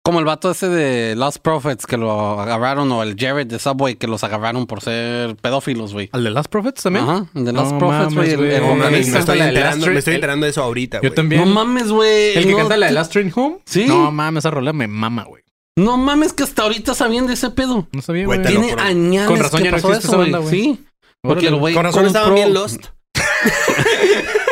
como 0.09 0.21
el 0.21 0.25
vato 0.25 0.51
ese 0.51 0.71
de 0.71 1.15
Lost 1.17 1.37
Prophets 1.43 1.85
que 1.87 1.99
lo 1.99 2.41
agarraron 2.41 2.91
o 2.93 3.03
el 3.03 3.15
Jared 3.15 3.47
de 3.47 3.59
Subway 3.59 3.97
que 3.97 4.07
los 4.07 4.25
agarraron 4.25 4.67
por 4.67 4.81
ser 4.81 5.37
pedófilos, 5.37 5.93
güey. 5.93 6.09
¿Al 6.13 6.25
de 6.25 6.31
Last 6.31 6.49
Prophets 6.51 6.83
también? 6.85 7.05
Ajá, 7.05 7.27
el 7.35 7.45
de 7.45 7.53
Lost 7.53 7.73
No 7.73 7.79
Prophets, 7.79 8.15
güey. 8.15 8.31
el- 8.31 8.41
el 8.45 8.61
No 8.63 8.69
mames, 8.69 8.79
vocalista. 8.85 9.13
me 9.13 9.19
estoy 9.19 9.39
enterando, 9.41 9.61
Last 9.61 9.93
me 9.93 9.99
estoy 9.99 10.03
Train- 10.13 10.15
enterando 10.15 10.45
de 10.47 10.51
eso 10.51 10.63
ahorita, 10.63 11.01
Yo 11.03 11.13
también. 11.13 11.43
No 11.45 11.47
mames, 11.51 11.89
güey. 11.91 12.39
¿El 12.39 12.45
que 12.47 12.53
no, 12.53 12.57
canta 12.57 12.77
la 12.79 12.87
de 12.87 12.93
Last 12.93 13.13
Train 13.13 13.31
Home? 13.37 13.59
Sí. 13.67 13.85
No 13.87 14.11
mames, 14.11 14.39
esa 14.45 14.51
rola 14.51 14.73
me 14.73 14.89
mama, 14.89 15.25
güey. 15.25 15.43
No 15.77 15.99
mames 15.99 16.33
que 16.33 16.43
hasta 16.43 16.63
ahorita 16.63 16.95
sabían 16.95 17.27
de 17.27 17.35
ese 17.35 17.51
pedo. 17.51 17.87
No 17.93 18.01
sabía, 18.01 18.25
Güey, 18.25 18.41
Tiene 18.43 18.73
añales 18.79 19.29
Con 19.29 19.39
razón 19.41 19.59
que 19.59 19.65
ya 19.67 19.71
no 19.73 19.77
pasó 19.77 19.89
existe 19.91 20.09
eso, 20.09 20.17
güey. 20.17 20.31
banda, 20.33 20.49
güey. 20.49 20.51
Sí. 20.63 20.85
Porque 21.23 21.49
el 21.49 21.57
güey 21.57 21.75
Con 21.75 21.85
razón 21.85 22.07
estaban 22.07 22.35
bien 22.35 22.55
Lost. 22.55 22.87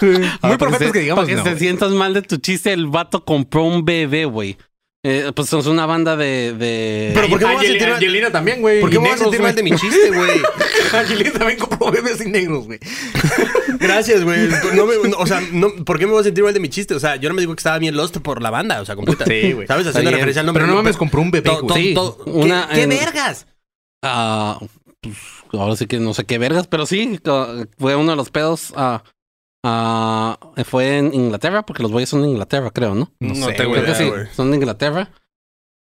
Muy 0.42 0.56
profetas 0.56 0.92
que 0.92 1.00
digamos, 1.00 1.24
Para 1.24 1.36
que 1.42 1.48
no, 1.48 1.54
te 1.54 1.58
sientas 1.58 1.90
mal 1.92 2.14
de 2.14 2.22
tu 2.22 2.36
chiste, 2.38 2.72
el 2.72 2.86
vato 2.86 3.24
compró 3.24 3.64
un 3.64 3.84
bebé, 3.84 4.24
güey. 4.24 4.56
Eh, 5.04 5.30
pues 5.34 5.52
es 5.52 5.66
una 5.66 5.86
banda 5.86 6.16
de... 6.16 6.52
de... 6.54 7.12
Pero 7.14 7.28
¿por 7.28 7.38
qué 7.38 7.46
me 7.46 7.54
voy 7.54 7.64
a 7.64 7.68
sentir 7.68 7.86
mal? 7.86 7.94
Angelina 7.94 8.30
también, 8.32 8.60
güey. 8.60 8.80
¿Por 8.80 8.90
qué 8.90 8.98
me 8.98 9.04
voy 9.04 9.14
a 9.14 9.16
sentir 9.16 9.40
mal 9.40 9.54
de 9.54 9.62
mi 9.62 9.70
chiste, 9.70 10.10
güey? 10.10 10.40
Angelina 10.92 11.32
también 11.32 11.58
compró 11.58 11.92
bebés 11.92 12.20
y 12.20 12.28
negros, 12.28 12.66
güey. 12.66 12.80
Gracias, 13.78 14.24
güey. 14.24 14.48
No 14.74 14.86
me- 14.86 15.08
no, 15.08 15.16
o 15.18 15.26
sea, 15.26 15.40
no, 15.52 15.70
¿por 15.84 15.98
qué 16.00 16.06
me 16.06 16.12
voy 16.12 16.20
a 16.20 16.24
sentir 16.24 16.42
mal 16.42 16.52
de 16.52 16.58
mi 16.60 16.68
chiste? 16.68 16.94
O 16.94 17.00
sea, 17.00 17.14
yo 17.14 17.28
no 17.28 17.34
me 17.36 17.40
digo 17.40 17.54
que 17.54 17.60
estaba 17.60 17.78
bien 17.78 17.96
lost 17.96 18.16
por 18.18 18.42
la 18.42 18.50
banda, 18.50 18.80
o 18.80 18.84
sea, 18.84 18.96
completa. 18.96 19.24
Sí, 19.24 19.52
güey. 19.52 19.68
¿Sabes? 19.68 19.86
Está 19.86 19.90
Haciendo 20.00 20.10
bien. 20.10 20.14
referencia 20.18 20.40
al 20.40 20.46
nombre. 20.46 20.62
Pero 20.64 20.72
no 20.74 20.82
mames, 20.82 20.96
compró 20.96 21.20
un 21.22 21.30
bebé, 21.30 21.48
To- 21.50 21.62
güey. 21.62 21.82
Sí, 21.88 21.94
to- 21.94 22.18
una 22.26 22.66
¿Qué, 22.68 22.74
qué 22.74 22.82
en- 22.82 22.88
vergas? 22.90 23.46
Ah, 24.02 24.58
pues, 25.00 25.16
ahora 25.52 25.76
sí 25.76 25.86
que 25.86 26.00
no 26.00 26.12
sé 26.12 26.24
qué 26.24 26.38
vergas, 26.38 26.66
pero 26.66 26.86
sí, 26.86 27.20
co- 27.24 27.66
fue 27.78 27.94
uno 27.94 28.10
de 28.10 28.16
los 28.16 28.30
pedos. 28.30 28.72
ah, 28.76 29.04
ah, 29.64 30.38
fue 30.64 30.98
en 30.98 31.14
Inglaterra, 31.14 31.64
porque 31.64 31.82
los 31.82 31.92
güeyes 31.92 32.08
son 32.08 32.22
de 32.22 32.28
Inglaterra, 32.28 32.70
creo, 32.70 32.94
¿no? 32.94 33.12
No, 33.20 33.34
No 33.34 33.46
sé, 33.46 33.52
tengo. 33.54 33.72
Creo 33.72 33.84
que 33.84 33.94
sí, 33.94 34.08
güey. 34.08 34.26
son 34.34 34.50
de 34.50 34.56
Inglaterra. 34.56 35.10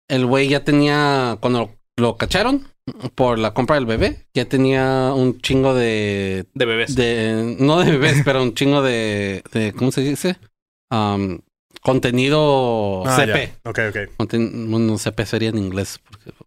El 0.08 0.26
güey 0.26 0.48
ya 0.48 0.64
tenía, 0.64 1.38
cuando 1.40 1.60
lo, 1.60 1.70
lo 1.96 2.16
cacharon 2.16 2.66
por 3.14 3.38
la 3.38 3.54
compra 3.54 3.76
del 3.76 3.86
bebé, 3.86 4.26
ya 4.34 4.44
tenía 4.46 5.12
un 5.14 5.40
chingo 5.40 5.74
de, 5.74 6.46
De 6.54 6.64
bebés. 6.64 6.96
de 6.96 7.56
no 7.60 7.78
de 7.78 7.92
bebés, 7.92 8.20
pero 8.24 8.42
un 8.42 8.54
chingo 8.54 8.82
de, 8.82 9.44
de 9.52 9.72
¿cómo 9.72 9.92
se 9.92 10.00
dice? 10.00 10.36
Am, 10.90 11.40
contenido 11.82 13.04
Ah, 13.06 13.16
CP. 13.24 13.52
ya. 13.64 13.70
Ok, 13.70 13.78
ok. 13.90 13.96
Conten- 14.18 14.70
bueno, 14.70 14.98
CP 14.98 15.24
sería 15.26 15.50
en 15.50 15.58
inglés. 15.58 16.00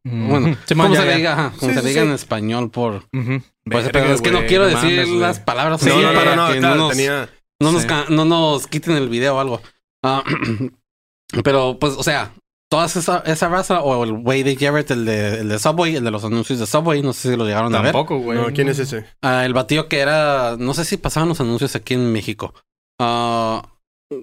Bueno, 0.04 0.58
Sí, 0.66 0.76
man, 0.76 0.88
¿cómo 0.88 0.96
ya, 0.96 1.02
se 1.02 1.08
le 1.08 1.16
diga? 1.18 1.34
Ajá, 1.34 1.54
como 1.60 1.72
Sí, 1.72 1.76
se 1.76 1.80
sí, 1.80 1.84
le 1.86 1.90
diga 1.90 2.02
sí. 2.04 2.08
en 2.08 2.14
español 2.14 2.70
por... 2.72 2.96
Ujú. 2.96 3.42
Pues, 3.66 3.86
Verga, 3.86 3.90
pero 3.92 4.14
es 4.14 4.22
que 4.22 4.32
no 4.32 4.46
quiero 4.46 4.64
no 4.66 4.70
decir 4.72 5.00
mames, 5.06 5.20
las 5.20 5.40
palabras 5.40 5.82
no, 5.86 6.02
no, 6.02 6.14
para 6.14 6.36
no, 6.36 6.48
no, 6.48 6.54
que 6.54 6.60
claro, 6.60 6.76
no 6.76 6.82
nos, 6.88 6.90
tenía... 6.98 7.30
no, 7.62 7.72
nos 7.72 7.82
Sí. 7.84 7.88
ca- 7.88 8.06
no 8.10 8.26
nos 8.26 8.68
quiten 8.68 8.94
el 8.98 9.10
video 9.10 9.36
o 9.38 9.40
algo. 9.40 9.62
Ah, 10.04 10.24
pero, 11.44 11.78
pues, 11.80 11.94
o 11.98 12.04
sea, 12.04 12.34
toda 12.70 12.86
esa, 12.88 13.20
esa 13.26 13.50
raza 13.50 13.82
o 13.82 14.04
el 14.04 14.14
güey 14.14 14.44
de 14.44 14.56
Garrett, 14.56 14.92
el 14.92 15.06
de, 15.06 15.40
el 15.40 15.50
de 15.50 15.60
Subway, 15.60 15.96
el 15.96 16.04
de 16.04 16.12
los 16.12 16.24
anuncios 16.24 16.60
de 16.60 16.66
Subway, 16.68 17.02
no 17.02 17.14
sé 17.14 17.32
si 17.32 17.38
lo 17.38 17.46
llegaron 17.46 17.74
a 17.76 17.82
ver. 17.82 17.94
Tampoco, 17.94 18.18
güey. 18.20 18.38
No, 18.40 18.48
¿quién 18.54 18.68
es 18.70 18.80
ese? 18.80 19.06
Ah, 19.22 19.46
el 19.46 19.54
batillo 19.54 19.88
que 19.88 20.00
era, 20.00 20.56
no 20.60 20.74
sé 20.74 20.84
si 20.86 20.98
pasaban 20.98 21.30
los 21.30 21.40
anuncios 21.40 21.76
aquí 21.76 21.94
en 21.94 22.12
México. 22.12 22.54
Ah, 23.00 23.64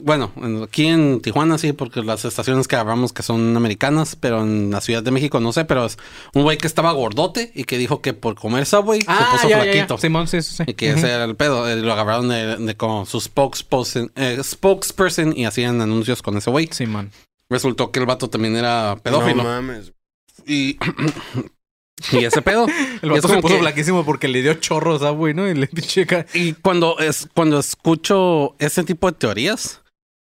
bueno, 0.02 0.32
en- 0.36 0.62
aquí 0.62 0.86
en 0.86 1.20
Tijuana 1.20 1.58
sí, 1.58 1.72
porque 1.72 2.02
las 2.02 2.24
estaciones 2.24 2.68
que 2.68 2.76
agarramos 2.76 3.12
que 3.12 3.22
son 3.22 3.56
americanas, 3.56 4.16
pero 4.16 4.40
en 4.42 4.70
la 4.70 4.80
Ciudad 4.80 5.02
de 5.02 5.10
México 5.10 5.40
no 5.40 5.52
sé, 5.52 5.64
pero 5.64 5.84
es 5.86 5.98
un 6.34 6.42
güey 6.42 6.58
que 6.58 6.66
estaba 6.66 6.92
gordote 6.92 7.52
y 7.54 7.64
que 7.64 7.78
dijo 7.78 8.00
que 8.02 8.12
por 8.14 8.34
comer 8.34 8.66
Subway 8.66 9.00
se 9.00 9.06
puso 9.06 9.16
Ah, 9.18 9.38
ya, 9.42 9.48
ya. 9.48 9.62
flaquito. 9.62 9.98
Simón, 9.98 10.26
sí, 10.28 10.42
sí, 10.42 10.54
sí. 10.56 10.62
Y 10.66 10.74
que 10.74 10.90
ese 10.90 11.08
era 11.10 11.24
el 11.24 11.36
pedo. 11.36 11.68
eh, 11.68 11.76
Lo 11.76 11.92
agarraron 11.92 12.28
de, 12.28 12.56
de 12.56 12.76
como 12.76 13.06
su 13.06 13.20
spokesperson, 13.20 14.12
eh, 14.16 14.38
spokesperson 14.42 15.36
y 15.36 15.44
hacían 15.46 15.80
anuncios 15.80 16.22
con 16.22 16.36
ese 16.36 16.50
güey. 16.50 16.68
Simón. 16.72 17.10
Resultó 17.48 17.90
que 17.90 18.00
el 18.00 18.06
vato 18.06 18.30
también 18.30 18.56
era 18.56 18.96
pedófilo. 19.02 19.42
No 19.42 19.48
mames. 19.48 19.92
y, 20.46 20.78
y 22.12 22.24
ese 22.24 22.40
pedo. 22.42 22.66
El 23.02 23.10
vato 23.10 23.28
se 23.28 23.38
puso 23.40 23.54
que- 23.54 23.60
flaquísimo 23.60 24.04
porque 24.04 24.28
le 24.28 24.40
dio 24.42 24.54
chorros 24.54 25.02
a 25.02 25.10
güey, 25.10 25.34
¿no? 25.34 25.48
Y 25.48 25.54
le 25.54 25.66
pinche 25.66 26.06
ca- 26.06 26.26
Y 26.32 26.54
cuando 26.54 26.98
es 26.98 27.28
cuando 27.34 27.58
escucho 27.58 28.54
ese 28.58 28.84
tipo 28.84 29.10
de 29.10 29.18
teorías 29.18 29.79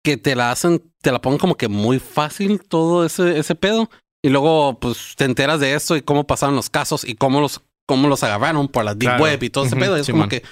que 0.07 0.17
te 0.17 0.37
la 0.37 0.53
hacen, 0.53 0.81
te 1.03 1.11
la 1.11 1.21
ponen 1.21 1.37
como 1.41 1.57
que 1.57 1.67
muy 1.67 1.99
fácil 1.99 2.61
todo 2.63 3.05
ese, 3.05 3.41
ese 3.41 3.57
pedo. 3.57 3.91
Y 4.25 4.29
luego, 4.29 4.79
pues, 4.79 5.15
te 5.17 5.25
enteras 5.25 5.59
de 5.59 5.75
esto 5.75 5.97
y 5.97 6.03
cómo 6.03 6.29
pasaron 6.29 6.55
los 6.55 6.71
casos 6.71 7.03
y 7.05 7.17
cómo 7.17 7.41
los, 7.41 7.63
cómo 7.89 8.07
los 8.07 8.23
agarraron 8.23 8.69
por 8.69 8.85
la 8.85 8.95
deep 8.95 9.09
Claro. 9.11 9.25
web 9.25 9.43
y 9.43 9.51
todo 9.51 9.65
ese 9.65 9.75
Ujú, 9.75 9.85
pedo. 9.85 9.97
Y 9.97 10.01
es 10.01 10.07
Simón. 10.07 10.21
como 10.23 10.29
que, 10.29 10.43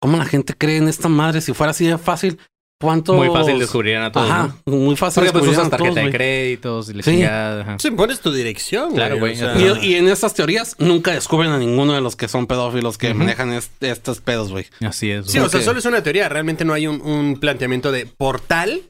¿cómo 0.00 0.16
la 0.16 0.24
gente 0.26 0.54
cree 0.56 0.76
en 0.76 0.86
esta 0.86 1.08
madre? 1.08 1.40
Si 1.40 1.52
fuera 1.54 1.72
así 1.72 1.86
de 1.88 1.98
fácil, 1.98 2.38
¿cuánto? 2.80 3.14
Muy 3.14 3.28
fácil 3.28 3.58
descubrirían 3.58 4.02
a 4.02 4.12
todos, 4.12 4.30
Ajá, 4.30 4.54
¿no? 4.66 4.72
muy 4.76 4.96
fácil 4.96 5.22
Porque 5.22 5.32
pues 5.32 5.44
descubrieran 5.44 5.66
usas 5.66 5.72
a 5.72 5.76
todos, 5.76 5.94
tarjeta 5.94 6.06
de 6.06 6.12
créditos 6.16 6.88
y 6.90 6.94
la 6.94 7.02
Sí. 7.02 7.10
chingada. 7.12 7.60
ajá. 7.62 7.76
Sí, 7.78 7.90
pones 7.92 8.20
tu 8.20 8.32
dirección, 8.32 8.84
güey. 8.86 8.96
Claro, 8.96 9.18
güey, 9.18 9.32
o 9.34 9.36
sea, 9.36 9.54
ya 9.56 9.78
Y, 9.80 9.92
y 9.92 9.94
en 9.96 10.08
estas 10.08 10.34
teorías 10.34 10.76
nunca 10.78 11.12
descubren 11.12 11.50
a 11.52 11.58
ninguno 11.58 11.94
de 11.94 12.00
los 12.00 12.16
que 12.16 12.28
son 12.28 12.46
pedófilos 12.46 12.98
que 12.98 13.14
manejan 13.14 13.52
est- 13.52 13.82
estos 13.82 14.20
pedos, 14.20 14.50
güey. 14.50 14.66
Así 14.86 15.10
es. 15.10 15.26
Sí, 15.26 15.38
güey. 15.38 15.46
o 15.46 15.50
sea, 15.50 15.62
solo 15.62 15.78
es 15.78 15.84
una 15.86 16.02
teoría. 16.02 16.28
Realmente 16.28 16.64
no 16.64 16.72
hay 16.74 16.86
un, 16.86 17.00
un 17.00 17.38
planteamiento 17.40 17.92
de 17.92 18.06
portal. 18.06 18.82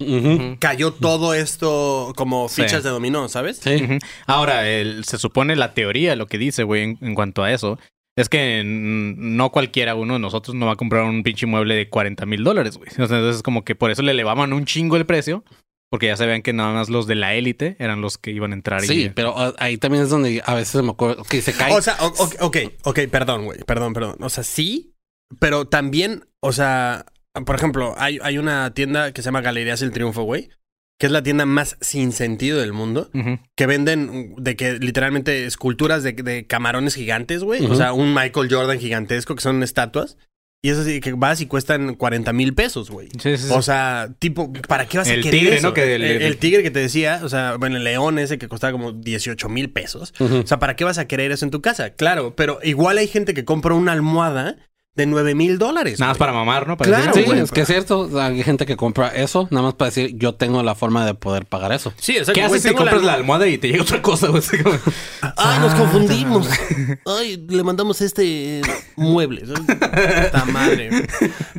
Cayó 0.59 0.93
todo 0.93 1.35
esto 1.35 2.13
como 2.17 2.49
Sí. 2.49 2.63
fichas 2.63 2.83
de 2.83 2.91
dominó, 2.91 3.29
¿sabes? 3.29 3.59
Sí. 3.63 3.99
Ahora, 4.27 4.69
el- 4.69 5.05
se 5.05 5.19
supone 5.19 5.57
la 5.57 5.75
teoría, 5.75 6.17
lo 6.17 6.27
que 6.27 6.39
dice, 6.39 6.63
güey, 6.65 6.83
en, 6.83 6.99
en 7.01 7.15
cuanto 7.15 7.43
a 7.43 7.53
eso, 7.53 7.79
es 8.17 8.29
que 8.29 8.63
no 8.65 9.51
cualquiera 9.51 9.95
uno 9.95 10.15
de 10.15 10.21
nosotros 10.21 10.55
no 10.55 10.67
va 10.67 10.73
a 10.73 10.77
comprar 10.77 11.05
un 11.05 11.23
pinche 11.23 11.47
mueble 11.47 11.75
de 11.75 11.89
40 11.89 12.27
mil 12.27 12.45
dólares, 12.45 12.77
güey. 12.77 12.89
O 12.91 13.07
sea, 13.07 13.19
entonces, 13.19 13.43
como 13.43 13.65
que 13.65 13.75
por 13.75 13.91
eso 13.91 14.03
le 14.03 14.13
elevaban 14.13 14.53
un 14.53 14.65
chingo 14.65 14.97
el 14.97 15.07
precio, 15.07 15.45
porque 15.91 16.07
ya 16.07 16.17
se 16.17 16.27
vean 16.27 16.43
que 16.43 16.53
nada 16.53 16.73
más 16.73 16.89
los 16.89 17.07
de 17.07 17.17
la 17.17 17.35
élite 17.35 17.77
eran 17.79 18.01
los 18.01 18.19
que 18.19 18.31
iban 18.31 18.53
a 18.53 18.55
entrar. 18.55 18.83
Sí, 18.83 19.05
y, 19.05 19.09
pero 19.11 19.35
ah, 19.37 19.55
ahí 19.59 19.79
también 19.79 20.05
es 20.05 20.11
donde 20.11 20.43
a 20.45 20.55
veces 20.55 20.83
me 20.83 20.91
acuerdo 20.91 21.25
que 21.25 21.43
se 21.43 21.53
cae. 21.53 21.73
O 21.73 21.83
sea, 21.83 21.97
ok, 22.01 22.57
ok, 22.85 23.01
perdón, 23.11 23.45
güey, 23.47 23.61
perdón, 23.65 23.93
perdón. 23.93 24.17
O 24.21 24.29
sea, 24.29 24.45
sí, 24.45 24.95
pero 25.41 25.67
también, 25.67 26.27
o 26.41 26.53
sea, 26.53 27.07
por 27.45 27.57
ejemplo, 27.57 27.95
hay, 27.99 28.19
hay 28.23 28.39
una 28.39 28.73
tienda 28.75 29.13
que 29.13 29.23
se 29.23 29.27
llama 29.27 29.41
Galerías 29.41 29.83
El 29.83 29.91
Triunfo, 29.91 30.23
güey, 30.23 30.51
que 30.99 31.07
es 31.07 31.13
la 31.13 31.23
tienda 31.23 31.45
más 31.45 31.77
sin 31.81 32.13
sentido 32.13 32.61
del 32.61 32.73
mundo, 32.73 33.11
que 33.57 33.67
venden 33.67 34.35
de 34.37 34.57
que 34.57 34.75
literalmente 34.75 35.45
esculturas 35.47 36.03
de, 36.03 36.13
de 36.13 36.47
camarones 36.47 36.95
gigantes, 36.95 37.43
güey, 37.43 37.65
o 37.67 37.75
sea, 37.75 37.93
un 37.93 38.15
Michael 38.15 38.49
Jordan 38.51 38.79
gigantesco 38.79 39.35
que 39.35 39.43
son 39.43 39.63
estatuas, 39.63 40.17
y 40.65 40.71
eso 40.71 40.83
sí, 40.83 41.01
que 41.01 41.13
vas 41.13 41.43
y 41.43 41.47
cuestan 41.47 41.95
40 41.95 42.33
mil 42.33 42.55
pesos, 42.55 42.91
güey. 42.91 43.09
Sí, 43.21 43.37
sí, 43.37 43.49
sí. 43.49 43.53
O 43.53 43.61
sea, 43.61 44.09
tipo, 44.19 44.51
¿para 44.67 44.87
qué 44.87 44.97
vas 44.97 45.09
a 45.09 45.11
querer 45.11 45.31
tigre, 45.31 45.57
eso? 45.57 45.69
¿no? 45.69 45.75
Que 45.75 45.97
el, 45.97 46.03
el 46.03 46.39
tigre 46.39 46.63
que 46.63 46.71
te 46.71 46.79
decía, 46.79 47.21
o 47.23 47.29
sea, 47.29 47.59
bueno, 47.59 47.77
el 47.77 47.85
león 47.85 48.19
ese 48.19 48.39
que 48.39 48.49
costaba 48.49 48.73
como 48.73 48.93
18 48.93 49.47
mil 49.51 49.69
pesos. 49.69 50.15
O 50.19 50.47
sea, 50.47 50.59
¿para 50.59 50.75
qué 50.75 50.85
vas 50.85 50.97
a 50.97 51.07
querer 51.07 51.33
eso 51.33 51.45
en 51.45 51.51
tu 51.51 51.61
casa? 51.61 51.91
Claro, 51.91 52.35
pero 52.35 52.61
igual 52.63 52.97
hay 52.97 53.09
gente 53.09 53.35
que 53.35 53.45
compra 53.45 53.75
una 53.75 53.93
almohada 53.93 54.57
de 54.97 55.07
9 55.07 55.35
mil 55.35 55.59
dólares. 55.59 55.99
Nada 55.99 56.11
más 56.13 56.19
para 56.19 56.33
mamar, 56.33 56.69
¿no? 56.69 56.77
Para 56.77 56.89
Claro, 56.89 57.07
decir, 57.07 57.23
sí, 57.25 57.27
güey, 57.29 57.41
es 57.41 57.51
que 57.51 57.63
es 57.63 57.67
cierto. 57.67 58.09
Hay 58.21 58.43
gente 58.45 58.65
que 58.65 58.77
compra 58.77 59.09
eso 59.09 59.49
nada 59.51 59.63
más 59.65 59.75
para 59.75 59.89
decir 59.91 60.13
yo 60.17 60.35
tengo 60.35 60.63
la 60.63 60.75
forma 60.77 61.05
de 61.05 61.15
poder 61.15 61.47
pagar 61.47 61.73
eso. 61.73 61.93
Sí, 61.99 62.13
exacto. 62.13 62.35
¿Qué 62.35 62.47
güey, 62.47 62.59
haces 62.61 62.71
si 62.71 62.77
compras 62.77 63.03
la 63.03 63.15
almohada- 63.15 63.45
almohada 63.45 63.49
y 63.49 63.59
te 63.59 63.69
llega 63.69 63.83
otra 63.83 64.01
cosa, 64.03 64.29
güey? 64.29 64.43
Ay, 65.37 65.59
nos 65.61 65.75
confundimos. 65.75 66.49
Ay, 67.07 67.45
le 67.49 67.63
mandamos 67.65 68.01
este 68.03 68.61
mueble. 68.97 69.43
Esta 69.43 70.45
madre. 70.45 70.91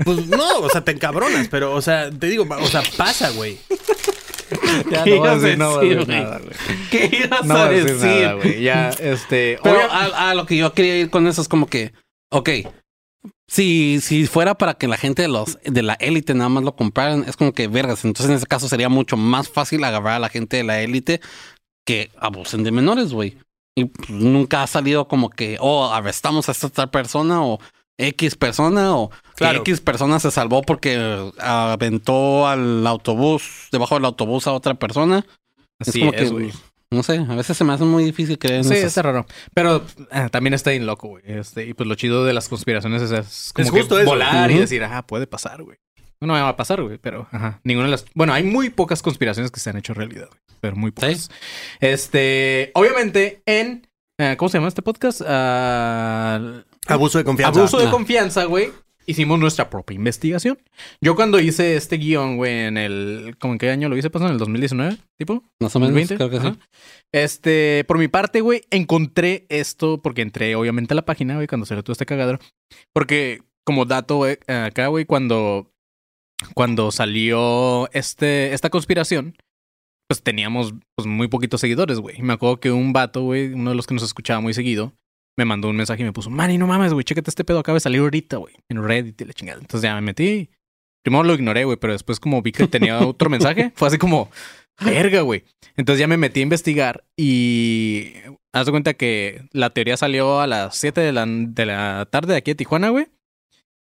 Pues 0.06 0.28
no, 0.28 0.60
o 0.60 0.70
sea, 0.70 0.82
te 0.86 0.92
encabronas, 0.92 1.48
pero, 1.50 1.74
o 1.74 1.82
sea, 1.82 2.10
te 2.12 2.28
digo, 2.28 2.46
o 2.50 2.68
sea, 2.68 2.84
pasa, 2.98 3.32
güey. 3.32 3.58
Ya 4.92 5.04
¿Qué 5.04 5.18
no 5.20 5.24
a 5.26 5.36
decir, 5.38 5.58
no 5.58 5.80
decir, 5.80 6.06
güey? 6.06 6.20
nada, 6.22 6.38
güey. 6.40 6.54
¿Qué 6.92 7.22
ibas 7.26 7.44
No 7.46 7.56
a 7.58 7.68
decir 7.70 7.96
nada, 7.98 8.34
güey. 8.34 8.62
Ya, 8.62 8.90
este... 8.90 9.60
Pero 9.64 9.80
a, 9.92 10.30
a 10.30 10.36
lo 10.36 10.46
que 10.46 10.56
yo 10.56 10.72
quería 10.74 10.98
ir 10.98 11.10
con 11.10 11.28
eso 11.28 11.42
es 11.42 11.48
como 11.48 11.68
que, 11.68 11.94
ok, 12.30 12.50
si, 13.48 14.00
si 14.02 14.26
fuera 14.28 14.56
para 14.56 14.74
que 14.74 14.88
la 14.88 14.98
gente 14.98 15.22
de 15.22 15.28
los 15.28 15.58
de 15.64 15.84
la 15.84 15.94
élite 15.96 16.34
nada 16.34 16.50
más 16.50 16.64
lo 16.64 16.76
compraran, 16.76 17.26
es 17.28 17.38
como 17.38 17.54
que 17.54 17.68
vergas. 17.68 18.06
Entonces 18.06 18.30
en 18.30 18.38
ese 18.38 18.48
caso 18.48 18.68
sería 18.68 18.90
mucho 18.90 19.18
más 19.18 19.50
fácil 19.50 19.84
agarrar 19.84 20.14
a 20.14 20.20
la 20.20 20.30
gente 20.30 20.58
de 20.58 20.64
la 20.64 20.82
élite 20.82 21.22
que 21.86 22.12
abusen 22.18 22.64
de 22.64 22.72
menores, 22.72 23.14
güey. 23.14 23.38
Y 23.76 23.86
pues, 23.86 24.10
nunca 24.10 24.64
ha 24.64 24.68
salido 24.68 25.08
como 25.08 25.30
que, 25.30 25.58
oh, 25.60 25.92
arrestamos 25.92 26.50
a 26.50 26.54
esta 26.54 26.70
tal 26.70 26.90
persona 26.90 27.44
o 27.44 27.60
X 27.98 28.36
persona 28.36 28.96
o 28.96 29.12
Claro. 29.36 29.60
X 29.60 29.82
persona 29.82 30.20
se 30.20 30.32
salvó 30.32 30.62
porque 30.62 31.32
aventó 31.40 32.48
al 32.48 32.88
autobús, 32.88 33.68
debajo 33.72 33.96
del 33.96 34.06
autobús 34.06 34.48
a 34.48 34.54
otra 34.54 34.76
persona. 34.76 35.26
Así 35.80 36.00
como 36.00 36.14
es, 36.14 36.22
que, 36.22 36.30
güey. 36.30 36.52
No 36.92 37.04
sé, 37.04 37.18
a 37.18 37.36
veces 37.36 37.58
se 37.58 37.64
me 37.64 37.74
hace 37.74 37.84
muy 37.84 38.04
difícil 38.04 38.38
creer 38.38 38.58
en 38.60 38.64
Sí, 38.64 38.74
esas- 38.74 38.86
está 38.88 39.02
raro. 39.02 39.26
Pero 39.54 39.84
eh, 40.12 40.28
también 40.32 40.54
está 40.54 40.70
bien 40.72 40.86
loco, 40.86 41.08
güey. 41.10 41.24
Este, 41.26 41.66
y 41.66 41.74
pues 41.74 41.88
lo 41.88 41.96
chido 41.96 42.24
de 42.26 42.34
las 42.34 42.48
conspiraciones 42.50 43.02
es, 43.02 43.12
es 43.12 43.52
como 43.54 43.66
Es 43.68 43.72
que 43.72 43.80
justo 43.80 44.00
eso. 44.00 44.10
volar 44.10 44.50
y 44.52 44.60
decir, 44.60 44.84
ah, 44.84 45.06
puede 45.06 45.28
pasar, 45.28 45.64
güey. 45.64 45.78
No 46.22 46.34
me 46.34 46.40
va 46.42 46.50
a 46.50 46.56
pasar, 46.56 46.82
güey, 46.82 46.98
pero 46.98 47.28
ajá. 47.32 47.60
Ninguna 47.64 47.86
de 47.88 47.92
las. 47.92 48.06
Bueno, 48.16 48.34
hay 48.34 48.44
muy 48.44 48.70
pocas 48.70 49.02
conspiraciones 49.02 49.52
que 49.52 49.60
se 49.60 49.70
han 49.70 49.78
hecho 49.78 49.94
realidad, 49.94 50.28
güey. 50.30 50.40
Pero 50.62 50.76
muy 50.78 50.92
pocas. 50.92 51.30
Este. 51.82 52.72
Obviamente, 52.74 53.42
en. 53.46 53.88
eh, 54.18 54.36
¿Cómo 54.38 54.48
se 54.50 54.58
llama 54.58 54.70
este 54.70 54.82
podcast? 54.82 55.22
Ah, 55.26 56.62
Abuso 56.88 57.18
de 57.18 57.24
confianza. 57.26 57.60
Abuso 57.60 57.78
de 57.80 57.88
Ah. 57.88 57.92
confianza, 57.92 58.46
güey. 58.46 58.72
Hicimos 59.06 59.40
nuestra 59.40 59.70
propia 59.70 59.96
investigación. 59.96 60.58
Yo 61.02 61.16
cuando 61.16 61.40
hice 61.40 61.76
este 61.76 61.98
guion, 61.98 62.38
güey, 62.38 62.66
en 62.66 62.78
el... 62.78 63.36
¿Cómo 63.40 63.54
en 63.54 63.60
qué 63.60 63.70
año 63.70 63.88
lo 63.90 63.98
hice? 63.98 64.10
¿Pasó 64.10 64.26
en 64.26 64.34
el 64.34 64.38
2019? 64.38 64.98
¿Tipo? 65.18 65.44
Más 65.60 65.76
o 65.76 65.80
menos, 65.80 65.94
2020, 65.96 66.16
creo 66.16 66.30
que 66.30 66.40
sí. 66.40 66.60
Este, 67.14 67.84
por 67.88 67.98
mi 67.98 68.08
parte, 68.08 68.42
güey, 68.42 68.64
encontré 68.72 69.46
esto 69.50 70.02
porque 70.02 70.22
entré 70.22 70.56
obviamente 70.56 70.94
a 70.94 70.96
la 70.96 71.06
página, 71.06 71.36
güey, 71.36 71.48
cuando 71.48 71.66
salió 71.66 71.84
todo 71.84 71.94
este 71.94 72.06
cagadero. 72.06 72.40
Porque, 72.94 73.44
como 73.64 73.86
dato, 73.86 74.18
güey, 74.18 74.38
acá, 74.48 74.88
güey, 74.88 75.06
cuando, 75.06 75.72
cuando 76.54 76.92
salió 76.92 77.90
este, 77.94 78.54
esta 78.54 78.70
conspiración, 78.70 79.36
pues 80.08 80.22
teníamos 80.22 80.74
pues, 80.96 81.08
muy 81.08 81.28
poquitos 81.28 81.62
seguidores, 81.62 82.00
güey. 82.00 82.20
Y 82.20 82.22
Me 82.22 82.34
acuerdo 82.34 82.60
que 82.60 82.72
un 82.72 82.94
vato, 82.94 83.22
güey, 83.22 83.54
uno 83.54 83.72
de 83.72 83.76
los 83.76 83.88
que 83.88 83.94
nos 83.94 84.04
escuchaba 84.04 84.40
muy 84.40 84.54
seguido, 84.54 84.94
me 85.38 85.46
mandó 85.46 85.70
un 85.70 85.76
mensaje 85.76 86.02
y 86.02 86.06
me 86.06 86.14
puso, 86.14 86.30
Manny, 86.30 86.58
no 86.58 86.68
mames, 86.68 86.94
güey, 86.94 87.04
chécate 87.04 87.30
este 87.30 87.44
pedo, 87.44 87.60
acaba 87.60 87.76
de 87.76 87.82
salir 87.82 88.02
ahorita, 88.02 88.38
güey, 88.38 88.56
en 88.70 88.84
Reddit 88.84 89.20
y 89.22 89.26
la 89.26 89.34
chingada. 89.34 89.60
Entonces 89.60 89.82
ya 89.82 89.96
me 89.96 90.02
metí. 90.02 90.50
Primero 91.04 91.24
lo 91.24 91.34
ignoré, 91.36 91.66
güey, 91.66 91.78
pero 91.78 91.94
después 91.94 92.20
como 92.20 92.42
vi 92.42 92.52
que 92.52 92.68
tenía 92.68 93.00
otro 93.08 93.30
mensaje, 93.30 93.72
fue 93.76 93.88
así 93.88 93.98
como, 93.98 94.32
verga, 94.84 95.22
güey. 95.22 95.44
Entonces 95.78 96.00
ya 96.00 96.08
me 96.08 96.18
metí 96.18 96.40
a 96.40 96.44
investigar 96.44 97.04
y 97.18 98.14
haz 98.54 98.66
de 98.66 98.72
cuenta 98.72 98.94
que 98.94 99.48
la 99.52 99.70
teoría 99.72 99.98
salió 99.98 100.40
a 100.40 100.48
las 100.48 100.76
7 100.78 101.02
de 101.02 101.12
la, 101.12 101.26
de 101.28 101.66
la 101.66 102.08
tarde 102.10 102.34
de 102.34 102.38
aquí 102.38 102.52
de 102.52 102.56
Tijuana, 102.56 102.90
güey. 102.90 103.08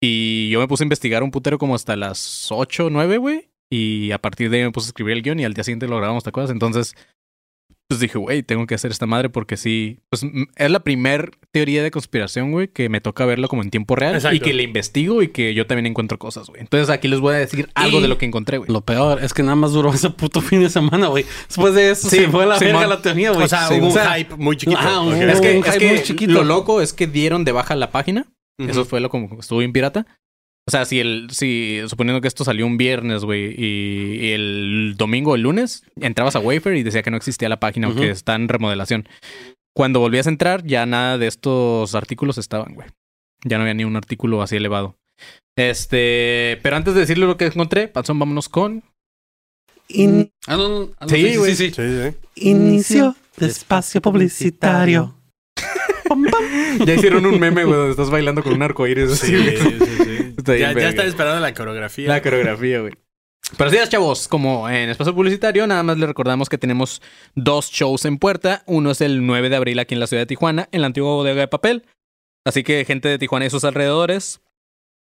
Y 0.03 0.49
yo 0.51 0.61
me 0.61 0.68
puse 0.68 0.84
a 0.84 0.86
investigar 0.86 1.22
un 1.22 1.30
putero 1.30 1.59
como 1.59 1.74
hasta 1.74 1.97
las 1.97 2.51
8 2.51 2.86
o 2.86 2.91
9, 2.91 3.18
güey. 3.18 3.51
Y 3.70 4.12
a 4.12 4.18
partir 4.18 4.51
de 4.51 4.59
ahí 4.59 4.64
me 4.64 4.72
puse 4.72 4.86
a 4.86 4.91
escribir 4.91 5.16
el 5.16 5.22
guion 5.22 5.41
y 5.41 5.45
al 5.45 5.55
día 5.55 5.64
siguiente 5.64 5.86
lo 5.86 5.97
grabamos, 5.97 6.24
¿te 6.24 6.30
acuerdas? 6.30 6.51
Entonces, 6.51 6.97
pues 7.91 7.99
dije, 8.01 8.18
güey, 8.18 8.45
tengo 8.45 8.66
que 8.68 8.76
hacer 8.76 8.93
esta 8.93 9.05
madre 9.07 9.30
porque 9.30 9.57
sí. 9.57 9.99
Pues 10.11 10.24
es 10.55 10.70
la 10.70 10.78
primer 10.80 11.32
teoría 11.51 11.82
de 11.82 11.91
conspiración, 11.91 12.53
güey, 12.53 12.68
que 12.68 12.88
me 12.88 13.01
toca 13.01 13.24
verlo 13.26 13.49
como 13.49 13.62
en 13.62 13.70
tiempo 13.70 13.97
real 13.97 14.14
Exacto. 14.14 14.36
y 14.36 14.41
que 14.41 14.55
le 14.55 14.62
investigo 14.62 15.22
y 15.22 15.28
que 15.28 15.53
yo 15.55 15.66
también 15.66 15.86
encuentro 15.86 16.16
cosas, 16.16 16.47
güey. 16.47 16.61
Entonces 16.61 16.88
aquí 16.88 17.09
les 17.09 17.18
voy 17.18 17.34
a 17.34 17.38
decir 17.38 17.68
algo 17.74 17.99
Y- 17.99 18.03
de 18.03 18.07
lo 18.09 18.16
que 18.16 18.26
encontré, 18.26 18.59
güey. 18.59 18.70
Lo 18.70 18.82
peor 18.82 19.24
es 19.24 19.34
que 19.34 19.43
nada 19.43 19.57
más 19.57 19.72
duró 19.72 19.93
ese 19.93 20.09
puto 20.11 20.41
fin 20.41 20.61
de 20.61 20.70
semana, 20.70 21.09
güey. 21.09 21.24
Después 21.49 21.74
de 21.74 21.91
eso 21.91 22.09
Sí, 22.09 22.16
se 22.18 22.28
fue 22.28 22.45
a 22.45 22.47
la 22.47 22.59
Simón. 22.59 22.74
verga 22.74 22.86
la 22.86 23.03
teoría, 23.03 23.32
güey. 23.32 23.45
O 23.45 23.49
sea, 23.49 23.66
Sí, 23.66 23.74
hubo 23.74 23.86
un 23.86 23.91
o 23.91 23.95
sea, 23.95 24.14
hype 24.16 24.36
muy 24.36 24.57
chiquito. 24.57 24.78
Es 24.80 25.41
que, 25.41 25.59
un 25.59 25.64
es 25.64 25.72
hype 25.74 25.78
que 25.78 25.88
muy 25.93 26.03
chiquito. 26.05 26.32
lo 26.32 26.45
loco 26.45 26.80
es 26.80 26.93
que 26.93 27.09
dieron 27.09 27.45
de 27.45 27.51
baja 27.53 27.74
la 27.74 27.91
página. 27.91 28.26
Eso 28.59 28.84
fue 28.84 29.01
lo 29.01 29.09
como 29.09 29.28
que 29.30 29.36
estuvo 29.36 29.61
bien 29.61 29.72
pirata. 29.72 30.07
O 30.66 30.70
sea, 30.70 30.84
si 30.84 31.00
el, 31.00 31.28
si 31.32 31.80
suponiendo 31.88 32.20
que 32.20 32.28
esto 32.28 32.44
salió 32.44 32.66
un 32.66 32.76
viernes, 32.76 33.24
güey, 33.24 33.54
y, 33.58 34.18
y 34.26 34.30
el 34.32 34.94
domingo 34.96 35.32
o 35.32 35.34
el 35.34 35.42
lunes, 35.42 35.82
entrabas 36.00 36.36
a 36.36 36.40
Wafer 36.40 36.76
y 36.76 36.82
decía 36.82 37.02
que 37.02 37.11
no 37.11 37.16
existía 37.16 37.48
la 37.48 37.58
página 37.58 37.88
o 37.88 37.94
que 37.94 38.02
Ujú. 38.02 38.11
está 38.11 38.34
en 38.36 38.48
remodelación. 38.48 39.08
Cuando 39.74 40.00
volvías 40.00 40.26
a 40.26 40.30
entrar, 40.30 40.64
ya 40.64 40.86
nada 40.86 41.18
de 41.18 41.26
estos 41.26 41.94
artículos 41.94 42.38
estaban, 42.38 42.74
güey. 42.74 42.88
Ya 43.44 43.56
no 43.56 43.62
había 43.62 43.74
ni 43.74 43.84
un 43.84 43.96
artículo 43.96 44.42
así 44.42 44.56
elevado. 44.56 44.96
Este, 45.56 46.58
pero 46.62 46.76
antes 46.76 46.94
de 46.94 47.00
decirle 47.00 47.26
lo 47.26 47.36
que 47.36 47.46
encontré, 47.46 47.88
Panzón, 47.88 48.18
vámonos 48.18 48.48
con. 48.48 48.82
In- 49.88 50.30
Ah, 50.46 50.56
no, 50.56 50.68
no, 50.68 50.88
ah, 50.98 51.06
no, 51.06 51.08
Sí, 51.08 51.36
güey. 51.36 51.54
Sí, 51.56 51.70
sí. 51.70 51.82
Inicio 52.36 53.16
de 53.38 53.46
espacio 53.46 54.00
publicitario. 54.00 55.16
Ya 56.84 56.94
hicieron 56.94 57.26
un 57.26 57.38
meme, 57.38 57.64
güey, 57.64 57.76
donde 57.76 57.90
estás 57.92 58.11
bailando 58.11 58.42
con 58.42 58.52
un 58.54 58.62
arco 58.62 58.86
iris. 58.86 59.18
Sí, 59.18 59.36
sí, 59.36 59.78
sí. 60.04 60.29
Está 60.41 60.57
ya, 60.57 60.72
ya 60.72 60.88
están 60.88 61.07
esperando 61.07 61.41
la 61.41 61.55
coreografía. 61.55 62.09
La 62.09 62.22
coreografía, 62.22 62.80
güey. 62.80 62.95
Pero 63.57 63.68
así 63.68 63.78
es, 63.78 63.88
chavos, 63.88 64.28
como 64.28 64.68
en 64.68 64.91
espacio 64.91 65.14
publicitario, 65.14 65.66
nada 65.66 65.82
más 65.82 65.99
les 65.99 66.09
recordamos 66.09 66.49
que 66.49 66.59
tenemos 66.59 67.03
dos 67.34 67.70
shows 67.70 68.05
en 68.05 68.18
puerta. 68.18 68.62
Uno 68.66 68.91
es 68.93 69.01
el 69.01 69.26
9 69.26 69.49
de 69.49 69.57
abril 69.57 69.78
aquí 69.78 69.95
en 69.95 70.01
la 70.01 70.07
ciudad 70.07 70.22
de 70.22 70.26
Tijuana, 70.26 70.68
en 70.72 70.82
la 70.82 70.86
antigua 70.86 71.11
bodega 71.11 71.41
de 71.41 71.49
papel. 71.49 71.84
Así 72.45 72.62
que 72.62 72.84
gente 72.84 73.09
de 73.09 73.18
Tijuana 73.18 73.47
y 73.47 73.51
sus 73.51 73.64
alrededores, 73.64 74.41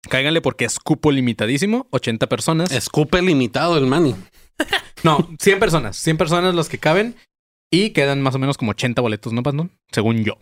cáiganle 0.09 0.41
porque 0.41 0.65
es 0.65 0.79
cupo 0.79 1.13
limitadísimo, 1.13 1.87
80 1.91 2.29
personas. 2.29 2.73
Escupe 2.73 3.23
limitado 3.23 3.79
el 3.79 3.87
Manny. 3.87 4.15
No, 5.05 5.29
100 5.41 5.59
personas, 5.59 5.97
100 5.97 6.17
personas 6.17 6.55
los 6.55 6.69
que 6.69 6.79
caben 6.79 7.17
y 7.73 7.91
quedan 7.91 8.21
más 8.23 8.37
o 8.37 8.39
menos 8.39 8.57
como 8.57 8.71
80 8.71 9.03
boletos, 9.03 9.33
¿no, 9.33 9.43
Pandón? 9.43 9.73
Según 9.91 10.23
yo. 10.23 10.39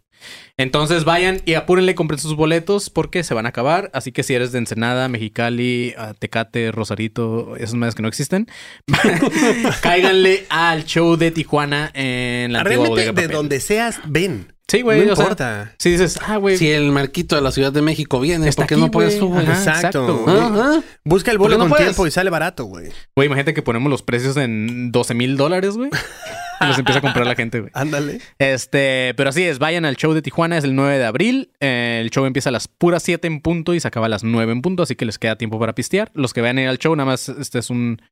Entonces 0.58 1.04
vayan 1.04 1.40
y 1.46 1.54
apúrenle, 1.54 1.94
compren 1.94 2.18
sus 2.20 2.36
boletos 2.36 2.90
porque 2.90 3.24
se 3.24 3.32
van 3.32 3.46
a 3.46 3.50
acabar. 3.50 3.90
Así 3.94 4.12
que 4.12 4.22
si 4.22 4.34
eres 4.34 4.52
de 4.52 4.58
Ensenada, 4.58 5.08
Mexicali, 5.08 5.94
ah, 5.96 6.12
Tecate, 6.18 6.70
Rosarito, 6.72 7.56
esos 7.56 7.76
medios 7.76 7.94
que 7.94 8.02
no 8.02 8.08
existen, 8.08 8.46
cáiganle 9.80 10.44
al 10.50 10.84
show 10.84 11.16
de 11.16 11.30
Tijuana 11.30 11.90
en 11.94 12.52
la 12.52 12.60
antigua 12.60 12.64
Realmente, 12.64 12.88
bodega 12.90 13.12
de 13.12 13.22
Papel. 13.22 13.36
donde 13.36 13.60
seas, 13.60 14.00
ven. 14.06 14.52
Sí, 14.68 14.82
güey. 14.82 15.04
no 15.04 15.14
o 15.14 15.16
sea, 15.16 15.24
importa. 15.24 15.74
si 15.78 15.90
dices, 15.90 16.18
ah, 16.24 16.36
güey, 16.36 16.56
Si 16.56 16.70
el 16.70 16.92
marquito 16.92 17.34
de 17.34 17.42
la 17.42 17.50
Ciudad 17.50 17.72
de 17.72 17.82
México 17.82 18.20
viene, 18.20 18.48
Está 18.48 18.62
¿por 18.62 18.68
qué 18.68 18.74
aquí, 18.74 18.80
no 18.82 18.90
puedes 18.92 19.18
güey. 19.18 19.20
tú, 19.20 19.34
güey? 19.34 19.46
Ajá, 19.46 19.58
Exacto. 19.58 19.88
exacto, 20.04 20.16
güey. 20.18 20.36
Ajá. 20.38 20.82
Busca 21.04 21.30
el 21.32 21.38
¿Por 21.38 21.46
vuelo 21.48 21.56
no 21.58 21.64
con 21.64 21.70
puedes? 21.70 21.86
tiempo 21.86 22.06
y 22.06 22.10
sale 22.12 22.30
barato, 22.30 22.64
güey. 22.66 22.90
güey, 23.16 23.26
imagínate 23.26 23.52
que 23.54 23.62
ponemos 23.62 23.90
los 23.90 24.02
precios 24.02 24.36
en 24.36 24.92
12 24.92 25.14
mil 25.14 25.36
dólares, 25.36 25.76
güey. 25.76 25.90
Los 26.66 26.78
empieza 26.78 26.98
a 26.98 27.02
comprar 27.02 27.26
la 27.26 27.34
gente, 27.34 27.60
güey. 27.60 27.70
Ándale. 27.74 28.20
Este, 28.38 29.14
pero 29.16 29.30
así 29.30 29.42
es, 29.42 29.58
vayan 29.58 29.84
al 29.84 29.96
show 29.96 30.12
de 30.12 30.22
Tijuana, 30.22 30.58
es 30.58 30.64
el 30.64 30.74
9 30.74 30.98
de 30.98 31.04
abril. 31.04 31.52
Eh, 31.60 32.00
el 32.02 32.10
show 32.10 32.26
empieza 32.26 32.50
a 32.50 32.52
las 32.52 32.68
puras 32.68 33.02
7 33.02 33.26
en 33.26 33.40
punto 33.40 33.74
y 33.74 33.80
se 33.80 33.88
acaba 33.88 34.06
a 34.06 34.08
las 34.10 34.24
9 34.24 34.52
en 34.52 34.62
punto, 34.62 34.82
así 34.82 34.94
que 34.94 35.06
les 35.06 35.18
queda 35.18 35.36
tiempo 35.36 35.58
para 35.58 35.74
pistear. 35.74 36.10
Los 36.14 36.34
que 36.34 36.40
vayan 36.40 36.58
a 36.58 36.62
ir 36.62 36.68
al 36.68 36.78
show, 36.78 36.94
nada 36.94 37.06
más, 37.06 37.28
este 37.28 37.58
es 37.58 37.70
un, 37.70 38.02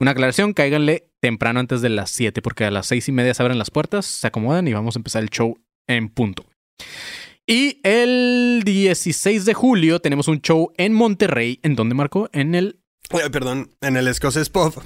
una 0.00 0.12
aclaración, 0.12 0.54
cáiganle 0.54 1.10
temprano 1.20 1.60
antes 1.60 1.82
de 1.82 1.90
las 1.90 2.10
7, 2.10 2.40
porque 2.40 2.64
a 2.64 2.70
las 2.70 2.86
6 2.86 3.08
y 3.08 3.12
media 3.12 3.34
se 3.34 3.42
abren 3.42 3.58
las 3.58 3.70
puertas, 3.70 4.06
se 4.06 4.26
acomodan 4.26 4.66
y 4.68 4.72
vamos 4.72 4.96
a 4.96 5.00
empezar 5.00 5.22
el 5.22 5.30
show 5.30 5.58
en 5.86 6.08
punto. 6.08 6.44
Y 7.46 7.80
el 7.82 8.62
16 8.64 9.44
de 9.44 9.54
julio 9.54 10.00
tenemos 10.00 10.28
un 10.28 10.40
show 10.40 10.72
en 10.76 10.92
Monterrey, 10.92 11.60
¿en 11.62 11.76
dónde 11.76 11.94
marcó? 11.94 12.28
En 12.32 12.54
el... 12.54 12.80
Perdón, 13.32 13.70
en 13.80 13.96
el 13.96 14.06
escocés 14.06 14.50
pop. 14.50 14.76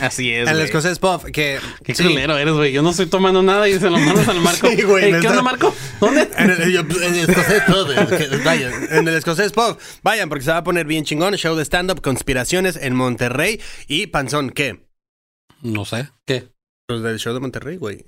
Así 0.00 0.32
es. 0.32 0.48
En 0.48 0.56
el 0.56 0.62
escocés 0.62 0.98
pop, 0.98 1.22
que. 1.26 1.60
Qué 1.84 1.94
sí, 1.94 2.02
culero 2.02 2.36
eres, 2.36 2.54
güey. 2.54 2.72
Yo 2.72 2.82
no 2.82 2.90
estoy 2.90 3.06
tomando 3.06 3.40
nada 3.40 3.68
y 3.68 3.78
se 3.78 3.88
lo 3.88 3.98
mandas 3.98 4.26
al 4.28 4.40
Marco. 4.40 4.68
Sí, 4.76 4.82
güey, 4.82 5.10
¿Qué 5.12 5.16
está- 5.18 5.30
onda, 5.30 5.42
Marco? 5.42 5.72
¿Dónde? 6.00 6.28
En 6.36 6.50
el, 6.50 6.72
yo- 6.72 6.80
en 6.80 7.14
el 7.14 7.30
escocés 7.30 7.62
pop, 7.62 7.88
vayan, 8.44 8.72
en 8.90 9.06
el 9.08 9.14
escocés 9.14 9.52
pop, 9.52 9.80
vayan, 10.02 10.28
porque 10.28 10.44
se 10.44 10.50
va 10.50 10.56
a 10.56 10.64
poner 10.64 10.86
bien 10.86 11.04
chingón. 11.04 11.34
Show 11.36 11.54
de 11.54 11.62
stand-up, 11.64 12.00
conspiraciones 12.00 12.76
en 12.76 12.96
Monterrey 12.96 13.60
y 13.86 14.08
Panzón, 14.08 14.50
¿qué? 14.50 14.84
No 15.62 15.84
sé. 15.84 16.08
¿Qué? 16.26 16.48
Los 16.88 17.02
del 17.04 17.20
show 17.20 17.32
de 17.32 17.38
Monterrey, 17.40 17.76
güey. 17.76 18.06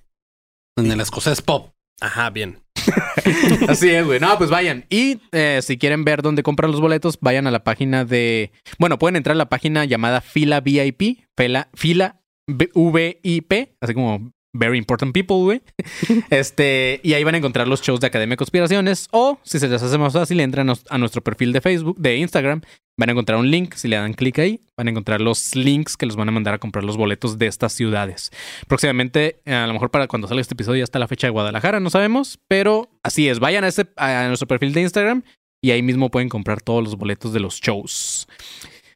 En 0.76 0.90
el 0.90 1.00
escocés 1.00 1.42
pop. 1.42 1.72
Ajá, 2.00 2.30
bien. 2.30 2.63
Así 3.68 3.90
es, 3.90 4.05
güey. 4.05 4.20
No, 4.20 4.36
pues 4.38 4.51
vayan. 4.51 4.84
Y 4.88 5.20
eh, 5.32 5.61
si 5.62 5.78
quieren 5.78 6.05
ver 6.05 6.22
dónde 6.22 6.42
compran 6.42 6.70
los 6.70 6.80
boletos, 6.80 7.18
vayan 7.20 7.47
a 7.47 7.51
la 7.51 7.64
página 7.64 8.05
de. 8.05 8.53
Bueno, 8.78 8.99
pueden 8.99 9.16
entrar 9.16 9.34
a 9.34 9.38
la 9.38 9.49
página 9.49 9.84
llamada 9.84 10.20
Fila 10.20 10.61
VIP, 10.61 11.20
fila, 11.36 11.68
fila 11.74 12.20
VIP, 12.47 13.53
así 13.80 13.95
como 13.95 14.32
Very 14.53 14.78
Important 14.78 15.12
People, 15.12 15.36
güey. 15.36 15.62
Este, 16.30 17.01
y 17.03 17.14
ahí 17.14 17.24
van 17.24 17.34
a 17.34 17.38
encontrar 17.38 17.68
los 17.68 17.82
shows 17.82 18.01
de 18.01 18.07
Academia 18.07 18.34
de 18.34 18.38
Conspiraciones. 18.38 19.09
O 19.11 19.38
si 19.42 19.59
se 19.59 19.68
les 19.68 19.82
hace 19.82 19.99
más 19.99 20.12
fácil, 20.12 20.40
entran 20.40 20.70
a 20.88 20.99
nuestro 20.99 21.22
perfil 21.22 21.53
de 21.53 21.61
Facebook, 21.61 21.99
de 21.99 22.16
Instagram. 22.16 22.62
Van 22.97 23.09
a 23.09 23.12
encontrar 23.12 23.38
un 23.38 23.51
link. 23.51 23.74
Si 23.74 23.88
le 23.88 23.97
dan 23.97 24.12
clic 24.12 24.38
ahí, 24.38 24.61
van 24.76 24.86
a 24.86 24.90
encontrar 24.90 25.20
los 25.20 25.57
links 25.57 25.97
que 25.97 26.07
los 26.07 26.16
van 26.16 26.28
a 26.28 26.32
mandar 26.32 26.55
a 26.55 26.59
comprar 26.59 26.84
los 26.84 26.97
boletos 26.97 27.38
de 27.38 27.47
estas 27.47 27.72
ciudades. 27.72 28.30
Próximamente, 28.68 29.40
a 29.47 29.66
lo 29.66 29.72
mejor 29.72 29.90
para 29.90 30.07
cuando 30.07 30.28
salga 30.28 30.40
este 30.40 30.55
episodio 30.55 30.78
ya 30.78 30.84
está 30.84 30.99
la 30.99 31.09
fecha 31.09 31.26
de 31.26 31.32
Guadalajara, 31.32 31.80
no 31.80 31.90
sabemos, 31.90 32.38
pero 32.49 32.88
así 33.03 33.28
es. 33.28 33.40
Vayan 33.40 33.64
a, 33.64 33.68
ese, 33.68 33.86
a 33.97 34.28
nuestro 34.28 34.47
perfil 34.47 34.72
de 34.72 34.82
Instagram 34.82 35.22
y 35.62 35.72
ahí 35.72 35.82
mismo 35.82 36.11
pueden 36.11 36.28
comprar 36.28 36.61
todos 36.61 36.84
los 36.84 36.97
boletos 36.97 37.32
de 37.32 37.40
los 37.40 37.61
shows. 37.61 38.28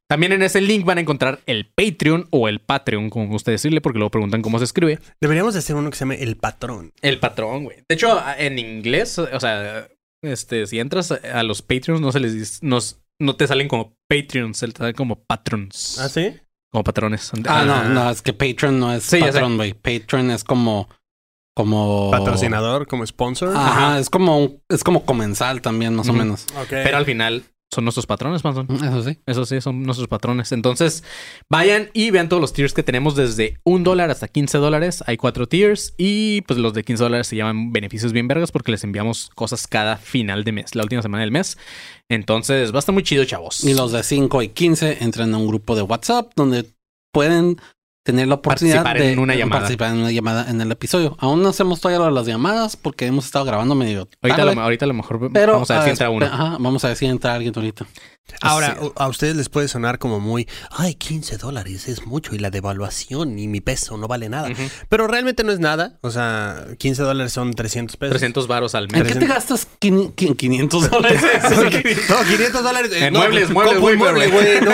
También 0.09 0.33
en 0.33 0.43
ese 0.43 0.63
link 0.63 0.87
van 0.87 0.99
a 0.99 1.01
encontrar 1.03 1.41
el 1.45 1.67
Patreon 1.67 2.29
o 2.31 2.49
el 2.49 2.61
Patreon, 2.61 3.11
como 3.11 3.27
gusta 3.27 3.51
decirle, 3.51 3.83
porque 3.83 3.99
luego 3.99 4.11
preguntan 4.11 4.41
cómo 4.41 4.59
se 4.59 4.65
escribe. 4.65 5.01
Deberíamos 5.21 5.53
de 5.53 5.59
hacer 5.59 5.77
uno 5.77 5.91
que 5.91 5.97
se 5.97 6.01
llame 6.01 6.23
El 6.23 6.37
Patrón. 6.37 6.93
El 7.03 7.21
patrón, 7.21 7.65
güey. 7.65 7.79
De 7.87 7.95
hecho, 7.95 8.19
en 8.39 8.59
inglés, 8.59 9.19
o 9.19 9.41
sea, 9.41 9.89
este, 10.23 10.67
si 10.67 10.79
entras 10.79 11.13
a, 11.13 11.17
a 11.39 11.43
los 11.43 11.61
Patreons, 11.61 12.01
no 12.01 12.11
se 12.11 12.21
les 12.21 12.33
dice, 12.33 12.59
nos, 12.63 13.03
no 13.21 13.37
te 13.37 13.47
salen 13.47 13.69
como 13.69 13.97
Patreons, 14.09 14.57
se 14.59 14.69
te 14.69 14.79
salen 14.79 14.95
como 14.95 15.23
patrons. 15.25 15.99
¿Ah, 15.99 16.09
sí? 16.09 16.37
Como 16.71 16.85
patrones. 16.85 17.33
Ah, 17.47 17.65
no, 17.67 17.85
no, 17.85 18.11
es 18.11 18.21
que 18.23 18.33
Patreon 18.35 18.79
no 18.79 18.93
es 18.93 19.03
Sí, 19.03 19.21
patrón, 19.21 19.57
güey. 19.57 19.73
Patreon 19.75 20.31
es 20.31 20.45
como. 20.45 20.89
Como. 21.57 22.11
Patrocinador, 22.11 22.87
como 22.87 23.05
sponsor. 23.07 23.57
Ajá, 23.57 23.99
es 23.99 24.11
como 24.11 24.39
un- 24.39 24.63
es 24.69 24.85
como 24.85 25.05
comensal 25.05 25.61
también, 25.63 25.95
más 25.95 26.09
o 26.09 26.13
menos. 26.13 26.45
Ok. 26.61 26.69
Pero 26.69 26.97
al 26.99 27.05
final 27.05 27.43
son 27.71 27.85
nuestros 27.85 28.07
patrones, 28.07 28.43
Panzón. 28.43 28.67
Eso 28.71 29.03
sí. 29.03 29.19
Eso 29.27 29.45
sí, 29.45 29.61
son 29.61 29.83
nuestros 29.83 30.09
patrones. 30.09 30.53
Entonces, 30.53 31.05
vayan 31.51 31.91
y 31.93 32.11
vean 32.11 32.29
todos 32.29 32.41
los 32.41 32.53
tiers 32.53 32.73
que 32.73 32.83
tenemos 32.83 33.15
desde 33.15 33.61
un 33.65 33.85
dólar 33.85 34.11
hasta 34.11 34.27
15 34.27 34.59
dólares. 34.59 35.05
Hay 35.07 35.19
cuatro 35.19 35.47
tiers 35.47 35.95
y 35.99 36.41
pues 36.43 36.59
los 36.59 36.73
de 36.73 36.83
15 36.83 37.03
dólares 37.03 37.27
se 37.27 37.37
llaman 37.37 37.73
beneficios 37.73 38.13
bien 38.13 38.27
vergas 38.27 38.53
porque 38.53 38.71
les 38.71 38.85
enviamos 38.85 39.31
cosas 39.35 39.67
cada 39.67 39.97
final 39.97 40.45
de 40.45 40.53
mes, 40.53 40.75
la 40.75 40.83
última 40.83 41.03
semana 41.03 41.23
del 41.23 41.31
mes. 41.31 41.59
Entonces, 42.09 42.73
va 42.73 42.77
a 42.77 42.81
estar 42.81 42.95
muy 42.95 43.03
chido, 43.03 43.25
chavos. 43.25 43.63
Y 43.65 43.75
los 43.75 43.93
de 43.93 44.03
5 44.03 44.43
y 44.43 44.49
15 44.49 45.05
entran 45.05 45.35
a 45.35 45.37
un 45.37 45.47
grupo 45.47 45.77
de 45.77 45.83
WhatsApp 45.83 46.33
donde 46.37 46.65
pueden 47.13 47.59
tener 48.09 48.27
la 48.27 48.37
oportunidad 48.37 48.83
Participar 48.83 49.07
de 49.07 49.13
en 49.13 49.19
una 49.19 49.35
llamada. 49.35 49.61
participar 49.61 49.91
en 49.93 49.99
una 49.99 50.11
llamada 50.11 50.51
en 50.51 50.63
el 50.63 50.73
episodio. 50.73 51.15
Aún 51.21 51.43
no 51.43 51.51
hacemos 51.51 51.79
todavía 51.79 51.99
lo 51.99 52.07
de 52.07 52.13
las 52.13 52.27
llamadas 52.27 52.75
porque 52.75 53.05
hemos 53.05 53.27
estado 53.27 53.45
grabando 53.45 53.75
medio 53.75 54.09
Ahorita, 54.23 54.35
a 54.35 54.37
tarde, 54.47 54.55
lo, 54.55 54.63
ahorita 54.63 54.85
a 54.87 54.89
lo 54.89 54.95
mejor 54.95 55.31
pero 55.31 55.53
vamos 55.53 55.71
a 55.71 55.75
ver 55.75 55.85
si 55.85 55.91
entra 55.91 56.09
uno. 56.09 56.25
Ajá, 56.25 56.57
vamos 56.59 56.83
a 56.87 56.89
ver 56.89 56.97
si 56.97 57.05
entra 57.05 57.35
alguien 57.35 57.53
ahorita. 57.55 57.87
Ahora, 58.41 58.77
Sí. 58.81 58.89
a 58.97 59.09
ustedes 59.09 59.37
les 59.37 59.49
puede 59.49 59.69
sonar 59.69 59.99
como 59.99 60.21
muy, 60.21 60.47
ay, 60.71 60.95
15 60.95 61.37
dólares 61.39 61.89
es 61.89 62.07
mucho 62.07 62.35
y 62.35 62.39
la 62.39 62.51
devaluación 62.51 63.39
y 63.39 63.49
mi 63.49 63.61
peso 63.61 63.97
no 63.97 64.07
vale 64.09 64.29
nada. 64.29 64.51
Ujú. 64.51 64.63
Pero 64.89 65.07
realmente 65.07 65.45
no 65.45 65.53
es 65.53 65.59
nada. 65.61 65.99
O 66.03 66.11
sea, 66.11 66.67
15 66.79 67.03
dólares 67.03 67.33
son 67.33 67.55
300 67.55 67.97
pesos. 67.97 68.13
300 68.13 68.47
varos 68.47 68.75
al 68.75 68.85
¿En 68.95 69.03
mes. 69.03 69.13
qué 69.13 69.19
te 69.19 69.27
gastas 69.27 69.67
quin- 69.81 70.15
quin- 70.15 70.37
500 70.37 70.91
dólares? 70.91 71.21
no, 72.09 72.25
500 72.25 72.63
dólares. 72.63 72.93
eh, 72.93 73.07
En 73.07 73.13
no, 73.13 73.21
muebles, 73.21 73.51
muebles, 73.51 73.79
güey, 73.81 73.97
mueble, 73.97 74.29
güey. 74.29 74.61
No. 74.61 74.73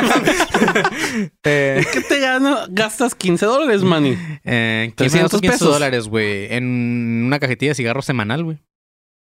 Eh, 1.44 1.84
¿Qué 1.92 2.00
te 2.00 2.20
gana- 2.20 2.66
gastas 2.70 3.14
15 3.14 3.46
dólares, 3.46 3.82
Manny? 3.82 4.16
eh, 4.44 4.92
300 4.96 5.40
500 5.40 5.40
pesos. 5.40 5.68
dólares, 5.74 6.08
güey, 6.08 6.52
en 6.52 7.24
una 7.26 7.38
cajetilla 7.38 7.70
de 7.70 7.74
cigarros 7.76 8.04
semanal, 8.04 8.44
güey. 8.44 8.58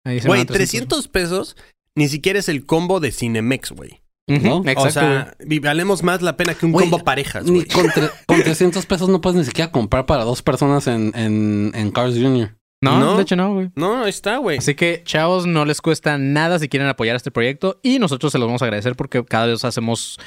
Güey, 0.05 0.19
van 0.25 0.45
300 0.47 1.07
pesos 1.07 1.55
ni 1.95 2.07
siquiera 2.07 2.39
es 2.39 2.47
el 2.49 2.65
combo 2.65 2.99
de 2.99 3.11
Cinemex, 3.11 3.71
güey. 3.71 4.01
Ujú, 4.30 4.47
¿no? 4.47 4.57
Exacto, 4.59 4.82
o 4.84 4.91
sea, 4.91 5.36
valemos 5.61 6.03
más 6.03 6.21
la 6.21 6.38
pena 6.38 6.53
que 6.53 6.65
un 6.65 6.71
Güey, 6.71 6.89
combo 6.89 7.03
parejas, 7.03 7.45
güey. 7.49 7.65
con, 7.65 7.86
con 8.27 8.43
300 8.43 8.86
pesos 8.86 9.09
no 9.09 9.21
puedes 9.21 9.39
ni 9.39 9.45
siquiera 9.45 9.71
comprar 9.71 10.05
para 10.05 10.23
dos 10.23 10.41
personas 10.41 10.88
en, 10.88 11.11
en, 11.15 11.71
en 11.73 11.91
Cars 11.91 12.13
Jr. 12.15 12.55
No, 12.82 12.97
¿No? 12.97 13.17
de 13.17 13.23
hecho 13.23 13.36
no, 13.36 13.53
güey. 13.53 13.69
No, 13.75 14.03
ahí 14.05 14.09
está, 14.09 14.38
güey. 14.38 14.57
Así 14.59 14.73
que, 14.73 15.01
chavos, 15.03 15.45
no 15.45 15.65
les 15.65 15.82
cuesta 15.82 16.17
nada 16.17 16.59
si 16.59 16.69
quieren 16.69 16.88
apoyar 16.88 17.17
este 17.17 17.30
proyecto 17.30 17.77
y 17.84 17.99
nosotros 17.99 18.32
se 18.32 18.38
los 18.39 18.47
vamos 18.47 18.61
a 18.61 18.65
agradecer 18.65 18.95
porque 18.95 19.21
cada 19.25 19.47
vez 19.47 19.65
hacemos 19.65 20.17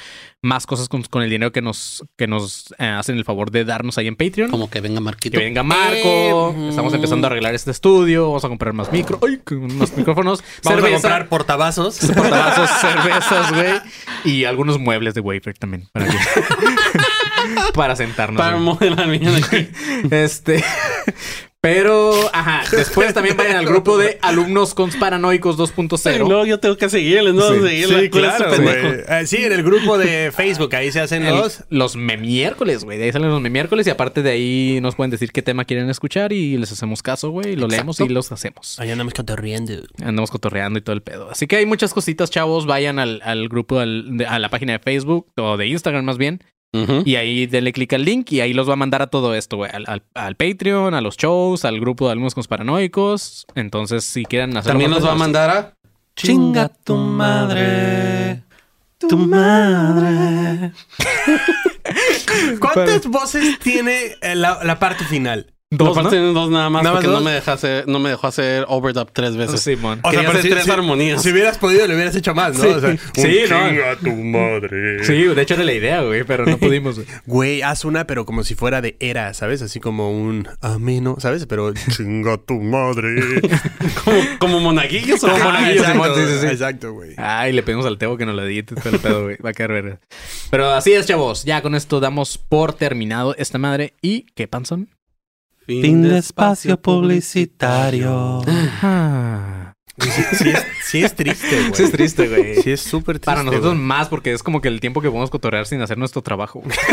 más 0.43 0.67
cosas 0.67 0.87
con, 0.87 1.01
con 1.01 1.23
el 1.23 1.31
dinero 1.31 1.51
que 1.51 1.63
nos, 1.63 2.03
que 2.15 2.27
nos 2.27 2.71
eh, 2.77 2.85
hacen 2.85 3.17
el 3.17 3.25
favor 3.25 3.49
de 3.49 3.65
darnos 3.65 3.97
ahí 3.97 4.07
en 4.07 4.15
Patreon. 4.15 4.51
Como 4.51 4.69
que 4.69 4.81
venga 4.81 4.99
Marquito. 4.99 5.35
Que 5.39 5.43
venga 5.45 5.63
Marco. 5.63 6.53
Eh, 6.55 6.67
Estamos 6.69 6.93
empezando 6.93 7.25
a 7.25 7.31
arreglar 7.31 7.55
este 7.55 7.71
estudio. 7.71 8.27
Vamos 8.27 8.45
a 8.45 8.49
comprar 8.49 8.73
más 8.73 8.91
micro. 8.91 9.19
Ay, 9.27 9.39
que 9.43 9.55
más 9.55 9.97
micrófonos. 9.97 10.43
Vamos 10.63 10.81
cerveza, 10.83 10.87
a 10.97 11.01
comprar 11.01 11.29
portavasos. 11.29 11.97
portavasos, 11.99 12.69
cervezas, 12.81 13.51
güey. 13.51 13.73
Y 14.25 14.43
algunos 14.45 14.77
muebles 14.77 15.15
de 15.15 15.21
wafer 15.21 15.57
también. 15.57 15.87
Para, 15.91 16.05
que- 16.05 16.17
para 17.73 17.95
sentarnos. 17.95 18.39
Para 18.39 18.57
modelar 18.57 19.09
bien 19.09 19.27
aquí. 19.43 19.69
Este. 20.11 20.63
Pero, 21.63 22.13
ajá. 22.33 22.63
Después 22.75 23.13
también 23.13 23.37
vayan 23.37 23.55
al 23.55 23.65
grupo 23.65 23.97
de 23.97 24.17
alumnos 24.21 24.73
conspiranoicos 24.73 25.55
Y 25.55 25.59
2.0. 25.59 26.17
luego 26.27 26.45
yo 26.45 26.59
tengo 26.59 26.75
que 26.75 26.89
seguirles, 26.89 27.33
¿no? 27.33 27.53
Sí. 27.53 27.85
Sí, 27.85 28.09
con 28.09 28.19
claro. 28.19 28.53
Eh, 28.53 29.23
sí, 29.25 29.37
en 29.45 29.53
el 29.53 29.63
grupo 29.63 29.97
de 29.97 30.33
Facebook, 30.35 30.75
ahí 30.75 30.91
se 30.91 30.99
hacen 30.99 31.23
El- 31.25 31.35
los... 31.37 31.63
los 31.69 31.95
miércoles, 31.95 32.83
güey. 32.83 32.97
De 32.97 33.05
ahí 33.05 33.11
salen 33.13 33.29
los 33.29 33.41
miércoles 33.41 33.87
y 33.87 33.91
aparte 33.91 34.21
de 34.21 34.31
ahí 34.31 34.79
nos 34.81 34.95
pueden 34.95 35.09
decir 35.11 35.31
qué 35.31 35.41
tema 35.41 35.63
quieren 35.63 35.89
escuchar 35.89 36.33
y 36.33 36.57
les 36.57 36.69
hacemos 36.73 37.01
caso, 37.01 37.29
güey. 37.29 37.55
Lo 37.55 37.69
leemos 37.69 37.97
y 38.01 38.09
los 38.09 38.33
hacemos. 38.33 38.77
Ahí 38.81 38.91
andamos 38.91 39.13
cotorriendo. 39.13 39.71
Andamos 40.03 40.31
cotorreando 40.31 40.79
y 40.79 40.81
todo 40.81 40.93
el 40.97 41.01
pedo. 41.01 41.29
Así 41.31 41.47
que 41.47 41.55
hay 41.55 41.65
muchas 41.65 41.93
cositas, 41.93 42.29
chavos. 42.29 42.65
Vayan 42.65 42.99
al, 42.99 43.21
al 43.23 43.47
grupo, 43.47 43.79
al- 43.79 44.17
de- 44.17 44.25
a 44.27 44.37
la 44.37 44.49
página 44.49 44.73
de 44.73 44.79
Facebook 44.79 45.31
o 45.37 45.55
de 45.55 45.65
Instagram 45.67 46.03
más 46.03 46.17
bien. 46.17 46.43
Y 47.05 47.15
ahí 47.17 47.45
denle 47.45 47.71
clic 47.71 47.93
al 47.93 48.03
link 48.03 48.31
y 48.31 48.41
ahí 48.41 48.51
los 48.53 48.67
va 48.67 48.73
a 48.73 48.77
mandar 48.77 49.01
a 49.03 49.07
todo 49.07 49.35
esto, 49.35 49.57
güey. 49.57 49.69
Al, 49.71 49.83
al- 49.87 50.03
al 50.15 50.35
Patreon, 50.35 50.93
a 50.95 51.01
los 51.01 51.17
shows, 51.17 51.65
al 51.65 51.79
grupo 51.79 52.07
de 52.07 52.13
alumnos 52.13 52.33
paranoicos. 52.47 53.45
Entonces, 53.55 54.03
si 54.03 54.25
quieren 54.25 54.57
hacer 54.57 54.71
También 54.71 54.89
nos 54.91 55.05
va 55.05 55.11
a 55.11 55.15
mandar 55.15 55.49
a... 55.51 55.73
Chinga 56.15 56.69
tu 56.69 56.95
madre. 56.95 58.41
Tu 58.97 59.17
madre. 59.17 60.71
¿Cuántas 62.59 63.05
voces 63.07 63.59
tiene 63.59 64.15
eh, 64.21 64.35
la, 64.35 64.63
la 64.63 64.79
parte 64.79 65.03
final? 65.05 65.53
Dos, 65.77 65.95
¿no? 65.95 66.33
dos 66.33 66.49
nada 66.49 66.69
más 66.69 66.83
¿Nada 66.83 66.95
más 66.95 67.03
no 67.05 67.21
me, 67.21 67.31
deja 67.31 67.53
hacer, 67.53 67.87
no 67.87 67.99
me 67.99 68.09
dejó 68.09 68.27
hacer 68.27 68.65
overdub 68.67 69.11
tres 69.11 69.35
veces. 69.35 69.61
Simón. 69.61 69.99
O 70.03 70.09
Quería 70.09 70.27
pero 70.27 70.39
hacer 70.39 70.51
tres 70.51 70.69
armonías. 70.69 71.21
Si 71.21 71.31
hubieras 71.31 71.57
podido, 71.57 71.87
le 71.87 71.95
hubieras 71.95 72.15
hecho 72.15 72.33
más, 72.35 72.57
¿no? 72.57 72.63
Sí. 72.63 72.69
O 72.69 72.79
sea, 72.79 72.97
Sí, 73.13 73.39
un 73.43 73.49
¿no? 73.49 73.69
chinga 73.69 73.95
tu 73.97 74.11
madre. 74.23 75.03
Sí, 75.03 75.13
de 75.23 75.41
hecho 75.41 75.53
era 75.55 75.63
la 75.63 75.73
idea, 75.73 76.01
güey, 76.01 76.23
pero 76.23 76.45
no 76.45 76.57
pudimos. 76.59 76.95
güey. 76.95 77.07
Güey, 77.25 77.61
haz 77.61 77.85
una, 77.85 78.05
pero 78.07 78.25
como 78.25 78.43
si 78.43 78.55
fuera 78.55 78.81
de 78.81 78.97
era, 78.99 79.33
¿sabes? 79.33 79.61
Así 79.61 79.79
como 79.79 80.11
un 80.11 80.47
ameno, 80.61 81.15
¿sabes? 81.19 81.45
Pero 81.47 81.73
chinga 81.95 82.37
tu 82.37 82.59
madre. 82.59 83.41
Como, 84.03 84.21
como 84.39 84.59
monaguillos 84.59 85.23
o 85.23 85.27
Como 85.27 85.37
qué? 85.37 85.43
monaguillos, 85.43 85.87
exacto, 85.87 86.15
sí, 86.15 86.21
sí, 86.27 86.39
sí. 86.41 86.45
Exacto, 86.47 86.93
güey. 86.93 87.11
Ay, 87.17 87.51
le 87.53 87.63
pedimos 87.63 87.85
al 87.85 87.97
Teo 87.97 88.17
que 88.17 88.25
nos 88.25 88.35
lo 88.35 88.43
edite 88.45 88.75
todo 88.75 88.89
el 88.93 88.99
pedo, 88.99 89.23
güey. 89.23 89.37
Va 89.43 89.49
a 89.49 89.53
quedar 89.53 89.71
verga. 89.71 89.99
Pero 90.51 90.69
así 90.71 90.93
es, 90.93 91.05
chavos. 91.07 91.43
Ya 91.45 91.61
con 91.61 91.75
esto 91.75 91.99
damos 91.99 92.37
por 92.37 92.73
terminado 92.73 93.35
esta 93.37 93.57
madre. 93.57 93.93
¿Y 94.01 94.27
qué 94.35 94.47
panzón? 94.47 94.89
Fin 95.65 96.01
de 96.01 96.17
espacio 96.17 96.81
publicitario. 96.81 98.41
Ah. 98.81 99.73
Sí, 99.99 100.09
sí 100.09 100.49
es, 100.49 100.65
sí 100.83 101.03
es 101.03 101.15
triste, 101.15 101.47
güey. 101.61 101.73
Sí 101.75 101.83
es 101.83 101.91
triste, 101.91 102.27
güey. 102.27 102.61
Sí 102.61 102.71
es 102.71 102.81
súper 102.81 103.17
triste. 103.19 103.25
Para 103.25 103.43
nosotros 103.43 103.73
güey. 103.73 103.85
más, 103.85 104.09
porque 104.09 104.33
es 104.33 104.41
como 104.41 104.59
que 104.59 104.67
el 104.67 104.79
tiempo 104.79 105.01
que 105.01 105.09
podemos 105.09 105.29
cotorrear 105.29 105.67
sin 105.67 105.81
hacer 105.81 105.97
nuestro 105.97 106.21
trabajo. 106.23 106.61
güey. 106.61 106.75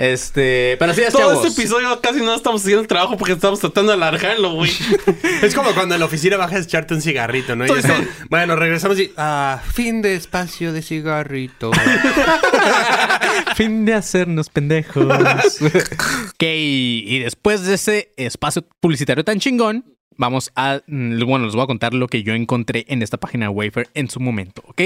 este, 0.00 0.76
pero 0.78 0.92
así 0.92 1.02
es, 1.02 1.12
Todo 1.12 1.32
chavos. 1.32 1.46
este 1.46 1.60
episodio 1.60 2.00
casi 2.00 2.20
no 2.20 2.34
estamos 2.34 2.62
haciendo 2.62 2.80
el 2.80 2.88
trabajo 2.88 3.18
porque 3.18 3.34
estamos 3.34 3.60
tratando 3.60 3.92
de 3.92 3.96
alargarlo, 3.98 4.54
güey. 4.54 4.72
Es 5.42 5.54
como 5.54 5.72
cuando 5.72 5.94
en 5.94 6.00
la 6.00 6.06
oficina 6.06 6.38
bajas 6.38 6.60
a 6.60 6.62
echarte 6.62 6.94
un 6.94 7.02
cigarrito, 7.02 7.54
¿no? 7.54 7.66
Y 7.66 7.70
es 7.70 7.84
como, 7.84 8.02
bueno, 8.30 8.56
regresamos 8.56 8.98
y. 8.98 9.12
Ah, 9.18 9.60
fin 9.74 10.00
de 10.00 10.14
espacio 10.14 10.72
de 10.72 10.80
cigarrito. 10.80 11.70
Fin 13.56 13.84
de 13.84 13.92
hacernos 13.92 14.48
pendejos. 14.48 15.04
ok, 15.04 16.42
y 16.42 17.18
después 17.18 17.62
de 17.64 17.74
ese 17.74 18.14
espacio 18.16 18.66
publicitario 18.80 19.22
tan 19.22 19.38
chingón, 19.38 19.84
vamos 20.16 20.50
a. 20.56 20.80
mm, 20.86 21.18
Bueno, 21.24 21.46
les 21.46 21.54
voy 21.54 21.64
a 21.64 21.66
contar 21.66 21.94
lo 21.94 22.06
que 22.08 22.22
yo 22.22 22.34
encontré 22.34 22.84
en 22.88 23.02
esta 23.02 23.16
página 23.18 23.46
de 23.46 23.50
Wafer 23.50 23.88
en 23.94 24.08
su 24.10 24.20
momento, 24.20 24.62
¿ok? 24.66 24.82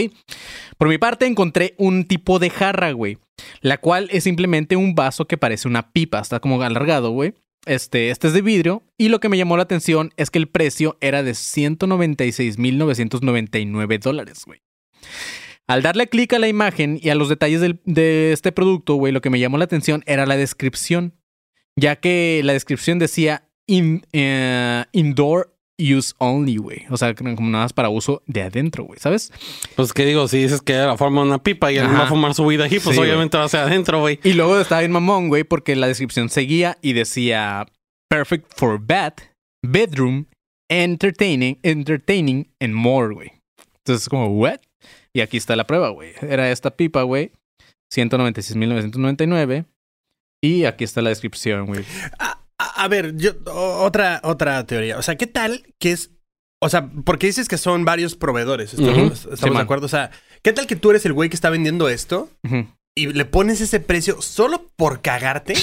Por 0.78 0.88
mi 0.88 0.98
parte, 0.98 1.26
encontré 1.26 1.74
un 1.78 2.04
tipo 2.04 2.38
de 2.38 2.50
jarra, 2.50 2.92
güey, 2.92 3.18
la 3.60 3.78
cual 3.78 4.08
es 4.12 4.24
simplemente 4.24 4.76
un 4.76 4.94
vaso 4.94 5.26
que 5.26 5.38
parece 5.38 5.68
una 5.68 5.90
pipa, 5.92 6.20
está 6.20 6.40
como 6.40 6.60
alargado, 6.62 7.10
güey. 7.10 7.34
Este, 7.66 8.10
este 8.10 8.26
es 8.28 8.34
de 8.34 8.42
vidrio 8.42 8.82
y 8.98 9.08
lo 9.08 9.20
que 9.20 9.30
me 9.30 9.38
llamó 9.38 9.56
la 9.56 9.62
atención 9.62 10.12
es 10.18 10.30
que 10.30 10.38
el 10.38 10.48
precio 10.48 10.98
era 11.00 11.22
de 11.22 11.32
196.999 11.34 13.98
dólares, 13.98 14.42
güey. 14.46 14.60
Al 15.66 15.80
darle 15.82 16.08
clic 16.08 16.30
a 16.34 16.38
la 16.38 16.48
imagen 16.48 17.00
y 17.02 17.08
a 17.08 17.14
los 17.14 17.30
detalles 17.30 17.62
del- 17.62 17.80
de 17.86 18.32
este 18.32 18.52
producto, 18.52 18.96
güey, 18.96 19.14
lo 19.14 19.22
que 19.22 19.30
me 19.30 19.40
llamó 19.40 19.56
la 19.56 19.64
atención 19.64 20.02
era 20.06 20.26
la 20.26 20.36
descripción, 20.36 21.14
ya 21.74 21.96
que 21.96 22.42
la 22.44 22.52
descripción 22.52 22.98
decía 22.98 23.43
in- 23.68 24.04
eh, 24.12 24.84
indoor 24.92 25.50
use 25.78 26.14
only, 26.18 26.56
güey. 26.56 26.84
O 26.90 26.96
sea, 26.96 27.14
como 27.14 27.32
nada 27.50 27.64
más 27.64 27.72
para 27.72 27.88
uso 27.88 28.22
de 28.26 28.42
adentro, 28.42 28.84
güey, 28.84 28.98
¿sabes? 29.00 29.32
Pues 29.74 29.92
que 29.92 30.04
digo, 30.06 30.28
si 30.28 30.38
dices 30.38 30.62
que 30.62 30.72
era 30.74 30.86
la 30.86 30.96
forma 30.96 31.22
de 31.22 31.26
una 31.28 31.42
pipa 31.42 31.72
y 31.72 31.78
él 31.78 31.86
va 31.92 32.04
a 32.04 32.06
fumar 32.08 32.32
su 32.34 32.46
vida 32.46 32.64
aquí, 32.66 32.78
pues 32.78 32.94
Sí, 32.94 33.02
obviamente 33.02 33.36
va 33.36 33.44
a 33.44 33.48
ser 33.48 33.60
adentro, 33.60 33.98
güey. 34.00 34.20
Y 34.22 34.34
luego 34.34 34.60
estaba 34.60 34.82
bien 34.82 34.92
mamón, 34.92 35.28
güey, 35.28 35.42
porque 35.44 35.74
la 35.74 35.88
descripción 35.88 36.28
seguía 36.28 36.78
y 36.80 36.92
decía 36.92 37.66
perfect 38.08 38.52
for 38.56 38.78
bed, 38.80 39.14
bedroom, 39.66 40.26
entertaining, 40.70 41.58
entertaining 41.64 42.48
and 42.60 42.74
more, 42.74 43.12
güey. 43.12 43.32
Entonces, 43.78 44.08
como, 44.08 44.28
what? 44.28 44.60
Y 45.12 45.20
aquí 45.22 45.36
está 45.36 45.56
la 45.56 45.66
prueba, 45.66 45.88
güey. 45.90 46.12
Era 46.22 46.50
esta 46.52 46.70
pipa, 46.76 47.02
güey. 47.02 47.32
196.999. 47.92 49.64
Y 50.42 50.64
aquí 50.64 50.84
está 50.84 51.00
la 51.02 51.10
descripción, 51.10 51.66
güey. 51.66 51.84
A, 52.58 52.86
ver, 52.88 53.16
yo, 53.16 53.32
otra, 53.46 54.20
otra 54.22 54.64
teoría. 54.66 54.98
O 54.98 55.02
sea, 55.02 55.16
¿qué 55.16 55.26
tal 55.26 55.74
que 55.78 55.92
es. 55.92 56.10
O 56.60 56.68
sea, 56.68 56.88
porque 57.04 57.26
dices 57.26 57.48
que 57.48 57.58
son 57.58 57.84
varios 57.84 58.14
proveedores. 58.16 58.74
¿Estamos, 58.74 58.96
Ujú. 59.24 59.34
estamos 59.34 59.40
Sí, 59.40 59.50
de 59.50 59.62
acuerdo? 59.62 59.86
O 59.86 59.88
sea, 59.88 60.10
¿qué 60.42 60.52
tal 60.52 60.66
que 60.66 60.76
tú 60.76 60.90
eres 60.90 61.04
el 61.04 61.12
güey 61.12 61.28
que 61.28 61.36
está 61.36 61.50
vendiendo 61.50 61.88
esto 61.88 62.30
y 62.94 63.08
le 63.08 63.24
pones 63.24 63.60
ese 63.60 63.80
precio 63.80 64.22
solo 64.22 64.70
por 64.76 65.02
cagarte 65.02 65.54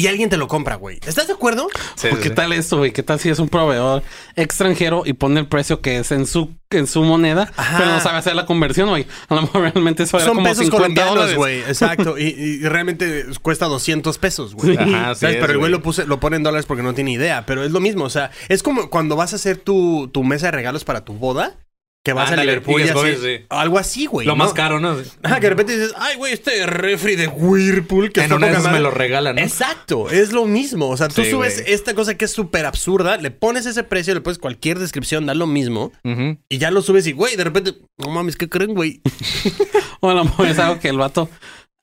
y 0.00 0.06
alguien 0.06 0.30
te 0.30 0.36
lo 0.36 0.48
compra, 0.48 0.76
güey? 0.76 0.98
¿Estás 1.06 1.26
de 1.26 1.34
acuerdo? 1.34 1.68
¿Por 2.00 2.20
¿Qué 2.20 2.30
tal 2.30 2.52
esto, 2.52 2.78
güey? 2.78 2.92
¿Qué 2.92 3.02
tal 3.02 3.20
si 3.20 3.28
es 3.28 3.38
un 3.38 3.48
proveedor 3.48 4.02
extranjero 4.36 5.02
y 5.04 5.12
pone 5.12 5.40
el 5.40 5.46
precio 5.46 5.80
que 5.80 5.98
es 5.98 6.10
en 6.12 6.26
su, 6.26 6.54
en 6.70 6.86
su 6.86 7.02
moneda, 7.02 7.52
Ajá. 7.56 7.78
pero 7.78 7.90
no 7.90 8.00
sabe 8.00 8.18
hacer 8.18 8.34
la 8.34 8.46
conversión, 8.46 8.88
güey? 8.88 9.06
A 9.28 9.34
lo 9.34 9.42
mejor 9.42 9.60
realmente 9.62 10.04
eso 10.04 10.16
era 10.16 10.26
Son 10.26 10.36
como 10.36 10.48
pesos 10.48 10.64
50 10.64 10.76
colombianos, 10.78 11.14
dólares. 11.14 11.36
güey. 11.36 11.58
Exacto. 11.68 12.18
Y, 12.18 12.22
y 12.28 12.58
realmente 12.68 13.26
cuesta 13.42 13.66
200 13.66 14.16
pesos, 14.18 14.54
güey. 14.54 14.76
Ajá, 14.76 15.14
sí 15.14 15.20
¿Sabes? 15.20 15.36
es, 15.36 15.40
Pero 15.40 15.52
el 15.52 15.58
güey 15.58 15.58
güey. 15.58 15.70
lo, 15.72 15.82
puse, 15.82 16.06
lo 16.06 16.18
pone 16.20 16.36
en 16.36 16.42
dólares 16.42 16.66
porque 16.66 16.82
no 16.82 16.94
tiene 16.94 17.12
idea. 17.12 17.44
Pero 17.46 17.62
es 17.64 17.70
lo 17.72 17.80
mismo. 17.80 18.04
O 18.04 18.10
sea, 18.10 18.30
es 18.48 18.62
como 18.62 18.88
cuando 18.90 19.16
vas 19.16 19.32
a 19.32 19.36
hacer 19.36 19.56
tu, 19.58 20.08
tu 20.12 20.24
mesa 20.24 20.46
de 20.46 20.52
regalos 20.52 20.84
para 20.84 21.04
tu 21.04 21.12
boda. 21.14 21.56
Que 22.02 22.14
vas 22.14 22.30
Ándale, 22.30 22.42
a 22.42 22.54
Liverpool 22.56 22.80
y 22.80 22.88
así. 22.88 23.16
sí. 23.22 23.44
Algo 23.50 23.78
así, 23.78 24.06
güey. 24.06 24.26
Lo 24.26 24.32
¿no? 24.32 24.36
más 24.44 24.54
caro, 24.54 24.80
¿no? 24.80 24.96
Ajá, 25.22 25.34
que 25.36 25.42
de 25.42 25.50
repente 25.50 25.76
dices, 25.76 25.92
ay, 25.98 26.16
güey, 26.16 26.32
este 26.32 26.64
refri 26.66 27.14
de 27.14 27.28
Whirlpool 27.28 28.10
que 28.10 28.20
En 28.20 28.24
está 28.24 28.36
una 28.36 28.46
poca 28.46 28.58
me 28.60 28.64
madre". 28.68 28.80
lo 28.80 28.90
regalan, 28.90 29.36
¿no? 29.36 29.42
Exacto, 29.42 30.08
es 30.08 30.32
lo 30.32 30.46
mismo. 30.46 30.88
O 30.88 30.96
sea, 30.96 31.08
tú 31.08 31.22
Sí, 31.22 31.30
subes 31.30 31.60
güey. 31.60 31.74
esta 31.74 31.92
cosa 31.94 32.16
que 32.16 32.24
es 32.24 32.30
súper 32.30 32.64
absurda, 32.64 33.18
le 33.18 33.30
pones 33.30 33.66
ese 33.66 33.84
precio, 33.84 34.14
le 34.14 34.22
pones 34.22 34.38
cualquier 34.38 34.78
descripción, 34.78 35.26
da 35.26 35.34
lo 35.34 35.46
mismo, 35.46 35.92
y 36.48 36.56
ya 36.58 36.70
lo 36.70 36.80
subes 36.80 37.06
y, 37.06 37.12
güey, 37.12 37.36
de 37.36 37.44
repente, 37.44 37.74
no 37.98 38.08
mames, 38.10 38.36
¿qué 38.36 38.48
creen, 38.48 38.72
güey? 38.74 39.02
O 40.00 40.08
a 40.08 40.14
lo 40.14 40.24
mejor 40.24 40.46
es 40.46 40.58
algo 40.58 40.80
que 40.80 40.88
el 40.88 40.96
vato. 40.96 41.28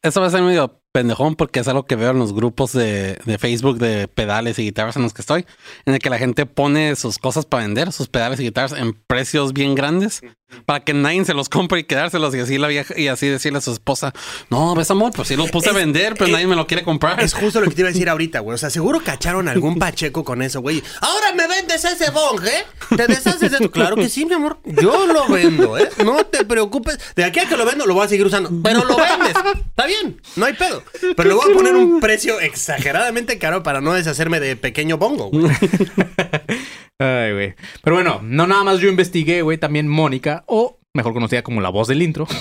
Eso 0.01 0.21
va 0.21 0.27
a 0.27 0.31
ser 0.31 0.41
medio 0.41 0.76
pendejón 0.91 1.35
porque 1.35 1.59
es 1.59 1.67
algo 1.67 1.85
que 1.85 1.95
veo 1.95 2.11
en 2.11 2.19
los 2.19 2.33
grupos 2.33 2.73
de, 2.73 3.19
de 3.25 3.37
Facebook 3.37 3.77
de 3.77 4.07
pedales 4.07 4.57
y 4.59 4.63
guitarras 4.63 4.95
en 4.95 5.03
los 5.03 5.13
que 5.13 5.21
estoy, 5.21 5.45
en 5.85 5.93
el 5.93 5.99
que 5.99 6.09
la 6.09 6.17
gente 6.17 6.45
pone 6.45 6.95
sus 6.95 7.17
cosas 7.19 7.45
para 7.45 7.63
vender, 7.63 7.91
sus 7.91 8.07
pedales 8.07 8.39
y 8.39 8.43
guitarras 8.43 8.73
en 8.73 8.93
precios 8.93 9.53
bien 9.53 9.75
grandes, 9.75 10.21
para 10.65 10.83
que 10.83 10.93
nadie 10.93 11.23
se 11.25 11.33
los 11.33 11.49
compre 11.49 11.79
y 11.79 11.83
quedárselos 11.83 12.33
y 12.35 12.39
así 12.39 12.57
la 12.57 12.67
vieja, 12.67 12.93
y 12.97 13.07
así 13.07 13.27
decirle 13.27 13.57
a 13.59 13.61
su 13.61 13.71
esposa, 13.71 14.13
no, 14.49 14.73
ves 14.75 14.89
amor, 14.91 15.11
pues 15.15 15.27
sí 15.27 15.35
los 15.35 15.51
puse 15.51 15.69
Es- 15.69 15.75
a 15.75 15.77
vender, 15.77 16.13
pero 16.13 16.25
es- 16.27 16.31
nadie 16.31 16.47
me 16.47 16.55
lo 16.55 16.67
quiere 16.67 16.83
comprar. 16.83 17.19
Es 17.21 17.33
justo 17.33 17.59
lo 17.61 17.67
que 17.69 17.75
te 17.75 17.81
iba 17.81 17.89
a 17.89 17.91
decir 17.91 18.09
ahorita, 18.09 18.39
güey. 18.39 18.55
O 18.55 18.57
sea, 18.57 18.69
seguro 18.69 19.01
cacharon 19.03 19.47
algún 19.47 19.77
pacheco 19.79 20.23
con 20.23 20.41
eso, 20.41 20.61
güey. 20.61 20.81
Ahora 21.01 21.33
me 21.33 21.47
vendes 21.47 21.83
ese 21.85 22.11
bong, 22.11 22.41
¿eh? 22.45 22.65
Te 22.95 23.07
deshaces 23.07 23.51
de 23.51 23.57
tu. 23.59 23.71
Claro 23.71 23.95
que 23.95 24.09
sí, 24.09 24.25
mi 24.25 24.33
amor. 24.33 24.57
Yo 24.65 25.05
lo 25.07 25.27
vendo, 25.27 25.77
¿eh? 25.77 25.89
No 26.03 26.23
te 26.25 26.45
preocupes. 26.45 26.97
De 27.15 27.23
aquí 27.23 27.39
a 27.39 27.47
que 27.47 27.57
lo 27.57 27.65
vendo, 27.65 27.85
lo 27.85 27.93
voy 27.93 28.05
a 28.05 28.09
seguir 28.09 28.25
usando. 28.25 28.49
Pero 28.63 28.83
lo 28.85 28.95
vendes. 28.95 29.33
Está 29.69 29.85
bien. 29.85 30.21
No 30.35 30.45
hay 30.45 30.53
pedo. 30.53 30.83
Pero 31.15 31.29
le 31.29 31.35
voy 31.35 31.51
a 31.51 31.53
poner 31.53 31.75
un 31.75 31.99
precio 31.99 32.39
exageradamente 32.39 33.37
caro 33.37 33.63
para 33.63 33.81
no 33.81 33.93
deshacerme 33.93 34.39
de 34.39 34.55
pequeño 34.55 34.97
bongo, 34.97 35.29
güey. 35.29 35.51
Ay, 36.99 37.33
güey. 37.33 37.55
Pero 37.83 37.95
bueno, 37.95 38.21
no 38.23 38.47
nada 38.47 38.63
más 38.63 38.79
yo 38.79 38.89
investigué, 38.89 39.41
güey. 39.41 39.57
También 39.57 39.87
Mónica, 39.87 40.43
o 40.47 40.79
mejor 40.93 41.13
conocida 41.13 41.43
como 41.43 41.61
la 41.61 41.69
voz 41.69 41.87
del 41.87 42.01
intro, 42.01 42.27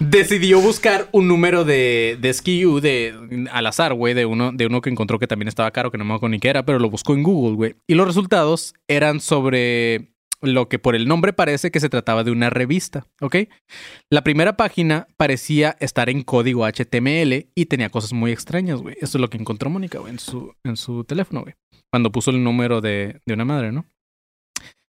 decidió 0.00 0.60
buscar 0.60 1.08
un 1.12 1.28
número 1.28 1.64
de, 1.64 2.18
de 2.20 2.34
SKU 2.34 2.80
de, 2.80 3.46
al 3.52 3.66
azar, 3.66 3.94
güey, 3.94 4.14
de 4.14 4.26
uno, 4.26 4.50
de 4.52 4.66
uno 4.66 4.80
que 4.80 4.90
encontró 4.90 5.18
que 5.18 5.28
también 5.28 5.48
estaba 5.48 5.70
caro, 5.70 5.92
que 5.92 5.98
no 5.98 6.04
me 6.04 6.14
acuerdo 6.14 6.32
ni 6.32 6.40
qué 6.40 6.48
era, 6.48 6.64
pero 6.64 6.80
lo 6.80 6.90
buscó 6.90 7.14
en 7.14 7.22
Google, 7.22 7.56
güey. 7.56 7.76
Y 7.86 7.94
los 7.94 8.06
resultados 8.06 8.74
eran 8.88 9.20
sobre 9.20 10.08
lo 10.40 10.68
que 10.68 10.78
por 10.78 10.94
el 10.94 11.08
nombre 11.08 11.32
parece 11.32 11.70
que 11.70 11.80
se 11.80 11.88
trataba 11.88 12.24
de 12.24 12.30
una 12.30 12.50
revista, 12.50 13.06
¿ok? 13.20 13.36
La 14.10 14.22
primera 14.22 14.56
página 14.56 15.08
parecía 15.16 15.76
estar 15.80 16.08
en 16.08 16.22
código 16.22 16.64
HTML 16.64 17.48
y 17.54 17.66
tenía 17.66 17.90
cosas 17.90 18.12
muy 18.12 18.32
extrañas, 18.32 18.80
güey. 18.80 18.94
Esto 19.00 19.18
es 19.18 19.20
lo 19.20 19.30
que 19.30 19.38
encontró 19.38 19.70
Mónica, 19.70 19.98
güey, 19.98 20.12
en 20.12 20.18
su, 20.18 20.54
en 20.64 20.76
su 20.76 21.04
teléfono, 21.04 21.42
güey. 21.42 21.54
Cuando 21.92 22.12
puso 22.12 22.30
el 22.30 22.42
número 22.42 22.80
de, 22.80 23.20
de 23.26 23.34
una 23.34 23.44
madre, 23.44 23.72
¿no? 23.72 23.86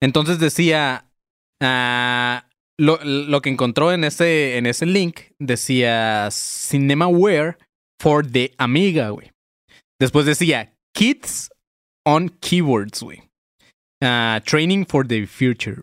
Entonces 0.03 0.38
decía... 0.38 1.11
ah, 1.61 2.47
lo, 2.78 2.99
lo 3.05 3.43
que 3.43 3.51
encontró 3.51 3.93
en 3.93 4.05
ese, 4.05 4.57
en 4.57 4.64
ese 4.64 4.86
link 4.86 5.20
decía 5.38 6.30
Cinemaware 6.32 7.59
for 8.01 8.26
the 8.26 8.55
Amiga, 8.57 9.11
güey. 9.11 9.32
Después 10.01 10.24
decía 10.24 10.74
Kids 10.95 11.51
on 12.07 12.30
Keywords, 12.41 13.03
güey. 13.03 13.22
Ah, 14.03 14.41
training 14.47 14.86
for 14.86 15.07
the 15.07 15.26
Future. 15.26 15.82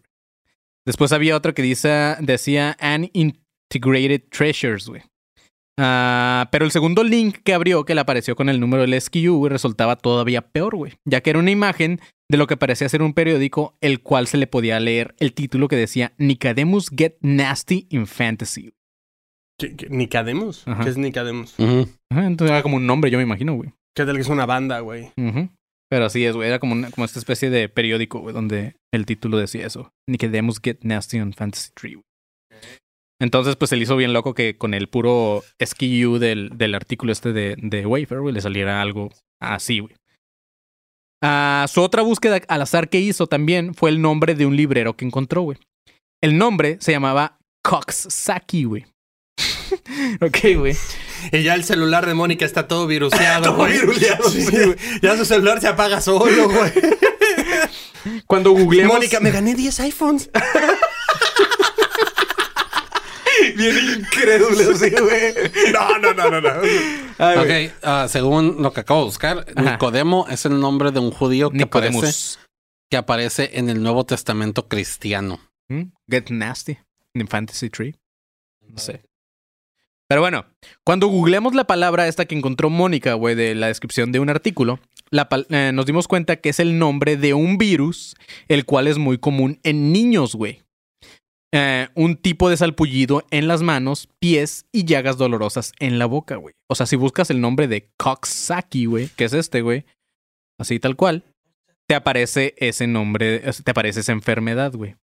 Después 0.88 1.12
había 1.12 1.36
otro 1.36 1.54
que 1.54 1.62
dice, 1.62 2.16
decía 2.20 2.76
An 2.80 3.12
Integrated 3.14 4.24
Treasures, 4.32 4.88
güey. 4.88 5.04
Ah, 5.80 6.50
pero 6.52 6.66
el 6.66 6.72
segundo 6.72 7.04
link 7.04 7.38
que 7.44 7.54
abrió, 7.54 7.86
que 7.86 7.94
le 7.94 8.02
apareció 8.02 8.36
con 8.36 8.50
el 8.50 8.60
número 8.60 8.82
del 8.84 9.00
SKU, 9.00 9.38
güey, 9.38 9.52
resultaba 9.52 9.96
todavía 9.96 10.42
peor, 10.42 10.76
güey. 10.76 10.94
Ya 11.06 11.22
que 11.22 11.30
era 11.30 11.40
una 11.40 11.52
imagen 11.52 12.00
de 12.30 12.38
lo 12.38 12.48
que 12.48 12.58
parecía 12.58 12.90
ser 12.90 13.02
un 13.04 13.14
periódico, 13.14 13.78
el 13.82 14.02
cual 14.02 14.28
se 14.28 14.38
le 14.38 14.48
podía 14.48 14.80
leer 14.80 15.16
el 15.20 15.34
título 15.34 15.68
que 15.68 15.76
decía 15.76 16.14
Nicodemus 16.18 16.90
Get 16.90 17.18
Nasty 17.22 17.86
in 17.90 18.08
Fantasy. 18.08 18.74
¿Qué- 19.60 19.76
qué- 19.76 19.90
¿Nicademus? 19.90 20.68
Ajá. 20.68 20.84
¿Qué 20.84 20.90
es. 20.90 21.56
Ajá, 22.12 22.26
entonces 22.26 22.52
era 22.52 22.64
como 22.64 22.78
un 22.78 22.86
nombre, 22.88 23.10
yo 23.12 23.18
me 23.18 23.24
imagino, 23.24 23.54
güey. 23.54 23.72
¿Qué 23.96 24.06
tal 24.06 24.16
que 24.16 24.22
es 24.22 24.30
una 24.30 24.46
banda, 24.46 24.80
güey? 24.82 25.12
Pero 25.90 26.06
así 26.06 26.26
es, 26.26 26.36
güey. 26.36 26.48
Era 26.50 26.60
como, 26.60 26.74
una- 26.74 26.92
como 26.92 27.06
esta 27.06 27.18
especie 27.20 27.50
de 27.50 27.70
periódico, 27.70 28.20
güey, 28.20 28.34
donde 28.34 28.76
el 28.94 29.06
título 29.06 29.38
decía 29.38 29.66
eso. 29.66 29.92
Nicodemus 30.10 30.60
Get 30.62 30.80
Nasty 30.84 31.20
on 31.20 31.34
Fantasy 31.34 31.70
Tree. 31.74 31.94
güey. 31.96 32.04
Entonces, 33.20 33.56
pues 33.56 33.70
se 33.70 33.78
le 33.78 33.84
hizo 33.84 33.96
bien 33.98 34.14
loco 34.14 34.34
que 34.36 34.58
con 34.58 34.74
el 34.74 34.88
puro 34.90 35.44
SKU 35.64 36.20
del, 36.20 36.52
del 36.56 36.76
artículo 36.76 37.12
este 37.12 37.34
de, 37.34 37.56
de 37.58 37.86
Wafer, 37.86 38.20
güey, 38.20 38.34
le 38.34 38.42
saliera 38.42 38.82
algo 38.82 39.10
así, 39.42 39.80
güey. 39.80 39.96
Ah, 41.24 41.66
su 41.68 41.82
otra 41.82 42.04
búsqueda 42.04 42.40
al 42.48 42.62
azar 42.62 42.90
que 42.90 43.00
hizo 43.00 43.26
también 43.26 43.74
fue 43.74 43.90
el 43.90 44.02
nombre 44.02 44.36
de 44.36 44.46
un 44.46 44.56
librero 44.56 44.96
que 44.96 45.06
encontró, 45.06 45.42
güey. 45.42 45.58
El 46.22 46.38
nombre 46.38 46.78
se 46.80 46.92
llamaba 46.92 47.40
Cox 47.64 48.08
Saki, 48.10 48.66
güey. 48.66 48.86
ok, 50.22 50.38
güey. 50.58 50.76
Y 51.32 51.42
ya 51.42 51.56
el 51.56 51.64
celular 51.64 52.06
de 52.06 52.14
Mónica 52.14 52.46
está 52.46 52.68
todo 52.68 52.86
viruseado, 52.86 53.46
Todo 53.46 53.56
güey. 53.58 53.74
viruleado, 53.74 54.30
Sí, 54.30 54.42
sí, 54.44 54.56
güey. 54.56 54.76
Ya 55.02 55.18
su 55.18 55.26
celular 55.26 55.60
se 55.60 55.68
apaga 55.68 56.02
solo, 56.02 56.50
güey. 56.50 56.72
Cuando 58.28 58.52
googleamos... 58.52 58.96
Mónica, 58.96 59.20
me 59.20 59.32
gané 59.32 59.56
10 59.56 59.80
iPhones. 59.82 60.30
Bien 63.58 63.76
incrédulo, 64.00 64.76
sí, 64.76 64.90
güey. 64.92 65.34
No, 65.74 65.98
no, 65.98 66.14
no, 66.14 66.30
no, 66.30 66.42
no. 66.42 66.50
Ay, 67.18 67.38
güey. 67.38 67.68
Ok, 67.68 67.74
ah, 67.84 68.08
según 68.10 68.62
lo 68.62 68.72
que 68.72 68.82
acabo 68.82 69.02
de 69.02 69.06
buscar, 69.06 69.46
Ajá. 69.56 69.72
Nicodemo 69.72 70.28
es 70.30 70.46
el 70.46 70.60
nombre 70.60 70.92
de 70.92 71.00
un 71.00 71.12
judío 71.12 71.50
que 71.50 71.64
aparece, 71.64 72.40
que 72.90 72.98
aparece 72.98 73.52
en 73.54 73.70
el 73.70 73.82
Nuevo 73.82 74.06
Testamento 74.06 74.68
cristiano. 74.68 75.40
¿Mm? 75.70 75.92
Get 76.10 76.30
Nasty 76.30 76.78
in 77.14 77.28
Fantasy 77.28 77.70
Tree. 77.70 77.96
No 78.62 78.78
sé. 78.78 79.02
Pero 80.08 80.22
bueno, 80.22 80.46
cuando 80.86 81.08
googleamos 81.08 81.54
la 81.54 81.66
palabra 81.66 82.08
esta 82.08 82.26
que 82.26 82.36
encontró 82.36 82.70
Mónica, 82.70 83.14
güey, 83.14 83.36
de 83.36 83.56
la 83.56 83.68
descripción 83.68 84.14
de 84.14 84.20
un 84.20 84.30
artículo, 84.30 84.80
la 85.10 85.28
eh, 85.50 85.72
nos 85.74 85.86
dimos 85.86 86.08
cuenta 86.08 86.38
que 86.38 86.50
es 86.50 86.60
el 86.60 86.80
nombre 86.80 87.18
de 87.18 87.34
un 87.34 87.58
virus, 87.58 88.16
el 88.48 88.66
cual 88.66 88.88
es 88.88 88.98
muy 88.98 89.18
común 89.18 89.60
en 89.64 89.92
niños, 89.92 90.36
güey. 90.36 90.64
Eh, 91.54 91.88
un 91.96 92.18
tipo 92.18 92.50
de 92.50 92.58
salpullido 92.58 93.26
en 93.32 93.48
las 93.48 93.62
manos, 93.62 94.10
pies 94.20 94.66
y 94.74 94.84
llagas 94.84 95.18
dolorosas 95.18 95.72
en 95.80 95.98
la 95.98 96.06
boca, 96.06 96.36
güey. 96.36 96.56
O 96.70 96.76
sea, 96.76 96.86
si 96.86 96.98
buscas 96.98 97.30
el 97.30 97.40
nombre 97.40 97.68
de 97.68 97.90
Coxsackie, 97.98 98.86
güey, 98.86 99.08
que 99.10 99.26
es 99.26 99.34
este, 99.34 99.62
güey, 99.62 99.86
así 100.60 100.80
tal 100.80 100.98
cual, 100.98 101.24
te 101.88 101.96
aparece 101.96 102.54
ese 102.58 102.86
nombre, 102.88 103.40
te 103.64 103.72
aparece 103.72 104.02
esa 104.02 104.12
enfermedad, 104.12 104.74
güey. 104.74 104.96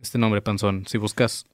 Este 0.00 0.18
nombre, 0.18 0.42
panzón. 0.42 0.86
Si 0.86 0.98
buscas 0.98 1.46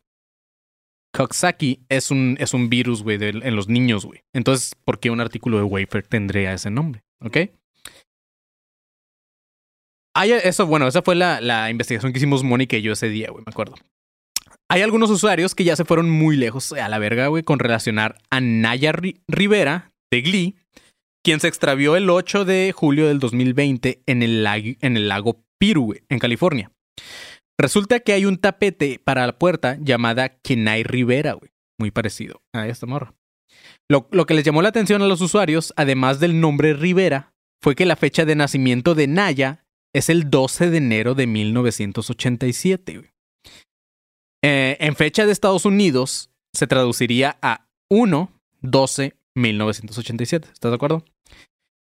Coxsackie, 1.12 1.84
es 1.88 2.10
un, 2.10 2.36
es 2.40 2.54
un 2.54 2.68
virus, 2.68 3.04
güey, 3.04 3.18
en 3.20 3.54
los 3.54 3.68
niños, 3.68 4.04
güey. 4.04 4.20
Entonces, 4.34 4.74
¿por 4.84 4.98
qué 4.98 5.10
un 5.10 5.20
artículo 5.20 5.58
de 5.58 5.62
Wafer 5.62 6.04
tendría 6.04 6.52
ese 6.52 6.70
nombre? 6.70 7.02
¿Ok? 7.20 7.36
Hay, 10.16 10.32
eso, 10.32 10.66
bueno, 10.66 10.88
esa 10.88 11.02
fue 11.02 11.14
la, 11.14 11.40
la 11.40 11.70
investigación 11.70 12.12
que 12.12 12.18
hicimos 12.18 12.42
Mónica 12.42 12.76
y 12.76 12.82
yo 12.82 12.92
ese 12.92 13.08
día, 13.08 13.30
güey, 13.30 13.44
me 13.46 13.50
acuerdo. 13.50 13.76
Hay 14.70 14.82
algunos 14.82 15.10
usuarios 15.10 15.54
que 15.54 15.64
ya 15.64 15.76
se 15.76 15.84
fueron 15.84 16.08
muy 16.10 16.36
lejos 16.36 16.72
a 16.72 16.88
la 16.88 16.98
verga, 16.98 17.26
güey, 17.28 17.42
con 17.42 17.58
relacionar 17.58 18.16
a 18.30 18.40
Naya 18.40 18.92
Ri- 18.92 19.20
Rivera 19.28 19.90
de 20.10 20.22
Glee, 20.22 20.56
quien 21.24 21.40
se 21.40 21.48
extravió 21.48 21.96
el 21.96 22.08
8 22.10 22.44
de 22.44 22.72
julio 22.74 23.06
del 23.08 23.18
2020 23.18 24.02
en 24.06 24.22
el, 24.22 24.46
en 24.46 24.96
el 24.96 25.08
lago 25.08 25.42
Piru, 25.58 25.84
güey, 25.86 26.00
en 26.08 26.18
California. 26.18 26.70
Resulta 27.58 28.00
que 28.00 28.12
hay 28.12 28.24
un 28.24 28.38
tapete 28.38 29.00
para 29.02 29.26
la 29.26 29.38
puerta 29.38 29.76
llamada 29.80 30.30
Kenai 30.42 30.82
Rivera, 30.82 31.34
güey. 31.34 31.50
Muy 31.78 31.90
parecido 31.90 32.40
a 32.54 32.66
esta 32.66 32.86
morra. 32.86 33.14
Lo, 33.90 34.08
lo 34.12 34.26
que 34.26 34.34
les 34.34 34.44
llamó 34.44 34.62
la 34.62 34.70
atención 34.70 35.02
a 35.02 35.06
los 35.06 35.20
usuarios, 35.20 35.72
además 35.76 36.20
del 36.20 36.40
nombre 36.40 36.74
Rivera, 36.74 37.32
fue 37.62 37.74
que 37.74 37.84
la 37.86 37.96
fecha 37.96 38.24
de 38.24 38.34
nacimiento 38.34 38.94
de 38.94 39.06
Naya 39.06 39.64
es 39.94 40.08
el 40.08 40.30
12 40.30 40.70
de 40.70 40.76
enero 40.78 41.14
de 41.14 41.26
1987. 41.26 42.98
güey. 42.98 43.10
Eh, 44.46 44.76
en 44.78 44.94
fecha 44.94 45.24
de 45.24 45.32
Estados 45.32 45.64
Unidos 45.64 46.28
se 46.52 46.66
traduciría 46.66 47.38
a 47.40 47.66
1-12-1987. 47.90 50.52
¿Estás 50.52 50.70
de 50.70 50.74
acuerdo? 50.74 51.02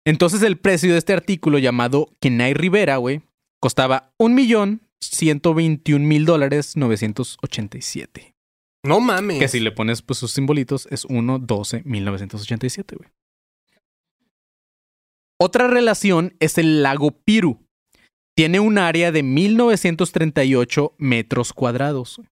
Entonces 0.06 0.44
el 0.44 0.58
precio 0.58 0.92
de 0.92 0.98
este 0.98 1.14
artículo 1.14 1.58
llamado 1.58 2.10
Kenai 2.20 2.54
Rivera, 2.54 2.98
güey, 2.98 3.22
costaba 3.62 4.12
un 4.18 4.36
millón 4.36 4.82
121 5.00 6.06
mil 6.06 6.26
dólares 6.26 6.76
987. 6.76 8.36
No 8.84 9.00
mames. 9.00 9.40
Que 9.40 9.48
si 9.48 9.62
le 9.62 9.72
pones 9.72 10.02
pues, 10.02 10.20
sus 10.20 10.34
simbolitos 10.34 10.86
es 10.92 11.06
1 11.06 11.40
12 11.40 11.84
1987, 11.86 12.98
güey. 12.98 13.10
Otra 15.40 15.70
relación 15.70 16.36
es 16.42 16.58
el 16.58 16.84
lago 16.84 17.12
Piru. 17.12 17.66
Tiene 18.36 18.60
un 18.60 18.78
área 18.78 19.14
de 19.14 19.24
1938 19.24 20.96
metros 20.98 21.54
cuadrados. 21.54 22.18
güey. 22.18 22.28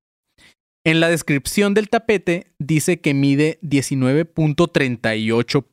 En 0.85 0.99
la 0.99 1.09
descripción 1.09 1.73
del 1.73 1.89
tapete 1.89 2.53
dice 2.59 3.01
que 3.01 3.15
mide 3.15 3.57
19.38 3.63 5.65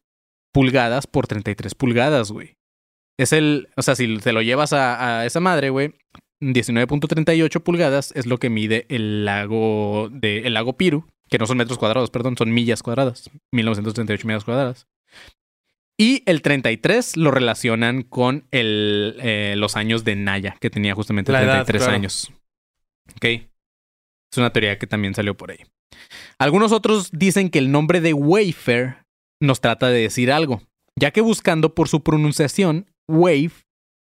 pulgadas 0.53 1.07
por 1.07 1.27
33 1.27 1.75
pulgadas, 1.75 2.33
güey. 2.33 2.57
Es 3.19 3.35
el, 3.35 3.69
o 3.77 3.83
sea, 3.83 3.95
si 3.95 4.17
te 4.19 4.33
lo 4.33 4.41
llevas 4.41 4.73
a, 4.73 5.21
a 5.21 5.27
esa 5.27 5.41
madre, 5.41 5.69
güey, 5.69 5.93
19.38 6.41 7.63
pulgadas 7.63 8.13
es 8.17 8.25
lo 8.27 8.39
que 8.39 8.49
mide 8.49 8.87
el 8.89 9.27
lago 9.27 10.09
de 10.11 10.39
el 10.41 10.55
lago 10.55 10.79
Piru, 10.79 11.07
que 11.29 11.37
no 11.39 11.47
son 11.47 11.59
metros 11.59 11.79
cuadrados, 11.79 12.11
perdón, 12.11 12.37
son 12.37 12.53
millas 12.53 12.83
cuadradas, 12.83 13.31
1938 13.53 14.27
millas 14.27 14.45
cuadradas. 14.45 14.89
Y 15.99 16.23
el 16.27 16.43
33 16.43 17.19
lo 17.19 17.31
relacionan 17.31 18.03
con 18.03 18.49
el, 18.51 19.19
eh, 19.21 19.55
los 19.57 19.77
años 19.77 20.05
de 20.05 20.17
Naya, 20.17 20.57
que 20.59 20.71
tenía 20.71 20.95
justamente 20.95 21.31
La 21.31 21.43
edad, 21.43 21.67
33 21.67 21.83
claro. 21.83 21.97
años. 21.97 22.33
Ok. 23.15 23.27
Es 24.33 24.39
una 24.39 24.53
teoría 24.53 24.79
que 24.79 24.87
también 24.87 25.15
salió 25.15 25.37
por 25.37 25.51
ahí. 25.51 25.59
Algunos 26.39 26.73
otros 26.73 27.11
dicen 27.13 27.51
que 27.51 27.59
el 27.59 27.71
nombre 27.71 28.01
de 28.01 28.15
Wayfair 28.15 29.05
nos 29.41 29.61
trata 29.61 29.89
de 29.89 30.01
decir 30.01 30.33
algo, 30.33 30.63
ya 30.99 31.11
que 31.11 31.21
buscando 31.21 31.75
por 31.75 31.89
su 31.89 32.03
pronunciación, 32.03 32.91
Wave 33.09 33.53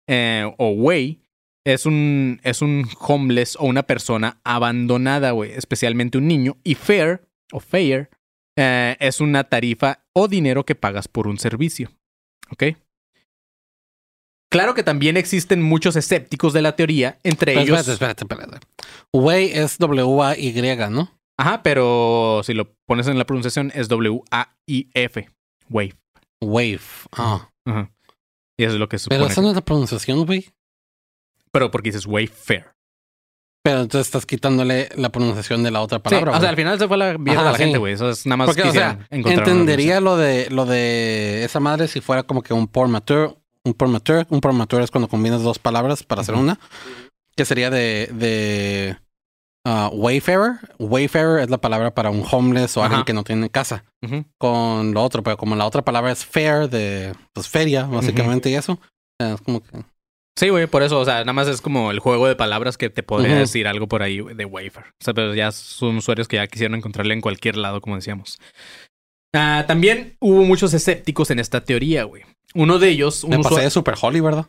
eh, 0.09 0.53
o 0.59 0.71
Way 0.71 1.23
es 1.65 1.87
un, 1.87 2.41
es 2.43 2.63
un 2.63 2.89
homeless 2.99 3.57
o 3.57 3.67
una 3.67 3.85
persona 3.85 4.41
abandonada, 4.45 5.33
especialmente 5.45 6.19
un 6.19 6.27
niño. 6.27 6.57
Y 6.65 6.75
fair 6.75 7.29
o 7.53 7.61
fair 7.61 8.11
eh, 8.57 8.97
es 8.99 9.21
una 9.21 9.45
tarifa 9.45 10.05
o 10.13 10.29
dinero 10.29 10.65
que 10.65 10.75
pagas 10.75 11.07
por 11.09 11.29
un 11.29 11.39
servicio. 11.39 11.91
¿Ok? 12.51 12.65
Claro 14.51 14.75
que 14.75 14.83
también 14.83 15.17
existen 15.17 15.61
muchos 15.63 15.97
escépticos 15.97 16.53
de 16.53 16.63
la 16.63 16.77
teoría, 16.77 17.19
entre 17.25 17.53
ellos. 17.61 17.81
espérate, 17.81 18.23
espérate, 18.23 18.25
espérate. 18.45 18.67
Way 19.13 19.51
es 19.55 19.79
W-A-Y, 19.79 20.53
¿no? 20.91 21.13
Ajá, 21.39 21.63
pero 21.63 22.41
si 22.45 22.55
lo 22.55 22.73
pones 22.87 23.09
en 23.09 23.19
la 23.19 23.27
pronunciación 23.27 23.73
es 23.75 23.89
W-A-I-F. 23.89 25.29
Wave. 25.69 25.95
Wave. 26.41 26.81
Ah. 27.13 27.51
Ajá. 27.67 27.91
Y 28.59 28.65
eso 28.65 28.75
es 28.75 28.79
lo 28.81 28.89
que 28.89 28.99
supone. 28.99 29.19
Pero 29.19 29.31
esa 29.31 29.43
no 29.43 29.51
es 29.51 29.55
la 29.55 29.61
pronunciación, 29.65 30.25
güey. 30.25 30.47
pero 31.53 31.71
porque 31.71 31.89
dices 31.91 32.07
Wayfair. 32.07 32.67
Pero 33.63 33.81
entonces 33.81 34.07
estás 34.07 34.25
quitándole 34.27 34.89
la 34.95 35.11
pronunciación 35.11 35.63
de 35.65 35.73
la 35.73 35.81
otra 35.83 35.99
Sí, 35.99 36.03
palabra. 36.05 36.37
o 36.37 36.41
sea, 36.41 36.51
al 36.51 36.57
final 36.57 36.79
se 36.79 36.87
fue 36.87 36.97
la 36.97 37.19
mierda 37.19 37.41
Ajá, 37.43 37.51
la 37.53 37.57
sí. 37.59 37.65
gente, 37.65 37.79
güey. 37.79 37.95
Eso 37.95 38.09
es 38.11 38.25
nada 38.25 38.37
más 38.37 38.47
Porque, 38.47 38.63
o 38.63 38.73
sea, 38.73 39.07
encontrar 39.11 39.49
entendería 39.49 40.01
lo 40.01 40.17
de 40.17 40.49
lo 40.51 40.67
de 40.67 41.43
esa 41.45 41.59
madre 41.59 41.89
si 41.89 42.01
fuera 42.01 42.23
como 42.23 42.43
que 42.43 42.55
un 42.55 42.69
pormateur, 42.69 43.37
un 43.67 43.75
pormateur, 43.75 44.27
un 44.31 44.41
pormateur 44.41 44.83
es 44.83 44.91
cuando 44.91 45.09
combinas 45.09 45.43
dos 45.43 45.59
palabras 45.59 46.03
para 46.03 46.23
hacer 46.23 46.35
una, 46.35 46.59
que 47.35 47.45
sería 47.45 47.69
de 47.69 48.09
de 48.13 48.97
ah, 49.65 49.91
wayfarer. 49.93 50.59
Wayfarer 50.79 51.41
es 51.41 51.51
la 51.51 51.59
palabra 51.59 51.95
para 51.95 52.11
un 52.11 52.25
homeless 52.31 52.77
o 52.77 52.85
alguien 52.85 53.05
que 53.05 53.13
no 53.13 53.25
tiene 53.25 53.51
casa. 53.51 53.85
Con 54.39 54.95
lo 54.95 55.03
otro, 55.03 55.23
pero 55.23 55.37
como 55.37 55.57
la 55.57 55.67
otra 55.67 55.83
palabra 55.83 56.13
es 56.13 56.25
fair 56.25 56.71
de 56.71 57.13
pues 57.33 57.49
feria 57.49 57.85
básicamente 57.85 58.51
y 58.51 58.55
eso, 58.55 58.79
es 59.19 59.41
como 59.41 59.61
que 59.61 59.85
Sí, 60.39 60.51
güey, 60.51 60.67
por 60.67 60.83
eso, 60.83 61.01
o 61.01 61.05
sea, 61.07 61.21
nada 61.21 61.33
más 61.33 61.49
es 61.49 61.63
como 61.63 61.91
el 61.91 61.99
juego 61.99 62.29
de 62.29 62.37
palabras 62.37 62.77
que 62.77 62.91
te 62.91 63.03
podría 63.03 63.37
decir 63.37 63.67
algo 63.67 63.89
por 63.89 64.03
ahí 64.03 64.21
de 64.21 64.45
Wayfair. 64.45 64.89
O 64.89 65.05
sea, 65.05 65.15
pero 65.15 65.35
ya 65.35 65.51
son 65.51 65.97
usuarios 65.97 66.29
que 66.29 66.37
ya 66.37 66.47
quisieron 66.47 66.77
encontrarle 66.77 67.15
en 67.15 67.23
cualquier 67.23 67.57
lado, 67.57 67.81
como 67.81 67.97
decíamos. 67.97 68.39
Ah, 69.35 69.65
también 69.67 70.17
hubo 70.21 70.43
muchos 70.45 70.73
escépticos 70.75 71.31
en 71.31 71.39
esta 71.39 71.63
teoría, 71.63 72.05
güey. 72.05 72.23
Uno 72.55 72.79
de 72.79 72.89
ellos, 72.89 73.23
un 73.23 73.31
me 73.31 73.39
pasé 73.41 73.57
usua- 73.57 73.63
de 73.65 73.71
super 73.71 73.95
holly, 74.01 74.21
¿verdad? 74.21 74.47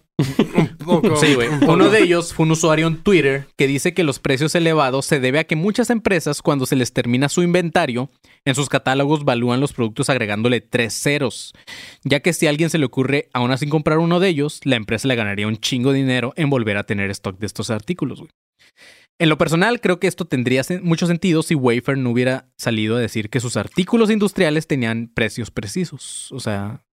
Un 0.55 0.77
poco- 0.77 1.17
Sí, 1.17 1.33
güey. 1.35 1.49
Uno 1.67 1.89
de 1.89 2.03
ellos 2.03 2.33
fue 2.33 2.45
un 2.45 2.51
usuario 2.51 2.87
en 2.87 3.03
Twitter 3.03 3.47
que 3.57 3.67
dice 3.67 3.93
que 3.93 4.05
los 4.05 4.19
precios 4.19 4.55
elevados 4.55 5.05
se 5.05 5.19
debe 5.19 5.39
a 5.39 5.43
que 5.43 5.57
muchas 5.57 5.89
empresas, 5.89 6.41
cuando 6.41 6.65
se 6.65 6.77
les 6.77 6.93
termina 6.93 7.27
su 7.27 7.43
inventario, 7.43 8.09
en 8.45 8.55
sus 8.55 8.69
catálogos 8.69 9.25
valúan 9.25 9.59
los 9.59 9.73
productos 9.73 10.09
agregándole 10.09 10.61
tres 10.61 10.93
ceros. 10.93 11.53
Ya 12.05 12.21
que 12.21 12.31
si 12.31 12.47
a 12.47 12.49
alguien 12.49 12.69
se 12.69 12.77
le 12.77 12.85
ocurre 12.85 13.27
aún 13.33 13.51
así 13.51 13.67
comprar 13.67 13.97
uno 13.97 14.21
de 14.21 14.29
ellos, 14.29 14.61
la 14.63 14.77
empresa 14.77 15.07
le 15.09 15.15
ganaría 15.15 15.47
un 15.47 15.57
chingo 15.57 15.91
de 15.91 15.97
dinero 15.97 16.31
en 16.37 16.49
volver 16.49 16.77
a 16.77 16.85
tener 16.85 17.09
stock 17.09 17.37
de 17.39 17.47
estos 17.47 17.69
artículos, 17.71 18.19
güey. 18.19 18.29
En 19.19 19.29
lo 19.29 19.37
personal, 19.37 19.81
creo 19.81 19.99
que 19.99 20.07
esto 20.07 20.25
tendría 20.25 20.61
mucho 20.83 21.07
sentido 21.07 21.41
si 21.41 21.55
Wayfair 21.55 21.97
no 21.97 22.11
hubiera 22.11 22.49
salido 22.55 22.97
a 22.97 22.99
decir 22.99 23.29
que 23.29 23.39
sus 23.39 23.57
artículos 23.57 24.11
industriales 24.11 24.67
tenían 24.67 25.07
precios 25.07 25.49
precisos. 25.49 26.31
O 26.31 26.39
sea, 26.39 26.83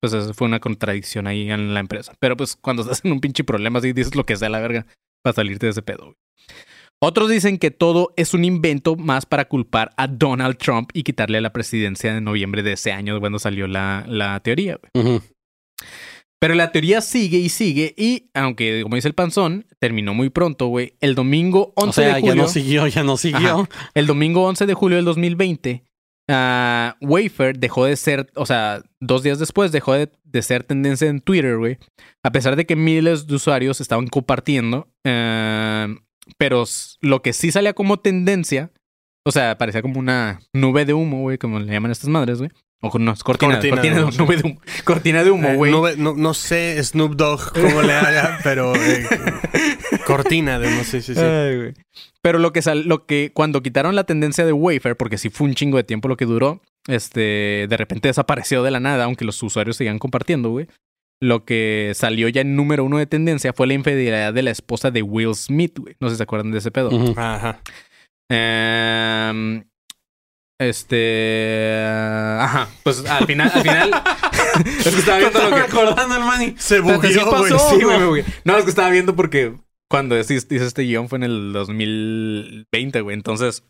pues 0.00 0.12
eso 0.14 0.32
fue 0.32 0.46
una 0.46 0.60
contradicción 0.60 1.26
ahí 1.26 1.50
en 1.50 1.74
la 1.74 1.80
empresa. 1.80 2.14
Pero 2.18 2.36
pues 2.36 2.56
cuando 2.56 2.82
estás 2.82 3.04
en 3.04 3.12
un 3.12 3.20
pinche 3.20 3.44
problema 3.44 3.78
así 3.78 3.92
dices 3.92 4.14
lo 4.14 4.24
que 4.24 4.36
sea 4.36 4.48
la 4.48 4.60
verga 4.60 4.86
para 5.22 5.34
salirte 5.34 5.66
de 5.66 5.72
ese 5.72 5.82
pedo. 5.82 6.14
Otros 7.02 7.28
dicen 7.28 7.58
que 7.58 7.70
todo 7.70 8.14
es 8.16 8.32
un 8.32 8.44
invento 8.44 8.96
más 8.96 9.26
para 9.26 9.46
culpar 9.46 9.90
a 9.98 10.06
Donald 10.06 10.56
Trump 10.56 10.90
y 10.94 11.02
quitarle 11.02 11.40
la 11.42 11.52
presidencia 11.52 12.16
en 12.16 12.24
noviembre 12.24 12.62
de 12.62 12.72
ese 12.72 12.92
año 12.92 13.20
cuando 13.20 13.38
salió 13.38 13.66
la, 13.66 14.04
la 14.08 14.40
teoría. 14.40 14.78
Pero 16.44 16.56
la 16.56 16.72
teoría 16.72 17.00
sigue 17.00 17.38
y 17.38 17.48
sigue 17.48 17.94
y, 17.96 18.28
aunque 18.34 18.82
como 18.82 18.96
dice 18.96 19.08
el 19.08 19.14
panzón, 19.14 19.64
terminó 19.78 20.12
muy 20.12 20.28
pronto, 20.28 20.66
güey. 20.66 20.92
El 21.00 21.14
domingo 21.14 21.72
11 21.74 21.88
O 21.88 21.92
sea, 21.94 22.04
de 22.16 22.20
ya 22.20 22.28
julio... 22.28 22.42
no 22.42 22.48
siguió, 22.50 22.86
ya 22.86 23.02
no 23.02 23.16
siguió. 23.16 23.60
Ajá. 23.60 23.68
El 23.94 24.06
domingo 24.06 24.44
11 24.44 24.66
de 24.66 24.74
julio 24.74 24.96
del 24.96 25.06
2020, 25.06 25.84
ah, 26.28 26.98
Wayfair 27.00 27.58
dejó 27.58 27.86
de 27.86 27.96
ser, 27.96 28.30
o 28.34 28.44
sea, 28.44 28.82
dos 29.00 29.22
días 29.22 29.38
después 29.38 29.72
dejó 29.72 29.94
de, 29.94 30.12
de 30.22 30.42
ser 30.42 30.64
tendencia 30.64 31.08
en 31.08 31.22
Twitter, 31.22 31.56
güey. 31.56 31.78
A 32.22 32.30
pesar 32.30 32.56
de 32.56 32.66
que 32.66 32.76
miles 32.76 33.26
de 33.26 33.36
usuarios 33.36 33.80
estaban 33.80 34.08
compartiendo. 34.08 34.92
ah, 35.06 35.88
pero 36.36 36.64
lo 37.00 37.22
que 37.22 37.32
sí 37.32 37.52
salía 37.52 37.72
como 37.72 38.00
tendencia, 38.00 38.70
o 39.24 39.32
sea, 39.32 39.56
parecía 39.56 39.80
como 39.80 39.98
una 39.98 40.40
nube 40.52 40.84
de 40.84 40.92
humo, 40.92 41.22
güey, 41.22 41.38
como 41.38 41.58
le 41.58 41.72
llaman 41.72 41.90
estas 41.90 42.10
madres, 42.10 42.36
güey. 42.36 42.50
O 42.86 42.90
con- 42.90 43.04
no, 43.04 43.12
es 43.12 43.22
cortina, 43.24 43.54
Cortina 43.54 43.76
cortina, 43.76 43.96
de 43.96 44.02
humo, 44.02 44.12
sí. 44.12 44.18
nube 44.18 44.36
de 44.36 44.42
humo. 44.44 44.60
Cortina 44.84 45.24
de 45.24 45.30
humo, 45.30 45.48
Eh, 45.48 45.56
güey. 45.56 45.72
no, 45.72 45.82
ve- 45.82 45.96
no- 45.96 46.14
no 46.14 46.34
sé 46.34 46.82
Snoop 46.84 47.14
Dogg 47.16 47.52
cómo 47.52 47.82
le 47.82 47.92
haga, 47.94 48.38
pero 48.44 48.74
eh, 48.76 49.06
cortina 50.06 50.58
de 50.58 50.68
sé, 50.84 51.00
sí, 51.02 51.14
sí. 51.14 51.20
Ay, 51.20 51.56
güey. 51.56 51.74
Pero 52.22 52.38
lo 52.38 52.52
que 52.52 52.62
sal, 52.62 52.84
lo 52.86 53.06
que 53.06 53.30
cuando 53.34 53.62
quitaron 53.62 53.94
la 53.94 54.04
tendencia 54.04 54.46
de 54.46 54.52
Wayfair, 54.52 54.96
porque 54.96 55.18
sí 55.18 55.28
fue 55.30 55.46
un 55.46 55.54
chingo 55.54 55.76
de 55.76 55.84
tiempo 55.84 56.08
lo 56.08 56.16
que 56.16 56.24
duró, 56.26 56.62
este, 56.88 57.66
de 57.68 57.76
repente 57.76 58.08
desapareció 58.08 58.62
de 58.62 58.70
la 58.70 58.80
nada, 58.80 59.04
aunque 59.04 59.24
los 59.24 59.42
usuarios 59.42 59.76
seguían 59.76 59.98
compartiendo, 59.98 60.50
güey. 60.50 60.66
Lo 61.20 61.44
que 61.44 61.92
salió 61.94 62.28
ya 62.28 62.40
en 62.42 62.56
número 62.56 62.84
uno 62.84 62.98
de 62.98 63.06
tendencia 63.06 63.52
fue 63.52 63.66
la 63.66 63.74
infidelidad 63.74 64.34
de 64.34 64.42
la 64.42 64.50
esposa 64.50 64.90
de 64.90 65.02
Will 65.02 65.34
Smith, 65.34 65.78
güey. 65.78 65.96
No 66.00 66.08
sé 66.08 66.14
si 66.14 66.18
se 66.18 66.22
acuerdan 66.24 66.50
de 66.50 66.58
ese 66.58 66.70
pedo. 66.70 66.90
Ajá. 67.16 67.60
Em, 68.30 69.64
este, 70.58 71.84
ajá, 72.40 72.68
pues 72.82 73.04
al 73.06 73.26
final, 73.26 73.50
al 73.52 73.62
final, 73.62 73.90
es 74.78 74.82
que 74.84 74.98
estaba 74.98 75.18
viendo 75.18 75.42
lo 75.42 75.50
que, 75.50 75.62
recordando 75.62 76.16
el 76.16 76.24
manny. 76.24 76.54
Se 76.58 76.80
bugueó, 76.80 76.98
güey. 76.98 77.52
Sí, 77.70 77.82
güey, 77.82 77.98
me. 77.98 78.24
No, 78.44 78.56
es 78.56 78.64
que 78.64 78.70
estaba 78.70 78.90
viendo 78.90 79.16
porque 79.16 79.54
cuando 79.90 80.18
hice 80.18 80.36
este 80.36 80.82
guion 80.82 81.08
fue 81.08 81.18
en 81.18 81.24
el 81.24 81.52
2020, 81.52 83.00
güey. 83.00 83.14
Entonces, 83.14 83.64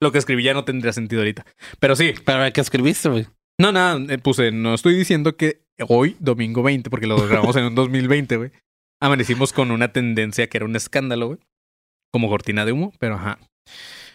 lo 0.00 0.12
que 0.12 0.18
escribí 0.18 0.42
ya 0.42 0.54
no 0.54 0.64
tendría 0.64 0.92
sentido 0.92 1.22
ahorita. 1.22 1.44
Pero 1.80 1.96
sí, 1.96 2.14
Pero 2.24 2.52
¿qué 2.52 2.60
escribiste, 2.60 3.08
güey? 3.08 3.26
no, 3.60 3.72
nada, 3.72 3.98
eh, 4.08 4.18
puse, 4.18 4.52
no 4.52 4.74
estoy 4.74 4.94
diciendo 4.96 5.36
que 5.36 5.62
hoy, 5.88 6.16
domingo 6.20 6.62
20, 6.62 6.90
porque 6.90 7.06
lo 7.06 7.16
grabamos 7.28 7.56
en 7.56 7.64
un 7.64 7.74
2020, 7.74 8.36
güey, 8.36 8.52
amanecimos 9.00 9.52
con 9.52 9.70
una 9.70 9.92
tendencia 9.92 10.48
que 10.48 10.58
era 10.58 10.64
un 10.64 10.76
escándalo, 10.76 11.26
güey. 11.28 11.38
Como 12.10 12.28
cortina 12.28 12.64
de 12.64 12.72
humo, 12.72 12.94
pero 12.98 13.16
ajá. 13.16 13.38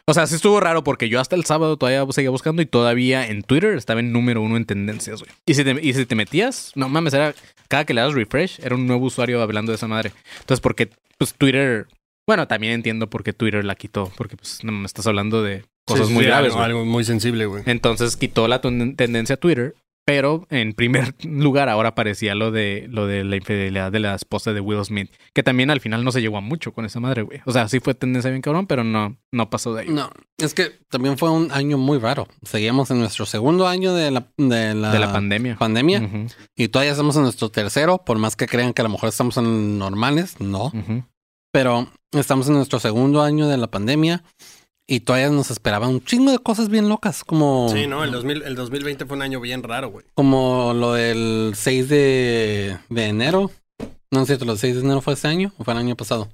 O 0.06 0.14
sea, 0.14 0.28
sí 0.28 0.36
estuvo 0.36 0.60
raro 0.60 0.84
porque 0.84 1.08
yo 1.08 1.22
hasta 1.22 1.36
el 1.38 1.46
sábado 1.46 1.78
todavía 1.78 2.06
seguía 2.12 2.30
buscando 2.30 2.62
y 2.62 2.66
todavía 2.66 3.26
en 3.28 3.42
Twitter 3.42 3.76
estaba 3.78 4.02
en 4.02 4.12
número 4.12 4.42
uno 4.42 4.58
en 4.58 4.66
tendencias, 4.66 5.22
güey. 5.22 5.32
Y 5.46 5.54
si 5.54 5.64
te, 5.64 5.78
y 5.82 5.94
si 5.94 6.06
te 6.06 6.16
metías, 6.16 6.74
no 6.76 6.90
mames, 6.90 7.14
era 7.14 7.34
cada 7.70 7.86
que 7.86 7.94
le 7.94 8.02
das 8.02 8.14
refresh, 8.14 8.60
era 8.62 8.76
un 8.76 8.86
nuevo 8.86 9.06
usuario 9.06 9.42
hablando 9.42 9.72
de 9.72 9.78
esa 9.78 9.88
madre. 9.88 10.12
Entonces, 10.42 10.60
porque 10.60 10.90
pues 11.18 11.34
Twitter, 11.36 11.88
bueno, 12.28 12.48
también 12.50 12.74
entiendo 12.74 13.10
por 13.10 13.24
qué 13.24 13.32
Twitter 13.32 13.64
la 13.64 13.76
quitó, 13.76 14.12
porque 14.18 14.36
pues 14.36 14.62
no 14.64 14.74
me 14.74 14.86
estás 14.86 15.08
hablando 15.08 15.42
de 15.42 15.64
cosas 15.86 16.08
Sí, 16.08 16.14
muy 16.14 16.24
sí, 16.24 16.28
graves, 16.28 16.54
algo, 16.56 16.84
muy 16.84 17.06
sensible, 17.06 17.46
güey. 17.46 17.64
Entonces 17.66 18.18
quitó 18.18 18.50
la 18.50 18.60
ten- 18.60 18.98
tendencia 18.98 19.36
a 19.36 19.38
Twitter, 19.38 19.74
pero 20.06 20.46
en 20.50 20.74
primer 20.74 21.16
lugar 21.24 21.70
ahora 21.70 21.90
aparecía 21.90 22.36
lo 22.36 22.52
de 22.52 22.88
lo 22.90 23.08
de 23.08 23.24
la 23.24 23.36
infidelidad 23.36 23.92
de 23.92 24.00
la 24.00 24.16
esposa 24.16 24.54
de 24.54 24.60
Will 24.60 24.84
Smith, 24.84 25.12
que 25.34 25.44
también 25.44 25.72
al 25.72 25.80
final 25.80 26.04
no 26.04 26.12
se 26.12 26.22
llegó 26.22 26.38
a 26.38 26.42
mucho 26.42 26.74
con 26.74 26.86
esa 26.86 27.00
madre, 27.00 27.22
güey. 27.22 27.42
O 27.46 27.52
sea, 27.52 27.68
sí 27.68 27.80
fue 27.80 27.94
tendencia 27.94 28.30
bien 28.30 28.42
cabrón, 28.42 28.68
pero 28.68 28.84
no 28.84 29.18
no 29.32 29.50
pasó 29.50 29.74
de 29.74 29.82
ahí. 29.84 29.90
No, 29.90 30.10
es 30.38 30.54
que 30.54 30.72
también 30.90 31.18
fue 31.18 31.30
un 31.30 31.52
año 31.52 31.78
muy 31.78 32.00
raro. 32.00 32.28
Seguíamos 32.44 32.92
en 32.92 33.00
nuestro 33.00 33.26
segundo 33.26 33.68
año 33.68 33.94
de 33.94 34.12
la, 34.12 34.28
de 34.38 34.74
la, 34.74 34.92
de 34.92 35.00
la 35.00 35.12
pandemia. 35.12 35.56
pandemia 35.58 36.10
y 36.56 36.68
todavía 36.68 36.92
estamos 36.92 37.16
en 37.16 37.24
nuestro 37.24 37.50
tercero, 37.50 38.00
por 38.00 38.18
más 38.18 38.36
que 38.36 38.48
crean 38.48 38.74
que 38.74 38.82
a 38.82 38.84
lo 38.84 38.90
mejor 38.90 39.10
estamos 39.10 39.38
en 39.38 39.78
normales, 39.80 40.40
no. 40.40 40.72
Pero 41.52 41.88
estamos 42.12 42.48
en 42.48 42.56
nuestro 42.56 42.80
segundo 42.80 43.22
año 43.22 43.48
de 43.48 43.58
la 43.58 43.68
pandemia 43.68 44.24
y 44.88 45.00
todavía 45.02 45.30
nos 45.30 45.50
esperaba 45.52 45.88
un 45.88 46.04
chingo 46.04 46.32
de 46.32 46.40
cosas 46.40 46.70
bien 46.70 46.90
locas, 46.90 47.24
como, 47.24 47.70
Sí, 47.72 47.88
no, 47.88 48.04
el, 48.04 48.12
2000, 48.12 48.44
el 48.44 48.56
2020 48.56 49.06
fue 49.06 49.16
un 49.18 49.24
año 49.24 49.40
bien 49.40 49.64
raro, 49.64 49.90
güey. 49.90 50.06
como 50.14 50.74
lo 50.74 50.94
del 50.94 51.54
6 51.56 51.90
de, 51.90 52.78
de 52.90 53.06
enero. 53.08 53.50
No 54.12 54.22
es 54.22 54.28
cierto, 54.28 54.46
¿lo 54.46 54.52
del 54.54 54.60
6 54.60 54.76
de 54.76 54.82
enero 54.82 55.02
fue 55.02 55.14
este 55.14 55.28
año 55.28 55.54
o 55.58 55.64
fue 55.64 55.74
el 55.74 55.80
año 55.80 55.96
pasado? 55.96 56.30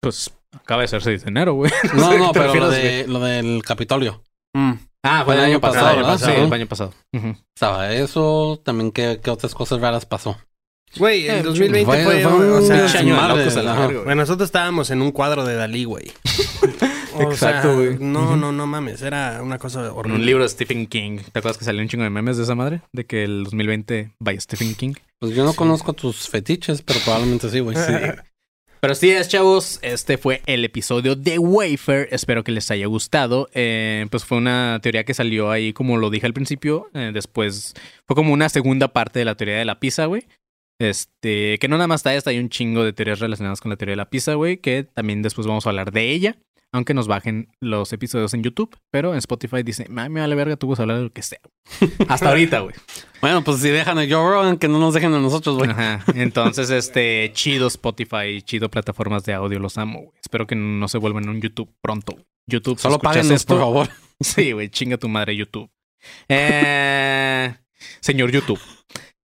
Pues 0.00 0.32
acaba 0.52 0.82
de 0.82 0.88
ser 0.88 1.02
6 1.02 1.24
de 1.24 1.28
enero, 1.30 1.54
güey. 1.54 1.70
No, 1.94 2.16
no, 2.18 2.32
pero 2.34 2.54
lo, 2.54 2.70
de, 2.70 3.06
lo 3.08 3.20
del 3.20 3.62
Capitolio. 3.64 4.22
Ah, 5.04 5.22
fue 5.24 5.34
el 5.34 5.40
año 5.40 5.60
pasado, 5.60 5.86
el 5.88 5.92
año 5.94 5.96
¿verdad? 6.06 6.12
pasado, 6.20 6.34
Sí. 6.36 6.40
el 6.42 6.52
año 6.52 6.66
pasado. 6.66 6.94
Estaba 7.56 7.92
eso, 7.92 8.60
también 8.64 8.92
qué, 8.92 9.18
qué 9.22 9.30
otras 9.30 9.54
cosas 9.54 9.80
raras 9.80 10.06
pasó. 10.06 10.36
Güey, 10.96 11.26
el 11.26 11.38
Eh, 11.38 11.42
2020 11.42 11.84
fue- 11.86 12.04
fue, 12.04 12.22
fue 12.22 12.32
un 12.52 12.62
o 12.62 12.66
sea, 12.66 12.76
pinche 12.80 12.98
año 12.98 13.16
madre, 13.16 13.38
locos 13.38 13.56
a 13.56 13.62
la. 13.62 13.86
Bueno, 13.86 14.14
nosotros 14.14 14.46
estábamos 14.46 14.90
en 14.90 15.00
un 15.02 15.10
cuadro 15.10 15.44
de 15.44 15.54
Dalí, 15.56 15.84
güey. 15.84 16.12
Exacto, 17.20 17.74
güey. 17.76 17.96
No, 17.98 18.36
no, 18.36 18.52
no 18.52 18.66
mames. 18.66 19.02
Era 19.02 19.42
una 19.42 19.58
cosa 19.58 19.86
En 19.86 19.92
horrible. 19.94 20.18
un 20.18 20.26
libro 20.26 20.42
de 20.42 20.48
Stephen 20.48 20.86
King. 20.86 21.18
¿Te 21.18 21.38
acuerdas 21.38 21.58
que 21.58 21.64
salió 21.64 21.82
un 21.82 21.88
chingo 21.88 22.04
de 22.04 22.10
memes 22.10 22.36
de 22.36 22.42
esa 22.44 22.54
madre? 22.54 22.82
De 22.92 23.04
que 23.04 23.24
el 23.24 23.44
2020 23.44 24.12
vaya 24.18 24.40
Stephen 24.40 24.74
King. 24.76 24.94
Pues 25.18 25.34
yo 25.34 25.44
no 25.44 25.52
conozco 25.54 25.92
tus 25.92 26.28
fetiches, 26.28 26.82
pero 26.82 27.00
probablemente 27.04 27.48
sí, 27.50 27.60
güey. 27.60 27.76
Sí. 27.76 27.92
Pero 28.80 28.96
sí 28.96 29.10
es, 29.12 29.28
chavos, 29.28 29.78
este 29.82 30.18
fue 30.18 30.42
el 30.46 30.64
episodio 30.64 31.14
de 31.14 31.38
Wafer. 31.38 32.08
Espero 32.10 32.42
que 32.42 32.50
les 32.50 32.68
haya 32.72 32.86
gustado. 32.88 33.48
Eh, 33.54 34.08
pues 34.10 34.24
fue 34.24 34.38
una 34.38 34.80
teoría 34.82 35.04
que 35.04 35.14
salió 35.14 35.52
ahí, 35.52 35.72
como 35.72 35.98
lo 35.98 36.10
dije 36.10 36.26
al 36.26 36.32
principio. 36.32 36.90
Eh, 36.92 37.12
después 37.14 37.74
fue 38.08 38.16
como 38.16 38.32
una 38.32 38.48
segunda 38.48 38.88
parte 38.88 39.20
de 39.20 39.24
la 39.24 39.36
teoría 39.36 39.56
de 39.58 39.64
la 39.64 39.78
pizza, 39.78 40.06
güey. 40.06 40.26
Este, 40.80 41.60
que 41.60 41.68
no 41.68 41.76
nada 41.76 41.86
más 41.86 42.00
está 42.00 42.12
esta, 42.12 42.30
hay 42.30 42.40
un 42.40 42.48
chingo 42.48 42.82
de 42.82 42.92
teorías 42.92 43.20
relacionadas 43.20 43.60
con 43.60 43.70
la 43.70 43.76
teoría 43.76 43.92
de 43.92 43.98
la 43.98 44.10
pizza, 44.10 44.34
güey, 44.34 44.56
que 44.56 44.82
también 44.82 45.22
después 45.22 45.46
vamos 45.46 45.64
a 45.64 45.68
hablar 45.70 45.92
de 45.92 46.10
ella. 46.10 46.36
Aunque 46.74 46.94
nos 46.94 47.06
bajen 47.06 47.48
los 47.60 47.92
episodios 47.92 48.32
en 48.32 48.42
YouTube, 48.42 48.74
pero 48.90 49.12
en 49.12 49.18
Spotify 49.18 49.62
dice, 49.62 49.86
"Ay, 49.94 50.08
me 50.08 50.20
vale 50.20 50.34
verga, 50.34 50.56
tú 50.56 50.68
vas 50.68 50.78
a 50.78 50.82
hablar 50.82 50.96
de 50.98 51.02
lo 51.04 51.12
que 51.12 51.22
sea. 51.22 51.38
Hasta 52.08 52.30
ahorita, 52.30 52.60
güey. 52.60 52.74
Bueno, 53.20 53.44
pues 53.44 53.60
si 53.60 53.68
dejan 53.68 53.98
a 53.98 54.02
Joe 54.08 54.30
Rogan, 54.30 54.56
que 54.56 54.68
no 54.68 54.78
nos 54.78 54.94
dejen 54.94 55.12
a 55.12 55.20
nosotros, 55.20 55.56
güey. 55.58 55.70
Ajá. 55.70 56.02
Entonces, 56.14 56.70
este, 56.70 57.30
chido 57.34 57.66
Spotify, 57.68 58.40
chido 58.42 58.70
plataformas 58.70 59.24
de 59.24 59.34
audio, 59.34 59.58
los 59.58 59.76
amo, 59.76 60.00
güey. 60.00 60.18
Espero 60.22 60.46
que 60.46 60.54
no 60.56 60.88
se 60.88 60.96
vuelvan 60.98 61.28
un 61.28 61.40
YouTube 61.42 61.70
pronto. 61.82 62.16
YouTube, 62.48 62.76
si 62.78 62.82
Solo 62.82 62.94
escuchas 62.94 63.14
páguenos, 63.16 63.36
esto- 63.40 63.54
por 63.54 63.62
favor. 63.62 63.88
Sí, 64.20 64.52
güey, 64.52 64.68
chinga 64.70 64.96
tu 64.98 65.08
madre 65.08 65.36
YouTube. 65.36 65.68
Eh, 66.28 67.54
señor 68.00 68.30
YouTube. 68.30 68.60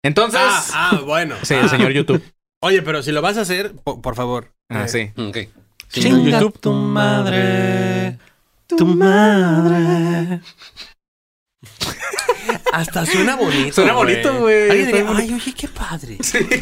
Entonces, 0.02 0.40
Ah, 0.42 0.90
ah, 0.92 1.00
bueno. 1.04 1.36
sí, 1.42 1.54
Ah. 1.54 1.60
el 1.62 1.68
señor 1.68 1.92
YouTube. 1.92 2.22
Oye, 2.62 2.82
pero 2.82 3.02
si 3.02 3.12
lo 3.12 3.22
vas 3.22 3.36
a 3.36 3.42
hacer, 3.42 3.74
po- 3.84 4.00
por, 4.02 4.14
favor. 4.16 4.52
Ah, 4.70 4.84
eh, 4.84 4.88
sí. 4.88 5.10
Ok. 5.20 5.36
Chinga 5.90 6.40
YouTube 6.40 6.58
tu 6.60 6.72
madre. 6.72 8.18
Tu 8.66 8.86
madre. 8.86 10.40
Hasta 12.72 13.06
suena 13.06 13.36
bonito. 13.36 13.72
Suena 13.74 13.92
bonito, 13.94 14.38
güey. 14.40 14.70
Alguien 14.70 14.86
diría, 14.86 15.06
ay, 15.14 15.32
oye, 15.32 15.52
qué 15.54 15.68
padre. 15.68 16.18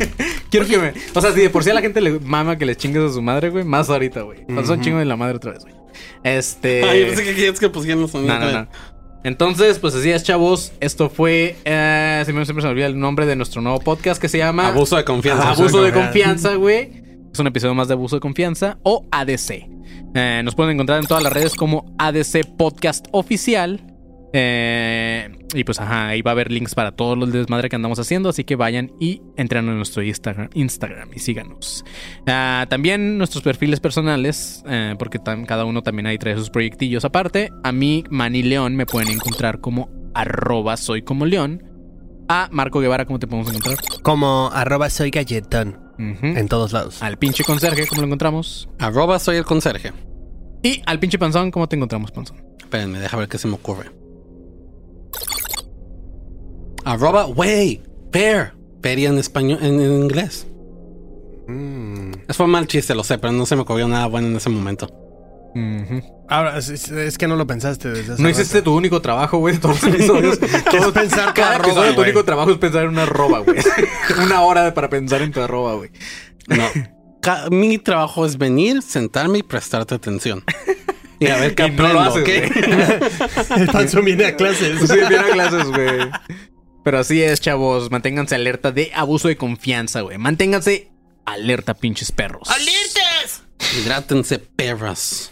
Quiero 0.51 0.66
que 0.66 0.79
me. 0.79 0.93
O 1.14 1.20
sea, 1.20 1.33
si 1.33 1.41
de 1.41 1.51
por 1.51 1.64
sí 1.64 1.70
a 1.70 1.75
la 1.75 1.81
gente 1.81 2.01
le 2.01 2.20
mama 2.20 2.57
que 2.57 2.66
le 2.66 2.77
chingues 2.77 3.03
a 3.03 3.12
su 3.12 3.22
madre, 3.22 3.51
güey, 3.51 3.64
más 3.64 3.91
ahorita, 3.91 4.22
güey. 4.22 4.41
Entonces 4.41 4.66
son 4.66 4.77
Ujú. 4.77 4.85
chingo 4.85 4.99
de 4.99 5.05
la 5.05 5.16
madre 5.16 5.37
otra 5.37 5.53
vez, 5.53 5.62
güey. 5.62 5.75
Este. 6.22 6.85
Ay, 6.89 7.01
yo 7.01 7.07
pensé 7.09 7.25
que 7.25 7.35
querías 7.35 7.59
que 7.59 7.68
pusieran 7.68 8.01
los 8.01 8.12
sonidos. 8.12 8.39
No, 8.39 8.45
no, 8.47 8.53
no. 8.53 8.68
Entonces, 9.25 9.79
pues 9.79 9.95
así 9.95 10.11
es, 10.11 10.22
chavos. 10.22 10.72
Esto 10.81 11.09
fue. 11.11 11.57
Eh, 11.64 12.22
siempre, 12.25 12.45
siempre 12.45 12.62
se 12.62 12.66
me 12.66 12.72
olvida 12.72 12.87
el 12.87 12.99
nombre 12.99 13.27
de 13.27 13.37
nuestro 13.37 13.61
nuevo 13.62 13.81
podcast 13.81 14.20
que 14.20 14.29
se 14.29 14.39
llama 14.39 14.68
Abuso 14.68 14.97
de 14.97 15.05
confianza. 15.05 15.49
Abuso 15.49 15.62
Abuso 15.62 15.83
de 15.83 15.91
de 15.91 15.99
confianza, 16.01 16.55
güey. 16.55 17.03
Es 17.35 17.41
un 17.41 17.49
episodio 17.49 17.74
más 17.74 17.89
de 17.89 17.95
Abuso 17.95 18.14
de 18.14 18.20
Confianza 18.20 18.78
o 18.85 19.09
ADC. 19.11 19.68
Eh, 20.14 20.43
nos 20.45 20.55
pueden 20.55 20.74
encontrar 20.74 21.01
en 21.01 21.09
todas 21.09 21.20
las 21.20 21.32
redes 21.32 21.57
como 21.57 21.85
ADC 21.99 22.57
Podcast 22.57 23.09
Oficial. 23.11 23.80
Eh, 24.32 25.37
y 25.53 25.64
pues 25.64 25.80
ajá, 25.80 26.07
ahí 26.07 26.22
va 26.22 26.30
a 26.30 26.35
haber 26.35 26.53
links 26.53 26.76
para 26.76 26.93
todos 26.93 27.18
los 27.18 27.32
desmadre 27.32 27.68
que 27.68 27.74
andamos 27.74 27.99
haciendo. 27.99 28.28
Así 28.28 28.45
que 28.45 28.55
vayan 28.55 28.93
y 29.01 29.20
entren 29.37 29.68
a 29.68 29.74
nuestro 29.74 30.05
Instagram, 30.05 30.49
Instagram 30.55 31.11
y 31.12 31.18
síganos. 31.18 31.85
Ah, 32.28 32.66
también 32.70 33.18
nuestros 33.18 33.43
perfiles 33.43 33.80
personales, 33.80 34.62
eh, 34.68 34.95
porque 34.97 35.18
cada 35.45 35.64
uno 35.64 35.82
también 35.82 36.07
ahí 36.07 36.18
trae 36.18 36.37
sus 36.37 36.51
proyectillos 36.51 37.05
aparte. 37.05 37.51
A 37.64 37.72
mí, 37.72 38.05
Manny 38.11 38.45
León, 38.45 38.76
me 38.76 38.87
pueden 38.87 39.11
encontrar 39.11 39.61
como 39.61 39.91
arroba 40.14 40.76
como 41.05 41.26
León. 41.26 41.64
A 42.28 42.49
Marco 42.53 42.78
Guevara, 42.78 43.07
¿cómo 43.07 43.18
te 43.18 43.26
podemos 43.26 43.49
encontrar? 43.49 43.78
Como 44.05 44.51
arroba 44.53 44.89
soy 44.89 45.11
galletón 45.11 45.84
En 45.99 46.49
todos 46.49 46.72
lados. 46.72 47.03
Al 47.03 47.18
pinche 47.18 47.45
conserje, 47.45 47.86
¿cómo 47.86 48.01
lo 48.01 48.07
encontramos? 48.07 48.68
Arroba 48.78 49.18
soy 49.18 49.36
el 49.36 49.45
conserje. 49.45 49.92
Y 50.62 50.82
al 50.86 50.99
pinche 50.99 51.18
panzón, 51.18 51.51
¿cómo 51.51 51.68
te 51.68 51.76
encontramos, 51.76 52.11
panzón? 52.11 52.42
Espérenme, 52.59 52.99
deja 52.99 53.16
ver 53.16 53.28
qué 53.28 53.38
se 53.38 53.49
me 53.49 53.55
ocurre. 53.55 53.90
Arroba, 56.84 57.26
wey. 57.26 57.82
Peria 58.11 59.09
en 59.09 59.18
español, 59.18 59.59
en, 59.62 59.80
en 59.80 59.92
inglés. 59.92 60.47
Mm. 61.49 62.12
Es 62.28 62.36
fue 62.36 62.47
mal 62.47 62.66
chiste, 62.66 62.95
lo 62.95 63.05
sé, 63.05 63.18
pero 63.18 63.32
no 63.32 63.47
se 63.47 63.57
me 63.57 63.62
ocurrió 63.62 63.88
nada 63.88 64.07
bueno 64.07 64.28
en 64.28 64.36
ese 64.36 64.49
momento. 64.51 64.88
Ahora, 66.28 66.59
es, 66.59 67.18
que 67.18 67.28
no 67.28 67.36
lo 67.36 67.46
pensaste 67.46 67.88
desde 67.90 68.14
hace 68.14 68.22
No 68.22 68.28
rato. 68.28 68.40
hiciste 68.40 68.62
tu 68.62 68.74
único 68.74 69.00
trabajo, 69.02 69.38
güey, 69.38 69.59
todos 69.59 69.82
los 69.82 69.94
episodios. 69.94 70.38
Todos 70.70 70.92
pensar 70.92 71.28
tu 71.34 71.40
Cada 71.40 71.55
arroba, 71.57 71.68
episodio 71.68 71.94
tu 71.94 72.00
único 72.02 72.24
trabajo 72.24 72.50
es 72.50 72.59
pensar 72.59 72.84
en 72.84 72.88
una 72.90 73.02
arroba, 73.02 73.40
güey. 73.40 73.59
una 74.24 74.40
hora 74.42 74.72
para 74.74 74.88
pensar 74.88 75.22
en 75.22 75.32
tu 75.32 75.40
arroba, 75.42 75.74
güey. 75.74 75.90
No. 76.48 76.64
Ca- 77.20 77.48
Mi 77.50 77.78
trabajo 77.78 78.26
es 78.26 78.36
venir, 78.38 78.82
sentarme 78.82 79.38
y 79.38 79.42
prestarte 79.42 79.94
atención. 79.94 80.42
Y 81.20 81.28
a 81.28 81.36
ver 81.36 81.55
qué 81.55 81.70
no 81.70 81.92
lo 81.92 82.00
haces, 82.00 82.50
panzón 83.72 84.05
viene 84.05 84.26
a 84.26 84.36
clases. 84.36 84.80
Sí, 84.80 84.94
viene 84.96 85.16
a 85.18 85.24
clases, 85.32 85.64
güey. 85.68 86.11
Pero 86.84 86.98
así 86.98 87.22
es, 87.22 87.40
chavos. 87.40 87.90
Manténganse 87.90 88.34
alerta 88.34 88.72
de 88.72 88.90
abuso 88.94 89.28
de 89.28 89.36
confianza, 89.36 90.00
güey. 90.00 90.18
Manténganse 90.18 90.90
alerta, 91.24 91.74
pinches 91.74 92.12
perros. 92.12 92.48
Hidrátense, 93.80 94.38
perras. 94.38 95.30